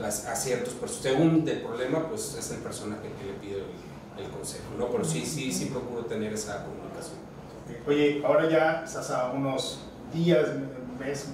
Las, 0.00 0.26
a 0.26 0.34
ciertos, 0.34 0.74
pero 0.80 0.92
según 0.92 1.44
del 1.44 1.62
problema, 1.62 2.08
pues 2.08 2.34
es 2.38 2.50
el 2.50 2.58
personaje 2.58 3.02
que 3.18 3.26
le 3.26 3.32
pido 3.34 3.58
el, 3.58 4.24
el 4.24 4.30
consejo, 4.30 4.64
¿no? 4.76 4.88
Pero 4.88 5.04
sí, 5.04 5.24
sí, 5.24 5.52
sí 5.52 5.66
procuro 5.66 6.04
tener 6.06 6.32
esa 6.32 6.64
comunicación. 6.64 7.18
Oye, 7.86 8.22
ahora 8.26 8.48
ya 8.50 8.82
estás 8.84 9.10
a 9.10 9.30
unos 9.30 9.80
días, 10.12 10.48
mes, 10.98 11.26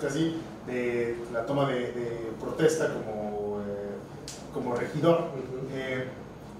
casi, 0.00 0.36
de 0.66 1.16
la 1.32 1.46
toma 1.46 1.68
de, 1.68 1.92
de 1.92 2.32
protesta 2.40 2.92
como, 2.92 3.60
eh, 3.60 4.52
como 4.52 4.74
regidor. 4.74 5.30
Ujú. 5.34 5.68
Eh, 5.74 6.06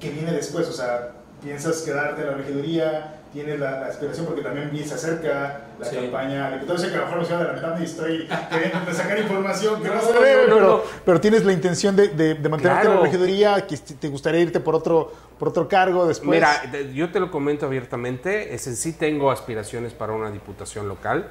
¿Qué 0.01 0.11
viene 0.11 0.33
después? 0.33 0.69
O 0.69 0.73
sea, 0.73 1.13
¿piensas 1.43 1.83
quedarte 1.83 2.23
en 2.23 2.27
la 2.29 2.35
regiduría? 2.35 3.16
¿Tienes 3.37 3.61
la, 3.61 3.81
la 3.81 3.87
aspiración? 3.89 4.25
Porque 4.25 4.41
también 4.41 4.71
bien 4.71 4.89
se 4.89 4.95
acerca 4.95 5.61
la 5.79 5.85
Sí. 5.85 5.97
campaña. 5.97 6.53
Diputado, 6.53 6.79
sé 6.79 6.89
que 6.89 6.95
a 6.95 7.01
lo 7.01 7.05
mejor 7.05 7.17
me 7.19 7.23
estoy 7.25 7.37
adelantando 7.37 7.83
y 7.83 7.85
estoy 7.85 8.29
queriendo 8.51 8.95
sacar 8.95 9.19
información 9.19 9.83
que 9.83 9.89
no, 9.91 10.61
No, 10.61 10.81
pero, 11.05 11.21
tienes 11.21 11.45
la 11.45 11.53
intención 11.53 11.95
de, 11.97 12.09
de, 12.09 12.35
de 12.37 12.49
mantenerte 12.49 12.87
en 12.87 12.95
la 12.95 13.01
regiduría, 13.03 13.67
que 13.67 13.77
te 13.77 14.09
gustaría 14.09 14.41
irte 14.41 14.59
por 14.59 14.75
otro, 14.75 15.13
por 15.39 15.49
otro 15.49 15.69
cargo 15.69 16.07
después. 16.07 16.31
Mira, 16.31 16.63
yo 16.95 17.11
te 17.13 17.21
lo 17.21 17.31
comento 17.31 17.67
abiertamente, 17.67 18.55
es 18.55 18.67
en 18.69 18.77
sí 18.77 18.95
tengo 18.95 19.31
aspiraciones 19.31 19.93
para 19.93 20.15
una 20.15 20.31
diputación 20.31 20.89
local, 20.89 21.29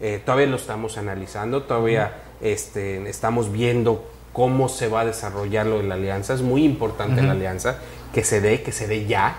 Eh, 0.00 0.20
todavía 0.24 0.48
lo 0.48 0.56
estamos 0.56 0.98
analizando, 0.98 1.62
todavía 1.62 2.14
este, 2.40 3.08
estamos 3.08 3.52
viendo 3.52 4.04
cómo 4.32 4.68
se 4.68 4.88
va 4.88 5.02
a 5.02 5.04
desarrollar 5.04 5.66
lo 5.66 5.78
de 5.78 5.84
la 5.84 5.94
alianza, 5.94 6.34
es 6.34 6.42
muy 6.42 6.64
importante 6.64 7.22
la 7.22 7.30
alianza, 7.30 7.76
que 8.12 8.24
se 8.24 8.40
dé, 8.40 8.60
que 8.64 8.72
se 8.72 8.88
dé 8.88 9.06
ya, 9.06 9.36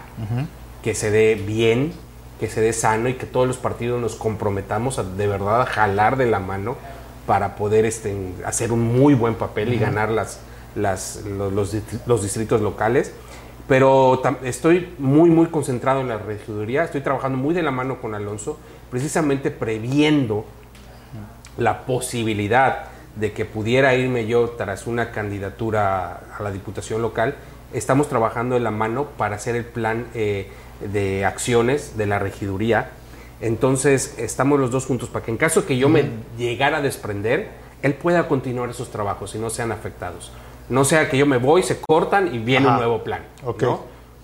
que 0.81 0.95
se 0.95 1.11
dé 1.11 1.35
bien, 1.35 1.91
que 2.39 2.49
se 2.49 2.61
dé 2.61 2.73
sano 2.73 3.09
y 3.09 3.13
que 3.13 3.25
todos 3.25 3.47
los 3.47 3.57
partidos 3.57 4.01
nos 4.01 4.15
comprometamos 4.15 4.99
a, 4.99 5.03
de 5.03 5.27
verdad 5.27 5.61
a 5.61 5.65
jalar 5.65 6.17
de 6.17 6.25
la 6.25 6.39
mano 6.39 6.75
para 7.25 7.55
poder 7.55 7.85
este, 7.85 8.15
hacer 8.45 8.71
un 8.71 8.81
muy 8.81 9.13
buen 9.13 9.35
papel 9.35 9.73
y 9.73 9.77
ganar 9.77 10.09
las, 10.09 10.39
las, 10.75 11.23
los, 11.25 11.53
los 11.53 11.73
distri- 11.73 12.01
los 12.05 12.21
distritos 12.21 12.61
locales. 12.61 13.13
Pero 13.67 14.21
estoy 14.43 14.93
muy, 14.99 15.31
muy 15.31 15.47
concentrado 15.47 16.01
en 16.01 16.07
la 16.07 16.19
regiduría, 16.19 16.83
estoy 16.83 17.01
trabajando 17.01 17.37
muy 17.37 17.55
de 17.55 17.63
la 17.63 17.71
mano 17.71 17.99
con 17.99 18.13
Alonso, 18.13 18.59
precisamente 18.91 19.49
previendo 19.49 20.45
la 21.57 21.85
posibilidad 21.85 22.89
de 23.15 23.31
que 23.31 23.45
pudiera 23.45 23.95
irme 23.95 24.27
yo 24.27 24.49
tras 24.51 24.85
una 24.85 25.09
candidatura 25.11 26.21
a 26.37 26.43
la 26.43 26.51
diputación 26.51 27.01
local, 27.01 27.33
estamos 27.73 28.07
trabajando 28.07 28.53
de 28.53 28.61
la 28.61 28.71
mano 28.71 29.05
para 29.17 29.37
hacer 29.37 29.55
el 29.55 29.65
plan 29.65 30.05
eh, 30.13 30.51
de 30.79 31.25
acciones 31.25 31.97
de 31.97 32.05
la 32.05 32.19
regiduría. 32.19 32.91
Entonces, 33.41 34.15
estamos 34.17 34.59
los 34.59 34.71
dos 34.71 34.85
juntos 34.85 35.09
para 35.09 35.25
que 35.25 35.31
en 35.31 35.37
caso 35.37 35.65
que 35.65 35.77
yo 35.77 35.89
me 35.89 36.09
llegara 36.37 36.77
a 36.77 36.81
desprender, 36.81 37.49
él 37.81 37.93
pueda 37.93 38.27
continuar 38.27 38.69
esos 38.69 38.89
trabajos 38.89 39.35
y 39.35 39.39
no 39.39 39.49
sean 39.49 39.71
afectados. 39.71 40.31
No 40.69 40.85
sea 40.85 41.09
que 41.09 41.17
yo 41.17 41.25
me 41.25 41.37
voy, 41.37 41.61
se 41.61 41.79
cortan 41.79 42.33
y 42.33 42.39
viene 42.39 42.65
Ajá. 42.65 42.75
un 42.75 42.81
nuevo 42.81 43.03
plan. 43.03 43.21
Ok. 43.43 43.61
¿no? 43.63 43.83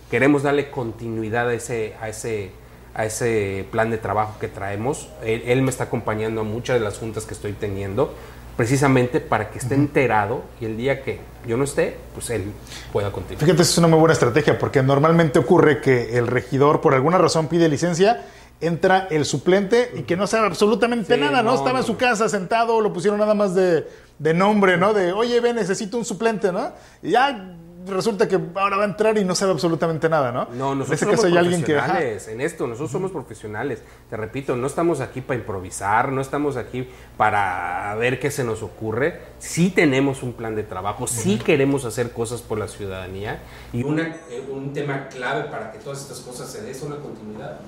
Queremos 0.10 0.43
darle 0.43 0.72
continuidad 0.72 1.49
a 1.49 1.54
ese, 1.54 1.95
a 2.02 2.10
ese, 2.10 2.52
a 2.95 3.06
ese 3.06 3.66
plan 3.72 3.91
de 3.91 3.97
trabajo 3.97 4.39
que 4.39 4.47
traemos. 4.47 5.10
Él, 5.24 5.43
él 5.45 5.62
me 5.62 5.70
está 5.70 5.86
acompañando 5.86 6.41
a 6.41 6.43
muchas 6.43 6.80
de 6.80 6.84
las 6.84 6.97
juntas 6.97 7.26
que 7.26 7.34
estoy 7.34 7.54
teniendo, 7.54 8.14
precisamente 8.58 9.20
para 9.20 9.49
que 9.49 9.60
esté 9.60 9.76
enterado 9.76 10.43
y 10.60 10.66
el 10.66 10.78
día 10.78 11.04
que 11.04 11.20
yo 11.47 11.58
no 11.58 11.64
esté, 11.64 11.97
pues 12.14 12.30
él 12.30 12.45
pueda 12.91 13.12
continuar. 13.12 13.43
Fíjate, 13.43 13.62
es 13.64 13.78
una 13.78 13.88
muy 13.88 13.99
buena 13.99 14.14
estrategia 14.14 14.60
porque 14.60 14.84
normalmente 14.84 15.39
ocurre 15.39 15.82
que 15.82 16.18
el 16.18 16.28
regidor 16.28 16.82
por 16.82 16.93
alguna 16.93 17.18
razón 17.18 17.47
pide 17.47 17.68
licencia, 17.70 18.26
entra 18.60 19.08
el 19.10 19.26
suplente 19.26 19.91
y 19.95 20.04
que 20.04 20.16
no 20.16 20.28
sabe 20.28 20.45
absolutamente 20.47 21.16
Sí, 21.16 21.20
nada, 21.20 21.41
¿no? 21.41 21.52
no, 21.52 21.58
Estaba 21.58 21.80
en 21.80 21.86
su 21.86 21.97
casa 21.97 22.30
sentado, 22.30 22.80
lo 22.80 22.93
pusieron 22.93 23.20
nada 23.20 23.34
más 23.34 23.56
de, 23.56 23.88
de 24.20 24.34
nombre, 24.36 24.78
¿no? 24.78 24.93
De, 24.93 25.12
oye, 25.12 25.39
ve, 25.39 25.54
necesito 25.54 25.97
un 25.97 26.06
suplente, 26.06 26.52
¿no? 26.52 26.72
Y 27.02 27.12
ya 27.12 27.56
resulta 27.86 28.28
que 28.28 28.40
ahora 28.56 28.78
va 28.78 28.84
a 28.84 28.88
entrar 28.88 29.18
y 29.18 29.24
no 29.24 29.36
sabe 29.36 29.52
absolutamente 29.52 30.10
nada, 30.10 30.32
¿no? 30.32 30.48
No, 30.54 30.74
en 30.74 30.80
nosotros 30.80 31.00
somos 31.00 31.22
caso 31.22 31.38
alguien 31.38 31.64
que... 31.64 31.74
profesionales 31.74 32.28
en 32.28 32.42
esto, 32.42 32.68
nosotros 32.68 32.92
somos 32.92 33.12
profesionales. 33.12 33.82
Te 34.10 34.18
repito, 34.18 34.56
no 34.56 34.68
estamos 34.68 35.00
aquí 35.00 35.22
para 35.22 35.40
improvisar, 35.40 36.12
no 36.12 36.22
estamos 36.22 36.58
aquí 36.58 36.88
para 37.18 37.96
ver 37.96 38.20
qué 38.20 38.32
se 38.32 38.44
nos 38.44 38.64
ocurre. 38.64 39.20
Sí 39.40 39.70
tenemos 39.70 40.24
un 40.24 40.34
plan 40.34 40.56
de 40.56 40.64
trabajo, 40.64 41.08
sí 41.08 41.38
queremos 41.38 41.86
hacer 41.86 42.12
cosas 42.12 42.42
por 42.42 42.58
la 42.58 42.68
ciudadanía 42.68 43.42
y 43.74 43.84
una, 43.84 44.08
eh, 44.30 44.46
un 44.52 44.74
tema 44.74 45.08
clave 45.08 45.50
para 45.50 45.72
que 45.72 45.80
todas 45.80 46.02
estas 46.02 46.20
cosas 46.20 46.50
se 46.50 46.62
den 46.62 46.72
es 46.72 46.82
una 46.82 46.98
continuidad. 46.98 47.60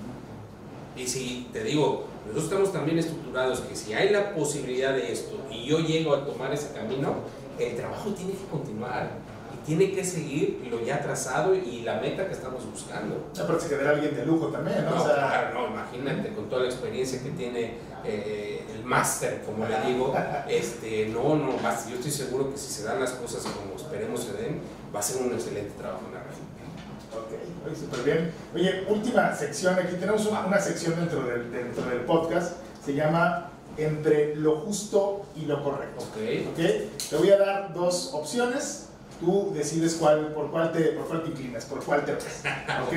Y 0.95 1.07
si 1.07 1.49
te 1.51 1.63
digo, 1.63 2.05
nosotros 2.27 2.45
estamos 2.45 2.71
también 2.71 2.99
estructurados 2.99 3.61
que 3.61 3.75
si 3.75 3.93
hay 3.93 4.09
la 4.09 4.35
posibilidad 4.35 4.93
de 4.93 5.11
esto 5.11 5.37
y 5.49 5.65
yo 5.65 5.79
llego 5.79 6.13
a 6.13 6.23
tomar 6.25 6.53
ese 6.53 6.71
camino, 6.73 7.15
el 7.59 7.75
trabajo 7.75 8.11
tiene 8.11 8.33
que 8.33 8.45
continuar 8.51 9.11
tiene 9.65 9.91
que 9.91 10.03
seguir 10.03 10.61
lo 10.69 10.81
ya 10.81 11.01
trazado 11.01 11.55
y 11.55 11.81
la 11.81 11.99
meta 11.99 12.27
que 12.27 12.33
estamos 12.33 12.65
buscando. 12.65 13.29
Aparte 13.39 13.63
se 13.63 13.69
quedará 13.69 13.91
alguien 13.91 14.15
de 14.15 14.25
lujo 14.25 14.47
también, 14.47 14.83
¿no? 14.85 14.95
No, 14.95 15.03
O 15.03 15.05
sea, 15.05 15.15
claro, 15.15 15.53
no, 15.53 15.67
imagínate, 15.67 16.33
con 16.33 16.49
toda 16.49 16.63
la 16.63 16.69
experiencia 16.69 17.21
que 17.21 17.29
tiene 17.29 17.77
eh, 18.03 18.65
el 18.73 18.83
máster, 18.83 19.41
como 19.45 19.65
le 19.65 19.79
digo, 19.87 20.13
este, 20.49 21.07
no, 21.07 21.35
no, 21.35 21.53
yo 21.61 21.95
estoy 21.95 22.11
seguro 22.11 22.51
que 22.51 22.57
si 22.57 22.71
se 22.71 22.83
dan 22.83 22.99
las 22.99 23.11
cosas 23.11 23.43
como 23.43 23.75
esperemos 23.75 24.23
se 24.23 24.33
den, 24.33 24.61
va 24.93 24.99
a 24.99 25.03
ser 25.03 25.21
un 25.21 25.33
excelente 25.33 25.71
trabajo 25.77 26.03
en 26.07 26.13
la 26.15 26.23
red. 26.23 26.33
Ok, 27.13 27.77
súper 27.77 28.03
bien. 28.03 28.31
Oye, 28.55 28.85
última 28.89 29.33
sección, 29.35 29.75
aquí 29.75 29.95
tenemos 29.99 30.25
una, 30.25 30.45
una 30.45 30.59
sección 30.59 30.95
dentro 30.95 31.23
del, 31.23 31.51
dentro 31.51 31.85
del 31.85 32.01
podcast, 32.01 32.57
se 32.83 32.93
llama 32.95 33.51
Entre 33.77 34.35
lo 34.35 34.57
justo 34.61 35.25
y 35.35 35.45
lo 35.45 35.63
correcto. 35.63 36.03
Ok. 36.03 36.17
Ok, 36.51 37.09
te 37.09 37.15
voy 37.17 37.29
a 37.29 37.37
dar 37.37 37.73
dos 37.73 38.11
opciones, 38.13 38.89
tú 39.19 39.51
decides 39.55 39.95
cuál, 39.95 40.27
por, 40.33 40.49
cuál 40.51 40.71
te, 40.71 40.81
por 40.91 41.07
cuál 41.07 41.23
te 41.23 41.29
inclinas, 41.29 41.65
por 41.65 41.83
cuál 41.83 42.03
te 42.05 42.13
vas. 42.13 42.23
Ok, 42.87 42.93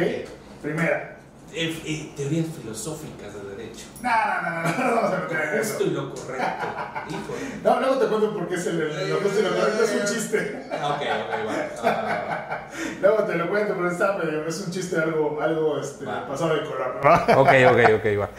primera. 0.63 1.13
Eh, 1.53 1.81
eh, 1.87 2.13
teorías 2.17 2.47
filosóficas 2.61 3.33
del 3.33 3.57
derecho. 3.57 3.87
No, 4.03 4.11
no, 4.11 4.43
no, 4.43 4.51
no, 4.51 4.63
no, 4.79 4.85
no 4.91 4.95
vamos 4.97 5.13
a 5.13 5.21
meter 5.23 5.41
en 5.41 5.55
Lo 5.57 5.63
eso. 5.63 5.71
justo 5.75 5.85
y 5.85 5.91
lo 5.91 6.15
correcto. 6.15 6.67
Híjole. 7.09 7.61
No, 7.63 7.81
luego 7.81 7.97
te 7.99 8.07
cuento 8.09 8.35
por 8.35 8.49
qué 8.49 8.55
es 8.57 8.67
el, 8.67 8.81
el- 8.83 9.11
lo 9.11 9.21
justo 9.21 9.39
y 9.39 9.43
lo 9.43 9.49
correcto, 9.57 9.85
es 9.85 9.91
un 10.11 10.15
chiste. 10.17 10.67
Ok, 10.73 11.01
ok, 11.01 11.47
va. 11.49 11.69
Ah, 11.85 12.63
Luego 13.01 13.23
te 13.25 13.35
lo 13.37 13.49
cuento, 13.49 13.75
pero 13.75 13.91
está 13.91 14.19
medio, 14.19 14.47
es 14.47 14.61
un 14.61 14.71
chiste 14.73 14.97
algo, 14.99 15.41
algo 15.41 15.79
este, 15.81 16.05
Va. 16.05 16.27
pasado 16.27 16.55
de 16.57 16.65
color. 16.65 17.01
¿no? 17.03 17.41
ok, 17.41 17.49
ok, 17.71 18.01
ok, 18.01 18.21
va. 18.21 18.31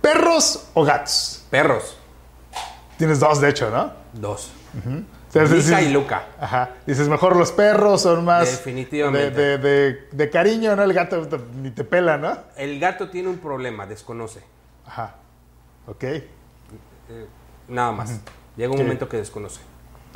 ¿Perros 0.00 0.68
o 0.74 0.84
gatos? 0.84 1.44
Perros. 1.50 1.96
Tienes 2.96 3.20
dos, 3.20 3.40
de 3.40 3.48
hecho, 3.50 3.68
¿no? 3.70 3.92
Dos. 4.12 4.50
Sea, 4.72 4.92
es 5.34 5.50
Mika 5.50 5.76
decir- 5.78 5.88
y 5.88 5.92
Luca. 5.92 6.22
Ajá. 6.40 6.70
Dices, 6.86 7.08
mejor 7.08 7.36
los 7.36 7.52
perros 7.52 8.02
son 8.02 8.24
más. 8.24 8.50
Definitivamente. 8.50 9.30
De, 9.40 9.58
de- 9.58 9.92
de- 9.92 10.08
de 10.12 10.30
cariño, 10.30 10.74
¿no? 10.76 10.82
El 10.82 10.92
gato 10.94 11.26
te- 11.28 11.38
ni 11.56 11.70
te 11.70 11.84
pela, 11.84 12.16
¿no? 12.16 12.36
El 12.56 12.80
gato 12.80 13.10
tiene 13.10 13.28
un 13.28 13.38
problema, 13.38 13.86
desconoce. 13.86 14.42
Ajá. 14.86 15.16
Ok. 15.86 16.04
Eh, 16.04 16.24
nada 17.68 17.92
más. 17.92 18.20
Llega 18.56 18.70
un 18.70 18.78
Sí. 18.78 18.82
momento 18.82 19.08
que 19.08 19.18
desconoce. 19.18 19.60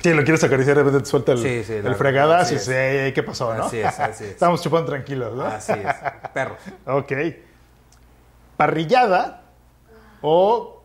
Sí, 0.03 0.13
lo 0.15 0.25
quieres 0.25 0.43
acariciar, 0.43 0.77
de 0.77 0.83
repente 0.83 1.05
te 1.05 1.11
suelta 1.11 1.33
el, 1.33 1.39
Sí, 1.39 1.63
sí, 1.65 1.75
el 1.75 1.95
fregadazo 1.95 2.55
y 2.55 2.59
dice, 2.59 3.13
¿qué 3.15 3.23
pasó, 3.23 3.55
no? 3.55 3.65
Así 3.67 3.79
es, 3.79 4.01
así 4.01 4.25
es. 4.25 4.31
Estamos 4.31 4.61
chupando 4.61 4.87
tranquilos, 4.91 5.37
¿no? 5.37 5.45
Así 5.45 5.73
es. 5.73 6.31
Perros. 6.33 6.59
Ok. 6.87 7.13
Parrillada 8.57 9.43
o 10.21 10.83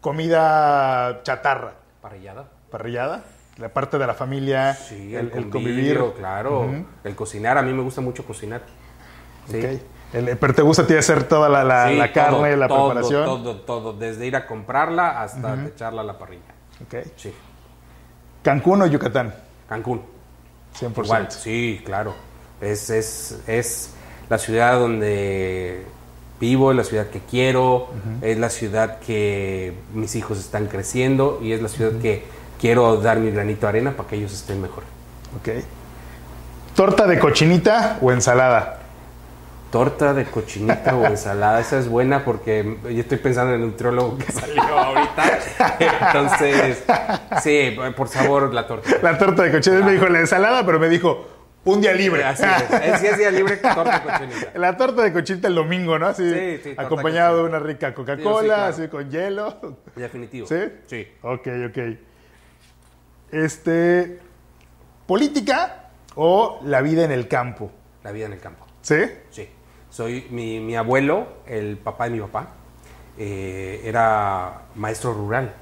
comida 0.00 1.22
chatarra, 1.22 1.74
Parrillada. 2.00 2.48
parrillada, 2.70 3.24
la 3.60 3.68
parte 3.68 3.98
de 3.98 4.06
la 4.06 4.14
familia, 4.14 4.74
Sí, 4.74 5.14
el, 5.14 5.30
el, 5.32 5.38
el 5.44 5.50
convivir, 5.50 6.02
claro. 6.16 6.68
El 7.04 7.14
cocinar, 7.14 7.58
a 7.58 7.62
mí 7.62 7.72
me 7.72 7.82
gusta 7.82 8.00
mucho 8.00 8.24
cocinar. 8.24 8.62
Sí. 9.48 9.80
El- 10.12 10.36
pero 10.38 10.54
te 10.54 10.62
gusta 10.62 10.82
a 10.82 10.86
ti 10.86 10.94
hacer 10.94 11.24
toda 11.24 11.48
la, 11.48 11.62
la- 11.62 11.88
Sí, 11.88 11.96
la 11.96 12.12
todo, 12.12 12.24
carne, 12.24 12.56
la 12.56 12.66
todo, 12.68 12.86
preparación. 12.88 13.24
Todo, 13.24 13.56
todo, 13.60 13.92
desde 13.92 14.26
ir 14.26 14.34
a 14.36 14.46
comprarla 14.46 15.22
hasta 15.22 15.66
echarla 15.66 16.00
a 16.00 16.04
la 16.04 16.18
parrilla. 16.18 16.42
Ok. 16.82 17.06
Sí. 17.16 17.32
Cancún 18.42 18.82
o 18.82 18.86
Yucatán, 18.86 19.34
Cancún. 19.68 20.02
100%. 20.78 21.04
Igual, 21.04 21.30
sí, 21.30 21.82
claro. 21.84 22.14
Es, 22.60 22.90
es, 22.90 23.40
es 23.46 23.92
la 24.28 24.38
ciudad 24.38 24.78
donde 24.78 25.84
vivo, 26.40 26.70
es 26.70 26.76
la 26.76 26.84
ciudad 26.84 27.06
que 27.08 27.20
quiero, 27.20 27.88
es 28.22 28.38
la 28.38 28.48
ciudad 28.50 28.98
que 29.00 29.74
mis 29.94 30.14
hijos 30.16 30.38
están 30.38 30.66
creciendo 30.68 31.38
y 31.42 31.52
es 31.52 31.60
la 31.60 31.68
ciudad 31.68 32.00
que 32.00 32.24
quiero 32.60 32.96
dar 32.98 33.18
mi 33.18 33.30
granito 33.30 33.62
de 33.62 33.68
arena 33.68 33.92
para 33.92 34.08
que 34.08 34.16
ellos 34.16 34.32
estén 34.32 34.60
mejor. 34.60 34.82
Ok. 35.40 35.48
¿Torta 36.74 37.06
de 37.06 37.18
cochinita 37.18 37.98
o 38.00 38.12
ensalada? 38.12 38.76
Torta 39.70 40.12
de 40.14 40.24
cochinita 40.24 40.96
o 40.96 41.04
ensalada, 41.06 41.60
esa 41.60 41.78
es 41.78 41.88
buena 41.88 42.24
porque 42.24 42.76
yo 42.84 43.00
estoy 43.00 43.18
pensando 43.18 43.54
en 43.54 43.60
el 43.60 43.66
nutriólogo 43.68 44.18
que 44.18 44.32
salió 44.32 44.62
ahorita. 44.62 45.38
Entonces, 45.78 46.82
sí, 47.42 47.76
por 47.96 48.08
sabor 48.08 48.52
la 48.52 48.66
torta. 48.66 48.90
La 49.02 49.16
torta 49.16 49.42
de 49.44 49.52
cochinita. 49.52 49.78
Él 49.78 49.84
me 49.84 49.92
dijo 49.92 50.08
la 50.08 50.18
ensalada, 50.20 50.66
pero 50.66 50.80
me 50.80 50.88
dijo 50.88 51.24
un 51.64 51.80
día 51.80 51.92
libre. 51.92 52.24
Así 52.24 52.42
es. 52.42 52.80
Es- 52.82 53.00
Si 53.00 53.06
es 53.06 53.18
día 53.18 53.30
libre, 53.30 53.58
torta 53.58 54.00
de 54.00 54.02
cochinita. 54.02 54.50
La 54.58 54.76
torta 54.76 55.02
de 55.02 55.12
cochinita 55.12 55.46
el 55.48 55.54
domingo, 55.54 55.98
¿no? 55.98 56.06
Así, 56.08 56.28
Sí, 56.28 56.60
sí, 56.64 56.74
acompañado 56.76 57.36
de 57.38 57.42
una 57.44 57.58
rica 57.60 57.94
Coca-Cola, 57.94 58.40
sí, 58.40 58.46
claro. 58.46 58.64
así 58.64 58.88
con 58.88 59.10
hielo. 59.10 59.76
Definitivo. 59.94 60.46
¿Sí? 60.48 60.56
Sí. 60.86 61.06
Ok, 61.22 61.46
ok. 61.68 61.78
Este. 63.32 64.18
¿Política 65.06 65.88
o 66.14 66.60
la 66.64 66.80
vida 66.82 67.04
en 67.04 67.12
el 67.12 67.26
campo? 67.28 67.70
La 68.04 68.12
vida 68.12 68.26
en 68.26 68.32
el 68.32 68.40
campo. 68.40 68.64
¿Sí? 68.82 68.96
Sí. 69.30 69.48
Soy 69.90 70.26
mi, 70.30 70.60
mi 70.60 70.76
abuelo, 70.76 71.26
el 71.46 71.76
papá 71.76 72.04
de 72.04 72.10
mi 72.10 72.20
papá, 72.20 72.48
eh, 73.18 73.80
era 73.84 74.62
maestro 74.76 75.12
rural. 75.12 75.52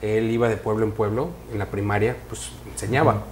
Él 0.00 0.30
iba 0.30 0.48
de 0.48 0.56
pueblo 0.56 0.84
en 0.84 0.92
pueblo, 0.92 1.30
en 1.52 1.58
la 1.58 1.66
primaria, 1.66 2.16
pues 2.28 2.50
enseñaba. 2.70 3.22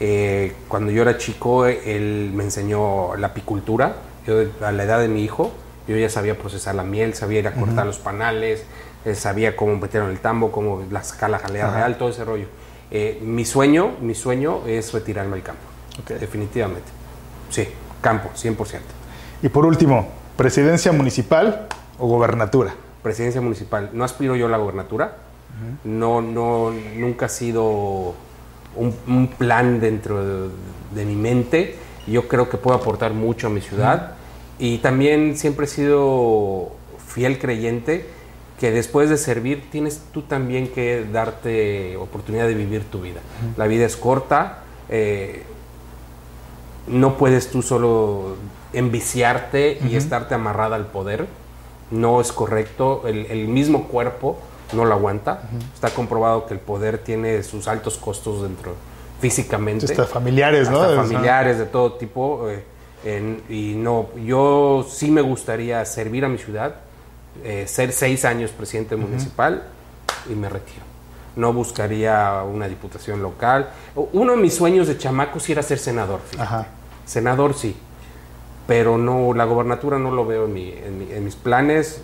Eh, 0.00 0.54
cuando 0.68 0.90
yo 0.90 1.02
era 1.02 1.18
chico, 1.18 1.66
él 1.66 2.30
me 2.34 2.44
enseñó 2.44 3.14
la 3.16 3.28
apicultura. 3.28 3.96
Yo, 4.26 4.36
a 4.64 4.72
la 4.72 4.84
edad 4.84 5.00
de 5.00 5.08
mi 5.08 5.22
hijo, 5.22 5.52
yo 5.86 5.96
ya 5.96 6.08
sabía 6.08 6.36
procesar 6.38 6.74
la 6.74 6.82
miel, 6.82 7.14
sabía 7.14 7.40
ir 7.40 7.48
a 7.48 7.52
cortar 7.54 7.84
los 7.86 7.98
panales, 7.98 8.64
eh, 9.04 9.14
sabía 9.14 9.54
cómo 9.54 9.76
meterlo 9.76 10.06
en 10.08 10.14
el 10.14 10.20
tambo, 10.20 10.50
cómo 10.50 10.82
la- 10.90 11.02
sacar 11.04 11.28
la 11.30 11.38
jalea 11.38 11.66
Ajá. 11.66 11.76
real, 11.76 11.98
todo 11.98 12.08
ese 12.08 12.24
rollo. 12.24 12.46
Eh, 12.94 13.18
mi 13.22 13.46
sueño, 13.46 13.92
mi 14.02 14.14
sueño 14.14 14.66
es 14.66 14.92
retirarme 14.92 15.36
al 15.36 15.42
campo. 15.42 15.62
Definitivamente. 16.20 16.88
Sí, 17.48 17.66
campo, 18.02 18.28
100%. 18.36 18.80
Y 19.42 19.48
por 19.48 19.64
último, 19.64 20.08
¿presidencia 20.36 20.92
municipal 20.92 21.68
o 21.98 22.06
gobernatura? 22.06 22.74
presidencia 23.02 23.40
municipal. 23.40 23.90
No 23.92 24.04
aspiro 24.04 24.36
yo 24.36 24.46
a 24.46 24.48
la 24.48 24.58
gobernatura. 24.58 25.16
No, 25.84 26.22
no, 26.22 26.72
nunca 26.96 27.26
ha 27.26 27.28
sido 27.28 28.14
un, 28.76 28.94
un 29.06 29.28
plan 29.28 29.80
dentro 29.80 30.24
de, 30.24 30.50
de 30.94 31.04
mi 31.04 31.16
mente. 31.16 31.76
Yo 32.06 32.28
creo 32.28 32.48
que 32.48 32.56
puedo 32.56 32.76
aportar 32.76 33.12
mucho 33.12 33.48
a 33.48 33.50
mi 33.50 33.60
ciudad. 33.60 34.14
Y 34.58 34.78
también 34.78 35.36
siempre 35.36 35.66
he 35.66 35.68
sido 35.68 36.72
fiel 37.06 37.38
creyente 37.38 38.06
que 38.62 38.70
después 38.70 39.10
de 39.10 39.16
servir 39.18 39.68
tienes 39.72 40.00
tú 40.12 40.22
también 40.22 40.68
que 40.68 41.04
darte 41.12 41.96
oportunidad 41.96 42.46
de 42.46 42.54
vivir 42.54 42.84
tu 42.84 43.00
vida. 43.00 43.20
La 43.56 43.66
vida 43.66 43.84
es 43.84 43.96
corta. 43.96 44.62
eh, 44.88 45.42
no 46.86 47.16
puedes 47.16 47.50
tú 47.50 47.60
solo 47.62 48.36
enviciarte 48.72 49.78
y 49.88 49.96
estarte 49.96 50.34
amarrada 50.36 50.76
al 50.76 50.86
poder. 50.86 51.26
No 51.90 52.20
es 52.20 52.30
correcto. 52.32 53.02
El, 53.06 53.26
el 53.26 53.48
mismo 53.48 53.88
cuerpo 53.88 54.38
no 54.72 54.84
lo 54.84 54.94
aguanta. 54.94 55.42
Está 55.74 55.90
comprobado 55.90 56.46
que 56.46 56.54
el 56.54 56.60
poder 56.60 56.98
tiene 56.98 57.42
sus 57.42 57.66
altos 57.68 57.96
costos 57.98 58.42
dentro 58.42 58.74
físicamente. 59.20 59.86
Hasta 59.86 60.06
familiares, 60.06 60.70
¿no? 60.70 60.80
Hasta 60.82 61.02
familiares 61.02 61.58
de 61.58 61.66
todo 61.66 61.94
tipo. 61.94 62.48
eh, 62.48 62.62
en- 63.04 63.42
y 63.48 63.74
no, 63.76 64.06
yo 64.24 64.86
sí 64.88 65.10
me 65.10 65.20
gustaría 65.22 65.84
servir 65.84 66.24
a 66.24 66.28
mi 66.28 66.38
ciudad, 66.38 66.76
eh, 67.44 67.64
ser 67.66 67.92
seis 67.92 68.24
años 68.24 68.50
presidente 68.50 68.96
municipal 68.96 69.64
y 70.30 70.34
me 70.34 70.48
retiro. 70.48 70.82
No 71.36 71.52
buscaría 71.52 72.42
una 72.42 72.68
diputación 72.68 73.22
local. 73.22 73.70
Uno 73.94 74.32
de 74.32 74.38
mis 74.38 74.54
sueños 74.54 74.86
de 74.86 74.98
chamaco 74.98 75.40
sí 75.40 75.52
era 75.52 75.62
ser 75.62 75.78
senador. 75.78 76.20
Ajá. 76.38 76.66
Senador 77.06 77.54
sí, 77.54 77.74
pero 78.66 78.98
no, 78.98 79.32
la 79.34 79.44
gobernatura 79.44 79.98
no 79.98 80.10
lo 80.10 80.24
veo 80.26 80.44
en, 80.44 80.52
mi- 80.52 80.70
en 80.72 80.98
mi- 80.98 81.10
en 81.12 81.24
mis 81.24 81.34
planes, 81.34 82.02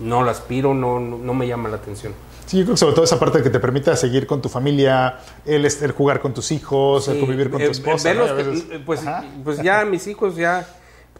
no 0.00 0.22
lo 0.22 0.30
aspiro, 0.30 0.72
no, 0.74 0.98
no, 1.00 1.18
no 1.18 1.34
me 1.34 1.46
llama 1.46 1.68
la 1.68 1.76
atención. 1.76 2.12
Sí, 2.46 2.58
yo 2.58 2.64
creo 2.64 2.74
que 2.74 2.78
sobre 2.78 2.94
todo 2.94 3.04
esa 3.04 3.18
parte 3.18 3.42
que 3.42 3.50
te 3.50 3.58
permita 3.58 3.96
seguir 3.96 4.26
con 4.26 4.40
tu 4.42 4.48
familia, 4.48 5.18
el, 5.46 5.64
el 5.66 5.92
jugar 5.92 6.20
con 6.20 6.32
tus 6.34 6.52
hijos, 6.52 7.08
el 7.08 7.14
Sí, 7.14 7.20
convivir 7.20 7.50
con 7.50 7.60
eh, 7.60 7.66
tu 7.66 7.70
esposa. 7.72 8.08
verlos 8.08 8.30
¿no? 8.30 8.68
Que- 8.70 8.78
pues, 8.80 9.00
pues 9.44 9.62
ya 9.62 9.84
mis 9.84 10.06
hijos, 10.06 10.36
ya 10.36 10.66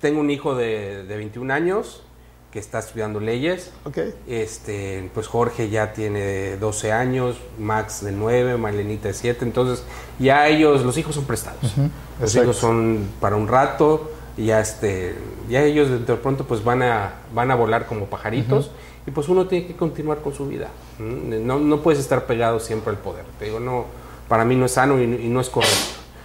tengo 0.00 0.20
un 0.20 0.30
hijo 0.30 0.54
de, 0.54 1.04
de 1.04 1.16
21 1.16 1.52
años 1.52 2.02
que 2.54 2.60
está 2.60 2.78
estudiando 2.78 3.18
leyes. 3.18 3.72
Ok. 3.84 3.98
Este, 4.28 5.10
pues 5.12 5.26
Jorge 5.26 5.70
ya 5.70 5.92
tiene 5.92 6.56
12 6.56 6.92
años, 6.92 7.36
Max 7.58 8.04
de 8.04 8.12
9, 8.12 8.56
Marlenita 8.58 9.08
de 9.08 9.14
7, 9.14 9.44
entonces 9.44 9.84
ya 10.20 10.46
ellos, 10.46 10.84
los 10.84 10.96
hijos 10.96 11.16
son 11.16 11.24
prestados. 11.24 11.60
Los 12.20 12.30
exacto. 12.30 12.42
hijos 12.42 12.56
son 12.56 13.08
para 13.20 13.34
un 13.34 13.48
rato, 13.48 14.08
y 14.36 14.46
ya 14.46 14.60
este, 14.60 15.16
ya 15.48 15.62
ellos 15.62 16.06
de 16.06 16.14
pronto 16.14 16.44
pues 16.46 16.62
van 16.62 16.82
a, 16.82 17.14
van 17.34 17.50
a 17.50 17.56
volar 17.56 17.86
como 17.86 18.06
pajaritos 18.06 18.70
y 19.04 19.10
pues 19.10 19.28
uno 19.28 19.48
tiene 19.48 19.66
que 19.66 19.74
continuar 19.74 20.18
con 20.18 20.32
su 20.32 20.46
vida. 20.46 20.68
¿m? 21.00 21.40
No, 21.40 21.58
no 21.58 21.80
puedes 21.80 21.98
estar 21.98 22.24
pegado 22.24 22.60
siempre 22.60 22.90
al 22.90 22.98
poder. 22.98 23.24
Te 23.40 23.46
digo, 23.46 23.58
no, 23.58 23.86
para 24.28 24.44
mí 24.44 24.54
no 24.54 24.66
es 24.66 24.72
sano 24.72 25.00
y, 25.00 25.02
y 25.02 25.28
no 25.28 25.40
es 25.40 25.50
correcto. 25.50 25.76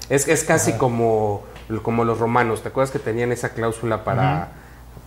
Es, 0.09 0.27
es 0.27 0.43
casi 0.43 0.73
como, 0.73 1.41
como 1.81 2.03
los 2.03 2.19
romanos, 2.19 2.61
¿te 2.61 2.69
acuerdas 2.69 2.91
que 2.91 2.99
tenían 2.99 3.31
esa 3.31 3.49
cláusula 3.49 4.03
para, 4.03 4.51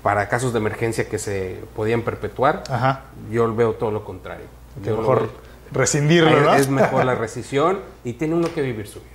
para 0.03 0.29
casos 0.29 0.53
de 0.53 0.59
emergencia 0.59 1.09
que 1.09 1.19
se 1.19 1.61
podían 1.77 2.03
perpetuar? 2.03 2.65
Ajá. 2.71 3.03
Yo 3.31 3.55
veo 3.55 3.75
todo 3.75 3.91
lo 3.91 4.05
contrario. 4.05 4.47
Que 4.83 4.89
Yo 4.91 4.97
lo 4.97 5.03
mejor 5.03 5.21
veo- 5.21 5.31
rescindirlo, 5.73 6.41
¿no? 6.41 6.55
es, 6.55 6.69
mejor 6.69 7.05
la 7.05 7.15
rescisión 7.17 7.81
y 8.05 8.15
tiene 8.15 8.35
uno 8.35 8.49
que 8.53 8.63
vivir 8.63 8.87
su 8.87 8.99
vida. 9.01 9.09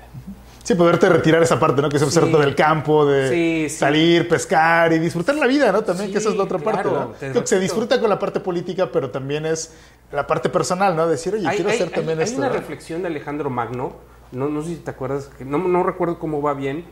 Sí, 0.63 0.75
poderte 0.75 1.07
retirar 1.07 1.41
esa 1.41 1.57
parte, 1.59 1.81
¿no? 1.81 1.87
Que 1.89 1.95
es 1.95 2.03
Sí. 2.03 2.11
cierto 2.11 2.39
del 2.39 2.53
campo, 2.53 3.05
de 3.05 3.29
Sí, 3.29 3.69
sí. 3.69 3.77
salir, 3.77 4.27
pescar 4.27 4.91
y 4.91 4.99
disfrutar 4.99 5.35
la 5.35 5.47
vida, 5.47 5.71
¿no? 5.71 5.81
También, 5.81 6.11
que 6.11 6.17
esa 6.17 6.27
es 6.29 6.35
la 6.35 6.41
Sí, 6.43 6.45
otra 6.45 6.59
parte, 6.59 6.81
claro, 6.83 6.99
¿no? 6.99 7.07
te 7.11 7.29
Creo 7.31 7.41
que 7.41 7.47
se 7.47 7.59
disfruta 7.59 7.99
con 8.01 8.09
la 8.09 8.19
parte 8.19 8.41
política, 8.41 8.89
pero 8.91 9.09
también 9.09 9.45
es 9.45 9.73
la 10.11 10.27
parte 10.27 10.49
personal, 10.49 10.93
¿no? 10.95 11.07
Decir, 11.07 11.33
oye, 11.35 11.47
quiero 11.55 11.69
hacer 11.69 11.89
también 11.89 12.17
hay 12.17 12.25
esto. 12.25 12.37
una 12.39 12.47
¿no? 12.49 12.53
reflexión 12.53 13.01
de 13.01 13.07
Alejandro 13.07 13.49
Magno, 13.49 13.93
no, 14.33 14.49
no 14.49 14.61
sé 14.61 14.69
si 14.69 14.75
te 14.75 14.91
acuerdas, 14.91 15.29
no, 15.39 15.57
no 15.57 15.83
recuerdo 15.83 16.19
cómo 16.19 16.41
va 16.41 16.53
bien, 16.53 16.83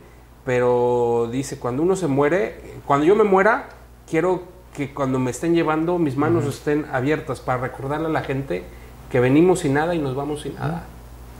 pero 0.46 1.28
dice, 1.30 1.58
cuando 1.58 1.82
uno 1.82 1.96
se 1.96 2.06
muere, 2.06 2.60
cuando 2.86 3.04
yo 3.04 3.16
me 3.16 3.24
muera, 3.24 3.68
quiero 4.08 4.44
que 4.72 4.94
cuando 4.94 5.18
me 5.18 5.32
estén 5.32 5.54
llevando, 5.54 5.98
mis 5.98 6.16
manos 6.16 6.46
estén 6.46 6.86
abiertas 6.92 7.40
para 7.40 7.60
recordarle 7.60 8.06
a 8.06 8.10
la 8.10 8.22
gente 8.22 8.62
que 9.10 9.20
venimos 9.20 9.60
sin 9.60 9.74
nada 9.74 9.94
y 9.94 9.98
nos 9.98 10.14
vamos 10.14 10.42
sin 10.42 10.54
nada. 10.54 10.84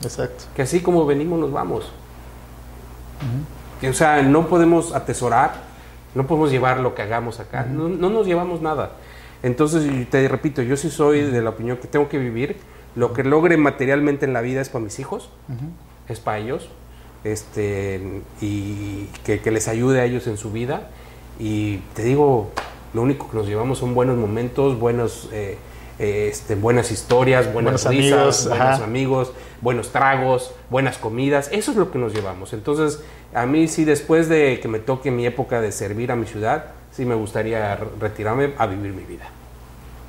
Exacto. 0.03 0.45
Que 0.57 0.63
así 0.63 0.81
como 0.81 1.07
venimos, 1.07 1.39
nos 1.39 1.53
vamos. 1.53 1.93
Que, 3.81 3.89
o 3.89 3.95
sea, 3.95 4.23
no 4.23 4.49
podemos 4.49 4.95
atesorar, 4.95 5.55
no 6.15 6.27
podemos 6.27 6.51
llevar 6.51 6.81
lo 6.81 6.95
que 6.95 7.03
hagamos 7.03 7.41
acá, 7.41 7.65
no, 7.65 7.89
no 7.89 8.11
nos 8.11 8.27
llevamos 8.27 8.61
nada. 8.61 8.93
Entonces, 9.43 10.11
te 10.11 10.27
repito, 10.27 10.63
yo 10.63 10.77
sí 10.77 10.91
soy 10.91 11.23
de 11.23 11.43
la 11.43 11.51
opinión 11.51 11.77
que 11.77 11.87
tengo 11.87 12.09
que 12.09 12.19
vivir. 12.19 12.57
Lo 12.97 13.13
que 13.13 13.23
logre 13.23 13.57
materialmente 13.59 14.25
en 14.25 14.33
la 14.33 14.41
vida 14.41 14.63
es 14.63 14.71
para 14.71 14.83
mis 14.83 14.99
hijos, 14.99 15.31
es 16.09 16.19
para 16.19 16.39
ellos, 16.39 16.71
este, 17.33 18.01
y 18.41 19.07
que, 19.25 19.41
que 19.41 19.51
les 19.51 19.69
ayude 19.69 20.01
a 20.01 20.05
ellos 20.05 20.27
en 20.27 20.37
su 20.37 20.53
vida. 20.53 20.91
Y 21.39 21.79
te 21.95 22.03
digo, 22.03 22.51
lo 22.95 23.03
único 23.03 23.31
que 23.31 23.37
nos 23.37 23.47
llevamos 23.47 23.79
son 23.79 23.95
buenos 23.95 24.17
momentos, 24.17 24.79
buenos, 24.79 25.29
eh, 25.33 25.59
eh, 25.99 26.29
este, 26.31 26.55
buenas 26.55 26.91
historias, 26.91 27.53
buenas 27.53 27.85
Buenos 27.85 28.03
risas, 28.03 28.47
amigos, 28.47 28.49
buenos 28.49 28.75
ajá. 28.75 28.85
amigos, 28.85 29.33
buenos 29.61 29.93
tragos, 29.93 30.55
buenas 30.71 30.99
comidas. 30.99 31.51
Eso 31.53 31.73
es 31.73 31.77
lo 31.77 31.91
que 31.91 31.99
nos 31.99 32.15
llevamos. 32.15 32.53
Entonces, 32.53 33.03
a 33.35 33.45
mí 33.45 33.69
sí, 33.69 33.85
después 33.85 34.29
de 34.29 34.61
que 34.61 34.69
me 34.69 34.79
toque 34.79 35.11
mi 35.11 35.27
época 35.27 35.61
de 35.61 35.73
servir 35.73 36.13
a 36.13 36.17
mi 36.17 36.27
ciudad, 36.27 36.67
sí 36.93 37.05
me 37.05 37.15
gustaría 37.15 37.79
retirarme 38.01 38.55
a 38.57 38.67
vivir 38.67 38.93
mi 38.93 39.05
vida. 39.05 39.29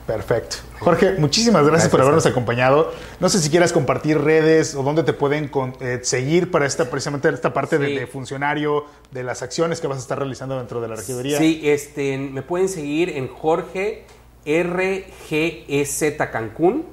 Perfecto. 0.08 0.56
Jorge, 0.80 1.16
muchísimas 1.20 1.64
gracias, 1.64 1.72
Gracias, 1.72 1.92
por 1.92 2.02
habernos 2.02 2.26
acompañado. 2.26 2.94
No 3.20 3.28
sé 3.28 3.40
si 3.40 3.50
quieras 3.50 3.74
compartir 3.74 4.18
redes 4.20 4.74
o 4.74 4.82
dónde 4.82 5.04
te 5.04 5.12
pueden 5.14 5.50
con- 5.50 5.76
eh, 5.82 6.00
seguir 6.02 6.50
para 6.50 6.66
esta 6.66 6.90
precisamente 6.90 7.28
esta 7.30 7.52
parte 7.54 7.78
de, 7.78 7.88
Sí. 7.88 7.96
de 7.98 8.08
funcionario, 8.08 8.86
de 9.12 9.24
las 9.24 9.42
acciones 9.44 9.82
que 9.82 9.88
vas 9.88 9.98
a 9.98 10.02
estar 10.02 10.18
realizando 10.18 10.58
dentro 10.58 10.80
de 10.80 10.88
la 10.88 10.96
regiduría. 10.96 11.38
Sí, 11.38 11.60
este, 11.66 12.18
me 12.18 12.42
pueden 12.42 12.70
seguir 12.70 13.10
en 13.10 13.28
Jorge 13.28 14.06
RGEZ 14.46 16.18
Cancún. 16.32 16.86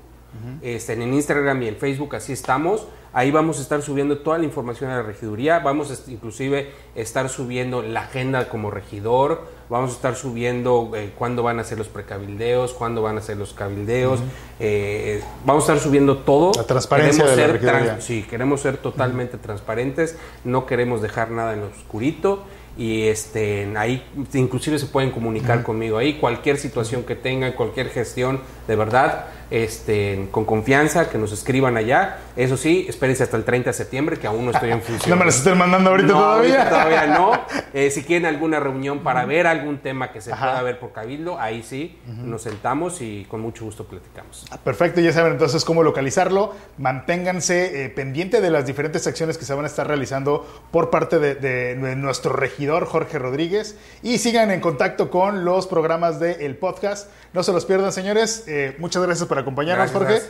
este, 0.62 0.95
en 0.95 1.15
Instagram 1.15 1.62
y 1.62 1.69
en 1.69 1.77
Facebook, 1.77 2.16
así 2.16 2.32
estamos. 2.32 2.89
Ahí 3.12 3.31
vamos 3.31 3.61
a 3.61 3.62
estar 3.62 3.81
subiendo 3.82 4.19
toda 4.19 4.39
la 4.39 4.45
información 4.45 4.91
a 4.91 4.97
la 4.97 5.03
regiduría. 5.03 5.61
Vamos 5.61 5.93
a 5.93 6.11
inclusive 6.11 6.73
estar 6.97 7.28
subiendo 7.28 7.81
la 7.82 8.01
agenda 8.01 8.49
como 8.49 8.73
regidor. 8.73 9.47
Vamos 9.69 9.91
a 9.91 9.95
estar 9.95 10.15
subiendo 10.16 10.91
eh, 10.95 11.12
cuándo 11.19 11.43
van 11.43 11.59
a 11.59 11.65
ser 11.65 11.78
los 11.78 11.89
precabildeos, 11.89 12.73
cuándo 12.73 13.03
van 13.03 13.16
a 13.19 13.20
ser 13.23 13.36
los 13.36 13.53
cabildeos. 13.55 14.20
Eh, 14.61 15.23
vamos 15.45 15.69
a 15.69 15.73
estar 15.73 15.82
subiendo 15.86 16.19
todo. 16.19 16.53
La 16.57 16.65
transparencia 16.65 17.24
de 17.24 17.31
la 17.31 17.36
ser 17.36 17.53
regiduría. 17.53 17.85
trans- 17.86 18.05
sí, 18.05 18.23
queremos 18.28 18.61
ser 18.61 18.77
totalmente 18.77 19.39
transparentes. 19.39 20.16
No 20.45 20.66
queremos 20.66 21.01
dejar 21.03 21.31
nada 21.31 21.55
en 21.55 21.61
lo 21.61 21.66
oscurito. 21.69 22.45
Y 22.77 23.05
este, 23.07 23.73
ahí 23.77 24.05
inclusive 24.32 24.81
se 24.81 24.86
pueden 24.86 25.12
comunicar 25.12 25.62
conmigo 25.62 25.97
ahí. 25.97 26.15
Cualquier 26.15 26.57
situación 26.59 27.05
que 27.05 27.15
tengan, 27.15 27.53
cualquier 27.53 27.89
gestión, 27.89 28.41
de 28.66 28.74
verdad, 28.77 29.27
este, 29.51 30.29
con 30.31 30.45
confianza, 30.45 31.09
que 31.09 31.19
nos 31.19 31.33
escriban 31.33 31.77
allá. 31.77 32.19
Eso 32.37 32.57
sí, 32.57 32.87
espérense 32.89 33.23
hasta 33.23 33.37
el 33.37 33.45
30 33.45 33.71
de 33.71 33.75
septiembre, 33.75 34.16
que 34.19 34.27
aún 34.27 34.45
no 34.45 34.51
estoy 34.51 34.71
en 34.71 34.83
función. 34.83 35.11
No 35.11 35.16
me 35.16 35.25
las 35.27 35.37
estén 35.39 35.57
mandando 35.59 35.91
ahorita 35.91 36.09
No, 36.09 36.15
todavía. 36.19 36.55
ahorita 36.62 36.69
todavía 36.71 37.07
no. 37.07 37.33
Eh, 37.75 37.91
si 37.91 38.05
quieren 38.05 38.25
alguna 38.27 38.61
reunión 38.61 39.01
para 39.01 39.25
ver 39.25 39.49
algún 39.49 39.79
tema 39.79 40.12
que 40.12 40.21
se 40.21 40.33
Ajá. 40.33 40.47
pueda 40.51 40.62
ver 40.62 40.79
por 40.79 40.93
Cabildo, 40.93 41.41
ahí 41.41 41.65
sí, 41.65 41.99
nos 42.07 42.43
sentamos 42.43 43.01
y 43.01 43.25
con 43.29 43.41
mucho 43.41 43.65
gusto 43.65 43.85
platicamos. 43.85 44.45
Perfecto, 44.62 45.01
ya 45.01 45.12
saben 45.12 45.33
entonces 45.33 45.65
cómo 45.65 45.83
localizarlo. 45.83 46.55
Manténganse 46.79 47.85
eh, 47.85 47.89
pendiente 47.89 48.41
de 48.41 48.51
las 48.51 48.65
diferentes 48.66 49.09
acciones 49.09 49.37
que 49.39 49.45
se 49.45 49.53
van 49.55 49.65
a 49.65 49.66
estar 49.66 49.89
realizando 49.89 50.47
por 50.71 50.89
parte 50.91 51.19
de, 51.19 51.35
de 51.35 51.97
nuestro 51.97 52.33
regidor 52.33 52.87
Jorge 52.87 53.19
Rodríguez. 53.19 53.77
Y 54.03 54.19
sigan 54.19 54.53
en 54.53 54.61
contacto 54.61 55.11
con 55.11 55.45
los 55.45 55.66
programas 55.66 56.21
del 56.21 56.55
podcast. 56.57 57.11
No 57.33 57.43
se 57.43 57.53
los 57.53 57.65
pierdan, 57.66 57.93
señores. 57.93 58.45
Eh, 58.47 58.77
muchas 58.79 59.03
gracias 59.03 59.27
por 59.27 59.34
acompañarnos, 59.40 59.90
Gracias. 59.93 60.23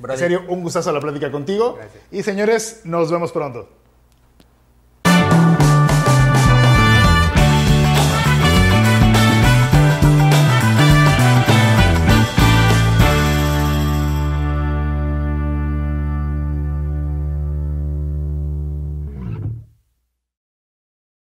Jorge. 0.00 0.12
En 0.12 0.18
serio, 0.18 0.44
un 0.48 0.62
gustazo 0.62 0.92
la 0.92 1.00
plática 1.00 1.30
contigo. 1.30 1.74
Gracias. 1.76 2.02
Y 2.10 2.22
señores, 2.22 2.80
nos 2.84 3.10
vemos 3.10 3.32
pronto. 3.32 3.68